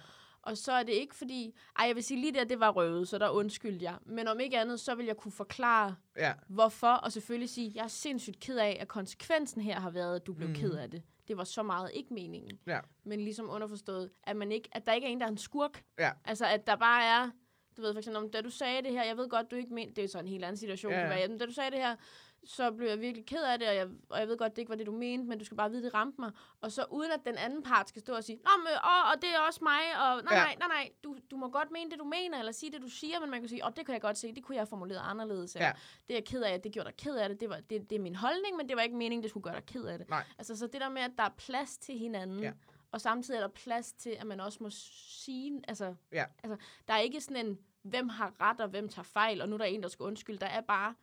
Og 0.49 0.57
så 0.57 0.73
er 0.73 0.83
det 0.83 0.93
ikke 0.93 1.15
fordi, 1.15 1.55
ej, 1.79 1.87
jeg 1.87 1.95
vil 1.95 2.05
sige 2.05 2.21
lige 2.21 2.33
der, 2.33 2.45
det 2.45 2.61
var 2.61 2.71
røvet, 2.71 3.09
så 3.09 3.19
der 3.19 3.29
undskyldte 3.29 3.85
jeg. 3.85 3.97
Men 4.07 4.29
om 4.29 4.41
ikke 4.41 4.59
andet, 4.59 4.81
så 4.81 4.95
vil 4.95 5.07
jeg 5.07 5.17
kunne 5.17 5.33
forklare, 5.33 5.95
ja, 6.17 6.33
hvorfor, 6.49 6.89
og 6.93 7.13
selvfølgelig 7.13 7.51
sige, 7.51 7.73
jeg 7.75 7.85
er 7.85 7.89
sindssygt 7.89 8.41
ked 8.41 8.59
af, 8.59 8.79
at 8.81 8.89
konsekvensen 8.89 9.63
her 9.63 9.81
har 9.81 9.91
været, 9.91 10.17
at 10.17 10.27
du 10.27 10.33
blev 10.33 10.49
mm. 10.49 10.55
ked 10.55 10.73
af 10.73 10.91
det. 10.91 11.03
Det 11.29 11.37
var 11.37 11.45
så 11.45 11.63
meget 11.63 11.91
ikke 11.95 12.15
meningen. 12.15 12.59
Ja. 12.67 12.81
Men 13.05 13.21
ligesom 13.21 13.51
underforstået, 13.51 14.11
at, 14.23 14.37
man 14.37 14.53
ikke, 14.53 14.69
at 14.73 14.87
der 14.87 14.93
ikke 14.93 15.07
er 15.07 15.11
en, 15.11 15.21
der 15.21 15.27
er 15.27 15.31
en 15.31 15.39
skurk. 15.39 15.83
Ja. 15.99 16.11
Altså, 16.25 16.47
at 16.47 16.67
der 16.67 16.77
bare 16.77 17.05
er, 17.05 17.31
du 17.77 17.83
ved 17.83 17.95
for 17.95 17.99
eksempel, 17.99 18.23
om, 18.25 18.31
da 18.31 18.41
du 18.41 18.51
sagde 18.51 18.83
det 18.83 18.93
her, 18.93 19.05
jeg 19.05 19.17
ved 19.17 19.29
godt, 19.29 19.51
du 19.51 19.57
ikke 19.57 19.75
mente, 19.75 19.95
det 19.95 20.05
er 20.05 20.09
så 20.09 20.19
en 20.19 20.29
helt 20.29 20.45
anden 20.45 20.57
situation, 20.57 20.93
Ja, 20.93 21.17
ja. 21.17 21.29
men 21.29 21.39
da 21.39 21.47
du 21.47 21.53
sagde 21.53 21.71
det 21.71 21.79
her, 21.79 21.97
så 22.45 22.71
blev 22.71 22.89
jeg 22.89 23.01
virkelig 23.01 23.27
ked 23.27 23.43
af 23.43 23.59
det, 23.59 23.69
og 23.69 23.75
jeg, 23.75 23.89
og 24.09 24.19
jeg 24.21 24.29
ved 24.29 24.39
godt, 24.39 24.53
det 24.57 24.59
ikke 24.59 24.69
var 24.71 24.77
det, 24.77 24.87
du 24.87 24.93
mente, 24.93 25.25
men 25.29 25.39
du 25.39 25.45
skal 25.45 25.57
bare 25.57 25.71
vide, 25.71 25.83
det 25.83 25.95
ramte 25.95 26.21
mig. 26.21 26.33
Og 26.61 26.73
så 26.73 26.85
uden 26.91 27.11
at 27.13 27.21
den 27.27 27.37
anden 27.37 27.63
part 27.63 27.89
skal 27.89 28.03
stå 28.03 28.15
og 28.15 28.25
sige, 28.25 28.37
Nå, 28.37 28.51
men, 28.59 28.73
åh, 28.85 29.11
og 29.15 29.23
det 29.23 29.31
er 29.35 29.39
også 29.49 29.61
mig, 29.63 29.81
og 30.03 30.23
nej, 30.25 30.35
Ja. 30.37 30.43
nej, 30.45 30.57
nej, 30.59 30.69
nej, 30.69 30.91
du, 31.05 31.17
du 31.31 31.37
må 31.37 31.49
godt 31.51 31.71
mene 31.71 31.91
det, 31.91 31.99
du 31.99 32.05
mener, 32.05 32.39
eller 32.39 32.53
sige 32.53 32.73
det, 32.73 32.83
du 32.83 32.89
siger, 32.89 33.21
men 33.21 33.31
man 33.31 33.41
kan 33.41 33.49
sige, 33.49 33.65
åh, 33.67 33.71
det 33.77 33.87
kan 33.87 33.93
jeg 33.93 34.01
godt 34.03 34.19
se, 34.19 34.35
det 34.35 34.45
kunne 34.45 34.55
jeg 34.55 34.61
have 34.61 34.67
formuleret 34.67 35.01
anderledes, 35.05 35.55
eller 35.55 35.67
Ja. 35.67 35.73
det 36.09 36.11
er 36.15 36.15
jeg 36.19 36.25
ked 36.25 36.43
af, 36.43 36.61
det 36.61 36.73
gjorde 36.73 36.89
dig 36.89 36.97
ked 36.97 37.17
af 37.17 37.29
det, 37.29 37.41
det, 37.41 37.49
var, 37.49 37.61
det, 37.71 37.91
det 37.91 37.97
er 37.97 38.01
min 38.01 38.15
holdning, 38.15 38.57
men 38.57 38.69
det 38.69 38.77
var 38.77 38.83
ikke 38.83 38.97
meningen, 38.97 39.23
det 39.23 39.31
skulle 39.31 39.45
gøre 39.45 39.55
dig 39.55 39.67
ked 39.67 39.85
af 39.85 39.99
det. 39.99 40.09
Nej. 40.11 40.25
Altså, 40.39 40.57
så 40.57 40.67
det 40.67 40.81
der 40.81 40.89
med, 40.89 41.03
at 41.03 41.13
der 41.19 41.25
er 41.25 41.35
plads 41.39 41.79
til 41.79 41.99
hinanden, 41.99 42.41
Ja. 42.41 42.53
og 42.93 43.01
samtidig 43.01 43.39
er 43.39 43.43
der 43.43 43.49
plads 43.55 43.93
til, 43.93 44.11
at 44.11 44.27
man 44.27 44.41
også 44.41 44.59
må 44.61 44.71
sige, 44.71 45.63
altså, 45.69 45.95
Ja. 46.13 46.25
altså 46.43 46.57
der 46.89 46.95
er 46.95 46.99
ikke 46.99 47.21
sådan 47.21 47.47
en, 47.47 47.59
hvem 47.83 48.09
har 48.09 48.33
ret, 48.41 48.61
og 48.61 48.69
hvem 48.69 48.89
tager 48.89 49.05
fejl, 49.05 49.41
og 49.43 49.49
nu 49.49 49.55
er 49.55 49.59
der 49.59 49.65
en, 49.65 49.83
der 49.83 49.89
skal 49.89 50.03
undskylde. 50.03 50.39
Der 50.39 50.47
er 50.47 50.61
bare, 50.61 50.95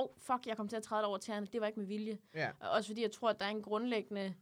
oh, 0.00 0.08
fuck, 0.18 0.46
jeg 0.46 0.56
kom 0.56 0.68
til 0.68 0.76
at 0.76 0.82
træde 0.82 1.04
over 1.06 1.18
tæerne, 1.18 1.46
det 1.52 1.60
var 1.60 1.66
ikke 1.66 1.78
med 1.80 1.86
vilje. 1.86 2.18
ja, 2.34 2.50
Og 2.60 2.70
Også 2.70 2.88
fordi 2.88 3.02
jeg 3.02 3.12
tror, 3.12 3.30
at 3.30 3.40
der 3.40 3.46
er 3.46 3.50
en 3.50 3.62
grundlæggende, 3.62 4.34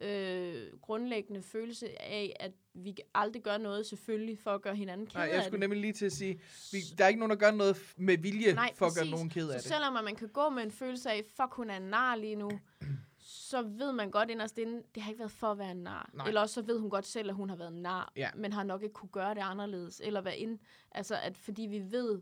øh, 0.00 0.78
grundlæggende 0.82 1.42
følelse 1.42 2.02
af, 2.02 2.36
at 2.40 2.52
vi 2.74 2.96
aldrig 3.14 3.42
gør 3.42 3.58
noget 3.58 3.86
selvfølgelig 3.86 4.38
for 4.38 4.50
at 4.50 4.62
gøre 4.62 4.74
hinanden 4.76 5.06
ked 5.06 5.14
Nej, 5.14 5.30
jeg 5.32 5.44
skulle 5.44 5.60
nemlig 5.60 5.80
lige 5.80 5.92
til 5.92 6.06
at 6.06 6.12
sige, 6.12 6.40
vi, 6.72 6.78
der 6.98 7.04
er 7.04 7.08
ikke 7.08 7.20
nogen, 7.20 7.30
der 7.30 7.36
gør 7.36 7.50
noget 7.50 7.76
med 7.96 8.18
vilje 8.18 8.54
Nej, 8.54 8.72
for 8.74 8.86
at 8.86 8.92
gøre 8.94 9.02
præcis. 9.02 9.10
nogen 9.10 9.30
ked 9.30 9.48
af 9.50 9.60
så 9.60 9.68
det. 9.68 9.74
selvom 9.74 9.96
at 9.96 10.04
man 10.04 10.16
kan 10.16 10.28
gå 10.28 10.48
med 10.48 10.62
en 10.62 10.70
følelse 10.70 11.10
af, 11.10 11.22
fuck, 11.36 11.52
hun 11.54 11.70
er 11.70 11.76
en 11.76 11.82
nar 11.82 12.16
lige 12.16 12.36
nu, 12.36 12.50
så 13.18 13.62
ved 13.62 13.92
man 13.92 14.10
godt 14.10 14.30
inderst 14.30 14.58
inde, 14.58 14.82
det 14.94 15.02
har 15.02 15.10
ikke 15.10 15.18
været 15.18 15.30
for 15.32 15.46
at 15.46 15.58
være 15.58 15.70
en 15.70 15.82
nar. 15.82 16.10
Nej. 16.14 16.26
Eller 16.28 16.40
også 16.40 16.54
så 16.54 16.62
ved 16.62 16.78
hun 16.78 16.90
godt 16.90 17.06
selv, 17.06 17.28
at 17.28 17.34
hun 17.34 17.48
har 17.48 17.56
været 17.56 17.72
en 17.72 17.82
nar, 17.82 18.12
Ja. 18.16 18.30
men 18.36 18.52
har 18.52 18.62
nok 18.62 18.82
ikke 18.82 18.92
kunne 18.92 19.08
gøre 19.08 19.34
det 19.34 19.40
anderledes. 19.40 20.00
Eller 20.04 20.20
hvad 20.20 20.32
ind, 20.36 20.58
altså 20.92 21.16
at 21.22 21.36
fordi 21.36 21.62
vi 21.62 21.82
ved, 21.90 22.20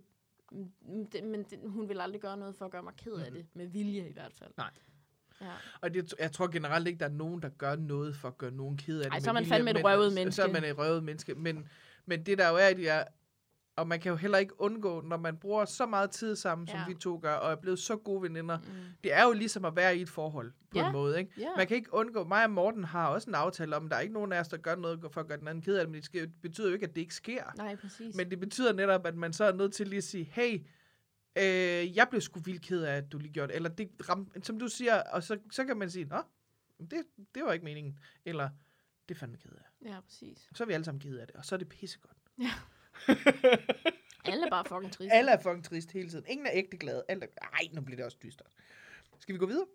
det, 1.12 1.24
men 1.24 1.42
det, 1.42 1.58
hun 1.66 1.88
vil 1.88 2.00
aldrig 2.00 2.20
gøre 2.20 2.36
noget 2.36 2.54
for 2.54 2.64
at 2.64 2.70
gøre 2.70 2.82
mig 2.82 2.92
ked 2.96 3.12
af 3.12 3.32
det, 3.32 3.46
med 3.54 3.66
vilje 3.66 4.08
i 4.08 4.12
hvert 4.12 4.32
fald. 4.38 4.50
Nej. 4.56 4.70
Ja. 5.40 5.50
Og 5.80 5.94
det, 5.94 6.14
jeg 6.18 6.32
tror 6.32 6.46
generelt 6.46 6.86
ikke, 6.88 6.98
der 6.98 7.04
er 7.04 7.10
nogen, 7.10 7.42
der 7.42 7.48
gør 7.48 7.76
noget 7.76 8.16
for 8.16 8.28
at 8.28 8.38
gøre 8.38 8.50
nogen 8.50 8.76
ked 8.76 8.98
af 8.98 9.04
det. 9.04 9.12
Ej, 9.12 9.20
så 9.20 9.30
er 9.30 9.34
man 9.34 9.42
vilje, 9.42 9.54
fandme 9.54 9.70
et 9.70 9.84
røvet 9.84 10.10
Så 10.12 10.14
menneske. 10.14 10.42
er 10.42 10.48
man 10.52 10.64
et 10.64 10.78
røvet 10.78 11.04
menneske. 11.04 11.34
Men, 11.34 11.68
men 12.06 12.26
det 12.26 12.38
der 12.38 12.48
jo 12.48 12.56
er, 12.56 12.66
at 12.66 12.82
jeg, 12.82 13.06
og 13.76 13.88
man 13.88 14.00
kan 14.00 14.10
jo 14.10 14.16
heller 14.16 14.38
ikke 14.38 14.60
undgå, 14.60 15.00
når 15.00 15.16
man 15.16 15.36
bruger 15.36 15.64
så 15.64 15.86
meget 15.86 16.10
tid 16.10 16.36
sammen, 16.36 16.68
som 16.68 16.78
Ja. 16.78 16.86
vi 16.88 16.94
to 16.94 17.18
gør, 17.22 17.34
og 17.34 17.52
er 17.52 17.56
blevet 17.56 17.78
så 17.78 17.96
gode 17.96 18.22
veninder. 18.22 18.58
Mm. 18.58 18.64
Det 19.04 19.12
er 19.12 19.24
jo 19.24 19.32
ligesom 19.32 19.64
at 19.64 19.76
være 19.76 19.96
i 19.96 20.00
et 20.02 20.08
forhold, 20.08 20.52
på 20.70 20.78
Ja. 20.78 20.86
en 20.86 20.92
måde, 20.92 21.18
ikke? 21.18 21.32
Ja. 21.40 21.48
Man 21.56 21.66
kan 21.66 21.76
ikke 21.76 21.94
undgå, 21.94 22.24
mig 22.24 22.44
og 22.44 22.50
Morten 22.50 22.84
har 22.84 23.08
også 23.08 23.30
en 23.30 23.34
aftale 23.34 23.76
om, 23.76 23.84
at 23.84 23.90
der 23.90 23.96
er 23.96 24.00
ikke 24.00 24.14
nogen 24.14 24.32
af 24.32 24.40
os, 24.40 24.48
der 24.48 24.56
gør 24.56 24.74
noget 24.76 25.00
for 25.12 25.20
at 25.20 25.28
gøre 25.28 25.38
den 25.38 25.48
anden 25.48 25.62
ked 25.62 25.76
af 25.76 25.84
det, 25.84 25.90
men 25.90 25.96
det 25.96 26.04
sker- 26.04 26.26
betyder 26.42 26.66
jo 26.68 26.74
ikke, 26.74 26.86
at 26.86 26.94
det 26.94 27.00
ikke 27.00 27.14
sker. 27.14 27.44
Nej, 27.56 27.76
præcis. 27.76 28.14
Men 28.16 28.30
det 28.30 28.40
betyder 28.40 28.72
netop, 28.72 29.06
at 29.06 29.16
man 29.16 29.32
så 29.32 29.44
er 29.44 29.52
nødt 29.52 29.74
til 29.74 29.88
lige 29.88 29.98
at 29.98 30.04
sige, 30.04 30.24
hey, 30.32 30.54
øh, 31.38 31.96
jeg 31.96 32.06
blev 32.10 32.20
sgu 32.20 32.40
vildt 32.40 32.62
ked 32.62 32.82
af, 32.82 32.96
at 32.96 33.12
du 33.12 33.18
lige 33.18 33.32
gjorde 33.32 33.48
det. 33.48 33.56
Eller 33.56 33.68
det 33.68 33.90
ramte, 34.10 34.42
som 34.42 34.58
du 34.58 34.68
siger, 34.68 35.02
og 35.02 35.22
så, 35.22 35.38
så 35.50 35.64
kan 35.64 35.76
man 35.76 35.90
sige, 35.90 36.04
nå, 36.04 36.22
det, 36.80 36.98
det 37.34 37.42
var 37.44 37.52
ikke 37.52 37.64
meningen. 37.64 37.98
Eller, 38.24 38.48
det 39.08 39.14
er 39.14 39.18
fandme 39.18 39.38
ked 39.38 39.50
af. 39.52 39.88
Ja, 39.90 40.00
præcis. 40.00 40.48
Så 40.54 40.64
er 40.64 40.66
vi 40.66 40.72
alle 40.72 40.84
sammen 40.84 41.00
ked 41.00 41.16
af 41.18 41.26
det, 41.26 41.36
og 41.36 41.44
så 41.44 41.54
er 41.54 41.58
det 41.58 41.68
pissegodt. 41.68 42.16
Alle 44.32 44.46
er 44.46 44.50
bare 44.50 44.64
fucking 44.64 44.92
triste. 44.92 45.14
Alle 45.14 45.30
er 45.30 45.40
fucking 45.40 45.64
trist 45.64 45.92
hele 45.92 46.08
tiden. 46.10 46.24
Ingen 46.28 46.46
er 46.46 46.50
ægte 46.54 46.76
glade. 46.76 47.02
Alle 47.08 47.24
er, 47.36 47.46
ej, 47.52 47.68
nu 47.72 47.80
bliver 47.80 47.96
det 47.96 48.04
også 48.04 48.18
dystert. 48.22 48.48
Skal 49.20 49.32
vi 49.34 49.38
gå 49.38 49.46
videre? 49.46 49.66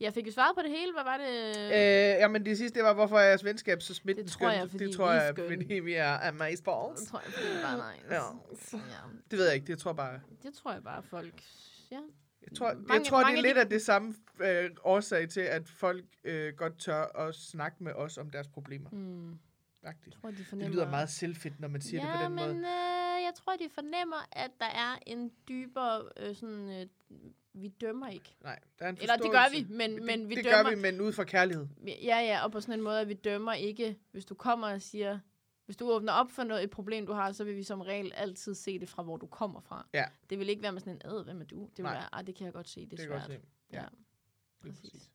Jeg 0.00 0.14
fik 0.14 0.26
jo 0.26 0.32
svaret 0.32 0.56
på 0.56 0.62
det 0.62 0.70
hele. 0.70 0.92
Hvad 0.92 1.04
var 1.04 1.16
det? 1.18 1.56
Øh, 1.66 2.20
jamen 2.20 2.44
det 2.46 2.56
sidste, 2.58 2.78
det 2.78 2.84
var, 2.84 2.94
hvorfor 2.94 3.18
er 3.18 3.28
jeres 3.28 3.44
venskab 3.44 3.82
så 3.82 3.94
smidt 3.94 4.16
Det 4.18 4.30
tror 4.30 4.50
jeg, 4.50 4.70
fordi 4.70 4.84
det 4.86 4.94
tror 4.96 5.08
er 5.10 5.22
jeg, 5.24 5.34
fordi 5.36 5.74
vi 5.74 5.94
er 5.94 6.28
amazeballs. 6.28 7.00
Det 7.00 7.08
tror 7.08 7.20
jeg, 7.24 7.32
fordi 7.32 7.46
det 7.54 7.62
var 7.62 7.92
nice. 7.92 8.14
Ja. 8.14 8.76
ja. 8.76 8.80
Det 9.30 9.38
ved 9.38 9.46
jeg 9.46 9.54
ikke, 9.54 9.66
det 9.66 9.78
tror 9.78 9.90
jeg 9.90 9.96
bare. 9.96 10.20
Det 10.42 10.54
tror 10.54 10.72
jeg 10.72 10.82
bare, 10.84 11.02
folk... 11.02 11.42
Ja. 11.90 12.00
Jeg 12.42 12.56
tror, 12.58 12.74
Mange- 12.74 12.92
jeg 12.94 13.04
tror 13.06 13.24
det 13.24 13.38
er 13.38 13.42
lidt 13.42 13.56
de- 13.56 13.60
af 13.60 13.68
det 13.68 13.82
samme 13.82 14.14
øh, 14.40 14.70
årsag 14.84 15.28
til, 15.28 15.40
at 15.40 15.68
folk 15.68 16.04
øh, 16.24 16.52
godt 16.56 16.78
tør 16.80 17.02
at 17.28 17.34
snakke 17.34 17.84
med 17.84 17.92
os 17.92 18.18
om 18.18 18.30
deres 18.30 18.48
problemer. 18.48 18.90
Hmm. 18.90 19.38
Jeg 20.06 20.12
tror, 20.12 20.30
de 20.30 20.36
Det 20.36 20.46
fornemmer... 20.46 20.74
lyder 20.74 20.90
meget 20.90 21.08
selvfedt, 21.10 21.60
når 21.60 21.68
man 21.68 21.80
siger 21.80 22.06
ja, 22.06 22.12
det 22.12 22.18
på 22.18 22.24
den 22.24 22.34
men 22.34 22.44
måde. 22.46 22.56
Øh, 22.58 23.22
jeg 23.22 23.32
tror, 23.36 23.56
de 23.56 23.68
fornemmer, 23.70 24.28
at 24.32 24.50
der 24.60 24.66
er 24.66 24.98
en 25.06 25.32
dybere 25.48 26.02
øh, 26.16 26.34
sådan... 26.36 26.68
Øh, 26.70 26.86
vi 27.58 27.68
dømmer 27.68 28.08
ikke. 28.08 28.36
Nej, 28.42 28.58
der 28.78 28.84
er 28.84 28.88
en 28.88 28.96
Eller 29.00 29.16
det 29.16 29.30
gør 29.30 29.50
vi, 29.52 29.66
men, 29.70 29.94
det, 29.94 30.02
men 30.02 30.28
vi 30.28 30.34
det 30.34 30.44
dømmer... 30.44 30.62
gør 30.62 30.70
vi, 30.70 30.76
men 30.82 31.00
ud 31.00 31.12
fra 31.12 31.24
kærlighed. 31.24 31.66
Ja, 31.86 32.18
ja, 32.20 32.44
og 32.44 32.52
på 32.52 32.60
sådan 32.60 32.74
en 32.74 32.82
måde, 32.82 33.00
at 33.00 33.08
vi 33.08 33.14
dømmer 33.14 33.52
ikke, 33.52 33.98
hvis 34.12 34.24
du 34.24 34.34
kommer 34.34 34.68
og 34.72 34.82
siger, 34.82 35.18
hvis 35.64 35.76
du 35.76 35.90
åbner 35.90 36.12
op 36.12 36.30
for 36.30 36.44
noget, 36.44 36.64
et 36.64 36.70
problem, 36.70 37.06
du 37.06 37.12
har, 37.12 37.32
så 37.32 37.44
vil 37.44 37.56
vi 37.56 37.62
som 37.62 37.80
regel 37.80 38.12
altid 38.14 38.54
se 38.54 38.78
det 38.78 38.88
fra, 38.88 39.02
hvor 39.02 39.16
du 39.16 39.26
kommer 39.26 39.60
fra. 39.60 39.86
Ja. 39.94 40.04
Det 40.30 40.38
vil 40.38 40.48
ikke 40.48 40.62
være 40.62 40.72
med 40.72 40.80
sådan 40.80 40.92
en, 40.94 41.00
ad, 41.04 41.24
hvem 41.24 41.40
er 41.40 41.44
du? 41.44 41.60
Det 41.60 41.76
vil 41.76 41.82
Nej. 41.84 41.94
være, 41.94 42.14
ah, 42.14 42.26
det 42.26 42.34
kan 42.34 42.44
jeg 42.44 42.52
godt 42.52 42.68
se, 42.68 42.80
det 42.80 42.92
er 42.92 42.96
Det 42.96 43.00
svært. 43.06 43.10
godt 43.20 43.24
se. 43.24 43.40
Ja. 43.72 43.82
Ja, 43.82 43.88
præcis. 44.62 44.80
præcis. 44.90 45.10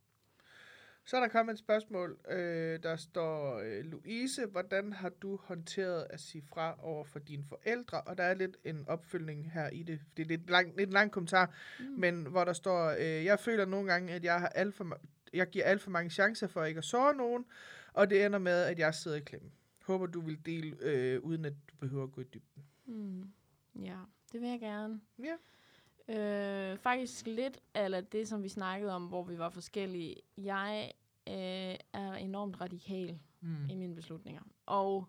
Så 1.06 1.18
er 1.18 1.22
der 1.22 1.28
kommet 1.28 1.54
et 1.54 1.60
spørgsmål, 1.60 2.20
øh, 2.30 2.84
der 2.84 2.96
står, 2.96 3.60
øh, 3.60 3.86
Louise, 3.86 4.46
hvordan 4.46 4.94
har 4.94 5.10
du 5.10 5.36
håndteret 5.36 6.08
at 6.10 6.20
sige 6.20 6.44
fra 6.50 6.76
over 6.80 7.04
for 7.04 7.20
dine 7.20 7.44
forældre? 7.44 8.02
Og 8.02 8.18
der 8.18 8.24
er 8.24 8.34
lidt 8.34 8.58
en 8.64 8.88
opfølgning 8.88 9.52
her 9.52 9.70
i 9.70 9.84
det. 9.84 10.00
Det 10.18 10.24
er 10.24 10.28
lidt 10.28 10.50
lang, 10.50 10.78
lidt 10.78 10.94
lang 10.94 11.12
kommentar, 11.12 11.56
mm. 11.80 11.86
men 11.86 12.26
hvor 12.26 12.44
der 12.44 12.54
står, 12.54 12.90
øh, 12.90 13.26
jeg 13.26 13.40
føler 13.40 13.66
nogle 13.66 13.92
gange, 13.92 14.14
at 14.14 14.24
jeg, 14.24 14.40
har 14.40 14.48
alt 14.48 14.76
for, 14.76 15.00
jeg 15.34 15.48
giver 15.48 15.66
alt 15.66 15.82
for 15.82 15.92
mange 15.92 16.10
chancer 16.10 16.48
for 16.48 16.64
ikke 16.64 16.78
at 16.78 16.84
såre 16.84 17.16
nogen, 17.16 17.46
og 17.94 18.10
det 18.10 18.26
ender 18.26 18.40
med, 18.40 18.64
at 18.64 18.80
jeg 18.80 18.96
sidder 18.96 19.18
i 19.18 19.22
klemme. 19.22 19.52
Håber, 19.84 20.06
du 20.06 20.22
vil 20.22 20.46
dele, 20.46 20.78
øh, 20.82 21.20
uden 21.22 21.46
at 21.46 21.54
du 21.72 21.76
behøver 21.80 22.04
at 22.04 22.12
gå 22.12 22.22
i 22.22 22.24
dybden. 22.24 22.64
Mm. 22.86 23.32
Ja, 23.84 23.98
det 24.32 24.42
vil 24.42 24.50
jeg 24.50 24.60
gerne. 24.60 25.02
Ja. 25.20 25.36
Øh, 26.16 26.78
faktisk 26.78 27.26
lidt 27.28 27.60
eller 27.76 28.02
det, 28.02 28.28
som 28.28 28.44
vi 28.44 28.50
snakkede 28.50 28.92
om, 28.96 29.06
hvor 29.06 29.24
vi 29.24 29.38
var 29.38 29.50
forskellige. 29.50 30.16
Jeg 30.38 30.92
øh, 31.28 31.76
er 31.94 32.14
enormt 32.14 32.62
radikal 32.62 33.20
Mm. 33.44 33.70
i 33.70 33.76
mine 33.76 33.96
beslutninger. 33.96 34.42
Og 34.66 35.06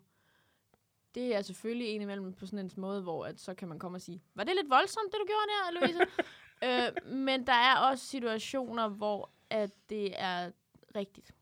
det 1.15 1.35
er 1.35 1.41
selvfølgelig 1.41 1.87
indimellem 1.93 2.33
på 2.33 2.45
sådan 2.45 2.59
en 2.59 2.71
måde, 2.77 3.01
hvor 3.01 3.25
at 3.25 3.39
så 3.39 3.53
kan 3.53 3.67
man 3.67 3.79
komme 3.79 3.97
og 3.97 4.01
sige, 4.01 4.21
var 4.35 4.43
det 4.43 4.55
lidt 4.55 4.69
voldsomt, 4.69 5.11
det 5.11 5.19
du 5.21 5.25
gjorde 5.25 5.47
der, 5.47 5.79
Louise? 5.79 6.01
øh, 7.07 7.15
men 7.17 7.47
der 7.47 7.53
er 7.53 7.75
også 7.77 8.05
situationer, 8.05 8.87
hvor 8.87 9.29
at 9.49 9.71
det 9.89 10.21
er 10.21 10.51
rigtigt. 10.95 11.33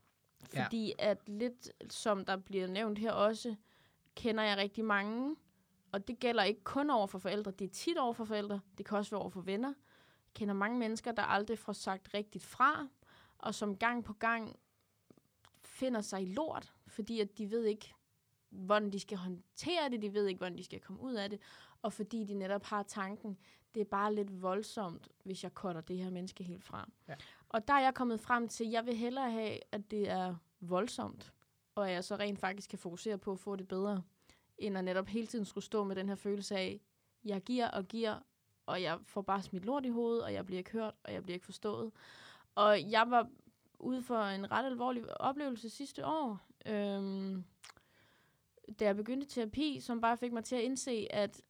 Ja. 0.54 0.64
Fordi 0.64 0.94
at 1.00 1.30
lidt, 1.30 1.70
som 1.94 2.26
der 2.26 2.38
bliver 2.38 2.68
nævnt 2.68 3.00
her 3.00 3.12
også, 3.12 3.56
kender 4.16 4.44
jeg 4.44 4.58
rigtig 4.58 4.86
mange, 4.86 5.36
og 5.92 6.08
det 6.08 6.20
gælder 6.20 6.44
ikke 6.44 6.64
kun 6.64 6.90
over 6.90 7.08
for 7.08 7.20
forældre, 7.20 7.52
det 7.52 7.66
er 7.66 7.74
tit 7.74 7.98
over 7.98 8.14
for 8.14 8.26
forældre, 8.26 8.60
det 8.78 8.86
kan 8.86 8.98
også 8.98 9.12
være 9.12 9.22
over 9.22 9.30
for 9.30 9.42
venner. 9.42 9.68
Jeg 9.68 10.34
kender 10.34 10.54
mange 10.54 10.80
mennesker, 10.80 11.12
der 11.12 11.24
aldrig 11.24 11.60
får 11.60 11.74
sagt 11.74 12.14
rigtigt 12.14 12.44
fra, 12.44 12.88
og 13.38 13.56
som 13.56 13.78
gang 13.78 14.04
på 14.04 14.14
gang 14.14 14.60
finder 15.64 16.02
sig 16.02 16.22
i 16.22 16.34
lort, 16.34 16.74
fordi 16.88 17.20
at 17.20 17.38
de 17.38 17.52
ved 17.52 17.64
ikke, 17.64 17.94
hvordan 18.50 18.92
de 18.92 19.00
skal 19.00 19.18
håndtere 19.18 19.90
det, 19.90 20.02
de 20.02 20.14
ved 20.14 20.28
ikke, 20.28 20.38
hvordan 20.38 20.58
de 20.58 20.64
skal 20.64 20.80
komme 20.80 21.02
ud 21.02 21.14
af 21.14 21.30
det, 21.30 21.40
og 21.82 21.94
fordi 21.94 22.24
de 22.24 22.34
netop 22.34 22.64
har 22.64 22.84
tanken, 22.84 23.38
det 23.76 23.82
er 23.82 23.86
bare 23.86 24.16
lidt 24.16 24.42
voldsomt, 24.42 25.10
hvis 25.24 25.44
jeg 25.44 25.52
cutter 25.52 25.82
det 25.82 25.98
her 25.98 26.10
menneske 26.10 26.44
helt 26.44 26.64
fra. 26.64 26.90
Ja. 27.08 27.16
Og 27.50 27.68
der 27.68 27.74
er 27.74 27.80
jeg 27.80 27.94
kommet 27.94 28.20
frem 28.20 28.48
til, 28.48 28.64
at 28.64 28.72
jeg 28.72 28.86
vil 28.86 28.96
hellere 28.96 29.32
have, 29.32 29.60
at 29.72 29.92
det 29.92 30.10
er 30.10 30.36
voldsomt, 30.60 31.34
og 31.76 31.90
at 31.90 31.94
jeg 31.94 32.04
så 32.04 32.16
rent 32.16 32.40
faktisk 32.40 32.70
kan 32.70 32.80
fokusere 32.80 33.18
på 33.18 33.32
at 33.32 33.40
få 33.40 33.56
det 33.56 33.68
bedre, 33.68 34.04
end 34.62 34.78
at 34.78 34.84
netop 34.84 35.08
hele 35.08 35.28
tiden 35.28 35.46
skulle 35.46 35.64
stå 35.64 35.84
med 35.84 35.96
den 35.96 36.10
her 36.10 36.16
følelse 36.16 36.56
af, 36.56 36.82
jeg 37.24 37.42
giver 37.42 37.68
og 37.68 37.88
giver, 37.88 38.20
og 38.66 38.82
jeg 38.82 39.00
får 39.04 39.22
bare 39.22 39.42
smidt 39.42 39.66
lort 39.66 39.86
i 39.86 39.90
hovedet, 39.90 40.24
og 40.24 40.34
jeg 40.34 40.46
bliver 40.46 40.58
ikke 40.58 40.72
hørt, 40.72 40.94
og 41.04 41.14
jeg 41.14 41.24
bliver 41.24 41.34
ikke 41.34 41.46
forstået. 41.46 41.92
Og 42.56 42.92
jeg 42.92 43.06
var 43.10 43.30
ude 43.80 44.04
for 44.04 44.24
en 44.24 44.52
ret 44.52 44.66
alvorlig 44.66 45.22
oplevelse 45.22 45.70
sidste 45.70 46.06
år, 46.06 46.40
øhm, 46.66 47.44
da 48.80 48.86
jeg 48.86 48.96
begyndte 48.96 49.28
terapi, 49.28 49.80
som 49.80 50.02
bare 50.02 50.18
fik 50.18 50.32
mig 50.32 50.44
til 50.44 50.56
at 50.56 50.62
indse, 50.62 51.08
at 51.10 51.42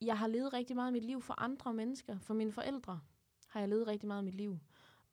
jeg 0.00 0.18
har 0.18 0.26
levet 0.26 0.52
rigtig 0.52 0.76
meget 0.76 0.86
af 0.86 0.92
mit 0.92 1.04
liv 1.04 1.22
for 1.22 1.34
andre 1.40 1.74
mennesker. 1.74 2.18
For 2.18 2.34
mine 2.34 2.52
forældre 2.52 3.00
har 3.46 3.60
jeg 3.60 3.68
levet 3.68 3.86
rigtig 3.86 4.06
meget 4.06 4.18
af 4.18 4.24
mit 4.24 4.34
liv. 4.34 4.58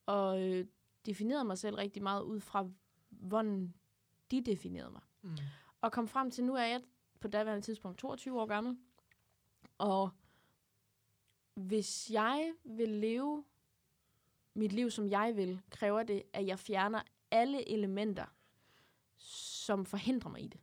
Og 0.06 0.42
øh, 0.42 0.66
defineret 1.06 1.46
mig 1.46 1.58
selv 1.58 1.76
rigtig 1.76 2.04
meget 2.04 2.22
ud 2.22 2.40
fra, 2.40 2.68
hvordan 3.10 3.74
de 4.32 4.42
definerede 4.42 4.92
mig. 4.92 5.02
Mm. 5.22 5.38
Og 5.82 5.92
kom 5.92 6.08
frem 6.08 6.32
til, 6.32 6.44
nu 6.44 6.56
er 6.56 6.64
jeg 6.64 6.82
på 7.26 7.30
daværende 7.30 7.66
tidspunkt 7.66 7.98
22 8.00 8.42
år 8.42 8.46
gammel. 8.46 8.78
Og 9.78 10.10
hvis 11.54 12.12
jeg 12.12 12.54
vil 12.64 12.90
leve 12.90 13.44
mit 14.54 14.72
liv, 14.74 14.92
som 14.92 15.08
jeg 15.08 15.36
vil, 15.36 15.62
kræver 15.70 16.04
det, 16.04 16.24
at 16.34 16.48
jeg 16.48 16.60
fjerner 16.60 17.02
alle 17.32 17.70
elementer, 17.70 18.26
som 19.18 19.86
forhindrer 19.86 20.30
mig 20.32 20.42
i 20.44 20.48
det. 20.48 20.60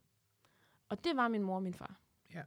Og 0.88 1.04
det 1.04 1.16
var 1.16 1.28
min 1.28 1.42
mor 1.42 1.54
og 1.54 1.62
min 1.62 1.74
far. 1.74 2.00
Ja. 2.34 2.42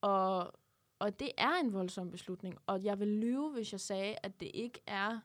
Og, 0.00 0.52
og 0.98 1.20
det 1.20 1.30
er 1.38 1.52
en 1.60 1.72
voldsom 1.72 2.10
beslutning. 2.10 2.58
Og 2.66 2.84
jeg 2.84 2.98
vil 2.98 3.08
lyve, 3.08 3.52
hvis 3.52 3.72
jeg 3.72 3.80
sagde, 3.80 4.16
at 4.22 4.40
det 4.40 4.50
ikke 4.54 4.80
er 4.86 5.20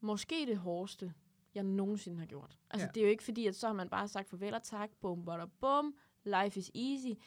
måske 0.00 0.46
det 0.46 0.58
hårdeste, 0.58 1.14
jeg 1.54 1.62
nogensinde 1.64 2.18
har 2.18 2.26
gjort. 2.26 2.58
Altså, 2.70 2.86
Ja. 2.86 2.90
det 2.92 3.00
er 3.00 3.04
jo 3.04 3.10
ikke 3.10 3.22
fordi, 3.24 3.46
at 3.46 3.56
så 3.56 3.66
har 3.66 3.74
man 3.74 3.88
bare 3.88 4.08
sagt 4.08 4.28
farvel 4.28 4.54
og 4.54 4.62
tak, 4.62 4.90
bum, 5.00 5.24
bada, 5.24 5.44
bum, 5.60 5.96
life 6.26 6.58
is 6.58 6.70
easy. 6.74 7.18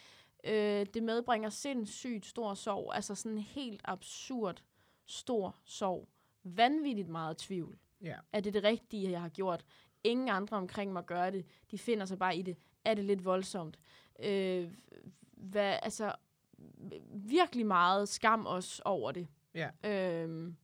Øh, 0.44 0.86
det 0.94 1.04
medbringer 1.04 1.50
sindssygt 1.50 2.26
stor 2.26 2.54
sorg, 2.54 2.92
altså 2.96 3.16
sådan 3.16 3.32
en 3.32 3.44
helt 3.44 3.82
absurd 3.86 4.64
stor 5.06 5.56
sorg. 5.66 6.08
Vanvittigt 6.44 7.10
meget 7.10 7.38
tvivl. 7.38 7.78
Ja. 8.02 8.16
Er 8.34 8.40
det 8.40 8.54
det 8.54 8.64
rigtige, 8.64 9.12
jeg 9.12 9.22
har 9.22 9.30
gjort? 9.30 9.66
Ingen 10.04 10.30
andre 10.30 10.58
omkring 10.58 10.94
mig 10.94 11.06
gør 11.06 11.30
det. 11.30 11.46
De 11.72 11.78
finder 11.78 12.06
sig 12.06 12.20
bare 12.20 12.38
i 12.38 12.42
det. 12.42 12.58
Er 12.86 12.94
det 12.94 13.06
lidt 13.06 13.26
voldsomt? 13.26 13.80
Øh, 14.20 14.72
hvad, 15.32 15.80
altså, 15.82 16.16
virkelig 17.14 17.66
meget 17.66 18.10
skam 18.10 18.48
os 18.48 18.82
over 18.86 19.12
det. 19.12 19.28
Ja. 19.54 19.70
Øhm, 19.84 20.56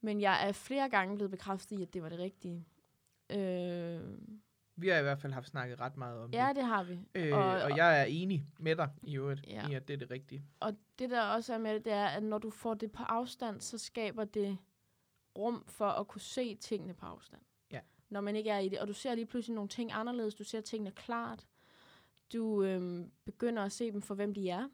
men 0.00 0.20
jeg 0.20 0.48
er 0.48 0.52
flere 0.52 0.88
gange 0.88 1.14
blevet 1.14 1.30
bekræftet 1.30 1.78
i, 1.78 1.82
at 1.82 1.94
det 1.94 2.02
var 2.02 2.08
det 2.08 2.18
rigtige. 2.18 2.66
Øh, 3.30 4.00
Vi 4.80 4.88
har 4.88 4.98
i 4.98 5.02
hvert 5.02 5.18
fald 5.18 5.32
haft 5.32 5.48
snakket 5.48 5.80
ret 5.80 5.96
meget 5.96 6.20
om 6.20 6.30
ja, 6.32 6.46
det. 6.48 6.56
det 6.56 6.64
har 6.64 6.82
vi. 6.82 6.98
Øh, 7.14 7.36
og- 7.38 7.44
og, 7.62 7.76
jeg 7.76 8.00
er 8.00 8.04
enig 8.04 8.44
med 8.58 8.76
dig 8.76 8.90
i 9.02 9.16
øvrigt, 9.16 9.46
Ja. 9.46 9.68
i 9.68 9.74
at 9.74 9.88
det 9.88 9.94
er 9.94 9.98
det 9.98 10.10
rigtige. 10.10 10.44
Og 10.60 10.76
det 10.98 11.10
der 11.10 11.22
også 11.22 11.54
er 11.54 11.58
med 11.58 11.74
det, 11.74 11.84
det 11.84 11.92
er, 11.92 12.06
at 12.06 12.22
når 12.22 12.38
du 12.38 12.50
får 12.50 12.74
det 12.74 12.92
på 12.92 13.02
afstand, 13.02 13.60
så 13.60 13.78
skaber 13.78 14.24
det 14.24 14.58
rum 15.38 15.64
for 15.66 15.88
at 15.88 16.08
kunne 16.08 16.20
se 16.20 16.54
tingene 16.54 16.94
på 16.94 17.06
afstand. 17.06 17.42
Ja. 17.72 17.80
Når 18.10 18.20
man 18.20 18.36
ikke 18.36 18.50
er 18.50 18.58
i 18.58 18.68
det. 18.68 18.78
Og 18.78 18.88
du 18.88 18.92
ser 18.92 19.14
lige 19.14 19.26
pludselig 19.26 19.54
nogle 19.54 19.68
ting 19.68 19.90
anderledes. 19.92 20.34
Du 20.34 20.44
ser 20.44 20.60
tingene 20.60 20.90
klart. 20.90 21.46
Du 22.32 22.62
øhm, 22.62 23.10
begynder 23.24 23.62
at 23.62 23.72
se 23.72 23.92
dem 23.92 24.02
for, 24.02 24.14
hvem 24.14 24.34
de 24.34 24.50
er. 24.50 24.68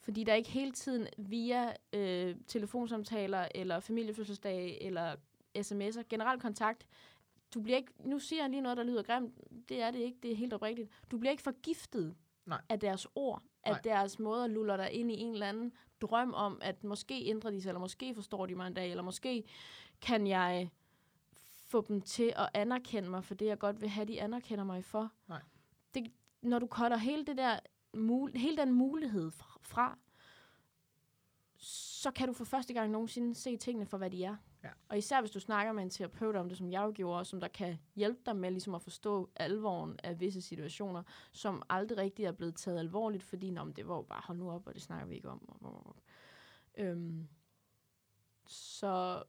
Fordi 0.00 0.24
der 0.24 0.32
er 0.32 0.36
ikke 0.36 0.50
hele 0.50 0.72
tiden 0.72 1.06
via 1.18 1.72
øh, 1.92 2.36
telefonsamtaler, 2.46 3.48
eller 3.54 3.80
familiefødselsdage, 3.80 4.82
eller 4.82 5.16
sms'er, 5.58 6.02
generel 6.08 6.40
kontakt. 6.40 6.86
Du 7.54 7.60
bliver 7.60 7.76
ikke, 7.78 7.92
nu 8.04 8.18
siger 8.18 8.42
jeg 8.42 8.50
lige 8.50 8.60
noget, 8.60 8.76
der 8.78 8.84
lyder 8.84 9.02
grimt. 9.02 9.34
Det 9.68 9.82
er 9.82 9.90
det 9.90 9.98
ikke, 9.98 10.18
det 10.22 10.32
er 10.32 10.36
helt 10.36 10.52
oprigtigt. 10.52 10.90
Du 11.10 11.18
bliver 11.18 11.30
ikke 11.30 11.42
forgiftet 11.42 12.16
Nej. 12.46 12.60
af 12.68 12.80
deres 12.80 13.06
ord, 13.14 13.42
af 13.64 13.72
Nej. 13.72 13.80
deres 13.84 14.18
måde 14.18 14.44
at 14.44 14.50
lulle 14.50 14.72
dig 14.76 14.92
ind 14.92 15.10
i 15.10 15.14
en 15.14 15.32
eller 15.32 15.48
anden 15.48 15.72
drøm 16.00 16.34
om, 16.34 16.58
at 16.62 16.84
måske 16.84 17.24
ændrer 17.26 17.50
de 17.50 17.62
sig, 17.62 17.68
eller 17.70 17.80
måske 17.80 18.14
forstår 18.14 18.46
de 18.46 18.54
mig 18.54 18.66
en 18.66 18.74
dag, 18.74 18.90
eller 18.90 19.02
måske 19.02 19.44
kan 20.00 20.26
jeg 20.26 20.70
få 21.64 21.84
dem 21.88 22.00
til 22.00 22.32
at 22.36 22.48
anerkende 22.54 23.10
mig 23.10 23.24
for 23.24 23.34
det, 23.34 23.46
jeg 23.46 23.58
godt 23.58 23.80
vil 23.80 23.88
have, 23.88 24.04
de 24.06 24.20
anerkender 24.22 24.64
mig 24.64 24.84
for. 24.84 25.12
Nej. 25.28 25.42
Det, 25.94 26.12
når 26.42 26.58
du 26.58 26.66
cutter 26.66 26.96
hele, 26.96 27.24
det 27.24 27.36
der, 27.36 27.58
mul- 27.96 28.38
hele 28.38 28.56
den 28.56 28.72
mulighed 28.72 29.30
fra- 29.30 29.58
fra, 29.62 29.98
så 31.60 32.10
kan 32.10 32.28
du 32.28 32.32
for 32.34 32.44
første 32.44 32.74
gang 32.74 32.90
nogensinde 32.90 33.34
se 33.34 33.56
tingene 33.56 33.86
for, 33.86 33.98
hvad 33.98 34.10
de 34.10 34.24
er. 34.24 34.36
Ja. 34.64 34.68
Og 34.88 34.98
især 34.98 35.20
hvis 35.20 35.30
du 35.30 35.40
snakker 35.40 35.72
med 35.72 35.82
en 35.82 35.90
terapeut 35.90 36.36
om 36.36 36.48
det, 36.48 36.58
som 36.58 36.70
jeg 36.72 36.82
jo 36.82 36.92
gjorde, 36.94 37.18
og 37.18 37.26
som 37.26 37.40
der 37.40 37.48
kan 37.48 37.78
hjælpe 37.94 38.20
dig 38.26 38.36
med 38.36 38.50
ligesom 38.50 38.74
at 38.74 38.82
forstå 38.82 39.30
alvoren 39.36 39.98
af 40.02 40.20
visse 40.20 40.42
situationer, 40.42 41.02
som 41.32 41.62
aldrig 41.68 41.98
rigtig 41.98 42.24
er 42.24 42.32
blevet 42.32 42.56
taget 42.56 42.78
alvorligt, 42.78 43.22
fordi 43.22 43.50
Nå, 43.50 43.64
men 43.64 43.72
det 43.72 43.88
var 43.88 43.96
jo 43.96 44.02
bare, 44.02 44.22
hold 44.24 44.38
nu 44.38 44.50
op, 44.50 44.66
og 44.66 44.74
det 44.74 44.82
snakker 44.82 45.06
vi 45.06 45.14
ikke 45.14 45.30
om. 45.30 45.94
Øhm, 46.74 47.28
så 48.46 49.22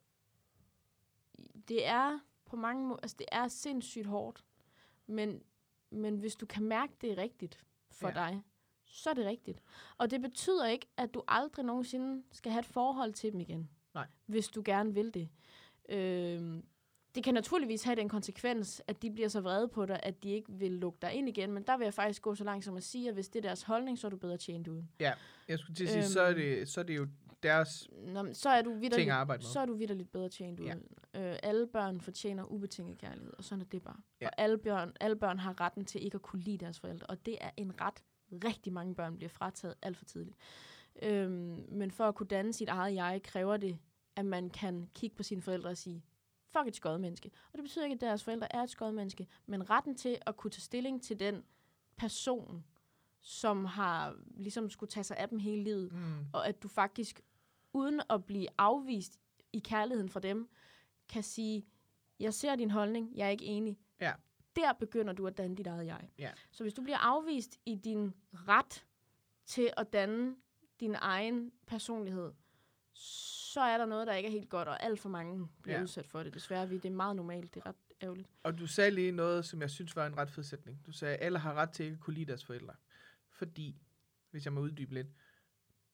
det 1.67 1.87
er 1.87 2.19
på 2.45 2.55
mange 2.55 2.87
måder, 2.87 2.99
altså 3.03 3.15
det 3.19 3.27
er 3.31 3.47
sindssygt 3.47 4.05
hårdt, 4.05 4.45
men, 5.07 5.43
men 5.89 6.17
hvis 6.17 6.35
du 6.35 6.45
kan 6.45 6.63
mærke, 6.63 6.93
det 7.01 7.11
er 7.11 7.17
rigtigt 7.17 7.65
for 7.91 8.07
ja. 8.07 8.13
dig, 8.13 8.43
så 8.85 9.09
er 9.09 9.13
det 9.13 9.25
rigtigt. 9.25 9.61
Og 9.97 10.11
det 10.11 10.21
betyder 10.21 10.65
ikke, 10.65 10.87
at 10.97 11.13
du 11.13 11.23
aldrig 11.27 11.65
nogensinde 11.65 12.23
skal 12.31 12.51
have 12.51 12.59
et 12.59 12.65
forhold 12.65 13.13
til 13.13 13.31
dem 13.31 13.39
igen. 13.39 13.69
Nej. 13.93 14.07
Hvis 14.25 14.47
du 14.47 14.61
gerne 14.65 14.93
vil 14.93 15.13
det. 15.13 15.29
Øhm, 15.89 16.63
det 17.15 17.23
kan 17.23 17.33
naturligvis 17.33 17.83
have 17.83 17.95
den 17.95 18.09
konsekvens, 18.09 18.81
at 18.87 19.01
de 19.01 19.11
bliver 19.11 19.27
så 19.29 19.41
vrede 19.41 19.67
på 19.67 19.85
dig, 19.85 19.99
at 20.03 20.23
de 20.23 20.29
ikke 20.29 20.51
vil 20.51 20.71
lukke 20.71 20.97
dig 21.01 21.13
ind 21.13 21.29
igen. 21.29 21.51
Men 21.51 21.63
der 21.63 21.77
vil 21.77 21.85
jeg 21.85 21.93
faktisk 21.93 22.21
gå 22.21 22.35
så 22.35 22.43
langt 22.43 22.65
som 22.65 22.77
at 22.77 22.83
sige, 22.83 23.07
at 23.07 23.13
hvis 23.13 23.29
det 23.29 23.39
er 23.39 23.49
deres 23.49 23.61
holdning, 23.63 23.99
så 23.99 24.07
er 24.07 24.11
du 24.11 24.17
bedre 24.17 24.37
tjent 24.37 24.67
uden. 24.67 24.89
Jeg 24.99 25.59
skulle 25.59 25.75
til 25.75 25.83
at 25.83 25.89
sige, 25.89 26.01
øhm, 26.03 26.07
så, 26.09 26.21
er 26.21 26.33
det, 26.33 26.69
så 26.69 26.79
er 26.79 26.83
det 26.83 26.95
jo 26.97 27.07
deres 27.43 27.87
Nå, 28.07 28.33
så 28.33 28.49
er 28.49 28.61
du 28.61 28.79
ting 28.93 29.09
at 29.09 29.15
arbejde 29.15 29.39
med. 29.43 29.49
så 29.49 29.59
er 29.59 29.65
du 29.65 29.73
vidderligt 29.73 30.11
bedre 30.11 30.29
tjent 30.29 30.59
Ja. 30.59 30.63
uden. 30.65 30.83
Øh, 31.15 31.35
alle 31.43 31.67
børn 31.67 32.01
fortjener 32.01 32.43
ubetinget 32.43 32.97
kærlighed, 32.97 33.33
og 33.37 33.43
sådan 33.43 33.61
er 33.61 33.65
det 33.65 33.83
bare. 33.83 33.97
Ja. 34.21 34.27
Og 34.27 34.33
alle 34.37 34.57
børn, 34.57 34.93
alle 34.99 35.15
børn 35.15 35.39
har 35.39 35.61
retten 35.61 35.85
til 35.85 36.03
ikke 36.05 36.15
at 36.15 36.21
kunne 36.21 36.41
lide 36.41 36.57
deres 36.57 36.79
forældre, 36.79 37.07
og 37.07 37.25
det 37.25 37.37
er 37.41 37.49
en 37.57 37.81
ret, 37.81 38.03
rigtig 38.31 38.73
mange 38.73 38.95
børn 38.95 39.15
bliver 39.17 39.29
frataget 39.29 39.75
alt 39.81 39.97
for 39.97 40.05
tidligt. 40.05 40.37
Øhm, 41.01 41.65
men 41.71 41.91
for 41.91 42.07
at 42.07 42.15
kunne 42.15 42.27
danne 42.27 42.53
sit 42.53 42.69
eget 42.69 42.95
jeg, 42.95 43.21
kræver 43.23 43.57
det, 43.57 43.79
at 44.15 44.25
man 44.25 44.49
kan 44.49 44.89
kigge 44.95 45.15
på 45.15 45.23
sine 45.23 45.41
forældre 45.41 45.69
og 45.69 45.77
sige, 45.77 46.03
fuck 46.45 46.67
et 46.67 46.75
skødt 46.75 47.01
menneske. 47.01 47.31
Og 47.45 47.53
det 47.53 47.63
betyder 47.63 47.85
ikke, 47.85 47.93
at 47.93 48.01
deres 48.01 48.23
forældre 48.23 48.55
er 48.55 48.63
et 48.63 48.69
skødt 48.69 48.95
menneske, 48.95 49.27
men 49.45 49.69
retten 49.69 49.95
til 49.95 50.17
at 50.25 50.37
kunne 50.37 50.51
tage 50.51 50.61
stilling 50.61 51.03
til 51.03 51.19
den 51.19 51.43
person, 51.97 52.63
som 53.21 53.65
har 53.65 54.15
ligesom 54.37 54.69
skulle 54.69 54.89
tage 54.89 55.03
sig 55.03 55.17
af 55.17 55.29
dem 55.29 55.39
hele 55.39 55.63
livet, 55.63 55.91
Mm. 55.91 56.25
og 56.33 56.47
at 56.47 56.63
du 56.63 56.67
faktisk, 56.67 57.21
uden 57.73 58.01
at 58.09 58.25
blive 58.25 58.47
afvist 58.57 59.19
i 59.53 59.59
kærligheden 59.59 60.09
fra 60.09 60.19
dem, 60.19 60.49
kan 61.09 61.23
sige, 61.23 61.65
jeg 62.19 62.33
ser 62.33 62.55
din 62.55 62.71
holdning, 62.71 63.11
jeg 63.15 63.25
er 63.27 63.29
ikke 63.31 63.45
enig. 63.45 63.79
Ja. 64.01 64.13
Der 64.55 64.73
begynder 64.73 65.13
du 65.13 65.27
at 65.27 65.37
danne 65.37 65.55
dit 65.55 65.67
eget 65.67 65.85
jeg. 65.85 66.09
Ja. 66.19 66.31
Så 66.51 66.63
hvis 66.63 66.73
du 66.73 66.81
bliver 66.81 66.97
afvist 66.97 67.59
i 67.65 67.75
din 67.75 68.13
ret 68.33 68.85
til 69.45 69.73
at 69.77 69.93
danne 69.93 70.35
din 70.79 70.95
egen 70.99 71.51
personlighed, 71.67 72.31
så 72.93 73.61
er 73.61 73.77
der 73.77 73.85
noget, 73.85 74.07
der 74.07 74.13
ikke 74.13 74.27
er 74.27 74.31
helt 74.31 74.49
godt, 74.49 74.67
og 74.67 74.83
alt 74.83 74.99
for 74.99 75.09
mange 75.09 75.47
bliver 75.61 75.77
Ja. 75.77 75.83
udsat 75.83 76.07
for 76.07 76.23
det. 76.23 76.33
Desværre, 76.33 76.69
vi- 76.69 76.77
det 76.77 76.85
er 76.85 76.89
meget 76.95 77.15
normalt, 77.15 77.53
det 77.53 77.61
er 77.61 77.65
ret 77.69 77.75
ærgerligt. 78.01 78.29
Og 78.43 78.57
du 78.59 78.67
sagde 78.67 78.91
lige 78.91 79.11
noget, 79.11 79.45
som 79.45 79.61
jeg 79.61 79.69
synes 79.69 79.95
var 79.95 80.07
en 80.07 80.17
ret 80.17 80.29
fed 80.29 80.43
sætning. 80.43 80.85
Du 80.85 80.91
sagde, 80.91 81.15
at 81.17 81.25
alle 81.25 81.39
har 81.39 81.53
ret 81.53 81.69
til 81.71 81.83
at 81.83 81.99
kunne 81.99 82.13
lide 82.13 82.25
deres 82.25 82.45
forældre. 82.45 82.73
Fordi, 83.29 83.75
hvis 84.31 84.45
jeg 84.45 84.53
må 84.53 84.61
uddybe 84.61 84.93
lidt, 84.93 85.07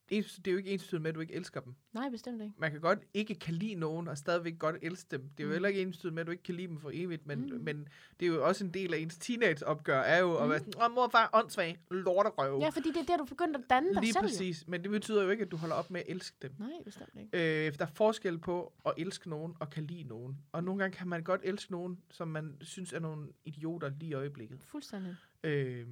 det 0.09 0.47
er 0.47 0.51
jo 0.51 0.57
ikke 0.57 0.69
ens 0.71 0.91
med, 0.93 1.05
at 1.09 1.15
du 1.15 1.19
ikke 1.19 1.33
elsker 1.33 1.59
dem. 1.59 1.75
Nej, 1.93 2.09
bestemt 2.09 2.41
ikke. 2.41 2.53
Man 2.57 2.71
kan 2.71 2.81
godt 2.81 2.99
ikke 3.13 3.35
kan 3.35 3.53
lide 3.53 3.75
nogen, 3.75 4.07
og 4.07 4.17
stadigvæk 4.17 4.59
godt 4.59 4.75
elske 4.81 5.07
dem. 5.11 5.21
Det 5.29 5.39
er 5.39 5.43
jo 5.43 5.47
Mm. 5.47 5.51
heller 5.53 5.69
ikke 5.69 5.81
ens 5.81 6.03
med, 6.03 6.17
at 6.19 6.27
du 6.27 6.31
ikke 6.31 6.43
kan 6.43 6.55
lide 6.55 6.67
dem 6.67 6.79
for 6.79 6.91
evigt, 6.93 7.25
men, 7.27 7.39
Mm. 7.41 7.59
men 7.63 7.87
det 8.19 8.25
er 8.25 8.29
jo 8.29 8.45
også 8.47 8.65
en 8.65 8.73
del 8.73 8.93
af 8.93 8.97
ens 8.97 9.17
teenageopgør, 9.17 9.99
er 9.99 10.19
jo 10.19 10.35
at 10.35 10.43
Mm. 10.43 10.49
være 10.49 10.59
sådan, 10.59 10.73
åh, 10.81 10.91
mor 10.95 11.07
far, 11.07 11.29
åndssvag, 11.33 11.77
lorterøv. 11.91 12.59
Ja, 12.61 12.69
fordi 12.69 12.89
det 12.91 12.97
er 12.97 13.03
der, 13.05 13.17
du 13.17 13.25
begynder 13.25 13.59
at 13.59 13.65
danne 13.69 13.93
dig 13.93 14.01
Lige 14.01 14.13
selv. 14.13 14.23
jo. 14.23 14.27
præcis, 14.27 14.67
men 14.67 14.83
det 14.83 14.91
betyder 14.91 15.23
jo 15.23 15.29
ikke, 15.29 15.43
at 15.45 15.51
du 15.51 15.57
holder 15.57 15.75
op 15.75 15.91
med 15.91 15.99
at 16.01 16.05
elske 16.09 16.37
dem. 16.41 16.51
Nej, 16.59 16.69
bestemt 16.85 17.09
ikke. 17.19 17.67
Øh, 17.67 17.73
der 17.79 17.85
er 17.85 17.89
forskel 17.89 18.37
på 18.39 18.73
at 18.85 18.93
elske 18.97 19.29
nogen 19.29 19.53
og 19.59 19.69
kan 19.69 19.83
lide 19.87 20.03
nogen. 20.03 20.37
Og 20.51 20.63
nogle 20.63 20.79
gange 20.83 20.97
kan 20.97 21.07
man 21.07 21.23
godt 21.23 21.41
elske 21.43 21.71
nogen, 21.71 21.99
som 22.11 22.27
man 22.27 22.57
synes 22.61 22.93
er 22.93 22.99
nogle 22.99 23.27
idioter 23.45 23.91
lige 23.99 24.09
i 24.09 24.13
øjeblikket. 24.13 24.63
Fuldstændig. 24.63 25.15
Øh, 25.43 25.87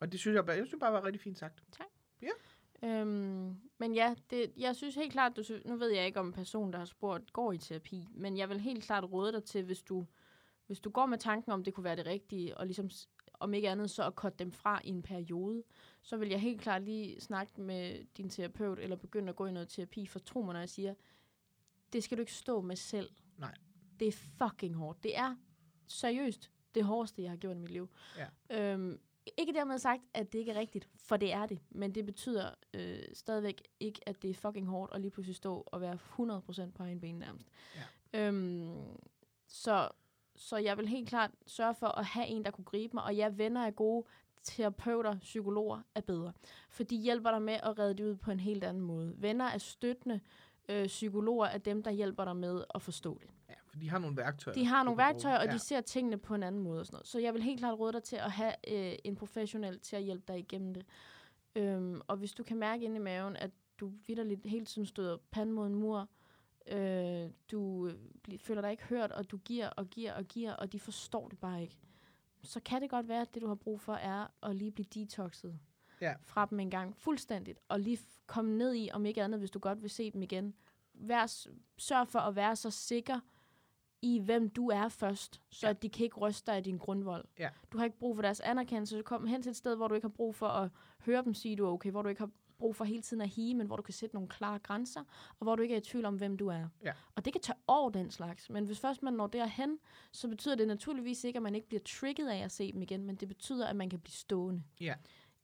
og 0.00 0.12
det 0.12 0.20
synes 0.20 0.34
jeg, 0.34 0.46
bare- 0.46 0.56
jeg 0.56 0.66
synes 0.66 0.80
bare 0.80 0.92
var 0.92 1.04
rigtig 1.04 1.20
fint 1.20 1.38
sagt. 1.38 1.62
Øhm, 2.82 3.60
men 3.78 3.94
ja, 3.94 4.14
det, 4.30 4.52
jeg 4.56 4.76
synes 4.76 4.94
helt 4.94 5.12
klart, 5.12 5.36
du, 5.36 5.42
nu 5.64 5.76
ved 5.76 5.88
jeg 5.88 6.06
ikke 6.06 6.20
om 6.20 6.26
en 6.26 6.32
person, 6.32 6.72
der 6.72 6.78
har 6.78 6.84
spurgt, 6.84 7.32
går 7.32 7.52
i 7.52 7.58
terapi, 7.58 8.08
men 8.10 8.36
jeg 8.36 8.48
vil 8.48 8.60
helt 8.60 8.84
klart 8.84 9.12
råde 9.12 9.32
dig 9.32 9.44
til, 9.44 9.64
hvis 9.64 9.82
du, 9.82 10.06
hvis 10.66 10.80
du 10.80 10.90
går 10.90 11.06
med 11.06 11.18
tanken 11.18 11.52
om, 11.52 11.64
det 11.64 11.74
kunne 11.74 11.84
være 11.84 11.96
det 11.96 12.06
rigtige, 12.06 12.58
og 12.58 12.66
ligesom, 12.66 12.90
om 13.40 13.54
ikke 13.54 13.70
andet, 13.70 13.90
så 13.90 14.06
at 14.06 14.14
korte 14.14 14.36
dem 14.38 14.52
fra 14.52 14.80
i 14.84 14.88
en 14.88 15.02
periode, 15.02 15.62
så 16.02 16.16
vil 16.16 16.28
jeg 16.28 16.40
helt 16.40 16.60
klart 16.60 16.82
lige 16.82 17.20
snakke 17.20 17.60
med 17.60 18.04
din 18.16 18.30
terapeut, 18.30 18.78
eller 18.78 18.96
begynde 18.96 19.28
at 19.28 19.36
gå 19.36 19.46
i 19.46 19.52
noget 19.52 19.68
terapi, 19.68 20.06
for 20.06 20.18
tro 20.18 20.42
mig, 20.42 20.52
når 20.52 20.60
jeg 20.60 20.68
siger, 20.68 20.94
det 21.92 22.04
skal 22.04 22.18
du 22.18 22.22
ikke 22.22 22.32
stå 22.32 22.60
med 22.60 22.76
selv. 22.76 23.10
Nej. 23.38 23.54
Det 24.00 24.08
er 24.08 24.12
fucking 24.12 24.74
hårdt. 24.74 25.02
Det 25.02 25.16
er 25.16 25.36
seriøst 25.86 26.50
det 26.74 26.84
hårdeste, 26.84 27.22
jeg 27.22 27.30
har 27.30 27.36
gjort 27.36 27.56
i 27.56 27.60
mit 27.60 27.70
liv. 27.70 27.88
Ja. 28.16 28.72
Øhm, 28.72 29.00
ikke 29.36 29.52
dermed 29.52 29.78
sagt, 29.78 30.02
at 30.14 30.32
det 30.32 30.38
ikke 30.38 30.52
er 30.52 30.58
rigtigt, 30.58 30.88
for 30.96 31.16
det 31.16 31.32
er 31.32 31.46
det. 31.46 31.60
Men 31.70 31.94
det 31.94 32.06
betyder 32.06 32.50
øh, 32.74 32.98
stadigvæk 33.12 33.62
ikke, 33.80 34.00
at 34.06 34.22
det 34.22 34.30
er 34.30 34.34
fucking 34.34 34.66
hårdt 34.66 34.94
at 34.94 35.00
lige 35.00 35.10
pludselig 35.10 35.36
stå 35.36 35.64
og 35.66 35.80
være 35.80 35.98
100% 36.18 36.70
på 36.70 36.82
en 36.82 37.00
ben 37.00 37.14
nærmest. 37.14 37.48
Ja. 38.14 38.28
Øhm, 38.28 38.84
så, 39.48 39.88
så 40.36 40.56
jeg 40.56 40.78
vil 40.78 40.88
helt 40.88 41.08
klart 41.08 41.30
sørge 41.46 41.74
for 41.74 41.86
at 41.86 42.04
have 42.04 42.26
en, 42.26 42.44
der 42.44 42.50
kunne 42.50 42.64
gribe 42.64 42.94
mig. 42.94 43.04
Og 43.04 43.16
jeg 43.16 43.38
venner 43.38 43.60
er 43.60 43.70
gode, 43.70 44.06
terapeuter, 44.42 45.18
psykologer 45.18 45.80
er 45.94 46.00
bedre. 46.00 46.32
For 46.70 46.82
de 46.82 46.96
hjælper 46.96 47.30
dig 47.30 47.42
med 47.42 47.54
at 47.62 47.78
redde 47.78 47.94
det 47.94 48.04
ud 48.04 48.16
på 48.16 48.30
en 48.30 48.40
helt 48.40 48.64
anden 48.64 48.82
måde. 48.82 49.14
Venner 49.16 49.44
er 49.44 49.58
støttende, 49.58 50.20
øh, 50.68 50.86
psykologer 50.86 51.46
er 51.46 51.58
dem, 51.58 51.82
der 51.82 51.90
hjælper 51.90 52.24
dig 52.24 52.36
med 52.36 52.64
at 52.74 52.82
forstå 52.82 53.18
det. 53.22 53.30
For 53.74 53.80
de 53.80 53.90
har 53.90 53.98
nogle 53.98 54.16
værktøjer. 54.16 54.54
De 54.54 54.66
har 54.66 54.82
nogle 54.82 54.98
værktøjer, 54.98 55.38
og 55.38 55.46
ja. 55.46 55.52
de 55.52 55.58
ser 55.58 55.80
tingene 55.80 56.18
på 56.18 56.34
en 56.34 56.42
anden 56.42 56.62
måde 56.62 56.80
og 56.80 56.86
sådan 56.86 56.94
noget. 56.96 57.06
Så 57.06 57.18
jeg 57.18 57.34
vil 57.34 57.42
helt 57.42 57.58
klart 57.58 57.78
råde 57.78 57.92
dig 57.92 58.02
til 58.02 58.16
at 58.16 58.30
have 58.32 58.52
øh, 58.68 58.98
en 59.04 59.16
professionel 59.16 59.80
til 59.80 59.96
at 59.96 60.02
hjælpe 60.02 60.24
dig 60.28 60.38
igennem 60.38 60.74
det. 60.74 60.86
Øhm, 61.56 62.00
og 62.06 62.16
hvis 62.16 62.32
du 62.32 62.42
kan 62.42 62.56
mærke 62.56 62.84
inde 62.84 62.96
i 62.96 62.98
maven, 63.00 63.36
at 63.36 63.50
du 63.80 63.92
vidderligt 64.06 64.46
hele 64.46 64.64
tiden 64.66 64.86
støder 64.86 65.16
panden 65.30 65.54
mod 65.54 65.66
en 65.66 65.74
mur, 65.74 66.08
øh, 66.68 67.30
du 67.52 67.86
øh, 67.86 67.94
bli- 68.22 68.38
føler 68.38 68.60
dig 68.60 68.70
ikke 68.70 68.84
hørt, 68.84 69.12
og 69.12 69.30
du 69.30 69.36
giver 69.38 69.68
og 69.68 69.86
giver 69.86 70.12
og 70.12 70.24
giver, 70.24 70.52
og 70.52 70.72
de 70.72 70.80
forstår 70.80 71.28
det 71.28 71.38
bare 71.38 71.62
ikke, 71.62 71.76
så 72.42 72.60
kan 72.60 72.82
det 72.82 72.90
godt 72.90 73.08
være, 73.08 73.20
at 73.20 73.34
det 73.34 73.42
du 73.42 73.48
har 73.48 73.54
brug 73.54 73.80
for 73.80 73.94
er 73.94 74.26
at 74.42 74.56
lige 74.56 74.70
blive 74.70 74.86
detoxet 74.94 75.58
Ja. 76.00 76.14
fra 76.22 76.46
dem 76.50 76.60
en 76.60 76.70
gang 76.70 76.96
fuldstændigt, 76.96 77.58
og 77.68 77.80
lige 77.80 77.98
komme 78.26 78.56
ned 78.58 78.74
i, 78.74 78.88
om 78.92 79.06
ikke 79.06 79.22
andet, 79.22 79.40
hvis 79.40 79.50
du 79.50 79.58
godt 79.58 79.82
vil 79.82 79.90
se 79.90 80.10
dem 80.10 80.22
igen. 80.22 80.54
Vær, 80.94 81.46
sørg 81.78 82.08
for 82.08 82.18
at 82.18 82.36
være 82.36 82.56
så 82.56 82.70
sikker 82.70 83.20
i, 84.04 84.18
hvem 84.18 84.50
du 84.50 84.68
er 84.68 84.88
først, 84.88 85.42
så 85.50 85.66
Ja. 85.66 85.70
at 85.70 85.82
de 85.82 85.88
kan 85.88 86.04
ikke 86.04 86.16
ryste 86.16 86.46
dig 86.46 86.56
af 86.56 86.64
din 86.64 86.78
grundvold. 86.78 87.24
Ja. 87.38 87.50
Du 87.72 87.78
har 87.78 87.84
ikke 87.84 87.98
brug 87.98 88.14
for 88.14 88.22
deres 88.22 88.40
anerkendelse. 88.40 88.98
Du 88.98 89.02
kommer 89.02 89.28
hen 89.28 89.42
til 89.42 89.50
et 89.50 89.56
sted, 89.56 89.76
hvor 89.76 89.88
du 89.88 89.94
ikke 89.94 90.04
har 90.04 90.12
brug 90.16 90.34
for 90.34 90.48
at 90.48 90.70
høre 91.00 91.24
dem 91.24 91.34
sige, 91.34 91.56
du 91.56 91.66
er 91.66 91.70
okay, 91.70 91.90
hvor 91.90 92.02
du 92.02 92.08
ikke 92.08 92.20
har 92.20 92.30
brug 92.58 92.76
for 92.76 92.84
hele 92.84 93.02
tiden 93.02 93.20
at 93.20 93.28
hige, 93.28 93.54
men 93.54 93.66
hvor 93.66 93.76
du 93.76 93.82
kan 93.82 93.94
sætte 93.94 94.14
nogle 94.16 94.28
klare 94.28 94.58
grænser, 94.58 95.00
og 95.38 95.44
hvor 95.44 95.56
du 95.56 95.62
ikke 95.62 95.74
er 95.74 95.78
i 95.78 95.80
tvivl 95.80 96.04
om, 96.04 96.16
hvem 96.16 96.36
du 96.36 96.48
er. 96.48 96.68
Ja. 96.82 96.92
Og 97.14 97.24
det 97.24 97.32
kan 97.32 97.42
tage 97.42 97.58
år, 97.68 97.90
den 97.90 98.10
slags. 98.10 98.50
Men 98.50 98.64
hvis 98.64 98.80
først 98.80 99.02
man 99.02 99.12
når 99.14 99.26
derhen, 99.26 99.78
så 100.12 100.28
betyder 100.28 100.54
det 100.54 100.66
naturligvis 100.68 101.24
ikke, 101.24 101.36
at 101.36 101.42
man 101.42 101.54
ikke 101.54 101.66
bliver 101.68 101.80
trigget 101.86 102.28
af 102.28 102.38
at 102.38 102.52
se 102.52 102.72
dem 102.72 102.82
igen, 102.82 103.04
men 103.04 103.16
det 103.16 103.28
betyder, 103.28 103.66
at 103.66 103.76
man 103.76 103.90
kan 103.90 104.00
blive 104.00 104.12
stående 104.14 104.62
Ja. 104.80 104.94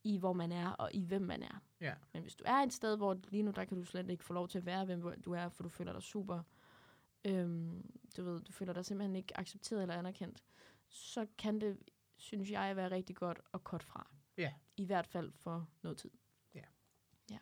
i, 0.03 0.17
hvor 0.17 0.33
man 0.33 0.51
er, 0.51 0.69
og 0.69 0.89
i 0.93 1.01
hvem 1.03 1.21
man 1.21 1.43
er. 1.43 1.61
Ja. 1.81 1.93
Men 2.13 2.21
hvis 2.21 2.35
du 2.35 2.43
er 2.47 2.55
et 2.57 2.73
sted, 2.73 2.97
hvor 2.97 3.17
lige 3.29 3.43
nu, 3.43 3.51
der 3.51 3.65
kan 3.65 3.77
du 3.77 3.83
slet 3.85 4.09
ikke 4.09 4.23
få 4.23 4.33
lov 4.33 4.47
til 4.47 4.57
at 4.57 4.65
være, 4.65 4.85
hvem 4.85 5.21
du 5.25 5.33
er, 5.33 5.49
for 5.49 5.63
du 5.63 5.69
føler 5.69 5.93
dig 5.93 6.01
super, 6.01 6.39
øhm, 7.25 7.91
du 8.17 8.23
ved, 8.23 8.41
du 8.41 8.51
føler 8.51 8.73
dig 8.73 8.85
simpelthen 8.85 9.15
ikke 9.15 9.39
accepteret 9.39 9.81
eller 9.81 9.95
anerkendt, 9.95 10.43
så 10.89 11.27
kan 11.37 11.61
det, 11.61 11.77
synes 12.17 12.51
jeg, 12.51 12.75
være 12.75 12.91
rigtig 12.91 13.15
godt 13.15 13.39
at 13.53 13.63
korte 13.63 13.85
fra. 13.85 14.07
Ja. 14.37 14.53
I 14.77 14.85
hvert 14.85 15.07
fald 15.07 15.31
for 15.31 15.67
noget 15.81 15.97
tid. 15.97 16.11
Ja. 16.55 16.63
Ja. 17.29 17.37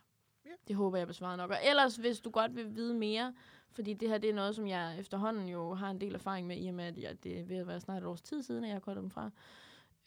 Ja. 0.46 0.52
Det 0.68 0.76
håber 0.76 0.98
jeg 0.98 1.08
besvarer 1.08 1.36
nok. 1.36 1.50
Og 1.52 1.58
ellers, 1.64 1.96
hvis 1.96 2.20
du 2.20 2.30
godt 2.30 2.56
vil 2.56 2.76
vide 2.76 2.94
mere, 2.94 3.34
fordi 3.72 3.94
det 3.94 4.10
her, 4.10 4.18
det 4.18 4.30
er 4.30 4.34
noget, 4.34 4.56
som 4.56 4.68
jeg 4.68 5.00
efterhånden 5.00 5.50
jo 5.50 5.74
har 5.74 5.92
en 5.92 6.02
del 6.02 6.16
erfaring 6.16 6.48
med, 6.48 6.58
i 6.58 6.68
og 6.68 6.74
med, 6.74 6.86
at 6.86 6.98
jeg, 6.98 7.24
det 7.24 7.40
er 7.40 7.44
ved 7.44 7.58
at 7.58 7.68
være 7.68 7.80
snart 7.80 8.04
et 8.04 8.08
års 8.08 8.22
tid 8.22 8.44
siden, 8.44 8.64
at 8.64 8.68
jeg 8.68 8.76
har 8.76 8.80
kortet 8.80 9.02
dem 9.02 9.10
fra. 9.10 9.32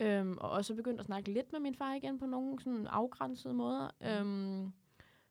Øhm, 0.00 0.38
og 0.38 0.50
også 0.50 0.74
begyndt 0.74 1.00
at 1.00 1.06
snakke 1.06 1.32
lidt 1.32 1.52
med 1.52 1.60
min 1.60 1.74
far 1.74 1.94
igen 1.94 2.18
på 2.18 2.26
nogle 2.26 2.60
sådan 2.60 2.86
afgrænsede 2.86 3.54
måder. 3.54 3.90
Mm. 4.00 4.06
Øhm, 4.06 4.72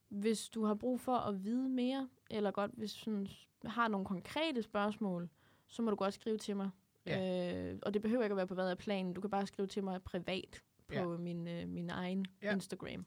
hvis 0.07 0.49
du 0.49 0.65
har 0.65 0.73
brug 0.75 0.99
for 0.99 1.15
at 1.15 1.43
vide 1.43 1.69
mere, 1.69 2.09
eller 2.29 2.51
godt 2.51 2.71
hvis 2.71 2.91
sådan, 2.91 3.27
har 3.65 3.87
nogle 3.87 4.05
konkrete 4.05 4.63
spørgsmål, 4.63 5.29
så 5.67 5.81
må 5.81 5.89
du 5.89 5.95
godt 5.95 6.13
skrive 6.13 6.37
til 6.37 6.55
mig. 6.55 6.69
Øh, 7.07 7.79
og 7.81 7.93
det 7.93 8.01
behøver 8.01 8.23
ikke 8.23 8.33
at 8.33 8.37
være 8.37 8.47
på 8.47 8.53
hvad 8.53 8.71
er 8.71 8.75
planen. 8.75 9.13
Du 9.13 9.21
kan 9.21 9.29
bare 9.29 9.47
skrive 9.47 9.67
til 9.67 9.83
mig 9.83 10.03
privat 10.03 10.63
på 10.87 10.93
Ja. 10.93 11.05
min, 11.05 11.47
øh, 11.47 11.67
min 11.67 11.89
egen 11.89 12.25
Ja. 12.41 12.53
Instagram. 12.53 13.05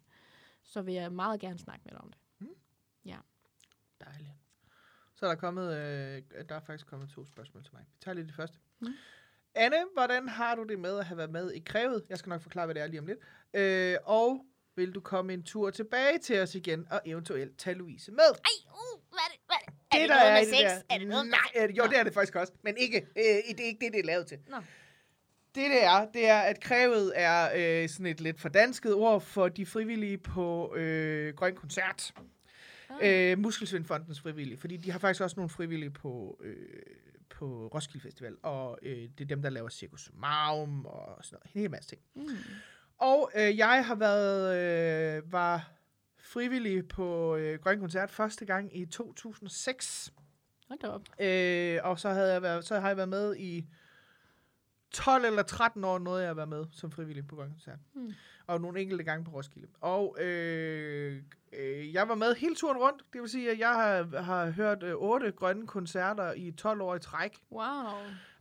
Så 0.63 0.83
vil 0.83 0.95
jeg 0.95 1.13
meget 1.13 1.41
gerne 1.41 1.59
snakke 1.59 1.81
med 1.85 1.93
dig 1.93 2.01
om 2.01 2.11
det. 2.11 2.19
Dejligt. 4.01 4.31
Så 5.15 5.27
er 5.27 5.31
der 5.31 5.37
kommet, 5.37 5.65
øh, 5.77 6.23
der 6.49 6.55
er 6.55 6.61
faktisk 6.61 6.87
kommet 6.87 7.09
to 7.11 7.25
spørgsmål 7.25 7.65
til 7.65 7.75
mig. 7.75 7.83
Vi 7.93 7.97
tager 8.01 8.15
lige 8.15 8.27
det 8.27 8.35
første. 8.35 8.59
Mm. 8.81 8.89
Anne, 9.55 9.77
hvordan 9.95 10.29
har 10.29 10.55
du 10.55 10.63
det 10.63 10.79
med 10.79 10.99
at 10.99 11.05
have 11.05 11.17
været 11.17 11.31
med 11.31 11.51
i 11.53 11.59
Krævet? 11.59 12.05
Jeg 12.09 12.19
skal 12.19 12.31
nok 12.31 12.41
forklare, 12.41 12.67
hvad 12.67 12.75
det 12.75 12.83
er 12.83 12.87
lige 12.87 13.01
om 13.01 13.07
lidt. 13.07 13.19
Øh, 13.55 13.97
og 14.05 14.47
vil 14.77 14.93
du 14.95 15.01
komme 15.01 15.33
en 15.35 15.43
tur 15.43 15.71
tilbage 15.71 16.19
til 16.19 16.41
os 16.41 16.55
igen, 16.55 16.87
og 16.91 17.01
eventuelt 17.05 17.59
tage 17.59 17.77
Louise 17.77 18.13
med? 18.13 18.21
Ej, 18.45 18.73
uh, 18.73 18.93
hvad 19.17 19.25
er 19.29 19.33
det? 19.33 19.41
Hvad 19.47 19.57
er 19.57 19.65
det? 19.67 19.75
Er 19.93 19.99
det 19.99 20.09
der 20.09 20.19
noget 20.21 20.33
med 20.35 20.43
i 20.43 20.51
sex? 20.57 20.71
der- 20.71 20.95
Er 20.95 20.99
det 20.99 21.09
noget 21.09 21.27
med... 21.27 21.31
Nej, 21.33 21.49
er 21.62 21.67
det, 21.67 21.77
jo, 21.79 21.83
Nå. 21.85 21.91
det 21.91 21.99
er 21.99 22.05
det 22.05 22.15
faktisk 22.15 22.35
også. 22.37 22.53
Men 22.62 22.77
ikke, 22.77 22.97
øh, 23.17 23.25
det 23.57 23.61
er 23.61 23.65
ikke 23.65 23.85
det, 23.85 23.93
det 23.93 24.01
er 24.01 24.05
lavet 24.05 24.27
til. 24.27 24.39
Nå. 24.49 24.57
Det, 25.55 25.71
det 25.71 25.85
er, 25.85 26.07
det 26.15 26.29
er, 26.29 26.39
at 26.41 26.61
krævet 26.61 27.12
er 27.15 27.49
øh, 27.83 27.89
sådan 27.89 28.07
et 28.07 28.21
lidt 28.21 28.41
fordansket 28.41 28.95
ord 28.95 29.21
for 29.21 29.49
de 29.49 29.67
frivillige 29.67 30.19
på 30.19 30.75
øh, 30.77 31.35
Grøn 31.35 31.55
Koncert. 31.57 32.12
Ah. 33.03 33.31
Øh, 33.33 33.39
Muskelsvindfondens 33.39 34.21
frivillige, 34.21 34.59
fordi 34.59 34.77
de 34.77 34.91
har 34.93 34.99
faktisk 34.99 35.21
også 35.23 35.37
nogle 35.37 35.51
frivillige 35.51 35.91
på, 35.91 36.41
øh, 36.45 36.57
på 37.31 37.71
Roskilde 37.75 38.03
Festival, 38.03 38.37
og 38.43 38.79
øh, 38.83 38.97
det 38.97 39.21
er 39.21 39.25
dem, 39.25 39.43
der 39.43 39.51
laver 39.51 39.69
Circus 39.69 40.05
Sumarum 40.05 40.87
og 40.87 41.19
sådan 41.25 41.37
noget, 41.45 41.55
en 41.55 41.61
hel 41.61 41.71
masse 41.71 41.89
ting. 41.91 42.01
Mm. 42.15 42.29
Og 42.99 43.31
øh, 43.35 43.59
jeg 43.59 43.85
har 43.87 43.95
været, 43.95 44.57
øh, 45.17 45.33
var 45.33 45.71
frivillig 46.35 46.89
på 46.89 47.37
øh, 47.37 47.59
Grøn 47.59 47.80
Koncert 47.80 48.11
første 48.11 48.45
gang 48.45 48.76
i 48.76 48.87
2006. 48.87 50.12
Hold 50.68 50.78
da 50.80 50.89
op. 50.89 51.03
Øh, 51.20 51.91
og 51.91 51.99
så, 52.01 52.09
havde 52.09 52.32
jeg 52.32 52.43
været, 52.43 52.64
så 52.64 52.80
har 52.80 52.89
jeg 52.89 52.97
været 52.97 53.09
med 53.09 53.37
i 53.37 53.66
12 54.91 55.24
eller 55.24 55.43
13 55.43 55.85
år, 55.85 55.99
nåede 55.99 56.22
jeg 56.22 56.30
at 56.30 56.37
være 56.37 56.47
med 56.47 56.64
som 56.72 56.91
frivillig 56.91 57.26
på 57.26 57.37
Grøn 57.37 57.51
Koncert. 57.51 57.78
Hmm. 57.93 58.12
Og 58.47 58.61
nogle 58.61 58.80
enkelte 58.80 59.05
gange 59.05 59.24
på 59.24 59.30
Roskilde. 59.30 59.68
Og 59.80 60.16
øh, 60.20 61.22
øh, 61.53 61.95
jeg 61.95 62.09
var 62.09 62.14
med 62.14 62.35
hele 62.35 62.55
turen 62.55 62.78
rundt. 62.78 63.03
Det 63.12 63.20
vil 63.20 63.30
sige, 63.30 63.51
at 63.51 63.59
jeg 63.59 63.74
har, 63.74 64.22
har 64.22 64.51
hørt 64.51 64.82
øh, 64.82 64.95
8 64.97 65.32
grønne 65.32 65.66
koncerter 65.66 66.32
i 66.32 66.51
12 66.51 66.80
år 66.80 66.95
i 66.95 67.01
træk. 67.01 67.39
Wow. 67.53 67.64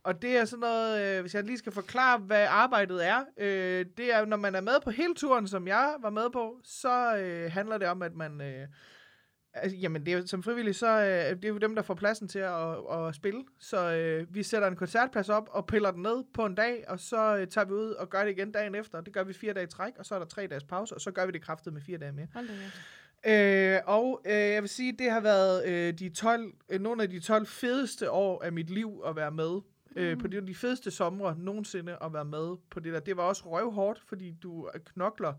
Og 0.04 0.22
det 0.22 0.36
er 0.36 0.44
sådan 0.44 0.60
noget, 0.60 1.16
øh, 1.16 1.20
hvis 1.20 1.34
jeg 1.34 1.44
lige 1.44 1.58
skal 1.58 1.72
forklare, 1.72 2.18
hvad 2.18 2.46
arbejdet 2.48 3.06
er. 3.06 3.24
Øh, 3.38 3.86
det 3.96 4.14
er, 4.14 4.24
når 4.24 4.36
man 4.36 4.54
er 4.54 4.60
med 4.60 4.80
på 4.84 4.90
hele 4.90 5.14
turen, 5.14 5.48
som 5.48 5.68
jeg 5.68 5.94
var 6.00 6.10
med 6.10 6.30
på, 6.30 6.60
så 6.64 7.16
øh, 7.16 7.52
handler 7.52 7.78
det 7.78 7.88
om, 7.88 8.02
at 8.02 8.14
man... 8.14 8.40
Øh, 8.40 8.68
altså, 9.54 9.76
jamen, 9.76 10.06
det 10.06 10.14
er, 10.14 10.26
som 10.26 10.42
frivillig, 10.42 10.74
så 10.74 11.00
øh, 11.00 11.36
det 11.36 11.44
er 11.44 11.48
jo 11.48 11.58
dem, 11.58 11.74
der 11.74 11.82
får 11.82 11.94
pladsen 11.94 12.28
til 12.28 12.38
at, 12.38 12.76
at 12.90 13.14
spille. 13.14 13.44
Så 13.60 13.92
øh, 13.92 14.34
vi 14.34 14.42
sætter 14.42 14.68
en 14.68 14.76
koncertplads 14.76 15.28
op 15.28 15.48
og 15.50 15.66
piller 15.66 15.90
den 15.90 16.02
ned 16.02 16.24
på 16.34 16.46
en 16.46 16.54
dag, 16.54 16.84
og 16.88 17.00
så 17.00 17.36
øh, 17.36 17.46
tager 17.46 17.64
vi 17.64 17.72
ud 17.72 17.90
og 17.90 18.10
gør 18.10 18.24
det 18.24 18.30
igen 18.30 18.52
dagen 18.52 18.74
efter. 18.74 19.00
Det 19.00 19.12
gør 19.12 19.24
vi 19.24 19.32
fire 19.32 19.52
dage 19.52 19.64
i 19.64 19.70
træk, 19.70 19.92
og 19.98 20.06
så 20.06 20.14
er 20.14 20.18
der 20.18 20.26
tre 20.26 20.46
dages 20.46 20.64
pause, 20.64 20.94
og 20.94 21.00
så 21.00 21.10
gør 21.10 21.26
vi 21.26 21.32
det 21.32 21.42
kraftet 21.42 21.72
med 21.72 21.80
fire 21.80 21.98
dage 21.98 22.12
mere. 22.12 22.26
Hold. 22.34 22.48
Øh, 23.26 23.80
og 23.86 24.20
øh, 24.26 24.32
jeg 24.32 24.62
vil 24.62 24.70
sige, 24.70 24.92
det 24.92 25.10
har 25.10 25.20
været 25.20 25.66
øh, 25.66 25.98
de 25.98 26.08
12, 26.08 26.52
øh, 26.68 26.80
nogle 26.80 27.02
af 27.02 27.10
de 27.10 27.20
12 27.20 27.46
fedeste 27.46 28.10
år 28.10 28.42
af 28.42 28.52
mit 28.52 28.70
liv 28.70 29.02
at 29.06 29.16
være 29.16 29.30
med. 29.30 29.60
Mm. 29.96 30.02
Øh, 30.02 30.18
på 30.18 30.26
de, 30.26 30.46
de 30.46 30.54
fedeste 30.54 30.90
somre 30.90 31.36
nogensinde 31.38 31.96
at 32.02 32.12
være 32.12 32.24
med 32.24 32.56
på 32.70 32.80
det 32.80 32.92
der. 32.92 33.00
Det 33.00 33.16
var 33.16 33.22
også 33.22 33.42
røvhårdt, 33.50 34.00
fordi 34.00 34.32
du 34.42 34.70
øh, 34.74 34.80
knokler 34.80 35.34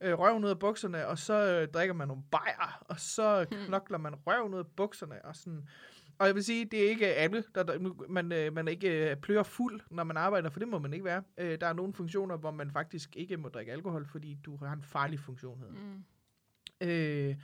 øh, 0.00 0.18
røven 0.18 0.44
ud 0.44 0.50
af 0.50 0.58
bukserne, 0.58 1.06
og 1.06 1.18
så 1.18 1.34
øh, 1.34 1.68
drikker 1.68 1.94
man 1.94 2.08
nogle 2.08 2.22
bajer, 2.30 2.82
og 2.84 3.00
så 3.00 3.46
knokler 3.66 3.98
man 3.98 4.14
røven 4.26 4.54
ud 4.54 4.58
af 4.58 4.66
bukserne, 4.66 5.24
og 5.24 5.36
sådan... 5.36 5.68
Og 6.18 6.26
jeg 6.26 6.34
vil 6.34 6.44
sige, 6.44 6.64
det 6.64 6.84
er 6.84 6.88
ikke 6.88 7.06
alle, 7.06 7.44
der, 7.54 7.62
der 7.62 7.94
man, 8.08 8.32
øh, 8.32 8.52
man 8.52 8.68
ikke 8.68 9.10
øh, 9.10 9.16
plører 9.16 9.42
fuld, 9.42 9.80
når 9.90 10.04
man 10.04 10.16
arbejder, 10.16 10.50
for 10.50 10.58
det 10.58 10.68
må 10.68 10.78
man 10.78 10.92
ikke 10.92 11.04
være. 11.04 11.22
Øh, 11.38 11.60
der 11.60 11.66
er 11.66 11.72
nogle 11.72 11.92
funktioner, 11.92 12.36
hvor 12.36 12.50
man 12.50 12.70
faktisk 12.70 13.16
ikke 13.16 13.36
må 13.36 13.48
drikke 13.48 13.72
alkohol, 13.72 14.06
fordi 14.06 14.38
du 14.44 14.56
har 14.56 14.72
en 14.72 14.82
farlig 14.82 15.20
funktion. 15.20 15.58
Hedder. 15.58 15.74
det. 15.74 15.82
Mm. 15.82 16.04
Øh, 16.88 17.36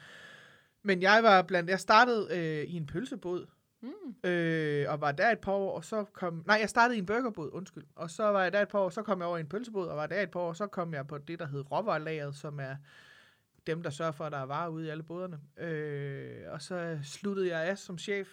men 0.83 1.03
jeg 1.03 1.23
var 1.23 1.43
blandt, 1.43 1.71
jeg 1.71 1.81
startede 1.81 2.29
øh, 2.31 2.65
i 2.65 2.77
en 2.77 2.87
pølsebåd, 2.87 3.47
Mm. 3.85 4.31
øh, 4.31 4.87
og 4.89 5.01
var 5.01 5.13
der 5.13 5.31
et 5.31 5.39
par 5.39 5.53
år, 5.53 5.77
og 5.77 5.85
så 5.85 6.05
kom, 6.05 6.43
nej, 6.47 6.57
jeg 6.61 6.69
startede 6.69 6.97
i 6.97 6.99
en 6.99 7.07
burgerbåd, 7.07 7.51
undskyld, 7.53 7.85
og 7.95 8.11
så 8.11 8.23
var 8.25 8.43
jeg 8.43 8.53
der 8.53 8.63
et 8.63 8.69
par 8.69 8.79
år, 8.79 8.91
så 8.91 9.03
kom 9.03 9.19
jeg 9.19 9.29
over 9.29 9.37
i 9.37 9.41
en 9.41 9.49
pølsebåd, 9.49 9.89
og 9.89 9.97
var 9.97 10.07
der 10.07 10.23
et 10.23 10.31
par 10.31 10.41
år, 10.41 10.53
så 10.53 10.67
kom 10.67 10.95
jeg 10.95 11.07
på 11.07 11.19
det, 11.19 11.39
der 11.39 11.47
hed 11.47 11.71
råvarelageret, 11.71 12.35
som 12.35 12.61
er 12.61 12.77
dem, 13.67 13.83
der 13.83 13.91
sørger 13.91 14.13
for, 14.13 14.25
at 14.25 14.33
der 14.33 14.39
er 14.39 14.47
varer 14.47 14.69
ude 14.69 14.87
i 14.87 14.89
alle 14.89 15.03
båderne. 15.03 15.41
Øh, 15.57 16.53
og 16.53 16.63
så 16.63 16.99
sluttede 17.03 17.49
jeg 17.49 17.65
af 17.65 17.79
som 17.79 17.99
chef 17.99 18.29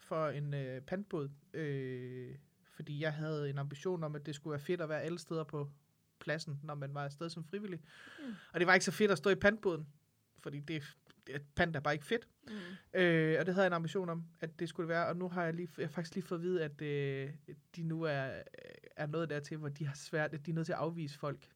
for 0.00 0.28
en 0.28 0.54
øh, 0.54 0.80
pantbåd, 0.80 1.30
øh, 1.54 2.34
fordi 2.76 3.00
jeg 3.00 3.12
havde 3.12 3.50
en 3.50 3.58
ambition 3.58 4.04
om, 4.04 4.14
at 4.14 4.26
det 4.26 4.34
skulle 4.34 4.52
være 4.52 4.60
fedt 4.60 4.80
at 4.80 4.88
være 4.88 5.02
alle 5.02 5.18
steder 5.18 5.44
på 5.44 5.70
pladsen, 6.20 6.60
når 6.62 6.74
man 6.74 6.94
var 6.94 7.04
afsted 7.04 7.30
som 7.30 7.44
frivillig. 7.44 7.80
Mm. 8.18 8.34
Og 8.52 8.60
det 8.60 8.66
var 8.66 8.74
ikke 8.74 8.84
så 8.84 8.92
fedt 8.92 9.10
at 9.10 9.18
stå 9.18 9.30
i 9.30 9.34
pantbåden, 9.34 9.86
fordi 10.40 10.60
det, 10.60 10.82
det 11.26 11.42
pant 11.54 11.76
er 11.76 11.80
bare 11.80 11.94
ikke 11.94 12.06
fedt. 12.06 12.28
Mm. 12.48 13.00
Øh, 13.00 13.36
og 13.40 13.46
det 13.46 13.54
havde 13.54 13.64
jeg 13.64 13.66
en 13.66 13.72
ambition 13.72 14.08
om, 14.08 14.24
at 14.40 14.60
det 14.60 14.68
skulle 14.68 14.88
være. 14.88 15.06
Og 15.06 15.16
nu 15.16 15.28
har 15.28 15.44
jeg, 15.44 15.54
lige, 15.54 15.68
jeg 15.78 15.86
har 15.86 15.90
faktisk 15.90 16.14
lige 16.14 16.24
fået 16.26 16.38
at 16.38 16.42
vide, 16.42 16.64
at 16.64 16.82
øh, 16.82 17.30
de 17.76 17.82
nu 17.82 18.02
er, 18.02 18.28
er 18.96 19.06
nået 19.06 19.30
dertil, 19.30 19.56
hvor 19.56 19.68
de 19.68 19.86
har 19.86 19.94
svært, 19.94 20.34
at 20.34 20.46
de 20.46 20.50
er 20.50 20.54
nødt 20.54 20.66
til 20.66 20.72
at 20.72 20.78
afvise 20.78 21.18
folk 21.18 21.48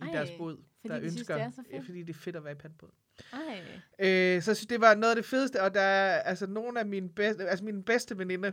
i 0.00 0.04
Ej, 0.04 0.12
deres 0.12 0.30
båd, 0.38 0.62
der 0.88 0.94
de 0.94 1.00
synes, 1.00 1.20
ønsker, 1.20 1.34
det 1.34 1.44
er 1.44 1.50
så 1.50 1.56
fedt. 1.56 1.72
Ja, 1.72 1.78
fordi 1.78 2.02
det 2.02 2.10
er 2.10 2.18
fedt 2.18 2.36
at 2.36 2.44
være 2.44 2.52
i 2.52 2.56
pantbåd. 2.56 2.90
Ej. 3.32 3.60
Øh, 3.98 4.42
så 4.42 4.50
jeg 4.50 4.56
synes, 4.56 4.66
det 4.66 4.80
var 4.80 4.94
noget 4.94 5.10
af 5.10 5.16
det 5.16 5.24
fedeste, 5.24 5.62
og 5.62 5.74
der 5.74 5.80
er 5.80 6.22
altså 6.22 6.46
nogle 6.46 6.80
af 6.80 6.86
mine 6.86 7.08
bedste, 7.08 7.48
altså 7.48 7.64
mine 7.64 7.82
bedste 7.82 8.18
veninder, 8.18 8.50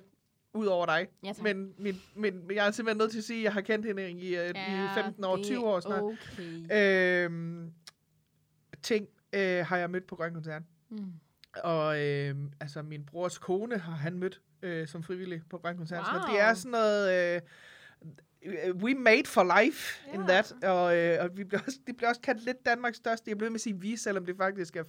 ud 0.53 0.65
over 0.65 0.85
dig. 0.85 1.07
Ja, 1.23 1.33
tak. 1.33 1.43
Men, 1.43 1.73
min, 1.77 2.01
min, 2.15 2.51
jeg 2.51 2.67
er 2.67 2.71
simpelthen 2.71 2.97
nødt 2.97 3.11
til 3.11 3.17
at 3.17 3.23
sige, 3.23 3.39
at 3.39 3.43
jeg 3.43 3.53
har 3.53 3.61
kendt 3.61 3.85
hende 3.85 4.11
i, 4.11 4.35
øh, 4.35 4.49
i 4.49 4.87
15 4.95 5.23
år, 5.23 5.35
det 5.35 5.45
20 5.45 5.65
år 5.65 5.79
snart. 5.79 6.03
Okay. 6.03 7.25
Øhm, 7.25 7.73
ting 8.81 9.07
øh, 9.33 9.65
har 9.65 9.77
jeg 9.77 9.89
mødt 9.89 10.07
på 10.07 10.15
Grøn 10.15 10.33
Koncert. 10.33 10.61
Mm. 10.89 11.13
Og 11.63 12.01
øh, 12.01 12.35
altså, 12.61 12.81
min 12.81 13.05
brors 13.05 13.37
kone 13.37 13.77
har 13.77 13.93
han 13.93 14.17
mødt 14.17 14.41
øh, 14.61 14.87
som 14.87 15.03
frivillig 15.03 15.41
på 15.49 15.57
Grøn 15.57 15.77
Koncert. 15.77 15.99
Wow. 16.13 16.21
Så 16.21 16.27
det 16.31 16.39
er 16.39 16.53
sådan 16.53 16.71
noget... 16.71 17.35
Øh, 17.35 17.41
we 18.75 18.93
made 18.93 19.25
for 19.25 19.61
life 19.61 20.07
in 20.13 20.21
Ja. 20.21 20.27
that. 20.27 20.53
Og, 20.63 20.97
øh, 20.97 21.23
og 21.23 21.37
vi 21.37 21.43
blev 21.43 21.61
også, 21.67 21.79
det 21.87 21.97
blev 21.97 22.09
også 22.09 22.21
kaldt 22.21 22.43
lidt 22.45 22.65
Danmarks 22.65 22.97
største. 22.97 23.29
Jeg 23.29 23.37
blev 23.37 23.51
med 23.51 23.55
at 23.55 23.61
sige 23.61 23.79
vi, 23.79 23.97
selvom 23.97 24.25
det 24.25 24.37
faktisk 24.37 24.75
er 24.75 24.83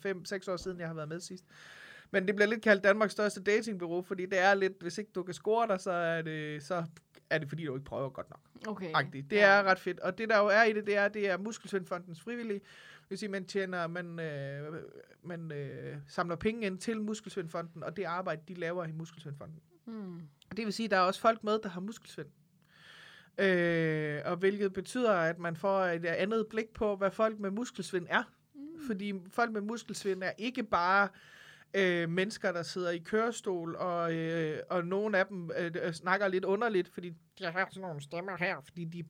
5-6 0.49 0.53
år 0.53 0.57
siden, 0.57 0.81
jeg 0.81 0.87
har 0.87 0.95
været 0.95 1.09
med 1.09 1.21
sidst. 1.21 1.45
Men 2.11 2.27
det 2.27 2.37
bliver 2.37 2.49
lidt 2.49 2.63
kaldt 2.63 2.85
Danmarks 2.85 3.13
største 3.13 3.43
datingbureau, 3.43 4.03
fordi 4.03 4.27
det 4.27 4.39
er 4.39 4.55
lidt, 4.55 4.73
hvis 4.81 4.99
ikke 4.99 5.11
du 5.15 5.23
kan 5.23 5.35
score 5.35 5.69
dig, 5.69 5.81
så 5.81 5.91
er 5.91 6.23
det, 6.23 6.63
så 6.63 6.85
er 7.31 7.39
det 7.39 7.49
fordi, 7.49 7.65
du 7.65 7.75
ikke 7.75 7.85
prøver 7.85 8.11
godt 8.11 8.31
nok. 8.31 8.41
Okay. 8.69 8.91
Agtigt. 8.95 9.31
Det 9.31 9.43
er 9.43 9.63
ret 9.63 9.79
fedt. 9.79 10.01
Og 10.01 10.19
det, 10.19 10.29
der 10.29 10.39
jo 10.39 10.47
er 10.47 10.63
i 10.63 10.73
det, 10.73 10.87
det 10.87 10.97
er, 10.97 11.09
det 11.09 11.31
er 11.31 11.39
Muskelsvindfondens 11.39 12.21
frivillige. 12.21 12.61
Vil 13.15 13.19
sige, 13.19 13.31
man 13.31 13.45
tjener, 13.45 13.87
man, 13.87 14.21
øh, 14.21 14.83
man 15.23 15.53
øh, 15.53 15.97
samler 16.07 16.37
penge 16.37 16.67
ind 16.67 16.79
til 16.79 17.01
Muskelsvindfonden, 17.01 17.83
og 17.83 17.97
det 17.97 18.05
arbejde, 18.05 18.43
de 18.49 18.55
laver 18.55 18.85
i 18.85 18.93
Muskelsvindfonden. 18.93 19.61
Mm. 19.87 20.21
Det 20.57 20.65
vil 20.65 20.73
sige, 20.73 20.85
at 20.85 20.91
der 20.91 20.97
er 20.97 21.01
også 21.01 21.21
folk 21.21 21.45
med, 21.45 21.59
der 21.63 21.69
har 21.69 21.81
muskelsvind. 21.81 22.29
Øh, 23.39 24.23
og 24.25 24.37
hvilket 24.37 24.73
betyder, 24.73 25.13
at 25.13 25.39
man 25.39 25.57
får 25.57 25.85
et 25.85 26.05
andet 26.05 26.47
blik 26.47 26.69
på, 26.69 26.97
hvad 26.97 27.11
folk 27.11 27.39
med 27.39 27.51
muskelsvind 27.51 28.07
er. 28.11 28.23
Mm. 28.55 28.87
Fordi 28.87 29.13
folk 29.31 29.53
med 29.53 29.61
muskelsvind 29.61 30.23
er 30.23 30.33
ikke 30.39 30.63
bare 30.63 31.09
øh, 31.75 32.11
mennesker, 32.11 32.53
der 32.53 32.63
sidder 32.63 32.91
i 32.91 32.99
kørestol, 32.99 33.77
og, 33.77 34.15
øh, 34.15 34.61
og 34.71 34.87
nogle 34.87 35.19
af 35.19 35.27
dem 35.27 35.51
øh, 35.59 35.93
snakker 35.93 36.29
lidt 36.29 36.45
underligt, 36.45 36.89
fordi 36.89 37.13
de 37.39 37.45
har 37.45 37.69
sådan 37.71 37.83
nogle 37.89 38.03
stemmer 38.03 38.37
her, 38.37 38.61
fordi 38.61 38.85
de, 38.85 39.05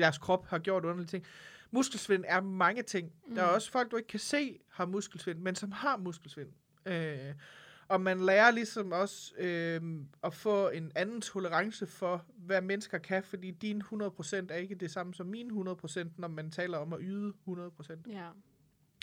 deres 0.00 0.18
krop 0.18 0.46
har 0.46 0.58
gjort 0.58 0.84
underlige 0.84 1.06
ting. 1.06 1.24
Muskelsvind 1.70 2.24
er 2.28 2.40
mange 2.40 2.82
ting. 2.82 3.12
Mm. 3.26 3.34
Der 3.34 3.42
er 3.42 3.48
Mm. 3.48 3.54
også 3.54 3.70
folk, 3.70 3.90
du 3.90 3.96
ikke 3.96 4.06
kan 4.08 4.20
se, 4.20 4.58
har 4.70 4.86
muskelsvind, 4.86 5.38
men 5.38 5.54
som 5.54 5.72
har 5.72 5.96
muskelsvind. 5.96 6.48
Øh, 6.86 7.34
og 7.88 8.00
man 8.00 8.20
lærer 8.20 8.50
ligesom 8.50 8.92
også 8.92 9.32
øh, 9.38 9.80
at 10.24 10.34
få 10.34 10.68
en 10.68 10.92
anden 10.94 11.20
tolerance 11.20 11.86
for, 11.86 12.24
hvad 12.36 12.60
mennesker 12.60 12.98
kan, 12.98 13.22
fordi 13.22 13.50
din 13.50 13.82
100% 13.82 14.46
er 14.50 14.54
ikke 14.54 14.74
det 14.74 14.90
samme 14.90 15.14
som 15.14 15.26
min 15.26 15.50
100%, 15.50 16.08
når 16.16 16.28
man 16.28 16.50
taler 16.50 16.78
om 16.78 16.92
at 16.92 16.98
yde 17.02 17.32
100%. 17.48 18.10
Ja. 18.12 18.28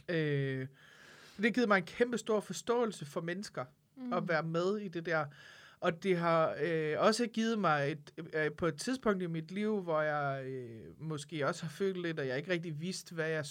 Øh, 0.09 0.67
det 1.37 1.45
har 1.45 1.51
givet 1.51 1.67
mig 1.67 1.77
en 1.77 1.83
kæmpe 1.83 2.17
stor 2.17 2.39
forståelse 2.39 3.05
for 3.05 3.21
mennesker, 3.21 3.65
mm. 3.95 4.13
at 4.13 4.27
være 4.27 4.43
med 4.43 4.77
i 4.77 4.87
det 4.87 5.05
der. 5.05 5.25
Og 5.83 6.03
det 6.03 6.17
har 6.17 6.55
øh, 6.63 6.95
også 6.99 7.27
givet 7.27 7.59
mig 7.59 7.91
et, 7.91 8.25
øh, 8.35 8.51
på 8.51 8.67
et 8.67 8.75
tidspunkt 8.75 9.23
i 9.23 9.27
mit 9.27 9.51
liv, 9.51 9.81
hvor 9.81 10.01
jeg 10.01 10.45
øh, 10.45 10.79
måske 10.99 11.47
også 11.47 11.63
har 11.63 11.69
følt 11.69 12.01
lidt, 12.01 12.19
at 12.19 12.27
jeg 12.27 12.37
ikke 12.37 12.51
rigtig 12.51 12.81
vidste, 12.81 13.15
hvad 13.15 13.29
jeg 13.29 13.45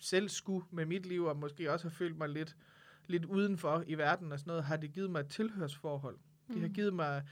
selv 0.00 0.28
skulle 0.28 0.66
med 0.72 0.86
mit 0.86 1.06
liv, 1.06 1.24
og 1.24 1.36
måske 1.36 1.72
også 1.72 1.84
har 1.88 1.90
følt 1.94 2.18
mig 2.18 2.28
lidt, 2.28 2.56
lidt 3.06 3.24
udenfor 3.24 3.84
i 3.86 3.94
verden 3.94 4.32
og 4.32 4.38
sådan 4.38 4.50
noget, 4.50 4.64
har 4.64 4.76
det 4.76 4.92
givet 4.92 5.10
mig 5.10 5.20
et 5.20 5.28
tilhørsforhold. 5.28 6.14
Mm. 6.48 6.54
Det 6.54 6.60
har 6.62 6.68
Mm. 6.68 6.74
givet 6.74 6.94
mig 6.94 7.22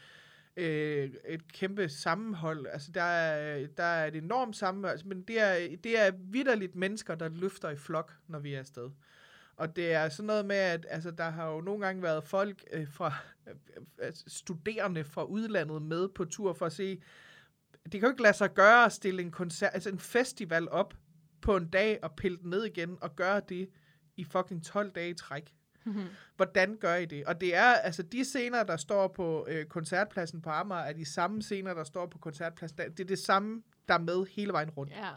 øh, 0.57 1.11
et 1.29 1.53
kæmpe 1.53 1.89
sammenhold. 1.89 2.67
Altså, 2.67 2.91
der 2.93 3.03
er, 3.03 3.67
der 3.77 3.85
er 3.85 4.07
et 4.07 4.17
enormt 4.17 4.57
sammenhold, 4.57 4.93
altså, 4.93 5.09
men 5.09 5.23
det 5.23 5.41
er, 5.41 5.77
det 5.85 5.99
er 6.07 6.11
vidderligt 6.31 6.75
mennesker, 6.75 7.15
der 7.15 7.29
løfter 7.29 7.71
i 7.71 7.77
flok, 7.77 8.13
når 8.29 8.39
vi 8.39 8.55
er 8.55 8.59
afsted. 8.59 8.91
Og 9.57 9.77
det 9.77 9.93
er 9.93 10.09
sådan 10.09 10.27
noget 10.27 10.47
med, 10.47 10.57
at 10.57 10.87
altså, 10.91 11.11
der 11.11 11.31
har 11.31 11.51
jo 11.51 11.61
nogle 11.61 11.87
gange 11.87 12.03
været 12.03 12.25
folk 12.25 12.65
øh, 12.73 12.89
fra 12.89 13.13
øh, 13.47 13.55
øh, 13.99 14.13
studerende 14.27 15.05
fra 15.05 15.25
udlandet 15.25 15.83
med 15.83 16.09
på 16.09 16.25
tur 16.25 16.53
for 16.53 16.67
at 16.67 16.73
se, 16.73 17.03
det 17.85 17.93
kan 17.93 18.03
jo 18.03 18.11
ikke 18.11 18.23
lade 18.23 18.37
sig 18.37 18.55
gøre 18.55 18.85
at 18.85 18.93
stille 18.93 19.23
en 19.23 19.31
koncert, 19.31 19.71
altså 19.75 19.91
en 19.91 19.99
festival 19.99 20.69
op 20.69 20.95
på 21.41 21.57
en 21.57 21.69
dag 21.69 21.99
og 22.03 22.17
pille 22.17 22.39
den 22.39 22.51
ned 22.51 22.65
igen 22.65 22.99
og 23.01 23.17
gøre 23.17 23.41
det 23.49 23.69
i 24.17 24.25
fucking 24.25 24.65
12 24.65 24.91
dage 24.91 25.11
i 25.11 25.15
træk. 25.15 25.55
Mhm. 25.85 26.05
Hvordan 26.37 26.77
gør 26.77 26.95
I 26.95 27.05
det? 27.05 27.25
Og 27.25 27.41
det 27.41 27.55
er, 27.55 27.73
altså 27.73 28.03
de 28.03 28.25
scener, 28.25 28.63
der 28.63 28.77
står 28.77 29.09
på 29.09 29.47
øh, 29.49 29.67
koncertpladsen 29.67 30.43
på 30.43 30.51
Amager, 30.51 30.81
er 30.81 30.93
de 30.93 31.05
samme 31.05 31.43
scener, 31.43 31.75
der 31.75 31.85
står 31.85 32.07
på 32.07 32.19
koncertpladsen. 32.19 32.79
Det 32.79 33.01
er 33.01 33.05
det 33.05 33.19
samme, 33.19 33.63
der 33.89 33.95
er 33.95 33.99
med 33.99 34.27
hele 34.31 34.53
vejen 34.53 34.71
rundt. 34.71 34.93
Ja. 34.93 35.11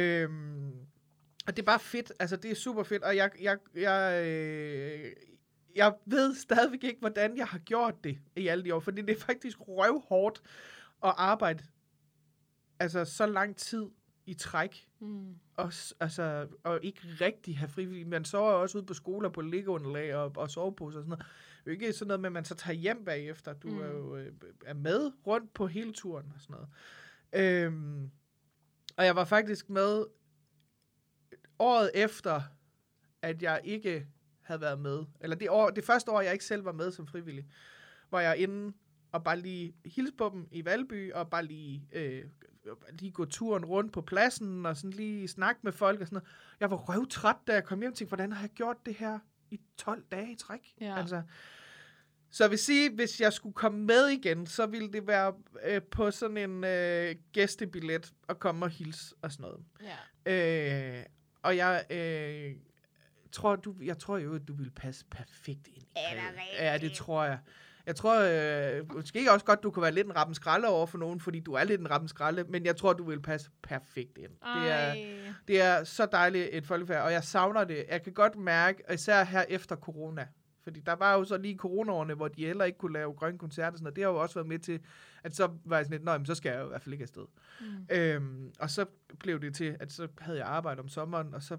Øhm, 0.00 0.72
og 1.46 1.56
det 1.56 1.62
er 1.62 1.66
bare 1.66 1.80
fedt. 1.80 2.12
Altså, 2.20 2.36
det 2.36 2.50
er 2.50 2.54
super 2.54 2.82
fedt. 2.82 3.02
Og 3.02 3.16
jeg, 3.16 3.30
jeg, 3.40 3.58
jeg, 3.74 4.26
øh, 4.26 5.12
jeg 5.76 5.94
ved 6.06 6.34
stadigvæk 6.34 6.84
ikke, 6.84 7.00
hvordan 7.00 7.36
jeg 7.36 7.46
har 7.46 7.58
gjort 7.58 8.04
det 8.04 8.18
i 8.36 8.46
alle 8.46 8.64
de 8.64 8.74
år. 8.74 8.80
Fordi 8.80 9.02
det 9.02 9.16
er 9.16 9.20
faktisk 9.20 9.58
røvhårdt 9.60 10.42
at 11.04 11.14
arbejde 11.16 11.64
altså, 12.80 13.04
så 13.04 13.26
lang 13.26 13.56
tid 13.56 13.86
i 14.26 14.34
træk. 14.34 14.88
Mm. 15.00 15.34
Og, 15.56 15.72
altså, 16.00 16.48
og 16.64 16.80
ikke 16.82 17.00
rigtig 17.20 17.58
have 17.58 17.68
frivillige. 17.68 18.04
Man 18.04 18.24
sover 18.24 18.52
også 18.52 18.78
ude 18.78 18.86
på 18.86 18.94
skoler 18.94 19.28
på 19.28 19.40
liggeunderlag 19.40 20.14
og, 20.14 20.32
og 20.36 20.50
soveposer 20.50 20.98
og 20.98 21.04
sådan 21.04 21.10
noget. 21.10 21.26
Det 21.64 21.70
er 21.70 21.72
ikke 21.72 21.92
sådan 21.92 22.08
noget 22.08 22.20
med, 22.20 22.28
at 22.28 22.32
man 22.32 22.44
så 22.44 22.54
tager 22.54 22.76
hjem 22.76 23.04
bagefter. 23.04 23.52
Du 23.52 23.68
mm. 23.68 23.80
er 23.80 23.86
jo 23.86 24.16
øh, 24.16 24.32
er 24.66 24.74
med 24.74 25.12
rundt 25.26 25.54
på 25.54 25.66
hele 25.66 25.92
turen 25.92 26.32
og 26.34 26.40
sådan 26.40 26.56
noget. 26.56 26.68
Øhm, 27.32 28.10
og 28.96 29.04
jeg 29.04 29.16
var 29.16 29.24
faktisk 29.24 29.70
med 29.70 30.04
året 31.62 31.90
efter, 31.94 32.42
at 33.22 33.42
jeg 33.42 33.60
ikke 33.64 34.06
havde 34.40 34.60
været 34.60 34.80
med. 34.80 35.04
Eller 35.20 35.36
det, 35.36 35.50
år, 35.50 35.70
det 35.70 35.84
første 35.84 36.10
år, 36.10 36.20
jeg 36.20 36.32
ikke 36.32 36.44
selv 36.44 36.64
var 36.64 36.72
med 36.72 36.90
som 36.90 37.06
frivillig, 37.06 37.46
var 38.10 38.20
jeg 38.20 38.38
inde 38.38 38.72
og 39.12 39.24
bare 39.24 39.40
lige 39.40 39.74
hilse 39.84 40.12
på 40.12 40.30
dem 40.32 40.48
i 40.50 40.64
Valby, 40.64 41.12
og 41.12 41.30
bare 41.30 41.44
lige, 41.44 41.88
øh, 41.92 42.24
lige 42.98 43.12
gå 43.12 43.24
turen 43.24 43.64
rundt 43.64 43.92
på 43.92 44.00
pladsen, 44.00 44.66
og 44.66 44.76
sådan 44.76 44.90
lige 44.90 45.28
snakke 45.28 45.60
med 45.62 45.72
folk 45.72 46.00
og 46.00 46.06
sådan 46.06 46.16
noget. 46.16 46.28
Jeg 46.60 46.70
var 46.70 46.76
røvtræt, 46.76 47.36
da 47.46 47.52
jeg 47.52 47.64
kom 47.64 47.80
hjem 47.80 47.92
og 47.92 47.96
tænkte, 47.96 48.10
hvordan 48.10 48.32
har 48.32 48.40
jeg 48.40 48.50
gjort 48.50 48.76
det 48.86 48.94
her 48.94 49.18
i 49.50 49.60
12 49.76 50.04
dage 50.12 50.32
i 50.32 50.36
træk? 50.36 50.74
Ja. 50.80 50.98
Altså, 50.98 51.22
så 52.30 52.44
jeg 52.44 52.50
vil 52.50 52.58
sige, 52.58 52.94
hvis 52.94 53.20
jeg 53.20 53.32
skulle 53.32 53.54
komme 53.54 53.84
med 53.84 54.06
igen, 54.08 54.46
så 54.46 54.66
ville 54.66 54.92
det 54.92 55.06
være 55.06 55.34
øh, 55.64 55.82
på 55.82 56.10
sådan 56.10 56.36
en 56.36 56.64
øh, 56.64 57.14
gæstebillet 57.32 58.12
og 58.28 58.38
komme 58.38 58.64
og 58.64 58.70
hilse 58.70 59.14
og 59.22 59.32
sådan 59.32 59.42
noget. 59.42 59.64
Ja. 60.26 60.98
Øh, 60.98 61.04
og 61.42 61.56
jeg 61.56 61.84
øh, 61.90 62.54
tror, 63.32 63.56
du, 63.56 63.74
jeg 63.82 63.98
tror 63.98 64.18
jo, 64.18 64.34
at 64.34 64.48
du 64.48 64.54
vil 64.54 64.70
passe 64.70 65.04
perfekt 65.10 65.66
ind. 65.66 65.76
i 65.76 65.86
Er 65.96 66.30
det? 66.30 66.64
Ja, 66.64 66.78
det 66.78 66.92
tror 66.92 67.24
jeg. 67.24 67.38
Jeg 67.86 67.96
tror 67.96 68.20
øh, 68.20 68.94
måske 68.94 69.32
også 69.32 69.46
godt, 69.46 69.62
du 69.62 69.70
kan 69.70 69.82
være 69.82 69.92
lidt 69.92 70.06
en 70.06 70.16
rappen 70.16 70.34
skralde 70.34 70.68
over 70.68 70.86
for 70.86 70.98
nogen, 70.98 71.20
fordi 71.20 71.40
du 71.40 71.52
er 71.52 71.64
lidt 71.64 71.80
en 71.80 71.90
rappen 71.90 72.08
skralde, 72.08 72.44
men 72.44 72.64
jeg 72.66 72.76
tror, 72.76 72.92
du 72.92 73.04
vil 73.04 73.22
passe 73.22 73.50
perfekt 73.62 74.18
ind. 74.18 74.30
Det 74.62 74.70
er, 74.72 74.94
det 75.48 75.60
er 75.60 75.84
så 75.84 76.06
dejligt 76.06 76.48
et 76.52 76.66
folkefærd, 76.66 77.02
og 77.04 77.12
jeg 77.12 77.24
savner 77.24 77.64
det. 77.64 77.86
Jeg 77.90 78.02
kan 78.02 78.12
godt 78.12 78.36
mærke, 78.36 78.82
især 78.92 79.24
her 79.24 79.44
efter 79.48 79.76
corona, 79.76 80.26
fordi 80.64 80.80
der 80.80 80.92
var 80.92 81.14
jo 81.14 81.24
så 81.24 81.36
lige 81.38 81.56
coronaårene, 81.58 82.14
hvor 82.14 82.28
de 82.28 82.46
heller 82.46 82.64
ikke 82.64 82.78
kunne 82.78 82.92
lave 82.92 83.12
grønne 83.12 83.38
koncerter 83.38 83.70
og 83.70 83.78
sådan 83.78 83.84
noget. 83.84 83.96
Det 83.96 84.04
har 84.04 84.10
jo 84.10 84.16
også 84.22 84.34
været 84.34 84.46
med 84.48 84.58
til, 84.58 84.80
at 85.22 85.36
så 85.36 85.50
var 85.64 85.76
jeg 85.76 85.86
sådan 85.86 85.94
lidt, 85.98 86.04
nej, 86.04 86.24
så 86.24 86.34
skal 86.34 86.50
jeg 86.50 86.60
jo 86.60 86.64
i 86.64 86.68
hvert 86.68 86.82
fald 86.82 86.92
ikke 86.92 87.02
afsted. 87.02 87.24
Mm. 87.60 87.66
Øhm, 87.90 88.52
og 88.60 88.70
så 88.70 88.86
blev 89.18 89.40
det 89.40 89.54
til, 89.54 89.76
at 89.80 89.92
så 89.92 90.08
havde 90.18 90.38
jeg 90.38 90.46
arbejde 90.46 90.80
om 90.80 90.88
sommeren, 90.88 91.34
og 91.34 91.42
så, 91.42 91.56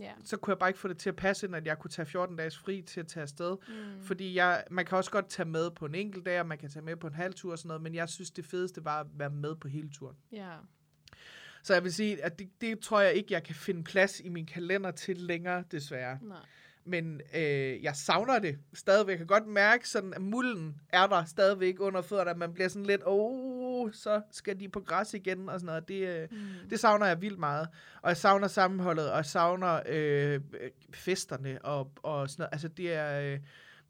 Ja. 0.00 0.12
så 0.24 0.36
kunne 0.36 0.52
jeg 0.52 0.58
bare 0.58 0.68
ikke 0.70 0.78
få 0.80 0.88
det 0.88 0.98
til 0.98 1.08
at 1.08 1.16
passe 1.16 1.46
ind, 1.46 1.56
at 1.56 1.66
jeg 1.66 1.78
kunne 1.78 1.90
tage 1.90 2.06
14 2.06 2.36
dages 2.36 2.58
fri 2.58 2.82
til 2.82 3.00
at 3.00 3.06
tage 3.06 3.22
afsted. 3.22 3.56
Mm. 3.68 4.02
Fordi 4.02 4.34
jeg, 4.34 4.64
man 4.70 4.84
kan 4.86 4.98
også 4.98 5.10
godt 5.10 5.28
tage 5.28 5.48
med 5.48 5.70
på 5.70 5.86
en 5.86 5.94
enkelt 5.94 6.26
dag, 6.26 6.40
og 6.40 6.46
man 6.46 6.58
kan 6.58 6.70
tage 6.70 6.84
med 6.84 6.96
på 6.96 7.06
en 7.06 7.14
halv 7.14 7.34
tur 7.34 7.52
og 7.52 7.58
sådan 7.58 7.68
noget, 7.68 7.82
men 7.82 7.94
jeg 7.94 8.08
synes, 8.08 8.30
det 8.30 8.44
fedeste 8.44 8.84
var 8.84 9.00
at 9.00 9.06
være 9.14 9.30
med 9.30 9.54
på 9.56 9.68
hele 9.68 9.90
turen. 9.90 10.16
Ja. 10.32 10.50
Så 11.62 11.74
jeg 11.74 11.84
vil 11.84 11.94
sige, 11.94 12.24
at 12.24 12.38
det, 12.38 12.50
det 12.60 12.78
tror 12.80 13.00
jeg 13.00 13.14
ikke, 13.14 13.32
jeg 13.32 13.42
kan 13.42 13.54
finde 13.54 13.84
plads 13.84 14.20
i 14.20 14.28
min 14.28 14.46
kalender 14.46 14.90
til 14.90 15.16
længere, 15.16 15.64
desværre. 15.70 16.18
Nej. 16.22 16.38
Men 16.86 17.20
øh, 17.34 17.82
jeg 17.82 17.96
savner 17.96 18.38
det 18.38 18.58
stadigvæk. 18.74 19.10
Jeg 19.12 19.18
kan 19.18 19.26
godt 19.26 19.46
mærke, 19.46 19.88
sådan, 19.88 20.14
at 20.14 20.22
mulden 20.22 20.80
er 20.88 21.06
der 21.06 21.24
stadigvæk 21.24 21.80
under 21.80 22.02
fødderne. 22.02 22.30
at 22.30 22.36
Man 22.38 22.54
bliver 22.54 22.68
sådan 22.68 22.86
lidt, 22.86 23.00
åh, 23.06 23.92
så 23.92 24.22
skal 24.30 24.60
de 24.60 24.68
på 24.68 24.80
græs 24.80 25.14
igen 25.14 25.48
og 25.48 25.60
sådan 25.60 25.66
noget. 25.66 25.88
Det, 25.88 26.08
øh, 26.08 26.28
Mm. 26.30 26.68
det 26.70 26.80
savner 26.80 27.06
jeg 27.06 27.22
vildt 27.22 27.38
meget. 27.38 27.68
Og 28.02 28.08
jeg 28.08 28.16
savner 28.16 28.48
sammenholdet, 28.48 29.10
og 29.10 29.16
jeg 29.16 29.24
savner 29.26 29.80
øh, 29.88 30.40
festerne 30.94 31.64
og, 31.64 31.92
og 32.02 32.30
sådan 32.30 32.42
noget. 32.42 32.52
Altså, 32.52 32.68
det 32.68 32.92
er, 32.94 33.20
øh, 33.20 33.38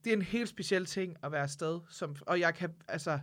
det 0.05 0.13
er 0.13 0.17
en 0.17 0.23
helt 0.23 0.49
speciel 0.49 0.85
ting 0.87 1.17
at 1.23 1.33
være 1.33 1.43
afsted. 1.43 1.81
Som, 1.91 2.17
og 2.21 2.41
jeg 2.41 2.55
kan, 2.55 2.71
altså... 2.89 3.19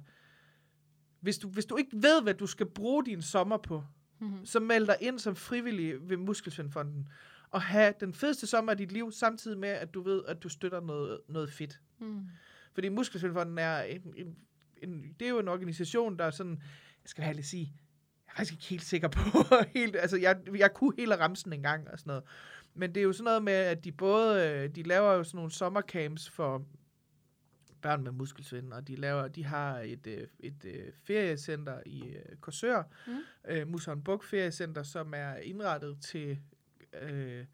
Hvis 1.22 1.38
du, 1.38 1.50
hvis 1.50 1.66
du 1.66 1.76
ikke 1.78 1.92
ved, 1.94 2.24
hvad 2.24 2.34
du 2.34 2.48
skal 2.48 2.66
bruge 2.66 3.06
din 3.06 3.22
sommer 3.22 3.58
på, 3.58 3.84
Mhm. 4.20 4.46
så 4.46 4.60
meld 4.60 4.88
dig 4.88 4.96
ind 5.02 5.20
som 5.20 5.36
frivillig 5.36 6.10
ved 6.10 6.18
Muskelsvindfonden. 6.18 7.08
Og 7.52 7.62
have 7.62 7.94
den 8.00 8.14
fedeste 8.14 8.48
sommer 8.48 8.72
af 8.72 8.78
dit 8.78 8.92
liv, 8.92 9.12
samtidig 9.12 9.58
med, 9.60 9.70
at 9.70 9.94
du 9.94 10.02
ved, 10.02 10.24
at 10.28 10.44
du 10.44 10.50
støtter 10.50 10.80
noget, 10.82 11.20
noget 11.28 11.52
fedt. 11.52 11.80
Mm. 12.00 12.28
Fordi 12.74 12.90
Muskelsvindfonden 12.90 13.58
er 13.58 13.82
en, 13.82 14.14
en, 14.18 14.36
en, 14.78 15.16
det 15.20 15.26
er 15.26 15.30
jo 15.30 15.40
en 15.40 15.48
organisation, 15.48 16.18
der 16.20 16.26
er 16.26 16.32
sådan, 16.32 16.52
jeg 17.04 17.10
skal 17.10 17.24
ærligt 17.24 17.48
sige, 17.48 17.74
jeg 18.28 18.32
er 18.34 18.36
faktisk 18.36 18.54
ikke 18.54 18.66
helt 18.66 18.84
sikker 18.84 19.08
på, 19.08 19.22
helt, 19.76 19.96
altså 19.96 20.18
jeg, 20.18 20.38
jeg 20.58 20.74
kunne 20.74 20.94
hele 20.98 21.20
ramsen 21.20 21.54
en 21.54 21.62
gang 21.62 21.88
og 21.88 22.00
sådan 22.00 22.10
noget. 22.12 22.24
Men 22.74 22.96
det 22.96 23.02
er 23.02 23.04
jo 23.06 23.14
sådan 23.14 23.24
noget 23.24 23.44
med, 23.44 23.54
at 23.54 23.84
de 23.84 23.92
både, 23.92 24.50
øh, 24.50 24.76
de 24.76 24.84
laver 24.84 25.14
jo 25.14 25.24
sådan 25.24 25.38
nogle 25.38 25.52
sommercamps 25.52 26.30
for 26.30 26.66
børn 27.82 28.04
med 28.04 28.12
muskelsvind, 28.12 28.74
og 28.74 28.88
de 28.88 28.96
laver, 28.96 29.28
de 29.28 29.46
har 29.46 29.80
et, 29.80 30.08
øh, 30.08 30.28
et, 30.40 30.66
et 30.66 30.94
feriecenter 31.04 31.80
i 31.86 32.04
øh, 32.04 32.36
Korsør, 32.42 32.84
Mm. 33.08 33.14
øh, 33.48 33.68
Muson 33.68 34.04
Buk 34.04 34.24
Feriecenter, 34.24 34.84
som 34.84 35.14
er 35.16 35.36
indrettet 35.36 35.98
til 36.02 36.40
øh, 37.02 37.46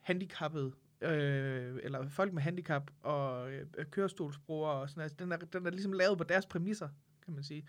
handicappede, 0.00 0.72
øh, 1.00 1.78
eller 1.82 2.08
folk 2.08 2.32
med 2.32 2.42
handicap 2.42 2.90
og 3.02 3.52
øh, 3.52 3.66
kørestolsbrugere 3.90 4.72
og 4.72 4.88
sådan 4.88 5.00
noget. 5.00 5.10
Altså, 5.10 5.16
den, 5.24 5.32
er, 5.32 5.36
den 5.36 5.66
er 5.66 5.70
ligesom 5.70 5.92
lavet 5.92 6.18
på 6.18 6.24
deres 6.24 6.46
præmisser, 6.46 6.88
kan 7.24 7.34
man 7.34 7.44
sige. 7.44 7.66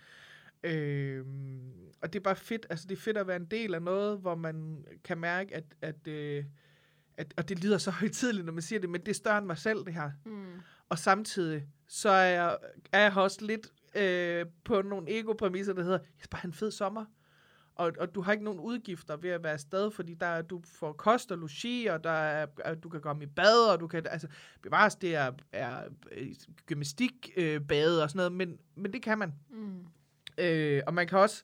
Øh, 0.64 1.26
og 2.02 2.14
det 2.14 2.20
er 2.20 2.24
bare 2.24 2.36
fedt, 2.36 2.66
altså 2.70 2.88
det 2.88 2.98
er 2.98 3.02
fedt 3.02 3.18
at 3.18 3.28
være 3.28 3.36
en 3.36 3.46
del 3.46 3.74
af 3.74 3.82
noget, 3.82 4.20
hvor 4.20 4.36
man 4.36 4.86
kan 5.04 5.18
mærke, 5.18 5.56
at, 5.56 5.64
at, 5.82 6.08
øh, 6.08 6.46
at 7.18 7.34
og 7.38 7.50
det 7.50 7.64
lyder 7.64 7.78
så 7.78 7.92
højtidligt, 8.02 8.46
når 8.46 8.54
man 8.54 8.62
siger 8.62 8.80
det, 8.80 8.90
men 8.90 9.02
det 9.02 9.08
er 9.08 9.14
større 9.14 9.38
end 9.38 9.46
mig 9.46 9.58
selv, 9.58 9.86
det 9.86 9.94
her. 9.94 10.12
Mm. 10.26 10.62
Og 10.90 11.00
samtidig, 11.00 11.68
så 11.88 12.10
er 12.10 12.30
jeg, 12.30 12.58
er 12.92 13.02
jeg 13.02 13.18
også 13.18 13.46
lidt 13.46 13.68
øh, 13.96 14.46
på 14.64 14.82
nogle 14.82 15.20
ego-præmisser, 15.20 15.74
der 15.74 15.84
hedder, 15.84 15.98
jeg 15.98 16.08
skal 16.18 16.30
bare 16.30 16.42
have 16.42 16.48
en 16.48 16.54
fed 16.54 16.72
sommer. 16.72 17.06
Og, 17.76 17.92
og 18.00 18.16
du 18.16 18.22
har 18.22 18.32
ikke 18.32 18.44
nogen 18.44 18.60
udgifter 18.60 19.18
ved 19.18 19.30
at 19.30 19.44
være 19.44 19.54
afsted, 19.54 19.92
fordi 19.92 20.14
der, 20.14 20.26
er- 20.26 20.42
du 20.42 20.62
får 20.66 20.94
kost 20.94 21.32
og 21.32 21.38
logi, 21.38 21.86
og 21.86 22.04
der 22.04 22.10
er, 22.10 22.48
at 22.66 22.84
du 22.84 22.90
kan 22.90 23.02
komme 23.02 23.24
i 23.24 23.28
bad, 23.28 23.72
og 23.74 23.80
du 23.80 23.88
kan, 23.88 24.06
altså, 24.10 24.28
bevares, 24.62 24.96
det 24.96 25.16
er, 25.16 25.32
er 25.52 25.84
øh, 26.12 26.28
gymnastikbade 26.66 27.46
øh, 27.48 27.62
bade 27.62 28.04
og 28.04 28.10
sådan 28.10 28.18
noget, 28.18 28.32
men, 28.32 28.58
men 28.76 28.94
det 28.94 29.02
kan 29.02 29.18
man. 29.18 29.34
Mm. 29.50 29.86
Øh, 30.38 30.82
og 30.88 30.94
man 30.94 31.08
kan 31.08 31.20
også 31.20 31.44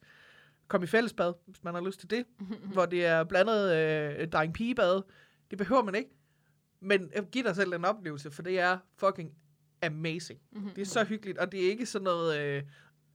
komme 0.67 0.83
i 0.83 0.87
fællesbad, 0.87 1.33
hvis 1.45 1.63
man 1.63 1.73
har 1.73 1.81
lyst 1.81 1.99
til 1.99 2.09
det, 2.09 2.25
hvor 2.73 2.85
det 2.85 3.05
er 3.05 3.23
blandet 3.23 3.75
øh, 3.75 4.27
dreng 4.27 4.53
pigebad. 4.53 5.01
Det 5.49 5.57
behøver 5.57 5.83
man 5.83 5.95
ikke. 5.95 6.09
Men 6.79 7.11
øh, 7.15 7.23
giv 7.31 7.43
dig 7.43 7.55
selv 7.55 7.73
en 7.73 7.85
oplevelse, 7.85 8.31
for 8.31 8.41
det 8.41 8.59
er 8.59 8.77
fucking 8.97 9.31
amazing. 9.83 10.39
Mhm. 10.51 10.69
Det 10.69 10.81
er 10.81 10.85
så 10.85 11.03
hyggeligt, 11.03 11.37
og 11.37 11.51
det 11.51 11.65
er 11.65 11.69
ikke 11.69 11.85
sådan 11.85 12.03
noget, 12.03 12.39
øh, 12.39 12.63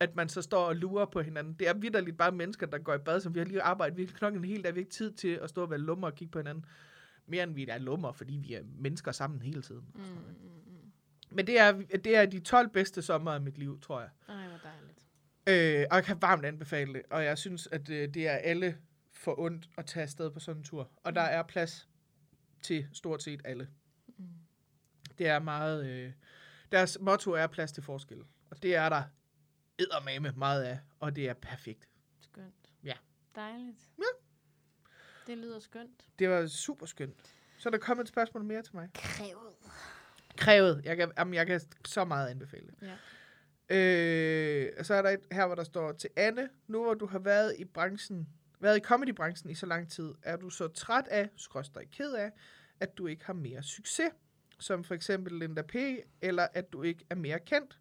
at 0.01 0.17
man 0.17 0.29
så 0.29 0.43
står 0.43 0.65
og 0.67 0.77
lurer 0.77 1.05
på 1.05 1.21
hinanden. 1.21 1.55
Det 1.55 1.69
er 1.69 1.75
vidderligt 1.75 2.17
bare 2.17 2.33
mennesker, 2.33 2.67
der 2.67 2.79
går 2.79 2.95
i 2.95 2.99
bad, 2.99 3.21
som 3.21 3.35
vi 3.35 3.39
har 3.39 3.47
lige 3.47 3.63
arbejdet. 3.63 3.97
Vi 3.97 4.05
har 4.05 4.13
knoklet 4.13 4.39
en 4.39 4.49
hel 4.49 4.65
dag, 4.65 4.75
vi 4.75 4.79
har 4.79 4.85
ikke 4.85 4.93
tid 4.93 5.13
til 5.13 5.29
at 5.29 5.51
stå 5.51 5.63
og 5.63 5.71
være 5.71 5.81
lummer 5.81 6.07
og 6.07 6.15
kigge 6.15 6.33
på 6.33 6.39
hinanden. 6.39 6.65
Mere 7.27 7.43
end 7.43 7.55
vi 7.55 7.69
er 7.69 7.79
lummer, 7.79 8.13
fordi 8.13 8.35
vi 8.35 8.55
er 8.55 8.63
mennesker 8.79 9.13
sammen 9.13 9.43
hele 9.43 9.63
tiden. 9.63 9.85
Mm, 9.95 10.01
mm, 10.01 10.07
mm. 10.67 10.93
Men 11.31 11.47
det 11.47 11.59
er, 11.59 11.73
det 12.05 12.17
er 12.17 12.27
de 12.27 12.41
12 12.41 12.69
bedste 12.69 13.03
sommer 13.03 13.33
af 13.33 13.41
mit 13.41 13.59
liv, 13.59 13.81
tror 13.81 14.01
jeg. 14.01 14.11
Ej, 14.29 14.49
hvor 14.49 14.59
dejligt. 14.63 14.95
Øh, 15.47 15.87
og 15.91 15.97
jeg 15.97 16.05
kan 16.05 16.23
varmt 16.23 16.45
anbefale 16.45 16.93
det, 16.93 17.03
og 17.11 17.25
jeg 17.25 17.39
synes, 17.39 17.69
at 17.73 17.91
øh, 17.91 18.15
det 18.15 18.29
er 18.29 18.37
alle 18.37 18.77
for 19.13 19.41
ondt 19.41 19.69
at 19.79 19.87
tage 19.87 20.03
afsted 20.03 20.31
på 20.31 20.41
sådan 20.41 20.61
en 20.61 20.65
tur. 20.65 20.91
Og 21.05 21.15
der 21.15 21.21
er 21.21 21.43
plads 21.43 21.89
til 22.63 22.87
stort 22.93 23.23
set 23.23 23.41
alle. 23.45 23.69
Mm. 24.19 24.25
Det 25.19 25.29
er 25.29 25.39
meget... 25.39 25.87
Øh, 25.87 26.13
deres 26.73 26.99
motto 27.01 27.31
er 27.31 27.47
plads 27.47 27.73
til 27.73 27.83
forskel. 27.83 28.23
Og 28.51 28.63
det 28.63 28.77
er 28.77 28.89
der 28.89 29.03
eddermame 29.79 30.33
meget 30.37 30.63
af, 30.63 30.79
og 31.01 31.17
det 31.17 31.29
er 31.29 31.35
perfekt. 31.35 31.89
Skønt. 32.21 32.73
Ja. 32.85 32.95
Dejligt. 33.35 33.91
Ja. 33.99 34.05
Det 35.27 35.39
lyder 35.39 35.59
skønt. 35.59 36.05
Det 36.19 36.29
var 36.29 36.47
super 36.47 36.87
skønt. 36.87 37.35
Så 37.59 37.69
er 37.69 37.71
der 37.71 37.79
kommet 37.79 38.05
et 38.05 38.09
spørgsmål 38.09 38.45
mere 38.45 38.63
til 38.63 38.77
mig. 38.77 38.89
Krævet. 38.95 39.55
Krævet. 40.37 40.83
Jeg 40.85 40.97
kan, 40.97 41.13
jamen, 41.19 41.35
jeg 41.35 41.47
kan 41.47 41.61
så 41.85 42.05
meget 42.05 42.29
anbefale. 42.29 42.73
Ja. 42.83 42.97
Øh, 43.77 44.85
så 44.85 44.95
er 44.95 45.03
der 45.03 45.11
et 45.11 45.21
her, 45.33 45.47
hvor 45.47 45.55
der 45.55 45.65
står 45.65 45.93
til 45.93 46.11
Anne, 46.17 46.49
nu 46.67 46.83
hvor 46.83 46.95
du 46.95 47.07
har 47.07 47.19
været 47.19 47.55
i 47.59 47.65
branchen, 47.65 48.29
været 48.61 48.77
i 48.77 48.81
comedybranchen 48.81 49.51
i 49.51 49.55
så 49.55 49.67
lang 49.67 49.91
tid, 49.91 50.15
er 50.23 50.37
du 50.37 50.51
så 50.51 50.69
træt 50.69 51.09
af, 51.09 51.29
skråstrej 51.37 51.85
ked 51.85 52.13
af, 52.13 52.31
at 52.81 52.99
du 52.99 53.07
ikke 53.07 53.25
har 53.25 53.33
mere 53.33 53.63
succes, 53.63 54.11
som 54.59 54.85
for 54.85 54.95
eksempel 54.95 55.39
Linda 55.39 55.63
P., 55.63 55.75
eller 56.23 56.47
at 56.55 56.73
du 56.73 56.83
ikke 56.83 57.05
er 57.11 57.15
mere 57.15 57.39
kendt. 57.39 57.79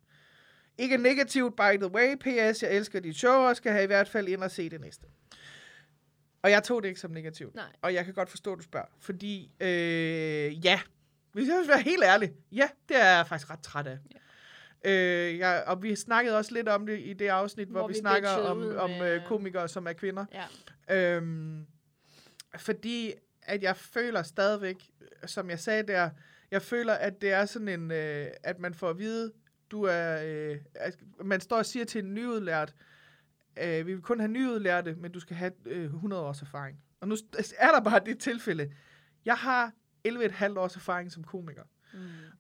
Ikke 0.78 0.98
negativt, 0.98 1.56
by 1.56 1.78
the 1.78 1.88
way, 1.88 2.16
PS, 2.16 2.64
jeg 2.64 2.76
elsker 2.76 3.00
dit 3.00 3.16
show, 3.16 3.34
og 3.34 3.56
skal 3.56 3.72
have 3.72 3.84
i 3.84 3.88
hvert 3.88 4.08
fald 4.10 4.28
ind 4.28 4.44
og 4.44 4.52
se 4.52 4.70
det 4.70 4.82
næste. 4.82 5.08
Og 6.42 6.52
jeg 6.52 6.64
tog 6.64 6.84
det 6.84 6.90
ikke 6.90 7.00
som 7.00 7.12
negativt. 7.12 7.56
Nej. 7.56 7.66
Og 7.82 7.94
jeg 7.94 8.06
kan 8.06 8.14
godt 8.14 8.30
forstå, 8.30 8.52
at 8.52 8.58
du 8.58 8.64
spørger. 8.64 8.88
Fordi, 9.00 9.52
øh, 9.60 10.66
ja, 10.66 10.80
hvis 11.34 11.48
jeg 11.48 11.60
skal 11.64 11.76
være 11.76 11.82
helt 11.82 12.04
ærlig, 12.04 12.34
ja, 12.52 12.70
det 12.90 12.98
er 13.02 13.16
jeg 13.16 13.28
faktisk 13.28 13.50
ret 13.50 13.62
træt 13.62 13.88
af. 13.88 13.98
Ja. 14.14 14.20
Øh, 14.86 15.38
jeg, 15.38 15.64
og 15.68 15.84
vi 15.84 15.96
snakkede 15.96 16.38
også 16.38 16.54
lidt 16.54 16.70
om 16.70 16.86
det 16.86 17.00
i 17.00 17.14
det 17.14 17.28
afsnit, 17.28 17.68
hvor, 17.68 17.80
Hvor 17.80 17.88
vi, 17.88 17.94
vi 17.94 18.00
snakker 18.00 18.30
om, 18.30 18.76
om 18.78 18.92
øh, 18.92 19.26
komikere, 19.26 19.68
som 19.68 19.88
er 19.88 19.94
kvinder. 19.94 20.26
Ja. 20.88 21.16
Øhm, 21.16 21.66
fordi 22.58 23.14
at 23.42 23.64
jeg 23.64 23.78
føler 23.78 24.24
stadigvæk, 24.24 24.76
som 25.26 25.50
jeg 25.50 25.60
sagde 25.60 25.84
der, 25.84 26.10
jeg 26.52 26.62
føler, 26.62 26.94
at 26.94 27.22
det 27.22 27.32
er 27.32 27.46
sådan 27.46 27.68
en, 27.68 27.92
øh, 27.92 28.28
at 28.44 28.60
man 28.60 28.74
får 28.74 28.90
at 28.90 28.98
vide, 28.98 29.32
du 29.74 29.84
er, 29.84 30.24
øh, 30.26 30.58
at 30.76 30.98
man 31.26 31.42
står 31.42 31.58
og 31.58 31.66
siger 31.66 31.86
til 31.86 32.04
en 32.06 32.14
nyudlært, 32.14 32.74
øh, 33.64 33.88
vi 33.88 33.94
vil 33.94 34.02
kun 34.02 34.20
have 34.20 34.32
nyudlærte, 34.32 34.96
men 34.96 35.12
du 35.12 35.20
skal 35.20 35.36
have 35.36 35.52
øh, 35.66 35.84
100 35.86 36.22
års 36.24 36.42
erfaring. 36.42 36.80
Og 37.02 37.08
nu 37.08 37.16
er 37.58 37.72
der 37.72 37.82
bare 37.82 38.02
det 38.06 38.20
tilfælde. 38.20 38.72
Jeg 39.26 39.36
har 39.36 39.72
11,5 40.08 40.60
års 40.60 40.76
erfaring 40.76 41.12
som 41.12 41.24
komiker 41.24 41.64
Mm. 41.94 42.00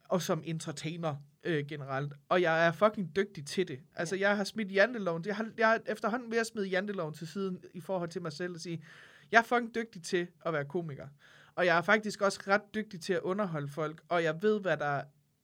og 0.10 0.22
som 0.22 0.42
entertainer 0.46 1.16
øh, 1.44 1.66
generelt. 1.68 2.14
Og 2.30 2.42
jeg 2.42 2.68
er 2.68 2.72
fucking 2.72 3.16
dygtig 3.16 3.46
til 3.46 3.68
det. 3.68 3.80
Altså, 3.96 4.16
jeg 4.16 4.38
har 4.38 4.44
smidt 4.44 4.72
janteloven. 4.72 5.24
Jeg 5.26 5.36
har, 5.36 5.50
jeg 5.58 5.68
har 5.68 5.80
efterhånden 5.86 6.32
ved 6.32 6.38
at 6.38 6.48
smide 6.48 6.68
janteloven 6.68 7.14
til 7.14 7.28
siden 7.28 7.64
i 7.74 7.82
forhold 7.82 8.10
til 8.10 8.22
mig 8.22 8.32
selv 8.32 8.54
og 8.54 8.60
sige, 8.60 8.84
jeg 9.32 9.40
er 9.40 9.44
fucking 9.44 9.76
dygtig 9.76 10.04
til 10.04 10.28
at 10.46 10.54
være 10.54 10.66
komiker. 10.66 11.08
Og 11.56 11.66
jeg 11.66 11.78
er 11.78 11.82
faktisk 11.82 12.22
også 12.22 12.40
ret 12.48 12.62
dygtig 12.76 13.02
til 13.02 13.14
at 13.14 13.20
underholde 13.20 13.68
folk, 13.68 14.02
og 14.10 14.24
jeg 14.24 14.42
ved, 14.42 14.60
hvad 14.62 14.78
der 14.78 15.02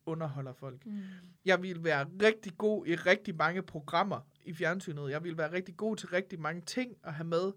underholder 0.09 0.53
folk. 0.53 0.85
Mm. 0.85 1.01
Jeg 1.45 1.61
vil 1.61 1.83
være 1.83 2.05
rigtig 2.21 2.57
god 2.57 2.87
i 2.87 2.95
rigtig 2.95 3.35
mange 3.35 3.61
programmer 3.61 4.19
i 4.45 4.53
fjernsynet. 4.53 5.11
Jeg 5.11 5.23
vil 5.23 5.37
være 5.37 5.51
rigtig 5.51 5.77
god 5.77 5.95
til 5.95 6.09
rigtig 6.09 6.39
mange 6.39 6.61
ting 6.61 6.95
at 7.03 7.13
have 7.13 7.27
med. 7.27 7.51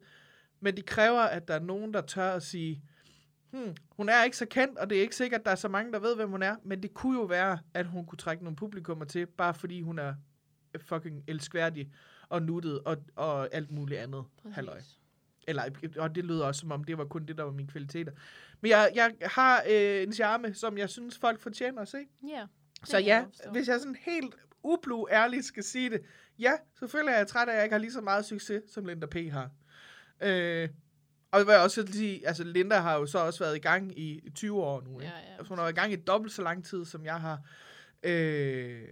Men 0.60 0.76
det 0.76 0.86
kræver, 0.86 1.20
at 1.20 1.48
der 1.48 1.54
er 1.54 1.60
nogen, 1.60 1.94
der 1.94 2.00
tør 2.00 2.32
at 2.34 2.42
sige, 2.42 2.82
hmm, 3.50 3.74
hun 3.88 4.08
er 4.08 4.24
ikke 4.24 4.36
så 4.36 4.46
kendt, 4.46 4.78
og 4.78 4.90
det 4.90 4.98
er 4.98 5.02
ikke 5.02 5.16
sikkert, 5.16 5.40
at 5.40 5.44
der 5.44 5.50
er 5.50 5.56
så 5.56 5.68
mange, 5.68 5.92
der 5.92 5.98
ved, 5.98 6.16
hvem 6.16 6.30
hun 6.30 6.42
er. 6.42 6.56
Men 6.64 6.82
det 6.82 6.94
kunne 6.94 7.18
jo 7.18 7.24
være, 7.24 7.58
at 7.74 7.86
hun 7.86 8.06
kunne 8.06 8.18
trække 8.18 8.44
nogle 8.44 8.56
publikummer 8.56 9.04
til, 9.04 9.26
bare 9.26 9.54
fordi 9.54 9.80
hun 9.80 9.98
er 9.98 10.14
fucking 10.80 11.24
elskværdig 11.26 11.90
og 12.28 12.42
nuttet 12.42 12.80
og, 12.80 12.96
og 13.16 13.54
alt 13.54 13.70
muligt 13.70 14.00
andet. 14.00 14.24
Halløj. 14.52 14.80
Eller, 15.48 15.62
og 15.98 16.14
det 16.14 16.24
lyder 16.24 16.46
også, 16.46 16.60
som 16.60 16.72
om 16.72 16.84
det 16.84 16.98
var 16.98 17.04
kun 17.04 17.26
det, 17.26 17.36
der 17.38 17.42
var 17.42 17.52
mine 17.52 17.68
kvaliteter. 17.68 18.12
Men 18.60 18.70
jeg, 18.70 18.92
jeg 18.94 19.12
har 19.22 19.62
øh, 19.70 20.02
en 20.02 20.12
charme, 20.12 20.54
som 20.54 20.78
jeg 20.78 20.88
synes, 20.88 21.18
folk 21.18 21.40
fortjener 21.40 21.82
at 21.82 21.88
se. 21.88 21.98
Ja. 22.28 22.46
Så 22.84 22.98
ja, 22.98 23.24
hvis 23.52 23.68
jeg 23.68 23.80
sådan 23.80 23.96
helt 24.00 24.34
ublu 24.62 25.06
ærligt 25.10 25.44
skal 25.44 25.64
sige 25.64 25.90
det, 25.90 26.00
ja, 26.38 26.52
selvfølgelig 26.78 27.12
er 27.12 27.16
jeg 27.16 27.26
træt 27.26 27.48
af, 27.48 27.52
at 27.52 27.56
jeg 27.56 27.64
ikke 27.64 27.74
har 27.74 27.80
lige 27.80 27.92
så 27.92 28.00
meget 28.00 28.24
succes, 28.24 28.62
som 28.68 28.84
Linda 28.86 29.06
P. 29.06 29.14
har. 29.14 29.50
Øh, 30.20 30.68
og 31.30 31.38
det 31.38 31.46
vil 31.46 31.52
jeg 31.52 31.62
også 31.62 31.86
sige, 31.86 32.26
altså 32.26 32.44
Linda 32.44 32.76
har 32.76 32.94
jo 32.94 33.06
så 33.06 33.18
også 33.18 33.44
været 33.44 33.56
i 33.56 33.60
gang 33.60 33.98
i, 33.98 34.20
i 34.24 34.30
20 34.30 34.62
år 34.62 34.80
nu. 34.80 35.00
Ikke? 35.00 35.12
Ja, 35.12 35.20
ja, 35.20 35.36
altså, 35.38 35.48
hun 35.48 35.58
har 35.58 35.64
været 35.64 35.72
i 35.72 35.80
gang 35.80 35.92
i 35.92 35.96
dobbelt 35.96 36.32
så 36.32 36.42
lang 36.42 36.64
tid, 36.64 36.84
som 36.84 37.04
jeg 37.04 37.20
har. 37.20 37.40
Øh, 38.02 38.82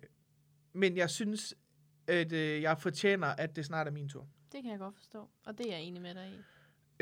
men 0.72 0.96
jeg 0.96 1.10
synes, 1.10 1.54
at 2.06 2.32
øh, 2.32 2.62
jeg 2.62 2.78
fortjener, 2.78 3.26
at 3.26 3.56
det 3.56 3.64
snart 3.64 3.86
er 3.86 3.90
min 3.90 4.08
tur. 4.08 4.28
Det 4.52 4.62
kan 4.62 4.70
jeg 4.70 4.78
godt 4.78 4.94
forstå. 4.94 5.28
Og 5.44 5.58
det 5.58 5.66
er 5.66 5.76
jeg 5.76 5.82
enig 5.82 6.02
med 6.02 6.14
dig 6.14 6.28
i. 6.28 6.38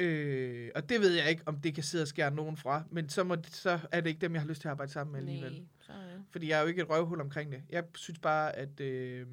Øh, 0.02 0.70
og 0.74 0.88
det 0.88 1.00
ved 1.00 1.12
jeg 1.14 1.30
ikke, 1.30 1.42
om 1.46 1.60
det 1.60 1.74
kan 1.74 1.84
sidde 1.84 2.02
og 2.02 2.08
skære 2.08 2.30
nogen 2.30 2.56
fra, 2.56 2.82
men 2.90 3.08
så, 3.08 3.24
må, 3.24 3.36
så 3.48 3.80
er 3.92 4.00
det 4.00 4.10
ikke 4.10 4.20
dem, 4.20 4.32
jeg 4.32 4.42
har 4.42 4.48
lyst 4.48 4.60
til 4.60 4.68
at 4.68 4.72
arbejde 4.72 4.92
sammen 4.92 5.12
med 5.12 5.20
alligevel. 5.20 5.52
Nej, 5.52 5.62
så 5.80 5.92
er 5.92 6.06
det. 6.06 6.24
Fordi 6.30 6.48
jeg 6.48 6.58
er 6.58 6.62
jo 6.62 6.68
ikke 6.68 6.82
et 6.82 6.90
røvhul 6.90 7.20
omkring 7.20 7.52
det. 7.52 7.62
Jeg 7.68 7.84
synes 7.94 8.18
bare, 8.18 8.56
at 8.56 8.80
øh, 8.80 9.26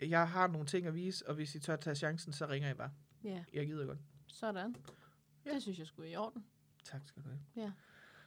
jeg 0.00 0.28
har 0.28 0.46
nogle 0.46 0.66
ting 0.66 0.86
at 0.86 0.94
vise, 0.94 1.28
og 1.28 1.34
hvis 1.34 1.54
I 1.54 1.60
tør 1.60 1.76
tage 1.76 1.96
chancen, 1.96 2.32
så 2.32 2.46
ringer 2.46 2.70
I 2.70 2.74
bare. 2.74 2.90
Ja, 3.24 3.44
Jeg 3.52 3.66
gider 3.66 3.86
godt. 3.86 3.98
Sådan. 4.26 4.76
Ja. 5.44 5.54
Det 5.54 5.62
synes 5.62 5.78
jeg 5.78 5.86
skulle 5.86 6.10
i 6.10 6.16
orden. 6.16 6.44
Tak 6.84 7.00
skal 7.04 7.22
du 7.22 7.28
have. 7.28 7.40
Ja. 7.56 7.72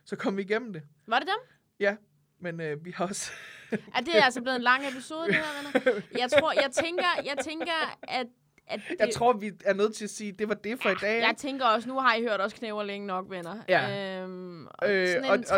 Så 0.06 0.16
kom 0.16 0.38
vi 0.38 0.42
igennem 0.42 0.74
det. 0.74 0.84
Var 1.08 1.20
det 1.20 1.28
dem? 1.28 1.98
Men 2.40 2.60
øh, 2.62 2.86
vi 2.86 2.92
har 2.92 3.08
også... 3.08 3.32
Er 3.72 4.00
det 4.00 4.12
altså 4.14 4.42
blevet 4.42 4.56
en 4.56 4.62
lang 4.62 4.88
episode, 4.88 5.28
det 5.28 5.36
her, 5.36 5.84
venner? 5.84 6.02
Jeg 6.20 6.32
tror, 6.32 6.54
jeg 6.54 6.72
tænker, 6.72 7.08
jeg 7.26 7.38
tænker, 7.44 7.98
at, 8.04 8.28
at 8.68 8.80
det, 8.90 8.96
Jeg 9.00 9.10
tror, 9.14 9.34
vi 9.34 9.52
er 9.66 9.74
nødt 9.74 9.96
til 9.96 10.04
at 10.04 10.10
sige, 10.10 10.30
at 10.32 10.40
det 10.40 10.50
var 10.50 10.56
det 10.56 10.82
for 10.82 10.90
i 10.90 10.96
dag. 11.02 11.22
jeg 11.22 11.36
tænker 11.38 11.66
også, 11.66 11.88
nu 11.90 12.00
har 12.00 12.16
I 12.16 12.22
hørt 12.22 12.40
også 12.42 12.56
knæver 12.56 12.84
længe 12.84 13.08
nok, 13.08 13.30
venner. 13.30 13.56
Ja. 13.70 14.22
Øhm, 14.24 14.68
og 14.68 14.92
Øh, 14.92 15.08
sådan 15.08 15.26
en 15.26 15.46
og- 15.52 15.58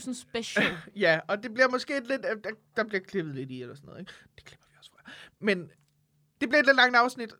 30.000 0.00 0.14
special. 0.14 0.66
Ja, 0.96 1.20
og 1.28 1.42
det 1.42 1.54
bliver 1.54 1.68
måske 1.68 1.96
et 1.96 2.06
lidt... 2.06 2.26
øh, 2.30 2.36
Der, 2.44 2.50
der 2.76 2.84
bliver 2.84 3.00
klippet 3.00 3.34
lidt 3.34 3.50
i, 3.50 3.62
eller 3.62 3.74
sådan 3.74 3.86
noget. 3.86 4.00
Ikke? 4.00 4.12
Det 4.36 4.44
klipper 4.44 4.66
vi 4.70 4.74
også 4.78 4.90
fra. 4.90 5.12
Men 5.40 5.70
det 6.40 6.48
bliver 6.48 6.60
et 6.60 6.66
lidt 6.66 6.76
langt 6.76 6.96
afsnit. 6.96 7.32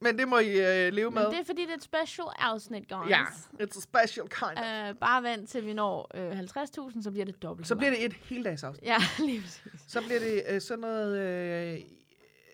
Men 0.00 0.18
det 0.18 0.28
må 0.28 0.38
I 0.38 0.48
øh, 0.86 0.92
leve 0.92 1.10
med. 1.10 1.22
Men 1.22 1.32
det 1.32 1.40
er 1.40 1.44
fordi, 1.44 1.62
det 1.62 1.70
er 1.70 1.74
et 1.76 1.82
special 1.82 2.26
afsnit, 2.38 2.88
guys. 2.88 3.10
Ja, 3.10 3.22
it's 3.62 3.78
a 3.78 3.80
special 3.80 4.28
kind 4.28 4.58
of. 4.58 4.90
Uh, 4.94 4.98
bare 4.98 5.22
vent 5.22 5.48
til 5.48 5.66
vi 5.66 5.72
når 5.72 6.10
øh, 6.14 6.38
50.000, 6.40 7.02
så 7.02 7.10
bliver 7.10 7.24
det 7.24 7.42
dobbelt 7.42 7.68
Så 7.68 7.76
bliver 7.76 7.90
det 7.90 8.04
et 8.04 8.12
heldags 8.12 8.62
afsnit. 8.64 8.86
Ja, 8.88 8.96
lige 9.26 9.40
præcis. 9.40 9.62
Så 9.88 10.00
bliver 10.02 10.18
det 10.20 10.42
øh, 10.48 10.60
sådan 10.60 10.80
noget... 10.80 11.18
Øh, 11.18 11.80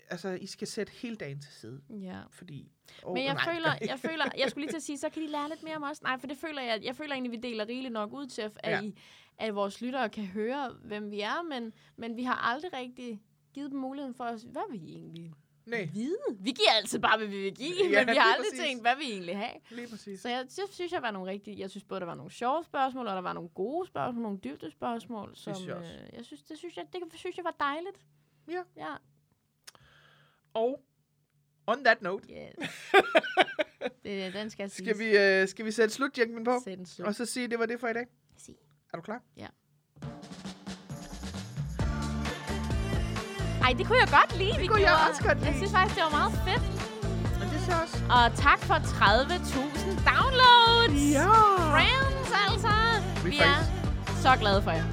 altså, 0.08 0.28
I 0.28 0.46
skal 0.46 0.66
sætte 0.68 0.92
hele 0.92 1.16
dagen 1.16 1.40
til 1.40 1.52
side. 1.52 1.80
Ja. 1.90 2.18
Fordi... 2.30 2.70
Oh, 3.02 3.14
Men 3.14 3.24
jeg 3.24 3.34
nej. 3.34 3.54
føler, 3.54 3.70
jeg 3.90 3.98
føler, 3.98 4.24
jeg 4.38 4.50
skulle 4.50 4.62
lige 4.64 4.72
til 4.72 4.76
at 4.76 4.82
sige, 4.82 4.98
så 4.98 5.08
kan 5.10 5.22
de 5.22 5.28
lære 5.28 5.48
lidt 5.48 5.62
mere 5.62 5.76
om 5.76 5.82
os. 5.82 6.02
Nej, 6.02 6.18
for 6.18 6.26
det 6.26 6.36
føler 6.38 6.62
jeg, 6.62 6.84
jeg 6.84 6.96
føler 6.96 7.12
egentlig, 7.12 7.32
vi 7.32 7.48
deler 7.48 7.68
rigeligt 7.68 7.92
nok 7.92 8.12
ud 8.12 8.26
til, 8.26 8.42
at, 8.42 8.52
Ja. 8.64 8.80
I, 8.82 8.98
at 9.38 9.54
vores 9.54 9.80
lyttere 9.80 10.08
kan 10.08 10.24
høre, 10.26 10.76
hvem 10.84 11.10
vi 11.10 11.20
er, 11.20 11.42
men, 11.42 11.72
men 11.96 12.16
vi 12.16 12.22
har 12.22 12.34
aldrig 12.34 12.72
rigtig 12.72 13.20
givet 13.54 13.70
dem 13.70 13.80
muligheden 13.80 14.14
for, 14.14 14.24
at, 14.24 14.40
hvad 14.42 14.62
vi 14.70 14.78
egentlig 14.78 15.32
Nej, 15.66 15.88
vide. 15.92 16.16
Vi 16.40 16.50
giver 16.50 16.70
altid 16.76 16.98
bare, 16.98 17.18
hvad 17.18 17.26
vi 17.26 17.40
vil 17.42 17.54
give, 17.54 17.74
Ja, 17.90 17.98
men 18.04 18.14
vi 18.14 18.16
har 18.18 18.32
aldrig 18.34 18.46
præcis. 18.52 18.64
tænkt, 18.64 18.82
hvad 18.82 18.96
vi 18.96 19.04
egentlig 19.12 19.36
har. 19.36 19.54
lige 19.70 19.88
præcis. 19.88 20.20
Så 20.20 20.28
jeg, 20.28 20.46
jeg 20.58 20.66
synes, 20.70 20.92
jeg 20.92 21.02
var 21.02 21.10
nogle 21.10 21.30
rigtige, 21.30 21.58
jeg 21.58 21.70
synes 21.70 21.84
både, 21.84 22.00
der 22.00 22.06
var 22.06 22.14
nogle 22.14 22.30
sjove 22.32 22.64
spørgsmål, 22.64 23.06
og 23.06 23.14
der 23.14 23.20
var 23.20 23.32
nogle 23.32 23.48
gode 23.48 23.86
spørgsmål, 23.86 24.22
nogle 24.22 24.38
dybde 24.38 24.70
spørgsmål, 24.70 25.32
som 25.36 25.54
synes 25.54 25.68
jeg 25.68 25.76
øh, 25.76 26.16
jeg 26.16 26.24
synes, 26.24 26.42
det 26.42 26.58
synes 26.58 26.76
jeg, 26.76 26.84
det 26.92 27.02
synes 27.14 27.36
jeg 27.36 27.44
var 27.44 27.56
dejligt. 27.60 27.96
Ja. 28.48 28.62
Ja. 28.76 28.94
Og 30.54 30.80
on 31.66 31.84
that 31.84 32.02
note, 32.02 32.24
Yes. 32.28 32.70
det, 34.04 34.34
den 34.34 34.50
skal 34.50 34.70
siges. 34.70 34.88
skal 34.96 34.98
vi, 34.98 35.16
øh, 35.18 35.48
skal 35.48 35.64
vi 35.64 35.70
sætte 35.70 35.94
slutjænklen 35.94 36.44
på? 36.44 36.60
Sæt 36.64 36.78
en 36.78 36.86
slut. 36.86 37.06
Og 37.08 37.14
så 37.14 37.24
sige, 37.26 37.44
at 37.44 37.50
det 37.50 37.58
var 37.58 37.66
det 37.66 37.80
for 37.80 37.88
i 37.88 37.92
dag. 37.92 38.06
Sig. 38.38 38.54
Er 38.92 38.96
du 38.96 39.02
klar? 39.02 39.22
Ej, 43.64 43.72
det 43.78 43.86
kunne 43.86 43.98
jeg 43.98 44.08
godt 44.20 44.38
lide. 44.38 44.52
Det 44.62 44.68
kunne 44.70 44.80
jeg 44.82 44.96
også 45.10 45.22
godt 45.22 45.38
Jeg 45.38 45.46
lide. 45.46 45.56
synes 45.56 45.72
faktisk, 45.72 45.94
det 45.96 46.04
var 46.04 46.10
meget 46.20 46.32
fedt. 46.48 46.64
Men 47.40 47.46
det 47.52 47.60
så 47.68 47.72
også. 47.82 47.96
Og 48.16 48.24
tak 48.46 48.60
for 48.68 48.74
30.000 48.74 50.10
downloads. 50.10 51.12
Ja! 51.18 51.28
Friends, 51.74 52.28
altså. 52.46 52.74
Vi 53.24 53.30
Vi 53.30 53.36
er 53.38 53.58
så 54.22 54.36
glade 54.40 54.62
for 54.62 54.70
jer. 54.70 54.86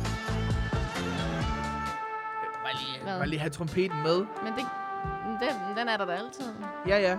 Bare 2.64 2.74
lige, 2.82 3.06
bare 3.06 3.28
lige 3.28 3.40
have 3.40 3.50
trompeten 3.50 4.04
med. 4.04 4.18
Men 4.44 4.54
det, 4.58 4.66
den, 5.42 5.78
den 5.78 5.88
er 5.90 5.98
der 5.98 6.06
da 6.06 6.14
altid. 6.14 6.46
Ja, 6.88 6.98
ja. 6.98 7.18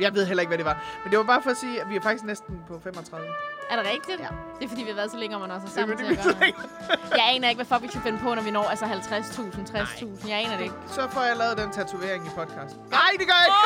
Jeg 0.00 0.14
ved 0.14 0.26
heller 0.26 0.40
ikke, 0.40 0.48
hvad 0.50 0.58
det 0.58 0.66
var. 0.66 0.76
Men 1.04 1.10
det 1.10 1.18
var 1.18 1.24
bare 1.24 1.42
for 1.42 1.50
at 1.50 1.56
sige, 1.56 1.80
at 1.80 1.88
vi 1.90 1.96
er 1.96 2.00
faktisk 2.00 2.24
næsten 2.24 2.54
på 2.68 2.80
35. 2.84 3.26
Er 3.70 3.76
det 3.76 3.84
rigtigt? 3.94 4.20
Ja. 4.20 4.28
Det 4.58 4.64
er 4.64 4.68
fordi, 4.68 4.82
vi 4.82 4.88
har 4.88 4.94
været 4.96 5.10
så 5.10 5.16
længe, 5.16 5.36
og 5.36 5.40
man 5.40 5.50
også 5.50 5.64
er 5.64 5.68
Det 5.68 5.74
sammen 5.74 5.92
er 5.92 5.98
til 6.00 6.08
det, 6.08 6.18
at 6.18 6.24
gøre. 6.38 7.18
Jeg 7.18 7.26
aner 7.34 7.48
ikke, 7.48 7.58
hvad 7.62 7.70
fuck 7.72 7.82
vi 7.82 7.88
skal 7.88 8.00
finde 8.00 8.18
på, 8.18 8.34
når 8.34 8.42
vi 8.42 8.50
når 8.50 8.64
altså 8.74 8.84
50.000, 8.84 8.90
60.000. 9.76 10.28
Jeg 10.28 10.38
aner 10.44 10.56
det 10.56 10.64
ikke. 10.68 10.74
Så 10.86 11.08
får 11.10 11.22
jeg 11.22 11.36
lavet 11.36 11.58
den 11.58 11.70
tatovering 11.72 12.26
i 12.26 12.30
podcast. 12.40 12.74
Nej, 12.98 13.10
det 13.20 13.26
gør 13.30 13.38
jeg 13.42 13.48
ikke! 13.50 13.60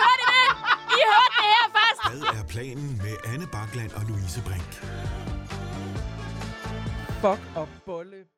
Hør 0.00 0.14
det 0.20 0.26
det? 0.34 0.48
I 0.98 1.00
hørte 1.12 1.34
det 1.42 1.48
her 1.54 1.66
først! 1.76 2.00
Hvad 2.10 2.40
er 2.40 2.44
planen 2.54 2.88
med 3.04 3.14
Anne 3.32 3.46
Bakland 3.56 3.90
og 3.98 4.02
Louise 4.08 4.40
Brink? 4.48 4.72
Fuck 7.22 7.42
og 7.56 7.68
bolle. 7.86 8.37